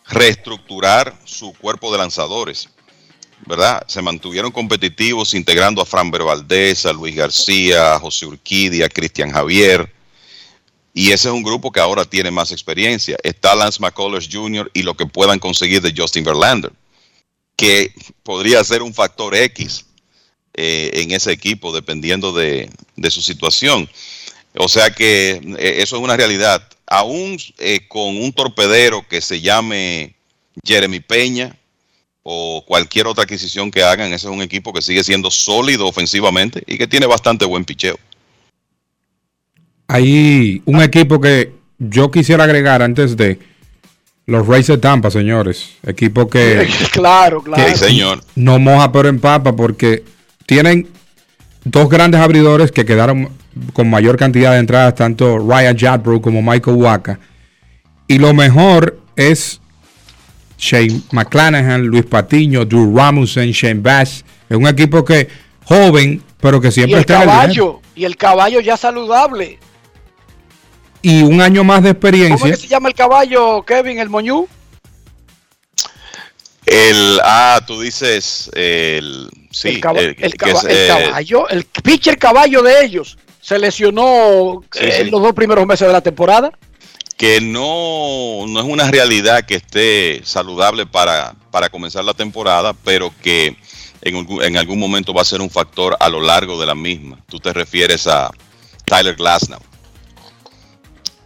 reestructurar 0.08 1.18
su 1.26 1.52
cuerpo 1.54 1.92
de 1.92 1.98
lanzadores. 1.98 2.70
¿Verdad? 3.48 3.84
Se 3.88 4.04
mantuvieron 4.04 4.52
competitivos 4.52 5.34
integrando 5.34 5.82
a 5.82 5.86
Fran 5.86 6.12
Valdez, 6.12 6.86
a 6.86 6.94
Luis 6.94 7.16
García, 7.16 7.96
a 7.96 8.00
José 8.00 8.28
Urquidia, 8.28 8.86
a 8.86 8.90
Cristian 8.90 9.32
Javier. 9.32 9.92
Y 10.94 11.08
ese 11.08 11.30
es 11.30 11.34
un 11.34 11.42
grupo 11.42 11.72
que 11.72 11.80
ahora 11.80 12.06
tiene 12.06 12.30
más 12.30 12.52
experiencia. 12.52 13.18
Está 13.24 13.56
Lance 13.56 13.80
McCullers 13.82 14.30
Jr. 14.32 14.70
y 14.76 14.84
lo 14.84 14.96
que 14.96 15.08
puedan 15.08 15.40
conseguir 15.40 15.82
de 15.82 15.92
Justin 15.98 16.24
Verlander 16.24 16.72
que 17.62 17.94
podría 18.24 18.64
ser 18.64 18.82
un 18.82 18.92
factor 18.92 19.36
X 19.36 19.86
eh, 20.56 20.90
en 20.96 21.12
ese 21.12 21.32
equipo, 21.32 21.72
dependiendo 21.72 22.34
de, 22.34 22.68
su 23.12 23.22
situación. 23.22 23.88
O 24.58 24.68
sea 24.68 24.90
que 24.90 25.40
eh, 25.60 25.76
eso 25.78 25.98
es 25.98 26.02
una 26.02 26.18
realidad. 26.18 26.68
aún 26.88 27.38
eh, 27.60 27.82
con 27.88 28.18
un 28.18 28.34
torpedero 28.34 29.08
que 29.08 29.22
se 29.22 29.42
llame 29.42 30.16
Jeremy 30.66 31.02
Peña 31.02 31.56
o 32.24 32.64
cualquier 32.66 33.06
otra 33.06 33.26
adquisición 33.26 33.70
que 33.70 33.84
hagan, 33.84 34.12
ese 34.12 34.26
es 34.26 34.34
un 34.34 34.42
equipo 34.42 34.74
que 34.74 34.82
sigue 34.82 35.04
siendo 35.04 35.30
sólido 35.30 35.88
ofensivamente 35.88 36.64
y 36.66 36.80
que 36.80 36.88
tiene 36.88 37.06
bastante 37.06 37.46
buen 37.46 37.64
picheo. 37.64 38.00
Hay 39.86 40.64
un 40.66 40.82
equipo 40.82 41.22
que 41.22 41.54
yo 41.78 42.10
quisiera 42.10 42.46
agregar 42.46 42.82
antes 42.82 43.16
de 43.16 43.51
los 44.26 44.48
Rays 44.48 44.68
de 44.68 44.78
Tampa, 44.78 45.12
señores. 45.12 45.78
Equipo 45.86 46.30
que. 46.30 46.70
claro, 46.92 47.42
claro. 47.44 47.66
que 47.66 47.78
señor. 47.78 48.24
No 48.36 48.60
moja, 48.60 48.92
pero 48.92 49.10
empapa, 49.10 49.56
porque 49.56 50.04
tienen 50.46 50.88
dos 51.64 51.90
grandes 51.90 52.22
abridores 52.22 52.72
que 52.72 52.86
quedaron 52.86 53.30
con 53.74 53.90
mayor 53.90 54.18
cantidad 54.18 54.54
de 54.54 54.60
entradas, 54.60 54.96
tanto 54.96 55.38
Ryan 55.38 55.78
Jadbrook 55.78 56.24
como 56.24 56.42
Michael 56.42 56.78
Waka. 56.78 57.20
Y 58.08 58.20
lo 58.20 58.34
mejor 58.34 59.00
es 59.16 59.62
Shane 60.58 61.02
McClanahan, 61.12 61.82
Luis 61.84 62.06
Patiño, 62.06 62.66
Drew 62.66 62.96
Ramusen, 62.96 63.52
Shane 63.52 63.82
Bass. 63.82 64.24
Es 64.50 64.58
un 64.58 64.68
equipo 64.68 65.04
que 65.04 65.28
joven, 65.66 66.22
pero 66.40 66.62
que 66.62 66.72
siempre 66.72 66.92
y 66.92 66.96
el 66.96 67.00
está 67.02 67.16
en 67.16 67.22
el 67.22 67.28
caballo, 67.28 67.82
y 67.96 68.06
el 68.06 68.18
caballo 68.18 68.60
ya 68.60 68.78
saludable. 68.78 69.60
Y 71.02 71.24
un 71.24 71.42
año 71.42 71.64
más 71.64 71.84
de 71.84 71.90
¿Cómo 71.90 71.90
es 71.90 71.94
experiencia. 71.96 72.52
que 72.52 72.58
se 72.58 72.68
llama 72.68 72.90
el 72.90 72.96
caballo, 72.96 73.64
Kevin, 73.64 74.00
el 74.00 74.10
moñú? 74.10 74.48
El, 76.66 77.20
ah, 77.24 77.60
tú 77.66 77.82
dices, 77.82 78.50
el, 78.54 79.30
sí, 79.52 79.70
el, 79.70 79.80
caba- 79.82 80.00
el- 80.00 80.16
el 80.20 80.32
que 80.34 80.38
caba- 80.38 80.60
es, 80.60 80.66
el 80.66 80.72
eh, 80.78 80.88
caballo, 80.88 81.50
el 81.50 81.64
pitcher 81.66 82.18
caballo 82.18 82.62
de 82.62 82.86
ellos 82.86 83.18
se 83.42 83.58
lesionó 83.58 84.64
Sí, 84.72 84.80
eh, 84.86 84.92
sí. 84.96 85.02
en 85.02 85.12
los 85.12 85.22
dos 85.22 85.34
primeros 85.34 85.66
meses 85.66 85.88
de 85.88 85.94
la 85.94 86.02
temporada. 86.02 86.52
que 87.18 87.40
no, 87.42 88.46
no 88.48 88.60
es 88.60 88.66
una 88.66 88.90
realidad 88.90 89.44
que 89.46 89.56
esté 89.56 90.22
saludable 90.24 90.86
para, 90.88 91.36
para 91.52 91.70
comenzar 91.70 92.04
la 92.04 92.14
temporada, 92.16 92.74
pero 92.84 93.14
que 93.22 93.56
en, 94.02 94.16
algún- 94.16 94.44
en 94.44 94.58
algún 94.58 94.80
momento 94.80 95.14
va 95.14 95.22
a 95.22 95.26
ser 95.26 95.42
un 95.42 95.50
factor 95.50 95.96
a 96.00 96.10
lo 96.10 96.20
largo 96.22 96.60
de 96.60 96.66
la 96.68 96.74
misma. 96.76 97.20
Tú 97.28 97.40
te 97.40 97.54
refieres 97.54 98.08
a 98.08 98.32
Tyler 98.86 99.16
Glasnow, 99.16 99.60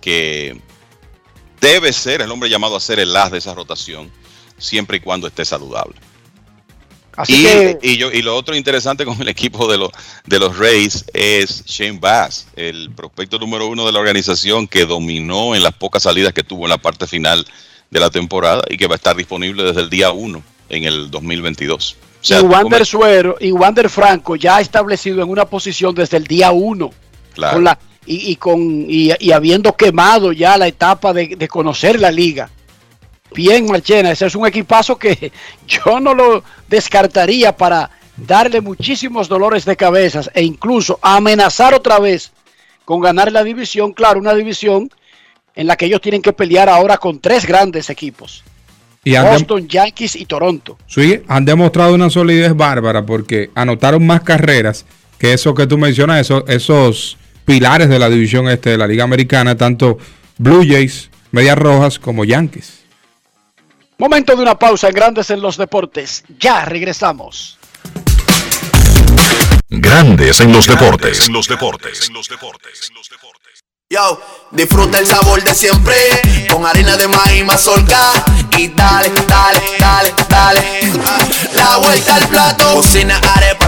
que 0.06 0.56
debe 1.60 1.92
ser 1.92 2.22
el 2.22 2.30
hombre 2.30 2.48
llamado 2.48 2.76
a 2.76 2.80
ser 2.80 3.00
el 3.00 3.18
as 3.18 3.32
de 3.32 3.40
esa 3.40 3.56
rotación, 3.56 4.12
siempre 4.60 4.98
y 4.98 5.00
cuando 5.00 5.26
esté 5.26 5.44
saludable. 5.44 5.96
Así 7.18 7.42
y, 7.42 7.44
que 7.44 7.80
y 7.82 7.98
yo, 7.98 8.12
y 8.12 8.22
lo 8.22 8.36
otro 8.36 8.56
interesante 8.56 9.04
con 9.04 9.20
el 9.20 9.30
equipo 9.30 9.68
de, 9.68 9.80
los 9.80 9.90
de 10.26 10.38
los 10.38 10.60
Rays 10.60 11.06
es 11.12 11.66
Shane 11.66 11.98
Bass, 12.00 12.50
el 12.56 12.92
prospecto 12.92 13.40
número 13.40 13.66
uno 13.68 13.88
de 13.88 13.94
la 13.94 14.00
organización 14.00 14.68
que 14.68 14.86
dominó 14.86 15.56
en 15.56 15.64
las 15.64 15.74
pocas 15.74 16.04
salidas 16.04 16.34
que 16.34 16.44
tuvo 16.44 16.66
en 16.66 16.70
la 16.70 16.78
parte 16.78 17.08
final 17.08 17.48
de 17.90 18.00
la 18.00 18.12
temporada 18.12 18.62
y 18.70 18.78
que 18.78 18.86
va 18.86 18.94
a 18.94 18.98
estar 18.98 19.16
disponible 19.16 19.64
desde 19.64 19.82
el 19.82 19.90
día 19.90 20.12
uno 20.12 20.44
en 20.70 20.84
el 20.84 21.10
2022. 21.10 21.96
O 22.22 22.26
sea, 22.28 22.42
y 22.42 22.44
Wander 22.44 22.86
Suero 22.86 23.38
y 23.40 23.52
Wander 23.52 23.90
Franco 23.90 24.36
ya 24.36 24.62
establecido 24.62 25.24
en 25.24 25.30
una 25.30 25.46
posición 25.46 25.96
desde 25.96 26.18
el 26.18 26.26
día 26.26 26.52
uno. 26.52 26.92
Claro. 27.34 27.56
Con 27.56 27.64
la, 27.64 27.80
y, 28.06 28.32
y 28.32 28.36
con, 28.36 28.86
y, 28.88 29.12
y 29.20 29.32
habiendo 29.32 29.76
quemado 29.76 30.32
ya 30.32 30.58
la 30.58 30.68
etapa 30.68 31.14
de, 31.14 31.36
de 31.36 31.48
conocer 31.48 32.00
la 32.00 32.12
liga. 32.12 32.50
Bien, 33.34 33.66
Marchena, 33.66 34.12
ese 34.12 34.28
es 34.28 34.36
un 34.36 34.48
equipazo 34.48 34.98
que 34.98 35.32
yo 35.68 36.00
no 36.00 36.14
lo 36.14 36.44
descartaría 36.68 37.56
para 37.56 37.92
darle 38.18 38.62
muchísimos 38.62 39.28
dolores 39.28 39.66
de 39.66 39.76
cabezas 39.76 40.30
e 40.34 40.44
incluso 40.44 41.00
amenazar 41.02 41.74
otra 41.74 42.00
vez 42.00 42.32
con 42.86 43.02
ganar 43.02 43.32
la 43.32 43.44
división. 43.44 43.94
Claro, 43.94 44.20
una 44.20 44.34
división 44.34 44.90
en 45.56 45.68
la 45.68 45.76
que 45.76 45.86
ellos 45.86 46.02
tienen 46.02 46.22
que 46.22 46.34
pelear 46.34 46.70
ahora 46.70 46.98
con 46.98 47.20
tres 47.20 47.46
grandes 47.46 47.90
equipos. 47.90 48.44
Y 49.04 49.16
Boston, 49.18 49.68
Yankees 49.68 50.16
y 50.16 50.26
Toronto. 50.26 50.80
sí, 50.88 51.22
han 51.28 51.46
demostrado 51.46 51.94
una 51.94 52.10
solidez 52.10 52.56
bárbara 52.56 53.06
porque 53.06 53.52
anotaron 53.54 54.04
más 54.04 54.22
carreras 54.22 54.84
que 55.20 55.34
eso 55.34 55.54
que 55.54 55.68
tú 55.68 55.78
mencionas, 55.78 56.22
esos, 56.22 56.44
esos 56.48 57.18
pilares 57.46 57.90
de 57.90 58.00
la 58.00 58.10
división 58.10 58.50
este 58.50 58.72
de 58.72 58.78
la 58.78 58.88
Liga 58.88 59.04
Americana, 59.04 59.56
tanto 59.56 59.98
Blue 60.38 60.66
Jays, 60.68 61.10
Medias 61.32 61.58
Rojas 61.58 62.00
como 62.00 62.26
Yankees. 62.26 62.84
Momento 63.98 64.36
de 64.36 64.42
una 64.42 64.60
pausa 64.60 64.90
en 64.90 64.94
Grandes 64.94 65.30
en 65.30 65.42
los 65.42 65.56
Deportes. 65.56 66.24
Ya 66.40 66.66
regresamos. 66.66 67.58
Grandes 69.70 70.40
en 70.42 70.52
los 70.52 70.68
deportes. 70.68 71.30
los 71.30 71.48
deportes. 71.48 72.12
Yo, 73.88 74.20
disfruta 74.52 74.98
el 75.00 75.06
sabor 75.06 75.44
de 75.44 75.54
siempre 75.54 75.96
con 76.52 76.66
harina 76.66 76.98
de 76.98 77.08
maíz 77.08 77.46
mazorca 77.46 78.12
y 78.58 78.70
dale, 78.70 79.12
dale, 79.28 79.62
dale, 79.80 80.14
dale. 80.28 80.62
Ah, 81.06 81.28
La 81.54 81.78
vuelta 81.78 82.16
al 82.16 82.28
plato, 82.28 82.74
cocina 82.74 83.18
arepa, 83.36 83.55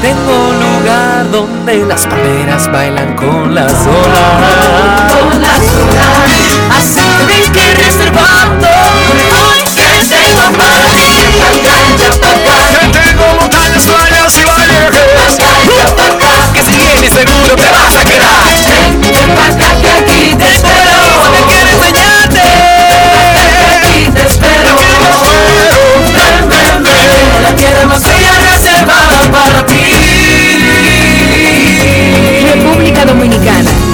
Tengo 0.00 0.52
lugar 0.54 1.30
donde 1.30 1.84
las 1.84 2.06
palmeras 2.06 2.72
bailan 2.72 3.14
con 3.16 3.54
las 3.54 3.72
olas. 3.72 5.12
Con 5.12 5.42
las 5.42 5.58
olas. 5.58 6.20
Así 6.78 7.00
tenéis 7.18 7.50
que 7.50 7.74
reservando. 7.74 8.66
Hoy 8.66 9.62
que 9.74 9.88
tengo 10.08 10.56
para 10.56 10.86
ti. 10.86 11.10
Que 12.80 12.86
tengo 12.98 13.24
montañas, 13.40 13.84
playas 13.84 14.38
y 14.38 14.44
valles. 14.44 15.36
Que 16.54 16.62
si 16.62 16.72
vienes 16.76 17.12
seguro 17.12 17.54
te 17.56 17.68
vas 17.70 17.96
a 17.96 18.04
quedar. 18.04 18.44
Ven 19.02 19.34
pa' 19.34 19.48
acá 19.48 19.79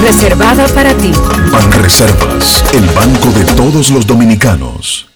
reservada 0.06 0.66
para 0.68 0.94
ti. 0.94 1.10
Banreservas, 1.50 2.64
el 2.72 2.86
banco 2.90 3.28
de 3.30 3.44
todos 3.54 3.90
los 3.90 4.06
dominicanos. 4.06 5.08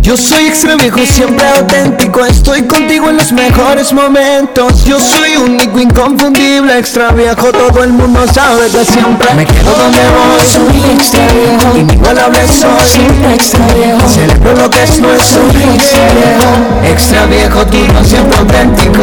Yo 0.00 0.16
soy 0.16 0.46
extra 0.46 0.76
viejo, 0.76 1.04
siempre 1.04 1.44
auténtico. 1.48 2.24
Estoy 2.24 2.62
contigo 2.62 3.10
en 3.10 3.16
los 3.16 3.32
mejores 3.32 3.92
momentos. 3.92 4.84
Yo 4.84 5.00
soy 5.00 5.36
único, 5.36 5.80
inconfundible, 5.80 6.78
extra 6.78 7.10
viejo. 7.10 7.50
Todo 7.50 7.82
el 7.82 7.92
mundo 7.92 8.24
sabe 8.32 8.70
que 8.70 8.84
siempre 8.84 9.34
me 9.34 9.44
quedo 9.44 9.72
donde 9.72 9.98
voy. 9.98 10.46
Soy 10.46 10.80
extra 10.92 11.26
viejo, 11.26 11.78
inigualable 11.78 12.46
soy. 12.46 12.86
Siempre 12.86 13.34
extra 13.34 13.66
viejo, 13.74 14.08
celebro 14.08 14.54
lo 14.54 14.70
que 14.70 14.84
es 14.84 15.00
nuestro. 15.00 15.50
Soy 15.50 15.64
extra 15.74 16.08
viejo, 16.14 16.46
extra 16.84 17.26
viejo, 17.26 17.66
tú 17.66 17.78
no 17.92 18.04
siempre 18.04 18.38
auténtico. 18.38 19.02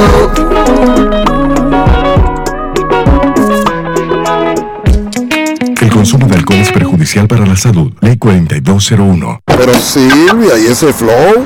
Es 6.61 6.71
perjudicial 6.71 7.27
para 7.27 7.45
la 7.45 7.55
salud. 7.55 7.91
Ley 8.01 8.17
4201. 8.17 9.41
Pero 9.45 9.73
Silvia, 9.75 10.57
¿y 10.57 10.71
ese 10.71 10.93
flow? 10.93 11.45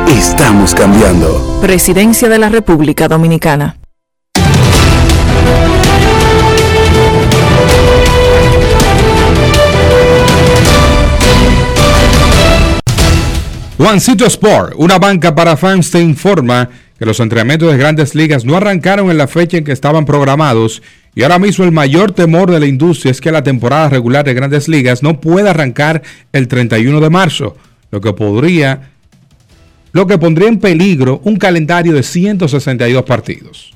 Estamos 0.11 0.75
cambiando. 0.75 1.59
Presidencia 1.61 2.27
de 2.27 2.37
la 2.37 2.49
República 2.49 3.07
Dominicana. 3.07 3.77
Juancito 13.77 14.25
Sport, 14.25 14.73
una 14.75 14.99
banca 14.99 15.33
para 15.33 15.55
fans, 15.55 15.89
te 15.89 16.01
informa 16.01 16.69
que 16.99 17.05
los 17.05 17.21
entrenamientos 17.21 17.71
de 17.71 17.77
grandes 17.77 18.13
ligas 18.13 18.43
no 18.43 18.57
arrancaron 18.57 19.09
en 19.11 19.17
la 19.17 19.27
fecha 19.27 19.57
en 19.57 19.63
que 19.63 19.71
estaban 19.71 20.05
programados 20.05 20.83
y 21.15 21.23
ahora 21.23 21.39
mismo 21.39 21.63
el 21.63 21.71
mayor 21.71 22.11
temor 22.11 22.51
de 22.51 22.59
la 22.59 22.67
industria 22.67 23.11
es 23.11 23.21
que 23.21 23.31
la 23.31 23.43
temporada 23.43 23.87
regular 23.87 24.25
de 24.25 24.33
grandes 24.33 24.67
ligas 24.67 25.03
no 25.03 25.21
pueda 25.21 25.51
arrancar 25.51 26.01
el 26.33 26.49
31 26.49 26.99
de 26.99 27.09
marzo, 27.09 27.55
lo 27.91 28.01
que 28.01 28.11
podría, 28.11 28.91
lo 29.93 30.07
que 30.07 30.17
pondría 30.17 30.47
en 30.47 30.59
peligro 30.59 31.21
un 31.23 31.37
calendario 31.37 31.93
de 31.93 32.03
162 32.03 33.03
partidos. 33.03 33.71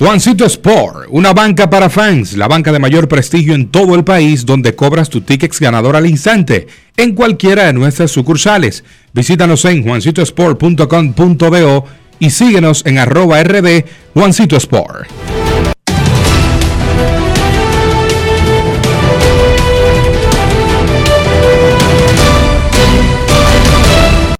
Juancito 0.00 0.44
Sport, 0.46 1.08
una 1.10 1.32
banca 1.34 1.68
para 1.68 1.90
fans, 1.90 2.34
la 2.34 2.48
banca 2.48 2.72
de 2.72 2.78
mayor 2.78 3.06
prestigio 3.06 3.54
en 3.54 3.68
todo 3.68 3.94
el 3.94 4.02
país 4.02 4.46
donde 4.46 4.74
cobras 4.74 5.10
tu 5.10 5.20
tickets 5.20 5.60
ganador 5.60 5.94
al 5.94 6.06
instante 6.06 6.68
en 6.96 7.14
cualquiera 7.14 7.66
de 7.66 7.74
nuestras 7.74 8.10
sucursales. 8.10 8.82
Visítanos 9.12 9.62
en 9.66 9.82
juancitosport.com.do 9.82 11.84
y 12.18 12.30
síguenos 12.30 12.86
en 12.86 12.96
arroba 12.96 13.42
rd 13.42 13.84
Juancito 14.14 14.56
Sport. 14.56 15.39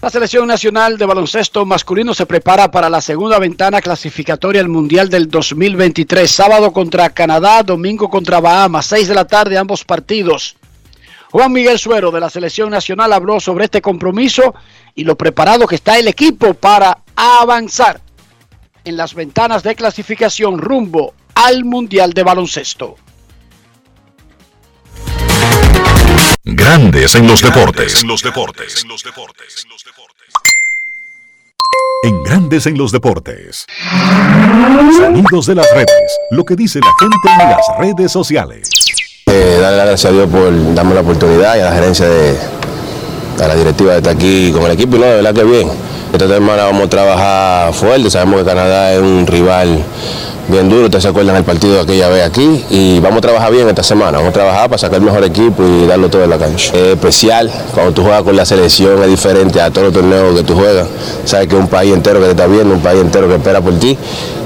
La 0.00 0.10
selección 0.10 0.46
nacional 0.46 0.96
de 0.96 1.06
baloncesto 1.06 1.66
masculino 1.66 2.14
se 2.14 2.24
prepara 2.24 2.70
para 2.70 2.88
la 2.88 3.00
segunda 3.00 3.40
ventana 3.40 3.80
clasificatoria 3.80 4.60
al 4.60 4.68
Mundial 4.68 5.08
del 5.08 5.28
2023. 5.28 6.30
Sábado 6.30 6.72
contra 6.72 7.10
Canadá, 7.10 7.64
domingo 7.64 8.08
contra 8.08 8.38
Bahamas, 8.38 8.86
6 8.86 9.08
de 9.08 9.14
la 9.16 9.24
tarde 9.24 9.58
ambos 9.58 9.84
partidos. 9.84 10.54
Juan 11.32 11.50
Miguel 11.50 11.80
Suero 11.80 12.12
de 12.12 12.20
la 12.20 12.30
selección 12.30 12.70
nacional 12.70 13.12
habló 13.12 13.40
sobre 13.40 13.64
este 13.64 13.82
compromiso 13.82 14.54
y 14.94 15.02
lo 15.02 15.16
preparado 15.16 15.66
que 15.66 15.74
está 15.74 15.98
el 15.98 16.06
equipo 16.06 16.54
para 16.54 16.98
avanzar 17.16 18.00
en 18.84 18.96
las 18.96 19.14
ventanas 19.14 19.64
de 19.64 19.74
clasificación 19.74 20.58
rumbo 20.58 21.12
al 21.34 21.64
Mundial 21.64 22.12
de 22.12 22.22
Baloncesto. 22.22 22.94
Grandes 26.50 27.14
en 27.14 27.26
los 27.26 27.42
deportes. 27.42 28.00
En 28.00 28.08
los 28.08 28.22
deportes. 28.22 28.86
En 32.02 32.22
Grandes 32.22 32.66
en 32.66 32.78
los 32.78 32.90
deportes. 32.90 33.66
Sonidos 34.96 35.44
de 35.44 35.54
las 35.56 35.66
redes. 35.74 36.18
Lo 36.30 36.44
que 36.46 36.56
dice 36.56 36.80
la 36.80 36.90
gente 36.98 37.42
en 37.42 37.50
las 37.50 37.66
redes 37.78 38.10
sociales. 38.10 38.70
Eh, 39.26 39.58
darle 39.60 39.76
las 39.76 39.86
gracias 39.88 40.10
a 40.10 40.14
Dios 40.14 40.30
por 40.30 40.74
darme 40.74 40.94
la 40.94 41.02
oportunidad 41.02 41.54
y 41.58 41.60
a 41.60 41.64
la 41.66 41.72
gerencia 41.72 42.08
de 42.08 42.38
a 43.44 43.46
la 43.46 43.54
directiva 43.54 43.92
de 43.92 43.98
estar 43.98 44.16
aquí 44.16 44.50
con 44.50 44.62
el 44.62 44.70
equipo 44.70 44.96
y 44.96 45.00
no, 45.00 45.04
de 45.04 45.16
verdad 45.16 45.34
que 45.34 45.44
bien. 45.44 45.70
Esta 46.14 46.26
semana 46.28 46.64
vamos 46.64 46.86
a 46.86 46.88
trabajar 46.88 47.74
fuerte, 47.74 48.10
sabemos 48.10 48.40
que 48.40 48.46
Canadá 48.46 48.94
es 48.94 49.00
un 49.00 49.26
rival 49.26 49.84
bien 50.48 50.68
duro, 50.68 50.84
ustedes 50.84 51.02
se 51.02 51.08
acuerdan 51.08 51.34
del 51.34 51.44
partido 51.44 51.74
de 51.74 51.80
aquella 51.80 52.08
vez 52.08 52.24
aquí 52.24 52.64
y 52.70 52.98
vamos 53.00 53.18
a 53.18 53.20
trabajar 53.20 53.52
bien 53.52 53.68
esta 53.68 53.82
semana, 53.82 54.18
vamos 54.18 54.30
a 54.30 54.32
trabajar 54.32 54.68
para 54.68 54.78
sacar 54.78 54.98
el 54.98 55.04
mejor 55.04 55.24
equipo 55.24 55.62
y 55.62 55.86
darlo 55.86 56.08
todo 56.08 56.24
en 56.24 56.30
la 56.30 56.38
cancha. 56.38 56.74
Es 56.74 56.94
especial, 56.94 57.50
cuando 57.74 57.92
tú 57.92 58.02
juegas 58.02 58.22
con 58.22 58.34
la 58.34 58.44
selección 58.44 59.02
es 59.02 59.08
diferente 59.08 59.60
a 59.60 59.70
todos 59.70 59.88
los 59.88 59.94
torneos 59.94 60.34
que 60.34 60.42
tú 60.42 60.54
juegas, 60.54 60.88
sabes 61.24 61.48
que 61.48 61.54
es 61.54 61.60
un 61.60 61.68
país 61.68 61.92
entero 61.92 62.18
que 62.18 62.26
te 62.26 62.30
está 62.30 62.46
viendo, 62.46 62.74
un 62.74 62.80
país 62.80 63.00
entero 63.00 63.28
que 63.28 63.34
espera 63.34 63.60
por 63.60 63.78
ti 63.78 63.96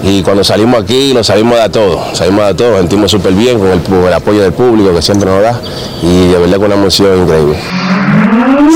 y 0.03 0.23
cuando 0.23 0.43
salimos 0.43 0.83
aquí 0.83 1.15
nos 1.15 1.29
salimos 1.29 1.59
a 1.61 1.71
todo, 1.71 2.15
salimos 2.15 2.45
a 2.45 2.57
todo, 2.57 2.79
sentimos 2.79 3.11
súper 3.11 3.33
bien 3.33 3.59
con 3.59 3.69
el, 3.69 3.81
con 3.83 4.05
el 4.05 4.13
apoyo 4.13 4.43
del 4.43 4.53
público 4.53 4.93
que 4.95 5.03
siempre 5.03 5.31
nos 5.31 5.43
da 5.43 5.61
y 6.03 6.29
de 6.29 6.39
verdad 6.39 6.57
con 6.57 6.67
una 6.67 6.75
emoción 6.75 7.23
increíble. 7.23 7.57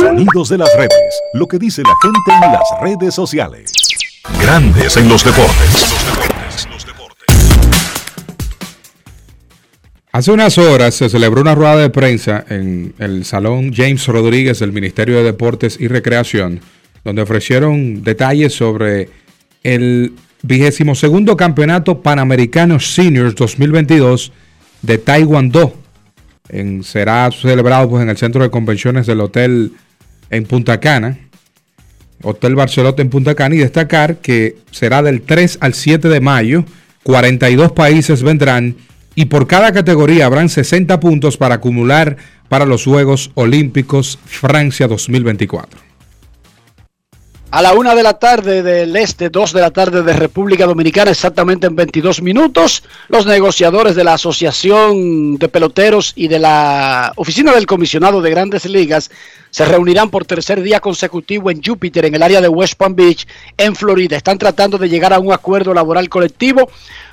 Sonidos 0.01 0.49
de 0.49 0.59
las 0.59 0.73
redes. 0.77 0.93
Lo 1.35 1.47
que 1.47 1.59
dice 1.59 1.83
la 1.83 1.95
gente 2.03 2.47
en 2.47 2.53
las 2.53 2.63
redes 2.81 3.15
sociales. 3.15 3.73
Grandes 4.41 4.97
en 4.97 5.09
los 5.09 5.25
deportes. 5.25 5.87
Hace 10.17 10.33
unas 10.33 10.57
horas 10.57 10.95
se 10.95 11.11
celebró 11.11 11.43
una 11.43 11.55
rueda 11.55 11.77
de 11.77 11.91
prensa 11.91 12.43
en 12.49 12.95
el 12.99 13.27
Salón 13.27 13.71
James 13.75 14.07
Rodríguez 14.07 14.61
del 14.61 14.73
Ministerio 14.73 15.19
de 15.19 15.25
Deportes 15.25 15.77
y 15.79 15.89
Recreación, 15.89 16.63
donde 17.05 17.21
ofrecieron 17.21 18.03
detalles 18.03 18.55
sobre 18.55 19.11
el 19.63 20.15
vigésimo 20.41 20.95
segundo 20.95 21.37
Campeonato 21.37 22.01
Panamericano 22.01 22.81
Seniors 22.81 23.35
2022 23.35 24.33
de 24.81 24.97
Taekwondo. 24.97 25.75
En, 26.49 26.83
será 26.83 27.31
celebrado 27.31 27.91
pues, 27.91 28.03
en 28.03 28.09
el 28.09 28.17
centro 28.17 28.43
de 28.43 28.49
convenciones 28.49 29.07
del 29.07 29.21
Hotel 29.21 29.73
en 30.31 30.47
Punta 30.47 30.81
Cana, 30.81 31.19
Hotel 32.23 32.55
Barcelote 32.55 33.03
en 33.03 33.11
Punta 33.11 33.35
Cana, 33.35 33.55
y 33.55 33.59
destacar 33.59 34.17
que 34.17 34.57
será 34.71 35.03
del 35.03 35.21
3 35.21 35.59
al 35.61 35.75
7 35.75 36.09
de 36.09 36.21
mayo, 36.23 36.65
42 37.03 37.73
países 37.73 38.23
vendrán 38.23 38.77
y 39.17 39.25
por 39.25 39.49
cada 39.49 39.73
categoría 39.73 40.27
habrán 40.27 40.49
60 40.49 41.01
puntos 41.01 41.37
para 41.37 41.57
acumular 41.57 42.19
para 42.49 42.67
los 42.67 42.85
Juegos 42.85 43.33
Olímpicos 43.35 44.21
Francia 44.25 44.87
2024. 44.87 45.81
A 47.51 47.63
la 47.63 47.73
una 47.73 47.95
de 47.95 48.03
la 48.03 48.19
tarde 48.19 48.63
del 48.63 48.95
este, 48.97 49.31
dos 49.31 49.53
de 49.53 49.63
la 49.63 49.71
tarde 49.71 50.03
de 50.03 50.13
República 50.13 50.67
Dominicana, 50.67 51.13
exactamente 51.13 51.67
en 51.67 51.77
22 51.77 52.21
minutos, 52.21 52.83
los 53.09 53.25
negociadores 53.25 53.95
de 53.95 54.05
la 54.05 54.15
Asociación 54.15 55.39
de 55.39 55.49
Peloteros 55.49 56.13
y 56.17 56.29
de 56.29 56.39
la 56.39 57.13
Oficina 57.17 57.55
del 57.55 57.65
Comisionado 57.65 58.21
de 58.21 58.31
Grandes 58.31 58.67
Ligas 58.67 59.11
se 59.51 59.65
reunirán 59.65 60.11
por 60.11 60.27
tercer 60.27 60.61
día 60.61 60.81
consecutivo 60.81 61.51
en 61.51 61.63
Júpiter, 61.63 62.05
en 62.05 62.15
el 62.15 62.23
área 62.23 62.43
de 62.43 62.49
West 62.49 62.75
Palm 62.75 62.95
Beach, 62.95 63.27
en 63.57 63.75
Florida. 63.75 64.17
Están 64.17 64.37
tratando 64.37 64.77
de 64.77 64.91
llegar 64.91 65.15
a 65.15 65.19
un 65.19 65.33
acuerdo 65.33 65.73
laboral 65.73 66.11
colectivo. 66.11 66.69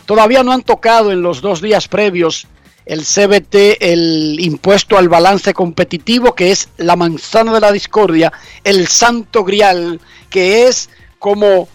Todavía 0.06 0.44
no 0.44 0.52
han 0.52 0.64
tocado 0.64 1.12
en 1.12 1.22
los 1.22 1.42
dos 1.42 1.62
días 1.62 1.88
previos 1.88 2.48
el 2.86 3.06
CBT, 3.06 3.78
el 3.80 4.38
impuesto 4.40 4.98
al 4.98 5.08
balance 5.08 5.54
competitivo, 5.54 6.36
que 6.36 6.52
es 6.52 6.70
la 6.78 6.96
manzana 6.96 7.54
de 7.54 7.62
la 7.62 7.72
discordia, 7.72 8.34
el 8.64 8.88
santo 8.88 9.44
grial, 9.44 10.02
que 10.30 10.68
es 10.68 10.90
como 11.20 11.70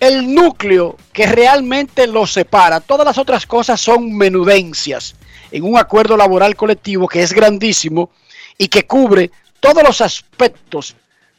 el 0.00 0.34
núcleo 0.34 0.96
que 1.12 1.26
realmente 1.26 2.06
los 2.06 2.32
separa. 2.32 2.80
Todas 2.80 3.06
las 3.06 3.18
otras 3.18 3.46
cosas 3.46 3.80
son 3.80 4.16
menudencias 4.16 5.14
en 5.52 5.64
un 5.64 5.78
acuerdo 5.78 6.16
laboral 6.16 6.56
colectivo 6.56 7.06
que 7.06 7.22
es 7.22 7.32
grandísimo 7.32 8.10
y 8.58 8.68
que 8.68 8.86
cubre 8.86 9.30
todos 9.60 9.82
los 9.82 10.00
aspectos 10.00 10.96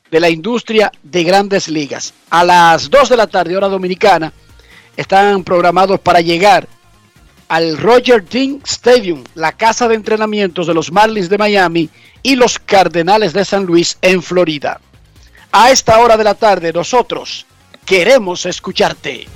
de 0.10 0.20
la 0.20 0.30
industria 0.30 0.92
de 1.02 1.24
grandes 1.24 1.68
ligas. 1.68 2.14
A 2.30 2.44
las 2.44 2.90
2 2.90 3.10
de 3.10 3.18
la 3.18 3.28
tarde, 3.28 3.58
hora 3.58 3.68
dominicana, 3.68 4.32
están 4.98 5.44
programados 5.44 6.00
para 6.00 6.22
llegar 6.22 6.68
al 7.50 7.78
Roger 7.78 8.24
Dean 8.24 8.62
Stadium, 8.66 9.24
la 9.36 9.52
casa 9.52 9.88
de 9.88 9.96
entrenamientos 9.96 10.68
de 10.68 10.74
los 10.74 10.92
Marlins 10.92 11.30
de 11.30 11.38
Miami 11.38 11.90
y 12.24 12.36
los 12.36 12.58
Cardenales 12.58 13.34
de 13.34 13.44
San 13.44 13.66
Luis 13.66 13.98
en 14.02 14.22
Florida. 14.24 14.80
A 15.52 15.70
esta 15.70 16.00
hora 16.00 16.16
de 16.16 16.24
la 16.24 16.36
tarde 16.36 16.72
nosotros 16.72 17.46
queremos 17.86 18.46
escucharte. 18.46 19.28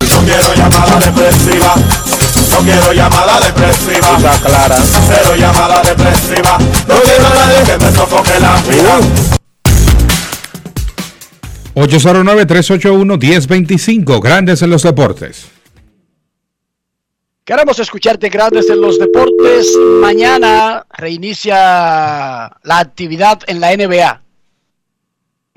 No 0.00 0.20
quiero 0.24 0.54
llamada 0.54 0.98
depresiva. 0.98 1.74
No 2.48 2.58
quiero 2.58 2.92
llamada 2.92 3.40
depresiva. 3.40 4.16
Está 4.16 4.32
clara. 4.44 4.76
Cero 5.06 5.36
llamada 5.36 5.82
depresiva. 5.82 6.58
No 6.88 7.00
quiero 7.00 7.26
a 7.26 7.34
nadie 7.34 7.62
que 7.64 7.78
me 7.78 7.92
sofoque 7.92 8.40
la 8.40 8.56
vida. 8.62 9.39
809-381-1025, 11.74 14.22
Grandes 14.22 14.62
en 14.62 14.70
los 14.70 14.82
Deportes. 14.82 15.50
Queremos 17.50 17.80
escucharte 17.80 18.28
grandes 18.28 18.70
en 18.70 18.80
los 18.80 18.96
deportes. 18.96 19.76
Mañana 20.00 20.86
reinicia 20.88 21.56
la 22.62 22.78
actividad 22.78 23.40
en 23.48 23.58
la 23.58 23.76
NBA. 23.76 24.22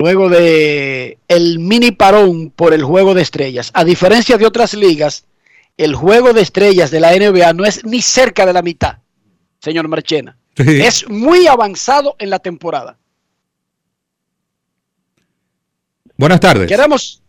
Luego 0.00 0.28
de 0.28 1.18
el 1.28 1.60
mini 1.60 1.92
parón 1.92 2.50
por 2.50 2.74
el 2.74 2.82
juego 2.82 3.14
de 3.14 3.22
estrellas. 3.22 3.70
A 3.74 3.84
diferencia 3.84 4.36
de 4.38 4.44
otras 4.44 4.74
ligas, 4.74 5.26
el 5.76 5.94
juego 5.94 6.32
de 6.32 6.40
estrellas 6.40 6.90
de 6.90 6.98
la 6.98 7.12
NBA 7.12 7.52
no 7.52 7.64
es 7.64 7.84
ni 7.84 8.02
cerca 8.02 8.44
de 8.44 8.54
la 8.54 8.62
mitad. 8.62 8.98
señor 9.60 9.86
Marchena. 9.86 10.36
Sí. 10.56 10.82
Es 10.82 11.08
muy 11.08 11.46
avanzado 11.46 12.16
en 12.18 12.30
la 12.30 12.40
temporada. 12.40 12.98
Buenas 16.16 16.40
tardes. 16.40 16.68
Queremos, 16.68 17.24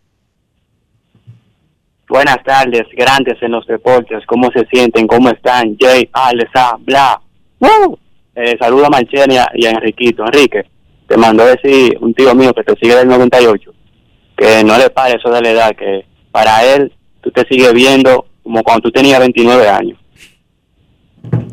Buenas 2.07 2.37
tardes, 2.43 2.83
grandes 2.95 3.41
en 3.41 3.51
los 3.51 3.65
deportes. 3.65 4.23
¿Cómo 4.27 4.51
se 4.51 4.65
sienten? 4.67 5.07
¿Cómo 5.07 5.29
están? 5.29 5.75
Jay, 5.79 6.07
Alesa, 6.13 6.77
bla. 6.79 7.19
¡Woo! 7.59 7.97
Eh, 8.35 8.55
saludo 8.59 8.85
a 8.85 8.89
Marchena 8.89 9.47
y 9.55 9.65
a, 9.65 9.71
Enriquito. 9.71 10.23
Enrique, 10.23 10.65
te 11.07 11.17
mandó 11.17 11.45
decir 11.45 11.97
un 12.01 12.13
tío 12.13 12.35
mío 12.35 12.53
que 12.53 12.63
te 12.63 12.75
sigue 12.79 12.95
del 12.95 13.07
98, 13.07 13.73
que 14.37 14.63
no 14.63 14.77
le 14.77 14.89
pare 14.91 15.15
eso 15.17 15.29
de 15.31 15.41
la 15.41 15.49
edad, 15.49 15.75
que 15.75 16.05
para 16.31 16.63
él 16.63 16.93
tú 17.21 17.31
te 17.31 17.45
sigues 17.47 17.73
viendo 17.73 18.27
como 18.43 18.61
cuando 18.61 18.83
tú 18.83 18.91
tenías 18.91 19.19
29 19.19 19.67
años. 19.67 19.99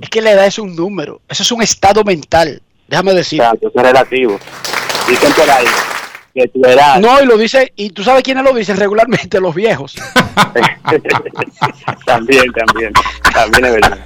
es 0.03 0.09
que 0.11 0.21
la 0.21 0.33
edad 0.33 0.47
es 0.47 0.59
un 0.59 0.77
número, 0.77 1.23
eso 1.29 1.43
es 1.43 1.53
un 1.53 1.63
estado 1.63 2.05
mental, 2.05 2.61
déjame 2.89 3.15
decir. 3.15 3.41
Exacto, 3.41 3.69
eso 3.69 3.79
es 3.79 3.85
relativo. 3.85 4.39
Dicen 5.09 5.33
por 5.33 5.51
ahí 5.51 5.65
que 6.35 6.49
tu 6.49 6.65
edad... 6.65 6.99
No, 6.99 7.21
y 7.23 7.27
lo 7.27 7.37
dice, 7.37 7.73
y 7.77 7.91
tú 7.91 8.03
sabes 8.03 8.23
quiénes 8.23 8.45
lo 8.45 8.55
dicen 8.55 8.77
regularmente, 8.77 9.41
los 9.41 9.55
viejos. 9.55 9.95
también, 12.07 12.45
también, 12.53 12.93
también 13.35 13.65
es 13.67 13.73
verdad. 13.73 13.99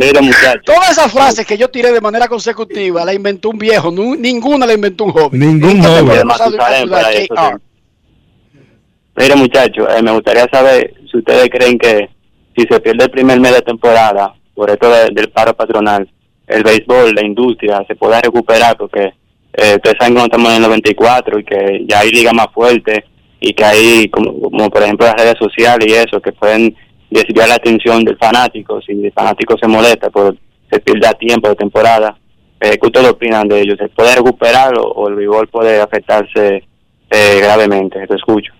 Mira, 0.00 0.20
muchachos. 0.20 0.62
Todas 0.64 0.90
esas 0.90 1.12
frases 1.12 1.46
que 1.46 1.56
yo 1.56 1.68
tiré 1.68 1.92
de 1.92 2.00
manera 2.00 2.28
consecutiva 2.28 3.04
la 3.04 3.14
inventó 3.14 3.50
un 3.50 3.58
viejo, 3.58 3.90
ninguna 3.90 4.66
la 4.66 4.74
inventó 4.74 5.04
un 5.04 5.12
joven. 5.12 5.40
Ningún 5.40 5.82
joven. 5.82 6.22
Mire, 9.16 9.36
muchachos, 9.36 9.88
eh, 9.96 10.02
me 10.02 10.12
gustaría 10.12 10.46
saber 10.50 10.94
si 11.10 11.18
ustedes 11.18 11.48
creen 11.50 11.78
que 11.78 12.10
si 12.56 12.66
se 12.66 12.80
pierde 12.80 13.04
el 13.04 13.10
primer 13.10 13.40
mes 13.40 13.52
de 13.54 13.62
temporada 13.62 14.34
por 14.54 14.70
esto 14.70 14.90
de- 14.90 15.10
del 15.12 15.30
paro 15.30 15.54
patronal, 15.54 16.10
el 16.46 16.62
béisbol, 16.62 17.14
la 17.14 17.24
industria, 17.24 17.82
se 17.86 17.94
pueda 17.94 18.20
recuperar 18.20 18.76
porque 18.76 19.14
eh, 19.56 19.74
ustedes 19.76 19.96
saben 19.98 20.14
que 20.14 20.22
estamos 20.22 20.50
en 20.50 20.56
el 20.56 20.62
94 20.62 21.38
y 21.38 21.44
que 21.44 21.84
ya 21.88 22.00
hay 22.00 22.10
ligas 22.10 22.34
más 22.34 22.48
fuertes 22.52 23.00
y 23.40 23.52
que 23.54 23.64
hay, 23.64 24.08
como, 24.08 24.70
por 24.70 24.82
ejemplo 24.82 25.06
las 25.06 25.16
redes 25.16 25.36
sociales 25.38 25.86
y 25.88 25.92
eso, 25.92 26.20
que 26.20 26.32
pueden 26.32 26.76
desviar 27.10 27.48
la 27.48 27.54
atención 27.54 28.04
del 28.04 28.18
fanático, 28.18 28.80
si 28.82 28.92
el 28.92 29.12
fanático 29.12 29.56
se 29.58 29.66
molesta 29.66 30.10
por 30.10 30.36
se 30.70 30.80
pierda 30.80 31.12
tiempo 31.14 31.48
de 31.48 31.54
temporada. 31.54 32.18
Eh, 32.60 32.78
¿Qué 32.80 32.86
ustedes 32.86 33.10
opinan 33.10 33.48
de 33.48 33.60
ello? 33.60 33.76
¿Se 33.76 33.88
puede 33.88 34.14
recuperar 34.14 34.76
o, 34.78 34.82
o 34.82 35.08
el 35.08 35.14
béisbol 35.14 35.48
puede 35.48 35.80
afectarse 35.80 36.64
eh, 37.10 37.40
gravemente? 37.40 38.06
Te 38.06 38.14
escucho. 38.14 38.52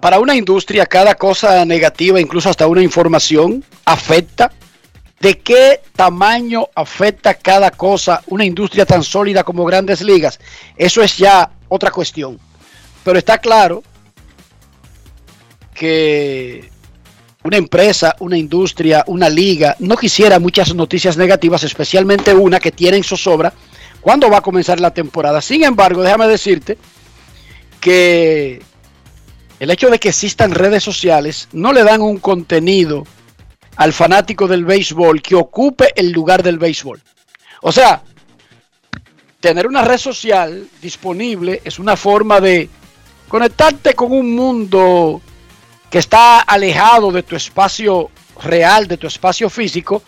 Para 0.00 0.20
una 0.20 0.36
industria, 0.36 0.86
cada 0.86 1.14
cosa 1.14 1.64
negativa, 1.64 2.20
incluso 2.20 2.48
hasta 2.48 2.66
una 2.66 2.82
información, 2.82 3.64
afecta. 3.84 4.52
¿De 5.20 5.38
qué 5.40 5.80
tamaño 5.96 6.68
afecta 6.74 7.34
cada 7.34 7.72
cosa 7.72 8.22
una 8.28 8.44
industria 8.44 8.86
tan 8.86 9.02
sólida 9.02 9.42
como 9.42 9.64
grandes 9.64 10.00
ligas? 10.00 10.38
Eso 10.76 11.02
es 11.02 11.16
ya 11.16 11.50
otra 11.68 11.90
cuestión. 11.90 12.38
Pero 13.02 13.18
está 13.18 13.38
claro 13.38 13.82
que 15.74 16.70
una 17.42 17.56
empresa, 17.56 18.14
una 18.20 18.36
industria, 18.36 19.04
una 19.08 19.28
liga 19.28 19.74
no 19.80 19.96
quisiera 19.96 20.38
muchas 20.38 20.74
noticias 20.74 21.16
negativas, 21.16 21.64
especialmente 21.64 22.32
una 22.34 22.60
que 22.60 22.70
tiene 22.70 22.98
en 22.98 23.04
zozobra 23.04 23.52
cuándo 24.00 24.30
va 24.30 24.38
a 24.38 24.42
comenzar 24.42 24.78
la 24.80 24.92
temporada. 24.92 25.40
Sin 25.40 25.64
embargo, 25.64 26.02
déjame 26.02 26.28
decirte 26.28 26.78
que 27.80 28.62
el 29.58 29.70
hecho 29.70 29.90
de 29.90 29.98
que 29.98 30.10
existan 30.10 30.52
redes 30.52 30.84
sociales 30.84 31.48
no 31.52 31.72
le 31.72 31.82
dan 31.82 32.02
un 32.02 32.18
contenido 32.18 33.04
al 33.78 33.92
fanático 33.92 34.48
del 34.48 34.64
béisbol 34.64 35.22
que 35.22 35.36
ocupe 35.36 35.92
el 35.94 36.10
lugar 36.10 36.42
del 36.42 36.58
béisbol. 36.58 37.00
O 37.62 37.70
sea, 37.70 38.02
tener 39.40 39.68
una 39.68 39.82
red 39.82 39.98
social 39.98 40.68
disponible 40.82 41.62
es 41.64 41.78
una 41.78 41.96
forma 41.96 42.40
de 42.40 42.68
conectarte 43.28 43.94
con 43.94 44.10
un 44.10 44.34
mundo 44.34 45.22
que 45.90 45.98
está 45.98 46.40
alejado 46.40 47.12
de 47.12 47.22
tu 47.22 47.36
espacio 47.36 48.10
real, 48.42 48.88
de 48.88 48.96
tu 48.96 49.06
espacio 49.06 49.48
físico, 49.48 50.02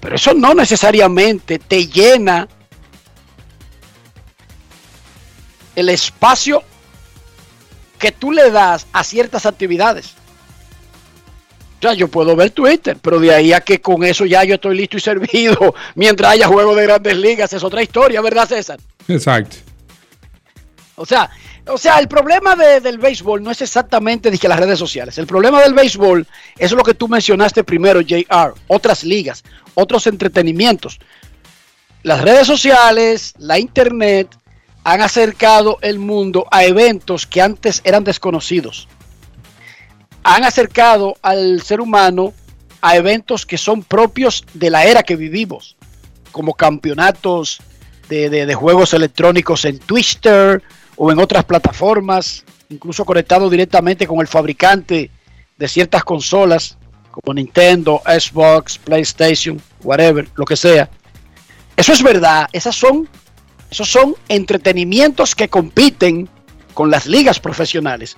pero 0.00 0.16
eso 0.16 0.34
no 0.34 0.52
necesariamente 0.52 1.60
te 1.60 1.86
llena 1.86 2.48
el 5.76 5.88
espacio 5.88 6.64
que 8.00 8.10
tú 8.10 8.32
le 8.32 8.50
das 8.50 8.88
a 8.92 9.04
ciertas 9.04 9.46
actividades. 9.46 10.14
O 11.82 11.88
sea, 11.88 11.94
yo 11.94 12.06
puedo 12.06 12.36
ver 12.36 12.50
Twitter, 12.50 12.96
pero 13.02 13.18
de 13.18 13.34
ahí 13.34 13.52
a 13.52 13.60
que 13.60 13.80
con 13.80 14.04
eso 14.04 14.24
ya 14.24 14.44
yo 14.44 14.54
estoy 14.54 14.76
listo 14.76 14.96
y 14.96 15.00
servido 15.00 15.74
mientras 15.96 16.30
haya 16.32 16.46
juegos 16.46 16.76
de 16.76 16.84
grandes 16.84 17.16
ligas, 17.16 17.52
es 17.52 17.64
otra 17.64 17.82
historia, 17.82 18.20
¿verdad, 18.20 18.46
César? 18.48 18.78
Exacto. 19.08 19.56
O 20.94 21.04
sea, 21.04 21.28
o 21.66 21.76
sea, 21.76 21.98
el 21.98 22.06
problema 22.06 22.54
de- 22.54 22.80
del 22.80 22.98
béisbol 22.98 23.42
no 23.42 23.50
es 23.50 23.62
exactamente 23.62 24.30
dije, 24.30 24.46
las 24.46 24.60
redes 24.60 24.78
sociales. 24.78 25.18
El 25.18 25.26
problema 25.26 25.60
del 25.60 25.74
béisbol 25.74 26.24
es 26.56 26.70
lo 26.70 26.84
que 26.84 26.94
tú 26.94 27.08
mencionaste 27.08 27.64
primero, 27.64 28.00
JR. 28.00 28.54
Otras 28.68 29.02
ligas, 29.02 29.42
otros 29.74 30.06
entretenimientos. 30.06 31.00
Las 32.04 32.20
redes 32.20 32.46
sociales, 32.46 33.34
la 33.38 33.58
internet 33.58 34.28
han 34.84 35.00
acercado 35.00 35.78
el 35.82 35.98
mundo 35.98 36.46
a 36.52 36.64
eventos 36.64 37.26
que 37.26 37.40
antes 37.42 37.80
eran 37.84 38.04
desconocidos. 38.04 38.86
Han 40.24 40.44
acercado 40.44 41.16
al 41.22 41.62
ser 41.62 41.80
humano 41.80 42.32
a 42.80 42.96
eventos 42.96 43.46
que 43.46 43.58
son 43.58 43.82
propios 43.82 44.44
de 44.54 44.70
la 44.70 44.84
era 44.84 45.02
que 45.02 45.16
vivimos, 45.16 45.76
como 46.32 46.54
campeonatos 46.54 47.60
de, 48.08 48.54
juegos 48.54 48.92
electrónicos 48.92 49.64
en 49.64 49.78
Twitter 49.78 50.62
o 50.96 51.10
en 51.10 51.18
otras 51.18 51.44
plataformas, 51.44 52.44
incluso 52.68 53.04
conectado 53.04 53.48
directamente 53.48 54.06
con 54.06 54.20
el 54.20 54.26
fabricante 54.26 55.10
de 55.56 55.68
ciertas 55.68 56.04
consolas, 56.04 56.76
como 57.10 57.34
Nintendo, 57.34 58.02
Xbox, 58.04 58.78
PlayStation, 58.78 59.60
whatever, 59.82 60.28
lo 60.34 60.44
que 60.44 60.56
sea. 60.56 60.90
Eso 61.76 61.92
es 61.92 62.02
verdad, 62.02 62.48
esas 62.52 62.74
son, 62.74 63.08
esos 63.70 63.88
son 63.88 64.14
entretenimientos 64.28 65.34
que 65.34 65.48
compiten 65.48 66.28
con 66.74 66.90
las 66.90 67.06
ligas 67.06 67.40
profesionales. 67.40 68.16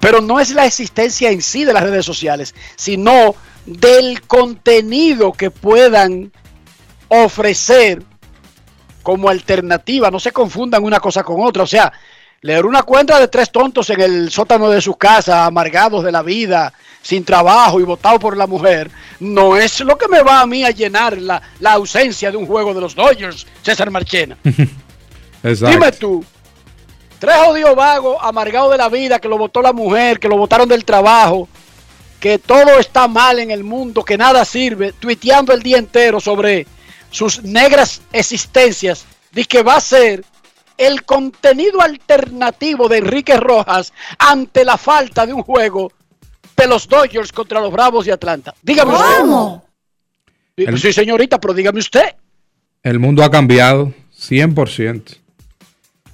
Pero 0.00 0.20
no 0.20 0.40
es 0.40 0.50
la 0.50 0.66
existencia 0.66 1.30
en 1.30 1.42
sí 1.42 1.64
de 1.64 1.72
las 1.72 1.82
redes 1.82 2.06
sociales, 2.06 2.54
sino 2.76 3.34
del 3.66 4.22
contenido 4.22 5.32
que 5.32 5.50
puedan 5.50 6.32
ofrecer 7.08 8.02
como 9.02 9.28
alternativa. 9.28 10.10
No 10.10 10.18
se 10.18 10.32
confundan 10.32 10.84
una 10.84 11.00
cosa 11.00 11.22
con 11.22 11.40
otra. 11.40 11.62
O 11.62 11.66
sea, 11.66 11.92
leer 12.40 12.64
una 12.64 12.82
cuenta 12.82 13.20
de 13.20 13.28
tres 13.28 13.50
tontos 13.50 13.90
en 13.90 14.00
el 14.00 14.30
sótano 14.30 14.70
de 14.70 14.80
sus 14.80 14.96
casas, 14.96 15.46
amargados 15.46 16.02
de 16.02 16.12
la 16.12 16.22
vida, 16.22 16.72
sin 17.02 17.24
trabajo 17.24 17.80
y 17.80 17.84
votados 17.84 18.20
por 18.20 18.36
la 18.36 18.46
mujer, 18.46 18.90
no 19.20 19.56
es 19.56 19.80
lo 19.80 19.96
que 19.96 20.08
me 20.08 20.22
va 20.22 20.40
a 20.40 20.46
mí 20.46 20.64
a 20.64 20.70
llenar 20.70 21.18
la, 21.18 21.40
la 21.60 21.72
ausencia 21.72 22.30
de 22.30 22.36
un 22.36 22.46
juego 22.46 22.74
de 22.74 22.80
los 22.80 22.94
Dodgers, 22.94 23.46
César 23.62 23.90
Marchena. 23.90 24.36
Exacto. 25.42 25.70
Dime 25.70 25.92
tú, 25.92 26.24
tres 27.20 27.36
jodidos 27.36 27.76
vagos, 27.76 28.16
amargados 28.20 28.72
de 28.72 28.78
la 28.78 28.88
vida, 28.88 29.20
que 29.20 29.28
lo 29.28 29.38
votó 29.38 29.62
la 29.62 29.72
mujer, 29.72 30.18
que 30.18 30.28
lo 30.28 30.36
votaron 30.36 30.68
del 30.68 30.84
trabajo, 30.84 31.48
que 32.18 32.38
todo 32.38 32.78
está 32.80 33.06
mal 33.06 33.38
en 33.38 33.50
el 33.50 33.62
mundo, 33.62 34.02
que 34.02 34.18
nada 34.18 34.44
sirve, 34.44 34.92
tuiteando 34.92 35.52
el 35.52 35.62
día 35.62 35.78
entero 35.78 36.18
sobre 36.18 36.66
sus 37.10 37.42
negras 37.42 38.00
existencias, 38.12 39.04
de 39.30 39.44
que 39.44 39.62
va 39.62 39.76
a 39.76 39.80
ser 39.80 40.24
el 40.76 41.04
contenido 41.04 41.82
alternativo 41.82 42.88
de 42.88 42.98
Enrique 42.98 43.36
Rojas 43.36 43.92
ante 44.18 44.64
la 44.64 44.78
falta 44.78 45.26
de 45.26 45.34
un 45.34 45.42
juego 45.42 45.92
de 46.56 46.66
los 46.66 46.88
Dodgers 46.88 47.32
contra 47.32 47.60
los 47.60 47.70
Bravos 47.70 48.06
de 48.06 48.12
Atlanta. 48.12 48.54
Dígame 48.62 48.92
¿Cómo? 48.92 49.64
usted. 50.56 50.76
Sí, 50.76 50.92
señorita, 50.92 51.38
pero 51.38 51.52
dígame 51.52 51.80
usted. 51.80 52.14
El 52.82 52.98
mundo 52.98 53.22
ha 53.22 53.30
cambiado 53.30 53.92
100%. 54.18 55.19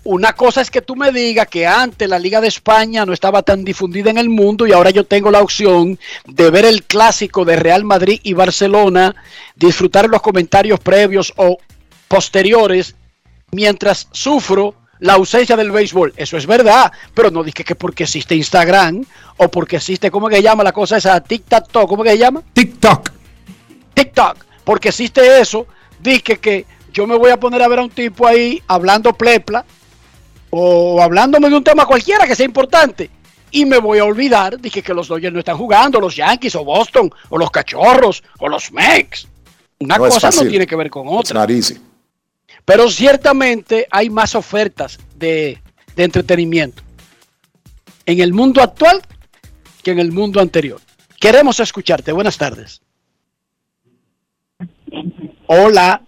Una 0.08 0.34
cosa 0.34 0.60
es 0.60 0.70
que 0.70 0.82
tú 0.82 0.94
me 0.94 1.10
digas 1.10 1.48
que 1.48 1.66
antes 1.66 2.08
la 2.08 2.20
Liga 2.20 2.40
de 2.40 2.46
España 2.46 3.04
no 3.04 3.12
estaba 3.12 3.42
tan 3.42 3.64
difundida 3.64 4.08
en 4.08 4.18
el 4.18 4.28
mundo 4.28 4.64
y 4.64 4.70
ahora 4.70 4.90
yo 4.90 5.02
tengo 5.02 5.32
la 5.32 5.42
opción 5.42 5.98
de 6.26 6.48
ver 6.52 6.64
el 6.64 6.84
clásico 6.84 7.44
de 7.44 7.56
Real 7.56 7.82
Madrid 7.82 8.20
y 8.22 8.32
Barcelona, 8.32 9.16
disfrutar 9.56 10.08
los 10.08 10.22
comentarios 10.22 10.78
previos 10.78 11.32
o 11.34 11.58
posteriores 12.06 12.94
mientras 13.50 14.06
sufro 14.12 14.76
la 15.00 15.14
ausencia 15.14 15.56
del 15.56 15.72
béisbol. 15.72 16.14
Eso 16.16 16.36
es 16.36 16.46
verdad, 16.46 16.92
pero 17.12 17.32
no 17.32 17.42
dije 17.42 17.64
que 17.64 17.74
porque 17.74 18.04
existe 18.04 18.36
Instagram 18.36 19.04
o 19.38 19.48
porque 19.48 19.74
existe, 19.74 20.12
¿cómo 20.12 20.28
que 20.28 20.36
se 20.36 20.42
llama 20.42 20.62
la 20.62 20.70
cosa 20.70 20.98
esa? 20.98 21.20
TikTok, 21.20 21.88
¿cómo 21.88 22.04
que 22.04 22.10
se 22.10 22.18
llama? 22.18 22.44
TikTok. 22.52 23.10
TikTok, 23.92 24.36
porque 24.62 24.90
existe 24.90 25.40
eso, 25.40 25.66
dije 25.98 26.36
que 26.36 26.64
yo 26.92 27.08
me 27.08 27.16
voy 27.16 27.32
a 27.32 27.40
poner 27.40 27.60
a 27.60 27.66
ver 27.66 27.80
a 27.80 27.82
un 27.82 27.90
tipo 27.90 28.24
ahí 28.24 28.62
hablando 28.68 29.12
plepla 29.12 29.64
o 30.50 31.02
hablándome 31.02 31.48
de 31.50 31.56
un 31.56 31.64
tema 31.64 31.86
cualquiera 31.86 32.26
que 32.26 32.36
sea 32.36 32.46
importante 32.46 33.10
y 33.50 33.64
me 33.64 33.78
voy 33.78 33.98
a 33.98 34.04
olvidar, 34.04 34.60
dije 34.60 34.82
que 34.82 34.92
los 34.92 35.08
Dodgers 35.08 35.32
no 35.32 35.38
están 35.38 35.56
jugando, 35.56 36.00
los 36.00 36.16
Yankees 36.16 36.54
o 36.56 36.64
Boston 36.64 37.10
o 37.28 37.38
los 37.38 37.50
Cachorros 37.50 38.22
o 38.38 38.48
los 38.48 38.72
Mex. 38.72 39.28
Una 39.78 39.96
No 39.96 40.04
cosa 40.08 40.30
no 40.30 40.48
tiene 40.48 40.66
que 40.66 40.76
ver 40.76 40.90
con 40.90 41.06
otra. 41.08 41.46
Pero 42.64 42.90
ciertamente 42.90 43.86
hay 43.90 44.10
más 44.10 44.34
ofertas 44.34 44.98
de, 45.14 45.62
de 45.94 46.04
entretenimiento 46.04 46.82
en 48.04 48.20
el 48.20 48.32
mundo 48.32 48.60
actual 48.62 49.00
que 49.82 49.92
en 49.92 50.00
el 50.00 50.12
mundo 50.12 50.40
anterior. 50.40 50.80
Queremos 51.20 51.60
escucharte. 51.60 52.12
Buenas 52.12 52.36
tardes. 52.36 52.82
Hola. 55.46 56.02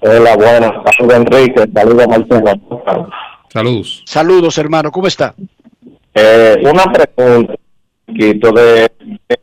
Hola, 0.00 0.36
buenas. 0.36 0.72
Saludos 0.96 1.16
Enrique, 1.16 1.64
saludos 1.72 2.08
Marcelo. 2.08 3.10
Saludos. 3.54 4.02
Saludos, 4.04 4.58
hermano. 4.58 4.90
¿Cómo 4.90 5.06
está? 5.06 5.32
Eh, 6.12 6.56
una 6.64 6.86
pregunta, 6.86 7.54
Quito, 8.04 8.50
de 8.50 8.90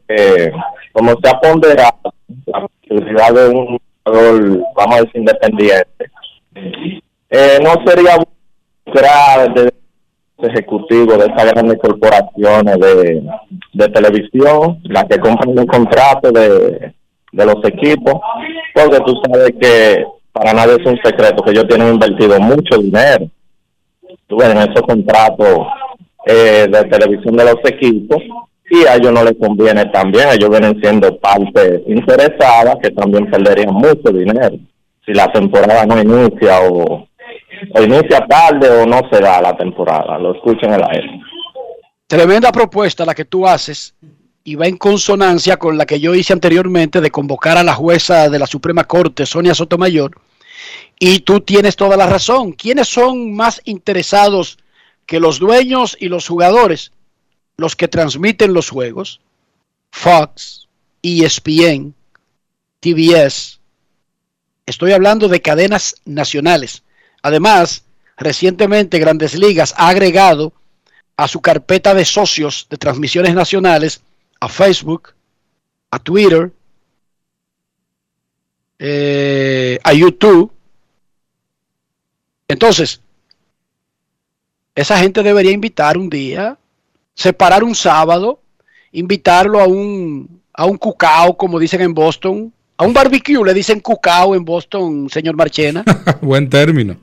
eh, 0.10 0.52
cómo 0.92 1.14
se 1.24 1.30
ha 1.30 1.40
ponderado 1.40 2.14
la 2.46 2.68
posibilidad 2.90 3.34
de 3.34 3.48
un 3.48 3.80
jugador, 4.04 4.64
vamos 4.76 4.96
a 4.96 5.02
decir, 5.04 5.16
independiente. 5.16 6.12
Eh, 7.30 7.60
¿No 7.64 7.74
sería 7.88 8.18
bueno 8.18 8.32
esperar 8.86 9.54
de 9.54 9.74
ejecutivo 10.40 11.16
de 11.16 11.28
esas 11.28 11.46
grandes 11.46 11.80
corporaciones 11.80 12.80
de, 12.80 13.24
de 13.72 13.88
televisión, 13.88 14.82
las 14.84 15.06
que 15.06 15.20
compran 15.20 15.56
los 15.56 15.66
contratos 15.68 16.34
de, 16.34 16.94
de 17.32 17.46
los 17.46 17.64
equipos? 17.64 18.16
Porque 18.74 19.00
tú 19.06 19.14
sabes 19.26 19.54
que 19.58 20.04
para 20.34 20.52
nadie 20.52 20.76
es 20.82 20.86
un 20.86 21.00
secreto 21.02 21.42
que 21.44 21.52
ellos 21.52 21.68
tienen 21.70 21.94
invertido 21.94 22.38
mucho 22.42 22.78
dinero 22.78 23.30
en 24.40 24.58
esos 24.58 24.82
contratos 24.82 25.68
eh, 26.26 26.68
de 26.70 26.84
televisión 26.86 27.36
de 27.36 27.46
los 27.46 27.58
equipos 27.66 28.18
y 28.70 28.86
a 28.86 28.96
ellos 28.96 29.12
no 29.12 29.24
les 29.24 29.36
conviene 29.38 29.86
también, 29.88 30.30
ellos 30.30 30.50
vienen 30.50 30.80
siendo 30.82 31.18
parte 31.18 31.84
interesada 31.88 32.78
que 32.82 32.92
también 32.92 33.30
perderían 33.30 33.74
mucho 33.74 34.12
dinero 34.12 34.58
si 35.06 35.14
la 35.14 35.32
temporada 35.32 35.86
no 35.86 36.00
inicia 36.00 36.62
o, 36.62 37.08
inicia 37.82 38.26
tarde 38.28 38.70
o 38.70 38.86
no 38.86 39.02
se 39.12 39.20
da 39.20 39.42
la 39.42 39.56
temporada, 39.58 40.18
lo 40.18 40.36
escuchen 40.36 40.74
en 40.74 40.76
el 40.76 40.84
aire. 40.90 41.22
Tremenda 42.08 42.52
propuesta 42.52 43.06
la 43.06 43.16
que 43.16 43.26
tú 43.26 43.48
haces 43.48 43.96
y 44.44 44.56
va 44.56 44.68
en 44.68 44.78
consonancia 44.78 45.58
con 45.58 45.78
la 45.78 45.86
que 45.86 46.00
yo 46.00 46.14
hice 46.14 46.34
anteriormente 46.34 47.00
de 47.00 47.12
convocar 47.12 47.58
a 47.58 47.64
la 47.64 47.74
jueza 47.74 48.30
de 48.30 48.40
la 48.40 48.48
Suprema 48.48 48.84
Corte, 48.84 49.26
Sonia 49.26 49.54
Sotomayor. 49.54 50.12
Y 51.00 51.20
tú 51.22 51.42
tienes 51.42 51.76
toda 51.76 51.98
la 51.98 52.06
razón. 52.06 52.54
¿Quiénes 52.54 52.88
son 52.88 53.34
más 53.34 53.62
interesados 53.66 54.58
que 55.06 55.20
los 55.20 55.40
dueños 55.40 55.98
y 56.00 56.10
los 56.10 56.28
jugadores? 56.28 56.92
Los 57.58 57.76
que 57.76 57.88
transmiten 57.88 58.54
los 58.54 58.70
juegos. 58.70 59.22
Fox, 59.92 60.68
ESPN, 61.02 61.94
TBS. 62.80 63.60
Estoy 64.66 64.92
hablando 64.92 65.28
de 65.28 65.42
cadenas 65.42 65.96
nacionales. 66.06 66.84
Además, 67.24 67.84
recientemente 68.18 69.00
Grandes 69.00 69.36
Ligas 69.36 69.74
ha 69.78 69.90
agregado 69.90 70.54
a 71.18 71.28
su 71.28 71.42
carpeta 71.42 71.94
de 71.94 72.06
socios 72.06 72.68
de 72.70 72.78
transmisiones 72.78 73.34
nacionales 73.34 74.02
a 74.40 74.50
Facebook, 74.50 75.14
a 75.92 76.00
Twitter, 76.00 76.52
eh, 78.84 79.78
a 79.84 79.94
YouTube. 79.94 80.52
Entonces, 82.48 83.00
esa 84.74 84.98
gente 84.98 85.22
debería 85.22 85.52
invitar 85.52 86.00
un 86.00 86.10
día, 86.10 86.58
separar 87.14 87.64
un 87.64 87.76
sábado, 87.76 88.42
invitarlo 88.92 89.62
a 89.62 89.68
un, 89.68 90.42
a 90.52 90.66
un 90.66 90.78
cucao, 90.78 91.38
como 91.38 91.60
dicen 91.60 91.82
en 91.82 91.94
Boston, 91.94 92.52
a 92.76 92.84
un 92.84 92.94
barbecue, 92.94 93.46
le 93.46 93.54
dicen 93.54 93.80
cucao 93.80 94.34
en 94.34 94.44
Boston, 94.44 95.08
señor 95.12 95.36
Marchena. 95.36 95.84
Buen 96.22 96.50
término. 96.50 96.98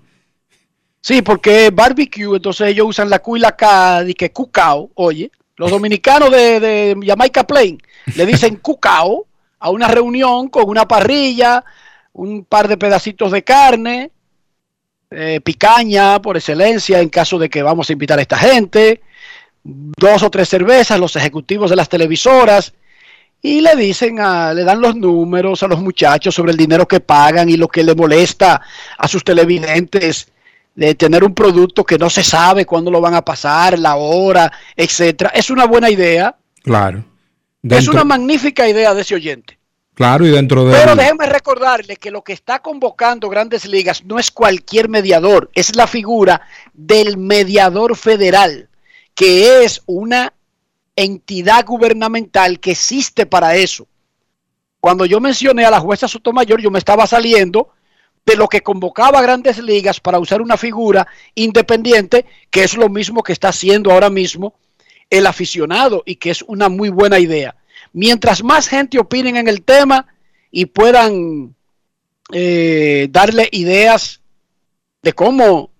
Sí, 1.00 1.22
porque 1.22 1.70
barbecue, 1.70 2.34
entonces 2.34 2.66
ellos 2.68 2.88
usan 2.88 3.09
la 3.09 3.20
Q 3.20 3.36
y 3.36 3.40
la 3.40 3.56
K, 3.56 4.05
y 4.09 4.14
que 4.14 4.32
cucao, 4.32 4.90
oye, 4.94 5.30
los 5.56 5.70
dominicanos 5.70 6.32
de, 6.32 6.59
de 6.59 6.96
Jamaica 7.06 7.46
Plain 7.46 7.80
le 8.16 8.26
dicen 8.26 8.56
cucao 8.56 9.28
a 9.59 9.70
una 9.70 9.89
reunión 9.89 10.48
con 10.48 10.68
una 10.68 10.86
parrilla, 10.86 11.64
un 12.12 12.44
par 12.44 12.68
de 12.68 12.76
pedacitos 12.76 13.32
de 13.32 13.43
carne, 13.44 14.10
eh, 15.10 15.40
picaña 15.43 16.20
por 16.20 16.36
excelencia 16.36 17.01
en 17.01 17.09
caso 17.09 17.39
de 17.39 17.48
que 17.48 17.62
vamos 17.62 17.89
a 17.89 17.93
invitar 17.93 18.18
a 18.18 18.22
esta 18.22 18.39
gente, 18.39 19.01
dos 19.62 20.22
o 20.22 20.30
tres 20.30 20.48
cervezas, 20.48 21.01
los 21.01 21.16
ejecutivos 21.16 21.70
de 21.70 21.76
las 21.76 21.89
televisoras, 21.89 22.74
y 23.40 23.60
le 23.60 23.76
dicen, 23.76 24.20
a, 24.20 24.52
le 24.52 24.64
dan 24.64 24.80
los 24.80 24.97
números 24.97 25.62
a 25.62 25.68
los 25.68 25.80
muchachos 25.80 26.35
sobre 26.35 26.52
el 26.52 26.59
dinero 26.59 26.89
que 26.89 27.01
pagan 27.01 27.48
y 27.48 27.56
lo 27.56 27.68
que 27.68 27.85
le 27.85 27.94
molesta 27.94 28.60
a 28.97 29.09
sus 29.09 29.22
televidentes 29.22 30.32
de 30.74 30.94
tener 30.94 31.24
un 31.24 31.35
producto 31.35 31.85
que 31.85 31.98
no 31.98 32.10
se 32.10 32.22
sabe 32.22 32.66
cuándo 32.66 32.90
lo 32.90 33.01
van 33.01 33.14
a 33.14 33.24
pasar, 33.24 33.78
la 33.78 33.97
hora, 33.97 34.52
etcétera. 34.76 35.30
Es 35.35 35.51
una 35.51 35.66
buena 35.66 35.90
idea, 35.90 36.36
Claro. 36.62 37.05
Es 37.62 37.89
una 37.89 38.05
magnífica 38.05 38.68
idea 38.68 38.94
de 38.94 39.02
ese 39.02 39.14
oyente. 39.14 39.59
Claro, 39.94 40.24
y 40.24 40.30
dentro 40.30 40.64
de. 40.64 40.76
Pero 40.76 40.94
déjeme 40.94 41.26
recordarle 41.26 41.97
que 41.97 42.12
lo 42.12 42.22
que 42.22 42.32
está 42.32 42.60
convocando 42.60 43.28
Grandes 43.28 43.66
Ligas 43.66 44.05
no 44.05 44.18
es 44.18 44.30
cualquier 44.30 44.89
mediador, 44.89 45.51
es 45.55 45.74
la 45.74 45.89
figura 45.89 46.43
del 46.72 47.16
mediador 47.16 47.97
federal, 47.97 48.68
que 49.14 49.64
es 49.64 49.82
una 49.86 50.32
entidad 50.94 51.64
gubernamental 51.66 52.60
que 52.60 52.70
existe 52.70 53.26
para 53.26 53.56
eso. 53.56 53.89
Cuando 54.78 55.05
yo 55.05 55.20
mencioné 55.20 55.64
a 55.64 55.70
la 55.70 55.80
jueza 55.80 56.06
Sotomayor, 56.06 56.60
yo 56.60 56.70
me 56.70 56.78
estaba 56.78 57.06
saliendo 57.09 57.70
de 58.24 58.36
lo 58.36 58.47
que 58.47 58.62
convocaba 58.62 59.18
a 59.18 59.22
Grandes 59.22 59.59
Ligas 59.59 59.98
para 59.98 60.20
usar 60.20 60.40
una 60.40 60.56
figura 60.56 61.09
independiente, 61.35 62.24
que 62.51 62.62
es 62.62 62.76
lo 62.76 62.89
mismo 62.89 63.22
que 63.24 63.32
está 63.32 63.48
haciendo 63.48 63.90
ahora 63.90 64.10
mismo 64.10 64.55
el 65.10 65.26
aficionado 65.26 66.02
y 66.05 66.16
que 66.16 66.30
es 66.30 66.43
una 66.43 66.68
muy 66.68 66.89
buena 66.89 67.18
idea. 67.18 67.56
Mientras 67.93 68.43
más 68.43 68.68
gente 68.68 68.98
opinen 68.98 69.36
en 69.36 69.48
el 69.48 69.62
tema 69.62 70.06
y 70.51 70.66
puedan 70.66 71.55
eh, 72.32 73.09
darle 73.10 73.48
ideas 73.52 74.20
de 75.02 75.12
cómo 75.12 75.70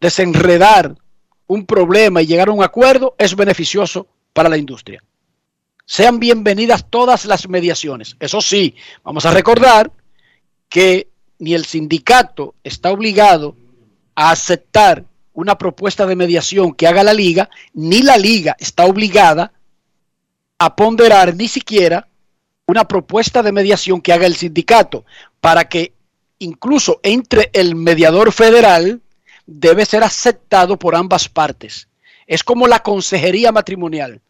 desenredar 0.00 0.96
un 1.46 1.66
problema 1.66 2.22
y 2.22 2.26
llegar 2.26 2.48
a 2.48 2.52
un 2.52 2.62
acuerdo, 2.62 3.14
es 3.18 3.36
beneficioso 3.36 4.06
para 4.32 4.48
la 4.48 4.56
industria. 4.56 5.02
Sean 5.84 6.18
bienvenidas 6.18 6.86
todas 6.88 7.24
las 7.26 7.48
mediaciones. 7.48 8.16
Eso 8.18 8.40
sí, 8.40 8.74
vamos 9.04 9.26
a 9.26 9.32
recordar 9.32 9.92
que 10.68 11.08
ni 11.38 11.54
el 11.54 11.66
sindicato 11.66 12.54
está 12.64 12.90
obligado 12.90 13.56
a 14.14 14.30
aceptar 14.30 15.04
una 15.34 15.56
propuesta 15.56 16.06
de 16.06 16.16
mediación 16.16 16.74
que 16.74 16.86
haga 16.86 17.02
la 17.02 17.14
liga, 17.14 17.48
ni 17.72 18.02
la 18.02 18.18
liga 18.18 18.56
está 18.58 18.84
obligada 18.84 19.52
a 20.58 20.76
ponderar 20.76 21.34
ni 21.34 21.48
siquiera 21.48 22.08
una 22.66 22.86
propuesta 22.86 23.42
de 23.42 23.52
mediación 23.52 24.00
que 24.00 24.12
haga 24.12 24.26
el 24.26 24.36
sindicato, 24.36 25.04
para 25.40 25.68
que 25.68 25.94
incluso 26.38 27.00
entre 27.02 27.50
el 27.52 27.74
mediador 27.74 28.32
federal 28.32 29.00
debe 29.46 29.84
ser 29.84 30.04
aceptado 30.04 30.78
por 30.78 30.94
ambas 30.94 31.28
partes. 31.28 31.88
Es 32.26 32.44
como 32.44 32.66
la 32.66 32.80
consejería 32.80 33.52
matrimonial. 33.52 34.20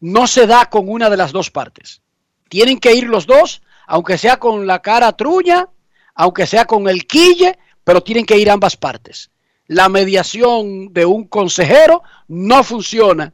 No 0.00 0.26
se 0.26 0.46
da 0.46 0.66
con 0.66 0.88
una 0.88 1.10
de 1.10 1.16
las 1.16 1.32
dos 1.32 1.50
partes. 1.50 2.00
Tienen 2.48 2.78
que 2.78 2.94
ir 2.94 3.04
los 3.04 3.26
dos, 3.26 3.62
aunque 3.86 4.18
sea 4.18 4.38
con 4.38 4.66
la 4.66 4.80
cara 4.80 5.12
truña, 5.16 5.68
aunque 6.14 6.46
sea 6.46 6.64
con 6.64 6.88
el 6.88 7.06
quille, 7.06 7.58
pero 7.84 8.02
tienen 8.02 8.24
que 8.24 8.38
ir 8.38 8.50
ambas 8.50 8.76
partes. 8.76 9.30
La 9.72 9.88
mediación 9.88 10.92
de 10.92 11.06
un 11.06 11.24
consejero 11.28 12.02
no 12.28 12.62
funciona 12.62 13.32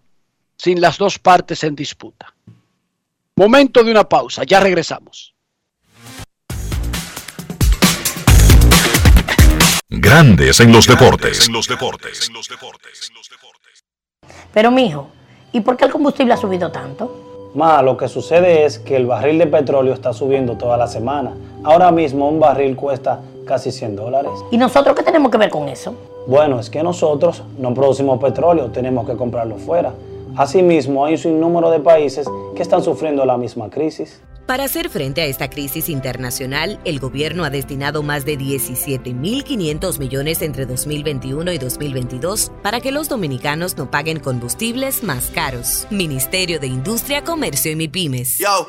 sin 0.56 0.80
las 0.80 0.96
dos 0.96 1.18
partes 1.18 1.64
en 1.64 1.74
disputa. 1.74 2.32
Momento 3.34 3.82
de 3.82 3.90
una 3.90 4.08
pausa, 4.08 4.44
ya 4.44 4.60
regresamos. 4.60 5.34
Grandes 9.88 10.60
en 10.60 10.70
los 10.70 10.86
deportes. 10.86 11.50
Pero 14.54 14.70
mijo, 14.70 15.10
¿y 15.50 15.60
por 15.60 15.76
qué 15.76 15.86
el 15.86 15.90
combustible 15.90 16.34
ha 16.34 16.36
subido 16.36 16.70
tanto? 16.70 17.50
Ma, 17.56 17.82
lo 17.82 17.96
que 17.96 18.06
sucede 18.06 18.64
es 18.64 18.78
que 18.78 18.94
el 18.94 19.06
barril 19.06 19.38
de 19.38 19.48
petróleo 19.48 19.92
está 19.92 20.12
subiendo 20.12 20.56
toda 20.56 20.76
la 20.76 20.86
semana. 20.86 21.32
Ahora 21.64 21.90
mismo 21.90 22.28
un 22.28 22.38
barril 22.38 22.76
cuesta 22.76 23.20
casi 23.44 23.72
100 23.72 23.96
dólares. 23.96 24.30
¿Y 24.52 24.56
nosotros 24.56 24.94
qué 24.94 25.02
tenemos 25.02 25.32
que 25.32 25.38
ver 25.38 25.50
con 25.50 25.68
eso? 25.68 25.96
Bueno, 26.28 26.60
es 26.60 26.68
que 26.68 26.82
nosotros 26.82 27.42
no 27.56 27.72
producimos 27.72 28.20
petróleo, 28.20 28.70
tenemos 28.70 29.08
que 29.08 29.16
comprarlo 29.16 29.56
fuera. 29.56 29.94
Asimismo, 30.36 31.06
hay 31.06 31.14
un 31.14 31.18
sinnúmero 31.18 31.70
de 31.70 31.80
países 31.80 32.28
que 32.54 32.60
están 32.60 32.82
sufriendo 32.82 33.24
la 33.24 33.38
misma 33.38 33.70
crisis. 33.70 34.20
Para 34.48 34.64
hacer 34.64 34.90
frente 34.90 35.22
a 35.22 35.24
esta 35.24 35.48
crisis 35.48 35.88
internacional, 35.88 36.80
el 36.84 37.00
gobierno 37.00 37.44
ha 37.44 37.50
destinado 37.50 38.02
más 38.02 38.26
de 38.26 38.38
17.500 38.38 39.98
millones 39.98 40.42
entre 40.42 40.66
2021 40.66 41.50
y 41.52 41.58
2022 41.58 42.52
para 42.62 42.80
que 42.80 42.92
los 42.92 43.08
dominicanos 43.08 43.78
no 43.78 43.90
paguen 43.90 44.20
combustibles 44.20 45.02
más 45.02 45.30
caros. 45.30 45.86
Ministerio 45.90 46.60
de 46.60 46.66
Industria, 46.66 47.24
Comercio 47.24 47.72
y 47.72 47.76
MIPIMES. 47.76 48.36
Yo, 48.36 48.68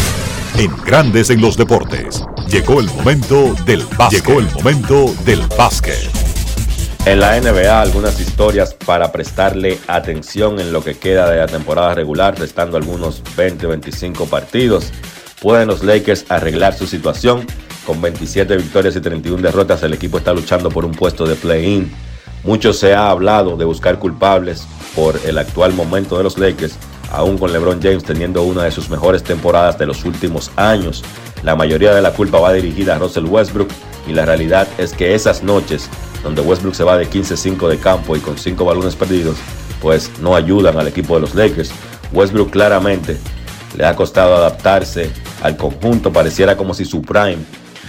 En 0.57 0.75
Grandes 0.85 1.29
en 1.29 1.41
los 1.41 1.55
Deportes. 1.57 2.23
Llegó 2.49 2.81
el 2.81 2.87
momento 2.87 3.55
del 3.65 3.83
básquet. 3.97 4.25
Llegó 4.25 4.39
el 4.39 4.51
momento 4.51 5.15
del 5.25 5.41
básquet. 5.57 6.09
En 7.05 7.19
la 7.19 7.39
NBA, 7.39 7.81
algunas 7.81 8.19
historias 8.19 8.73
para 8.73 9.11
prestarle 9.11 9.79
atención 9.87 10.59
en 10.59 10.71
lo 10.71 10.83
que 10.83 10.95
queda 10.95 11.29
de 11.29 11.37
la 11.37 11.47
temporada 11.47 11.95
regular, 11.95 12.37
restando 12.37 12.77
algunos 12.77 13.23
20 13.35 13.65
o 13.65 13.69
25 13.69 14.25
partidos. 14.27 14.91
¿Pueden 15.41 15.67
los 15.67 15.83
Lakers 15.83 16.25
arreglar 16.29 16.73
su 16.73 16.85
situación? 16.85 17.47
Con 17.85 18.01
27 18.01 18.55
victorias 18.57 18.95
y 18.95 19.01
31 19.01 19.41
derrotas, 19.41 19.81
el 19.83 19.93
equipo 19.93 20.19
está 20.19 20.33
luchando 20.33 20.69
por 20.69 20.85
un 20.85 20.91
puesto 20.91 21.25
de 21.25 21.35
play-in. 21.35 21.91
Mucho 22.43 22.73
se 22.73 22.93
ha 22.93 23.09
hablado 23.09 23.57
de 23.57 23.65
buscar 23.65 23.97
culpables 23.97 24.67
por 24.95 25.19
el 25.25 25.37
actual 25.37 25.73
momento 25.73 26.17
de 26.17 26.23
los 26.23 26.37
Lakers, 26.37 26.75
aún 27.11 27.37
con 27.37 27.51
LeBron 27.51 27.81
James 27.81 28.03
teniendo 28.03 28.43
una 28.43 28.63
de 28.63 28.71
sus 28.71 28.89
mejores 28.89 29.23
temporadas 29.23 29.77
de 29.77 29.85
los 29.85 30.05
últimos 30.05 30.51
años. 30.55 31.03
La 31.43 31.55
mayoría 31.55 31.93
de 31.93 32.01
la 32.01 32.13
culpa 32.13 32.39
va 32.39 32.53
dirigida 32.53 32.95
a 32.95 32.99
Russell 32.99 33.25
Westbrook 33.25 33.69
y 34.07 34.13
la 34.13 34.25
realidad 34.25 34.67
es 34.77 34.93
que 34.93 35.13
esas 35.13 35.43
noches 35.43 35.89
donde 36.23 36.41
Westbrook 36.41 36.75
se 36.75 36.83
va 36.83 36.97
de 36.97 37.09
15-5 37.09 37.67
de 37.67 37.77
campo 37.77 38.15
y 38.15 38.19
con 38.19 38.37
5 38.37 38.63
balones 38.63 38.95
perdidos, 38.95 39.37
pues 39.81 40.11
no 40.21 40.35
ayudan 40.35 40.77
al 40.77 40.87
equipo 40.87 41.15
de 41.15 41.21
los 41.21 41.35
Lakers. 41.35 41.71
Westbrook 42.13 42.51
claramente 42.51 43.17
le 43.77 43.85
ha 43.85 43.95
costado 43.95 44.35
adaptarse 44.35 45.09
al 45.41 45.57
conjunto, 45.57 46.11
pareciera 46.11 46.57
como 46.57 46.73
si 46.73 46.85
su 46.85 47.01
prime 47.01 47.39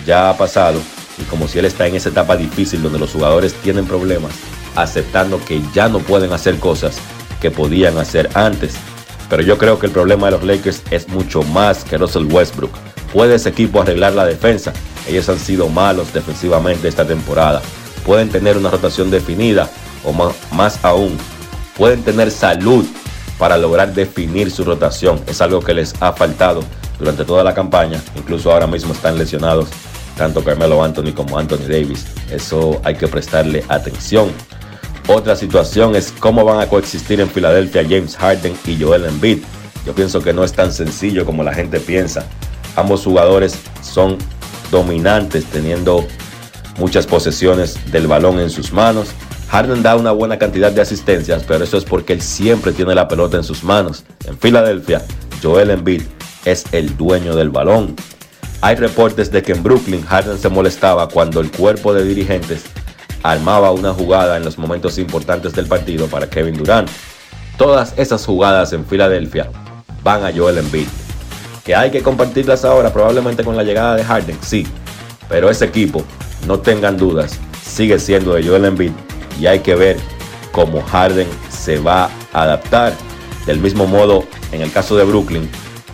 ya 0.06 0.30
ha 0.30 0.36
pasado 0.36 0.80
y 1.18 1.24
como 1.24 1.48
si 1.48 1.58
él 1.58 1.66
está 1.66 1.86
en 1.86 1.96
esa 1.96 2.08
etapa 2.08 2.36
difícil 2.36 2.82
donde 2.82 2.98
los 2.98 3.12
jugadores 3.12 3.54
tienen 3.54 3.86
problemas, 3.86 4.32
aceptando 4.74 5.44
que 5.44 5.60
ya 5.74 5.88
no 5.88 5.98
pueden 5.98 6.32
hacer 6.32 6.58
cosas 6.58 6.98
que 7.40 7.50
podían 7.50 7.98
hacer 7.98 8.30
antes. 8.34 8.74
Pero 9.32 9.44
yo 9.44 9.56
creo 9.56 9.78
que 9.78 9.86
el 9.86 9.92
problema 9.92 10.26
de 10.26 10.32
los 10.32 10.44
Lakers 10.44 10.82
es 10.90 11.08
mucho 11.08 11.42
más 11.42 11.84
que 11.84 11.96
Russell 11.96 12.30
Westbrook. 12.30 12.70
¿Puede 13.14 13.36
ese 13.36 13.48
equipo 13.48 13.80
arreglar 13.80 14.12
la 14.12 14.26
defensa? 14.26 14.74
Ellos 15.08 15.26
han 15.30 15.38
sido 15.38 15.70
malos 15.70 16.12
defensivamente 16.12 16.86
esta 16.86 17.06
temporada. 17.06 17.62
Pueden 18.04 18.28
tener 18.28 18.58
una 18.58 18.68
rotación 18.68 19.10
definida 19.10 19.70
o 20.04 20.12
más, 20.12 20.34
más 20.52 20.84
aún, 20.84 21.16
pueden 21.78 22.02
tener 22.02 22.30
salud 22.30 22.84
para 23.38 23.56
lograr 23.56 23.94
definir 23.94 24.50
su 24.50 24.64
rotación. 24.64 25.18
Es 25.26 25.40
algo 25.40 25.60
que 25.60 25.72
les 25.72 25.94
ha 26.02 26.12
faltado 26.12 26.62
durante 26.98 27.24
toda 27.24 27.42
la 27.42 27.54
campaña. 27.54 28.02
Incluso 28.14 28.52
ahora 28.52 28.66
mismo 28.66 28.92
están 28.92 29.16
lesionados 29.16 29.70
tanto 30.18 30.44
Carmelo 30.44 30.84
Anthony 30.84 31.14
como 31.14 31.38
Anthony 31.38 31.68
Davis. 31.70 32.04
Eso 32.30 32.82
hay 32.84 32.96
que 32.96 33.08
prestarle 33.08 33.64
atención. 33.70 34.30
Otra 35.08 35.34
situación 35.34 35.96
es 35.96 36.12
cómo 36.12 36.44
van 36.44 36.60
a 36.60 36.68
coexistir 36.68 37.20
en 37.20 37.28
Filadelfia 37.28 37.82
James 37.82 38.16
Harden 38.16 38.54
y 38.66 38.80
Joel 38.80 39.04
Embiid. 39.04 39.38
Yo 39.84 39.94
pienso 39.94 40.22
que 40.22 40.32
no 40.32 40.44
es 40.44 40.52
tan 40.52 40.72
sencillo 40.72 41.26
como 41.26 41.42
la 41.42 41.52
gente 41.52 41.80
piensa. 41.80 42.24
Ambos 42.76 43.02
jugadores 43.02 43.56
son 43.82 44.16
dominantes 44.70 45.44
teniendo 45.46 46.06
muchas 46.78 47.06
posesiones 47.06 47.78
del 47.90 48.06
balón 48.06 48.38
en 48.38 48.48
sus 48.48 48.72
manos. 48.72 49.08
Harden 49.50 49.82
da 49.82 49.96
una 49.96 50.12
buena 50.12 50.38
cantidad 50.38 50.72
de 50.72 50.80
asistencias, 50.80 51.44
pero 51.46 51.64
eso 51.64 51.76
es 51.76 51.84
porque 51.84 52.12
él 52.12 52.22
siempre 52.22 52.72
tiene 52.72 52.94
la 52.94 53.08
pelota 53.08 53.36
en 53.36 53.44
sus 53.44 53.64
manos. 53.64 54.04
En 54.24 54.38
Filadelfia, 54.38 55.02
Joel 55.42 55.70
Embiid 55.70 56.02
es 56.44 56.64
el 56.72 56.96
dueño 56.96 57.34
del 57.34 57.50
balón. 57.50 57.96
Hay 58.62 58.76
reportes 58.76 59.32
de 59.32 59.42
que 59.42 59.52
en 59.52 59.62
Brooklyn 59.62 60.06
Harden 60.06 60.38
se 60.38 60.48
molestaba 60.48 61.08
cuando 61.08 61.40
el 61.40 61.50
cuerpo 61.50 61.92
de 61.92 62.04
dirigentes 62.04 62.64
armaba 63.22 63.70
una 63.70 63.92
jugada 63.92 64.36
en 64.36 64.44
los 64.44 64.58
momentos 64.58 64.98
importantes 64.98 65.52
del 65.54 65.66
partido 65.66 66.06
para 66.06 66.28
Kevin 66.28 66.56
Durant. 66.56 66.88
Todas 67.56 67.94
esas 67.96 68.24
jugadas 68.24 68.72
en 68.72 68.84
Filadelfia 68.84 69.50
van 70.02 70.24
a 70.24 70.32
Joel 70.32 70.58
Embiid. 70.58 70.86
Que 71.64 71.76
hay 71.76 71.90
que 71.90 72.02
compartirlas 72.02 72.64
ahora, 72.64 72.92
probablemente 72.92 73.44
con 73.44 73.56
la 73.56 73.62
llegada 73.62 73.96
de 73.96 74.04
Harden, 74.04 74.38
sí. 74.42 74.66
Pero 75.28 75.48
ese 75.48 75.66
equipo, 75.66 76.04
no 76.46 76.58
tengan 76.60 76.96
dudas, 76.96 77.38
sigue 77.64 77.98
siendo 77.98 78.34
de 78.34 78.42
Joel 78.46 78.64
Embiid 78.64 78.92
y 79.40 79.46
hay 79.46 79.60
que 79.60 79.74
ver 79.74 79.96
cómo 80.50 80.82
Harden 80.82 81.28
se 81.50 81.78
va 81.78 82.10
a 82.32 82.42
adaptar. 82.42 82.92
Del 83.46 83.58
mismo 83.58 83.86
modo, 83.86 84.24
en 84.52 84.62
el 84.62 84.72
caso 84.72 84.96
de 84.96 85.04
Brooklyn, 85.04 85.48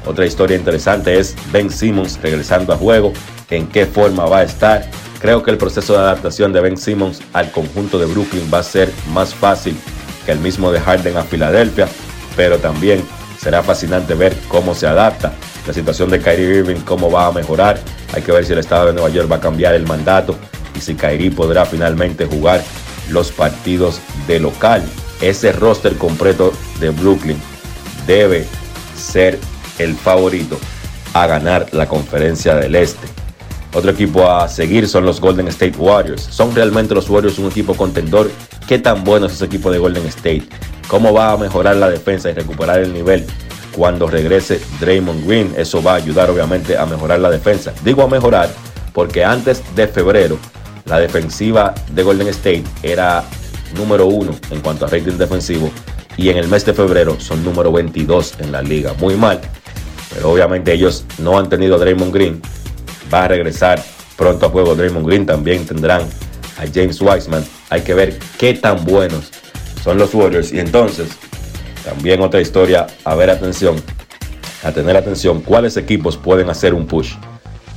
otra 0.06 0.26
historia 0.26 0.56
interesante 0.56 1.18
es 1.18 1.34
Ben 1.52 1.70
Simmons 1.70 2.18
regresando 2.22 2.72
a 2.72 2.76
juego, 2.76 3.12
en 3.50 3.66
qué 3.66 3.86
forma 3.86 4.24
va 4.24 4.38
a 4.38 4.42
estar. 4.42 4.88
Creo 5.20 5.42
que 5.42 5.50
el 5.50 5.58
proceso 5.58 5.94
de 5.94 5.98
adaptación 5.98 6.52
de 6.52 6.60
Ben 6.60 6.76
Simmons 6.76 7.20
al 7.32 7.50
conjunto 7.50 7.98
de 7.98 8.06
Brooklyn 8.06 8.48
va 8.52 8.58
a 8.58 8.62
ser 8.62 8.92
más 9.12 9.34
fácil 9.34 9.76
que 10.24 10.32
el 10.32 10.38
mismo 10.38 10.70
de 10.70 10.80
Harden 10.80 11.16
a 11.16 11.24
Filadelfia, 11.24 11.88
pero 12.36 12.58
también 12.58 13.02
será 13.38 13.62
fascinante 13.62 14.14
ver 14.14 14.36
cómo 14.48 14.74
se 14.74 14.86
adapta. 14.86 15.32
La 15.66 15.72
situación 15.72 16.10
de 16.10 16.20
Kyrie 16.20 16.58
Irving, 16.58 16.80
cómo 16.84 17.10
va 17.10 17.26
a 17.26 17.32
mejorar. 17.32 17.80
Hay 18.14 18.22
que 18.22 18.32
ver 18.32 18.44
si 18.44 18.52
el 18.52 18.60
estado 18.60 18.86
de 18.86 18.92
Nueva 18.92 19.10
York 19.10 19.30
va 19.30 19.36
a 19.36 19.40
cambiar 19.40 19.74
el 19.74 19.86
mandato 19.86 20.36
y 20.76 20.80
si 20.80 20.94
Kyrie 20.94 21.30
podrá 21.30 21.66
finalmente 21.66 22.26
jugar 22.26 22.62
los 23.10 23.32
partidos 23.32 24.00
de 24.26 24.38
local. 24.38 24.82
Ese 25.20 25.50
roster 25.52 25.96
completo 25.96 26.52
de 26.78 26.90
Brooklyn 26.90 27.38
debe 28.06 28.46
ser 28.96 29.38
el 29.78 29.94
favorito 29.94 30.58
a 31.12 31.26
ganar 31.26 31.66
la 31.72 31.88
conferencia 31.88 32.54
del 32.54 32.76
Este. 32.76 33.17
Otro 33.78 33.92
equipo 33.92 34.28
a 34.28 34.48
seguir 34.48 34.88
son 34.88 35.06
los 35.06 35.20
Golden 35.20 35.46
State 35.46 35.78
Warriors. 35.78 36.20
¿Son 36.22 36.52
realmente 36.52 36.96
los 36.96 37.08
Warriors 37.08 37.38
un 37.38 37.46
equipo 37.46 37.74
contendor? 37.74 38.28
¿Qué 38.66 38.80
tan 38.80 39.04
bueno 39.04 39.26
es 39.26 39.34
ese 39.34 39.44
equipo 39.44 39.70
de 39.70 39.78
Golden 39.78 40.04
State? 40.06 40.48
¿Cómo 40.88 41.12
va 41.12 41.30
a 41.30 41.36
mejorar 41.36 41.76
la 41.76 41.88
defensa 41.88 42.28
y 42.28 42.32
recuperar 42.32 42.80
el 42.80 42.92
nivel 42.92 43.24
cuando 43.70 44.08
regrese 44.08 44.60
Draymond 44.80 45.24
Green? 45.24 45.54
Eso 45.56 45.80
va 45.80 45.92
a 45.92 45.94
ayudar 45.94 46.28
obviamente 46.28 46.76
a 46.76 46.86
mejorar 46.86 47.20
la 47.20 47.30
defensa. 47.30 47.72
Digo 47.84 48.02
a 48.02 48.08
mejorar 48.08 48.50
porque 48.92 49.24
antes 49.24 49.62
de 49.76 49.86
febrero 49.86 50.40
la 50.86 50.98
defensiva 50.98 51.72
de 51.92 52.02
Golden 52.02 52.26
State 52.26 52.64
era 52.82 53.22
número 53.76 54.06
uno 54.06 54.32
en 54.50 54.60
cuanto 54.60 54.86
a 54.86 54.88
rating 54.88 55.18
defensivo 55.18 55.70
y 56.16 56.30
en 56.30 56.38
el 56.38 56.48
mes 56.48 56.66
de 56.66 56.74
febrero 56.74 57.20
son 57.20 57.44
número 57.44 57.70
22 57.70 58.40
en 58.40 58.50
la 58.50 58.60
liga. 58.60 58.92
Muy 58.98 59.14
mal, 59.14 59.40
pero 60.12 60.32
obviamente 60.32 60.72
ellos 60.72 61.04
no 61.18 61.38
han 61.38 61.48
tenido 61.48 61.76
a 61.76 61.78
Draymond 61.78 62.12
Green. 62.12 62.42
Va 63.12 63.24
a 63.24 63.28
regresar 63.28 63.82
pronto 64.16 64.46
a 64.46 64.48
juego 64.50 64.74
Draymond 64.74 65.06
Green. 65.06 65.26
También 65.26 65.64
tendrán 65.66 66.02
a 66.58 66.64
James 66.72 67.00
Wiseman. 67.00 67.44
Hay 67.70 67.82
que 67.82 67.94
ver 67.94 68.18
qué 68.38 68.54
tan 68.54 68.84
buenos 68.84 69.30
son 69.82 69.98
los 69.98 70.14
Warriors. 70.14 70.52
Y 70.52 70.60
entonces, 70.60 71.08
también 71.84 72.20
otra 72.20 72.40
historia, 72.40 72.86
a 73.04 73.14
ver 73.14 73.30
atención, 73.30 73.76
a 74.62 74.72
tener 74.72 74.96
atención, 74.96 75.40
cuáles 75.40 75.76
equipos 75.76 76.16
pueden 76.16 76.50
hacer 76.50 76.74
un 76.74 76.86
push. 76.86 77.14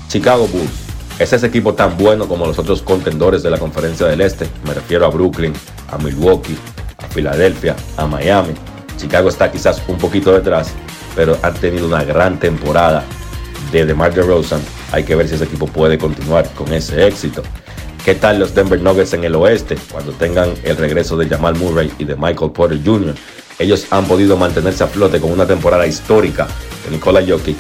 Chicago 0.08 0.48
Bulls, 0.48 0.92
¿Es 1.22 1.32
ese 1.34 1.46
equipo 1.46 1.76
tan 1.76 1.98
bueno 1.98 2.28
como 2.28 2.48
los 2.48 2.58
otros 2.58 2.82
contendores 2.82 3.44
de 3.44 3.52
la 3.52 3.60
conferencia 3.60 4.08
del 4.08 4.22
Este? 4.22 4.48
Me 4.66 4.74
refiero 4.74 5.06
a 5.06 5.10
Brooklyn, 5.10 5.54
a 5.92 6.00
Milwaukee, 6.00 6.58
a 6.98 7.06
Filadelfia, 7.10 7.76
a 7.96 8.08
Miami. 8.08 8.56
Chicago 8.98 9.30
está 9.30 9.52
quizás 9.52 9.84
un 9.88 10.00
poquito 10.00 10.34
detrás, 10.34 10.72
pero 11.16 11.38
han 11.44 11.54
tenido 11.54 11.86
una 11.86 12.04
gran 12.04 12.40
temporada 12.40 13.04
de 13.72 13.86
DeMar 13.86 14.14
DeRozan. 14.14 14.62
Hay 14.92 15.04
que 15.04 15.16
ver 15.16 15.28
si 15.28 15.36
ese 15.36 15.46
equipo 15.46 15.68
puede 15.68 15.98
continuar 15.98 16.50
con 16.54 16.72
ese 16.74 17.08
éxito. 17.08 17.44
¿Qué 18.04 18.16
tal 18.16 18.40
los 18.40 18.56
Denver 18.56 18.82
Nuggets 18.82 19.14
en 19.14 19.24
el 19.24 19.36
oeste 19.36 19.78
cuando 19.92 20.12
tengan 20.14 20.54
el 20.64 20.76
regreso 20.78 21.18
de 21.18 21.28
Jamal 21.28 21.56
Murray 21.56 21.92
y 22.00 22.06
de 22.06 22.16
Michael 22.16 22.52
Porter 22.52 22.80
Jr.? 22.84 23.14
Ellos 23.60 23.86
han 23.92 24.06
podido 24.06 24.38
mantenerse 24.38 24.84
a 24.84 24.88
flote 24.88 25.22
con 25.22 25.32
una 25.32 25.46
temporada 25.46 25.86
histórica 25.86 26.48
de 26.84 26.96
Nikola 26.96 27.22
Jokic, 27.26 27.58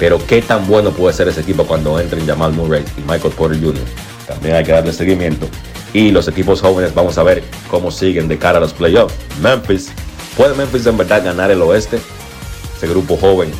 pero 0.00 0.18
qué 0.26 0.42
tan 0.42 0.66
bueno 0.66 0.90
puede 0.90 1.14
ser 1.14 1.28
ese 1.28 1.42
equipo 1.42 1.64
cuando 1.64 2.00
entren 2.00 2.26
Jamal 2.26 2.52
Murray 2.52 2.84
y 2.98 3.00
Michael 3.02 3.34
Porter 3.34 3.60
Jr. 3.60 3.84
También 4.26 4.56
hay 4.56 4.64
que 4.64 4.72
darle 4.72 4.92
seguimiento. 4.92 5.46
Y 5.92 6.10
los 6.10 6.26
equipos 6.26 6.60
jóvenes, 6.60 6.92
vamos 6.92 7.16
a 7.18 7.22
ver 7.22 7.44
cómo 7.70 7.92
siguen 7.92 8.26
de 8.26 8.36
cara 8.36 8.58
a 8.58 8.60
los 8.60 8.72
playoffs. 8.72 9.14
Memphis, 9.40 9.92
¿puede 10.36 10.54
Memphis 10.56 10.86
en 10.86 10.96
verdad 10.96 11.24
ganar 11.24 11.52
el 11.52 11.62
oeste? 11.62 12.00
Ese 12.76 12.88
grupo 12.88 13.16
joven, 13.16 13.52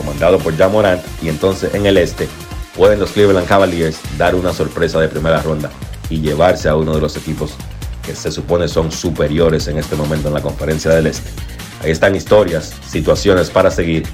comandado 0.00 0.38
por 0.38 0.56
Jan 0.56 0.72
Morant, 0.72 1.02
y 1.22 1.28
entonces 1.28 1.74
en 1.74 1.84
el 1.84 1.98
este, 1.98 2.28
pueden 2.76 2.98
los 2.98 3.10
Cleveland 3.10 3.46
Cavaliers 3.46 3.98
dar 4.16 4.34
una 4.34 4.52
sorpresa 4.52 4.98
de 4.98 5.08
primera 5.08 5.42
ronda 5.42 5.70
y 6.08 6.20
llevarse 6.20 6.68
a 6.68 6.76
uno 6.76 6.94
de 6.94 7.00
los 7.00 7.16
equipos 7.16 7.52
que 8.04 8.14
se 8.14 8.32
supone 8.32 8.66
son 8.66 8.90
superiores 8.90 9.68
en 9.68 9.78
este 9.78 9.96
momento 9.96 10.28
en 10.28 10.34
la 10.34 10.40
conferencia 10.40 10.90
del 10.90 11.06
este. 11.06 11.28
Ahí 11.82 11.90
están 11.90 12.16
historias, 12.16 12.74
situaciones 12.88 13.50
para 13.50 13.70
seguir 13.70 14.06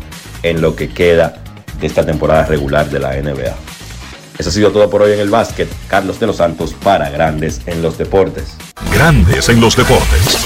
en 0.42 0.60
lo 0.60 0.74
que 0.74 0.88
queda 0.88 1.42
de 1.80 1.86
esta 1.86 2.04
temporada 2.04 2.44
regular 2.46 2.90
de 2.90 2.98
la 2.98 3.14
NBA. 3.14 3.54
Eso 4.38 4.50
ha 4.50 4.52
sido 4.52 4.70
todo 4.70 4.90
por 4.90 5.02
hoy 5.02 5.12
en 5.12 5.20
el 5.20 5.30
básquet. 5.30 5.68
Carlos 5.88 6.20
de 6.20 6.26
los 6.26 6.36
Santos 6.36 6.74
para 6.74 7.08
Grandes 7.10 7.60
en 7.66 7.80
los 7.80 7.96
Deportes. 7.96 8.56
Grandes 8.92 9.48
en 9.48 9.60
los 9.60 9.76
deportes. 9.76 10.45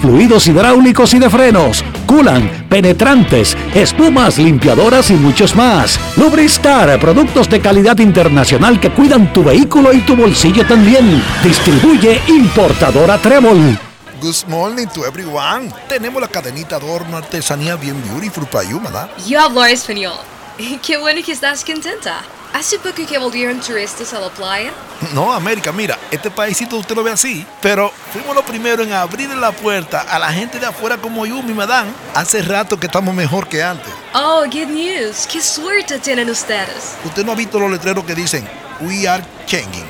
fluidos 0.00 0.46
hidráulicos 0.46 1.14
y 1.14 1.18
de 1.18 1.30
frenos, 1.30 1.84
culan, 2.06 2.66
penetrantes, 2.68 3.56
espumas, 3.74 4.38
limpiadoras 4.38 5.10
y 5.10 5.14
muchos 5.14 5.54
más. 5.54 5.98
Lubristar, 6.16 6.98
productos 6.98 7.48
de 7.48 7.60
calidad 7.60 7.98
internacional 7.98 8.80
que 8.80 8.90
cuidan 8.90 9.32
tu 9.32 9.44
vehículo 9.44 9.92
y 9.92 10.00
tu 10.00 10.16
bolsillo 10.16 10.66
también. 10.66 11.22
Distribuye 11.42 12.20
importadora 12.28 13.18
Trébol. 13.18 13.78
Good 14.20 14.46
morning 14.46 14.86
to 14.94 15.04
everyone. 15.04 15.72
Tenemos 15.88 16.20
la 16.20 16.28
cadenita 16.28 16.76
adorno 16.76 17.16
artesanía 17.16 17.74
bien 17.74 18.00
beautiful 18.04 18.46
para 18.46 18.68
you, 18.68 18.80
¿verdad? 18.80 19.10
Yo 19.26 19.40
hablo 19.40 19.64
español. 19.64 20.14
Qué 20.86 20.96
bueno 20.96 21.20
que 21.24 21.32
estás 21.32 21.64
contenta. 21.64 22.22
¿Hace 22.52 22.78
poco 22.78 23.06
que 23.08 23.16
volvieron 23.16 23.60
turistas 23.60 24.12
a 24.12 24.20
la 24.20 24.28
playa? 24.28 24.72
No, 25.14 25.32
América, 25.32 25.72
mira, 25.72 25.98
este 26.12 26.30
paísito 26.30 26.76
usted 26.76 26.94
lo 26.94 27.02
ve 27.02 27.10
así, 27.10 27.44
pero 27.60 27.92
fuimos 28.12 28.36
los 28.36 28.44
primeros 28.44 28.86
en 28.86 28.92
abrir 28.92 29.28
la 29.30 29.50
puerta 29.50 30.02
a 30.02 30.16
la 30.16 30.32
gente 30.32 30.60
de 30.60 30.66
afuera 30.66 30.96
como 30.96 31.26
yo, 31.26 31.42
mi 31.42 31.52
madame. 31.52 31.90
Hace 32.14 32.40
rato 32.40 32.78
que 32.78 32.86
estamos 32.86 33.12
mejor 33.12 33.48
que 33.48 33.62
antes. 33.62 33.92
Oh, 34.14 34.44
good 34.44 34.68
news. 34.68 35.26
Qué 35.26 35.42
suerte 35.42 35.98
tienen 35.98 36.30
ustedes. 36.30 36.94
Usted 37.04 37.24
no 37.24 37.32
ha 37.32 37.34
visto 37.34 37.58
los 37.58 37.70
letreros 37.70 38.04
que 38.04 38.14
dicen, 38.14 38.48
We 38.86 39.06
are 39.06 39.22
changing. 39.46 39.84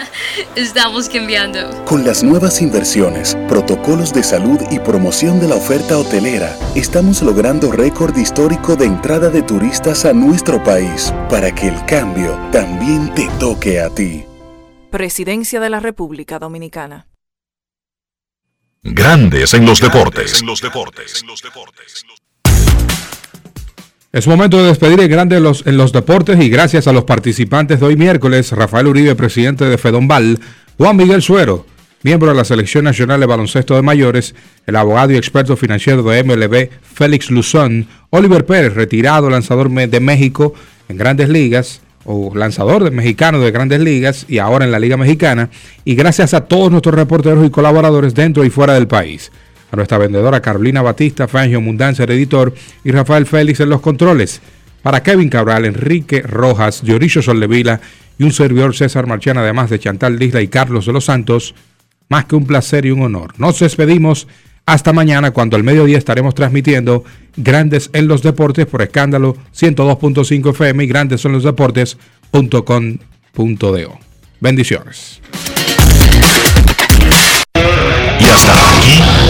Estamos 0.56 1.08
cambiando. 1.08 1.84
Con 1.84 2.04
las 2.04 2.24
nuevas 2.24 2.60
inversiones, 2.60 3.36
protocolos 3.48 4.12
de 4.12 4.24
salud 4.24 4.58
y 4.70 4.80
promoción 4.80 5.38
de 5.38 5.46
la 5.46 5.54
oferta 5.54 5.96
hotelera, 5.96 6.56
estamos 6.74 7.22
logrando 7.22 7.70
récord 7.70 8.16
histórico 8.16 8.74
de 8.74 8.86
entrada 8.86 9.30
de 9.30 9.42
turistas 9.42 10.04
a 10.04 10.12
nuestro 10.12 10.62
país 10.64 11.12
para 11.30 11.54
que 11.54 11.68
el 11.68 11.86
cambio 11.86 12.36
también 12.50 13.14
te 13.14 13.28
toque 13.38 13.80
a 13.80 13.88
ti. 13.90 14.24
Presidencia 14.90 15.60
de 15.60 15.70
la 15.70 15.78
República 15.78 16.38
Dominicana. 16.40 17.06
Grandes 18.82 19.54
en 19.54 19.64
los 19.64 19.80
deportes. 19.80 20.42
Es 24.12 24.28
momento 24.28 24.58
de 24.58 24.68
despedir 24.68 25.00
el 25.00 25.08
grande 25.08 25.38
en 25.38 25.76
los, 25.78 25.92
deportes 25.92 26.38
y 26.38 26.50
gracias 26.50 26.86
a 26.86 26.92
los 26.92 27.04
participantes 27.04 27.80
de 27.80 27.86
hoy 27.86 27.96
miércoles, 27.96 28.52
Rafael 28.52 28.86
Uribe, 28.86 29.14
presidente 29.14 29.64
de 29.64 29.78
Fedombal, 29.78 30.38
Juan 30.76 30.98
Miguel 30.98 31.22
Suero, 31.22 31.64
miembro 32.02 32.28
de 32.28 32.34
la 32.36 32.44
Selección 32.44 32.84
Nacional 32.84 33.20
de 33.20 33.26
Baloncesto 33.26 33.74
de 33.74 33.80
Mayores, 33.80 34.34
el 34.66 34.76
abogado 34.76 35.12
y 35.12 35.16
experto 35.16 35.56
financiero 35.56 36.02
de 36.02 36.22
MLB, 36.24 36.68
Félix 36.82 37.30
Luzón, 37.30 37.88
Oliver 38.10 38.44
Pérez, 38.44 38.74
retirado 38.74 39.30
lanzador 39.30 39.70
de 39.70 40.00
México 40.00 40.52
en 40.90 40.98
grandes 40.98 41.30
ligas, 41.30 41.80
o 42.04 42.34
lanzador 42.34 42.84
de 42.84 42.90
mexicano 42.90 43.40
de 43.40 43.50
grandes 43.50 43.80
ligas 43.80 44.26
y 44.28 44.38
ahora 44.38 44.66
en 44.66 44.72
la 44.72 44.78
Liga 44.78 44.98
Mexicana, 44.98 45.48
y 45.86 45.94
gracias 45.94 46.34
a 46.34 46.42
todos 46.42 46.70
nuestros 46.70 46.94
reporteros 46.94 47.46
y 47.46 47.50
colaboradores 47.50 48.12
dentro 48.12 48.44
y 48.44 48.50
fuera 48.50 48.74
del 48.74 48.88
país 48.88 49.32
a 49.72 49.76
nuestra 49.76 49.98
vendedora 49.98 50.40
Carolina 50.40 50.82
Batista, 50.82 51.26
Fangio 51.26 51.60
Mundanza, 51.60 52.04
el 52.04 52.10
editor, 52.10 52.54
y 52.84 52.92
Rafael 52.92 53.26
Félix 53.26 53.58
en 53.60 53.70
los 53.70 53.80
controles. 53.80 54.40
Para 54.82 55.02
Kevin 55.02 55.30
Cabral, 55.30 55.64
Enrique 55.64 56.22
Rojas, 56.22 56.84
Diorisio 56.84 57.22
Soldevila 57.22 57.80
y 58.18 58.24
un 58.24 58.32
servidor 58.32 58.76
César 58.76 59.06
Marchán, 59.06 59.38
además 59.38 59.70
de 59.70 59.78
Chantal 59.78 60.18
Disla 60.18 60.42
y 60.42 60.48
Carlos 60.48 60.84
de 60.86 60.92
los 60.92 61.06
Santos, 61.06 61.54
más 62.08 62.26
que 62.26 62.36
un 62.36 62.46
placer 62.46 62.84
y 62.84 62.90
un 62.90 63.02
honor. 63.02 63.32
Nos 63.38 63.60
despedimos 63.60 64.28
hasta 64.66 64.92
mañana 64.92 65.30
cuando 65.30 65.56
al 65.56 65.64
mediodía 65.64 65.96
estaremos 65.96 66.34
transmitiendo 66.34 67.04
Grandes 67.36 67.88
en 67.94 68.08
los 68.08 68.22
Deportes 68.22 68.66
por 68.66 68.82
escándalo 68.82 69.38
102.5 69.56 70.50
FM 70.50 70.84
y 70.84 70.86
Grandes 70.86 71.24
en 71.24 71.32
los 71.32 71.44
Deportes.com.do. 71.44 73.98
Bendiciones. 74.40 75.22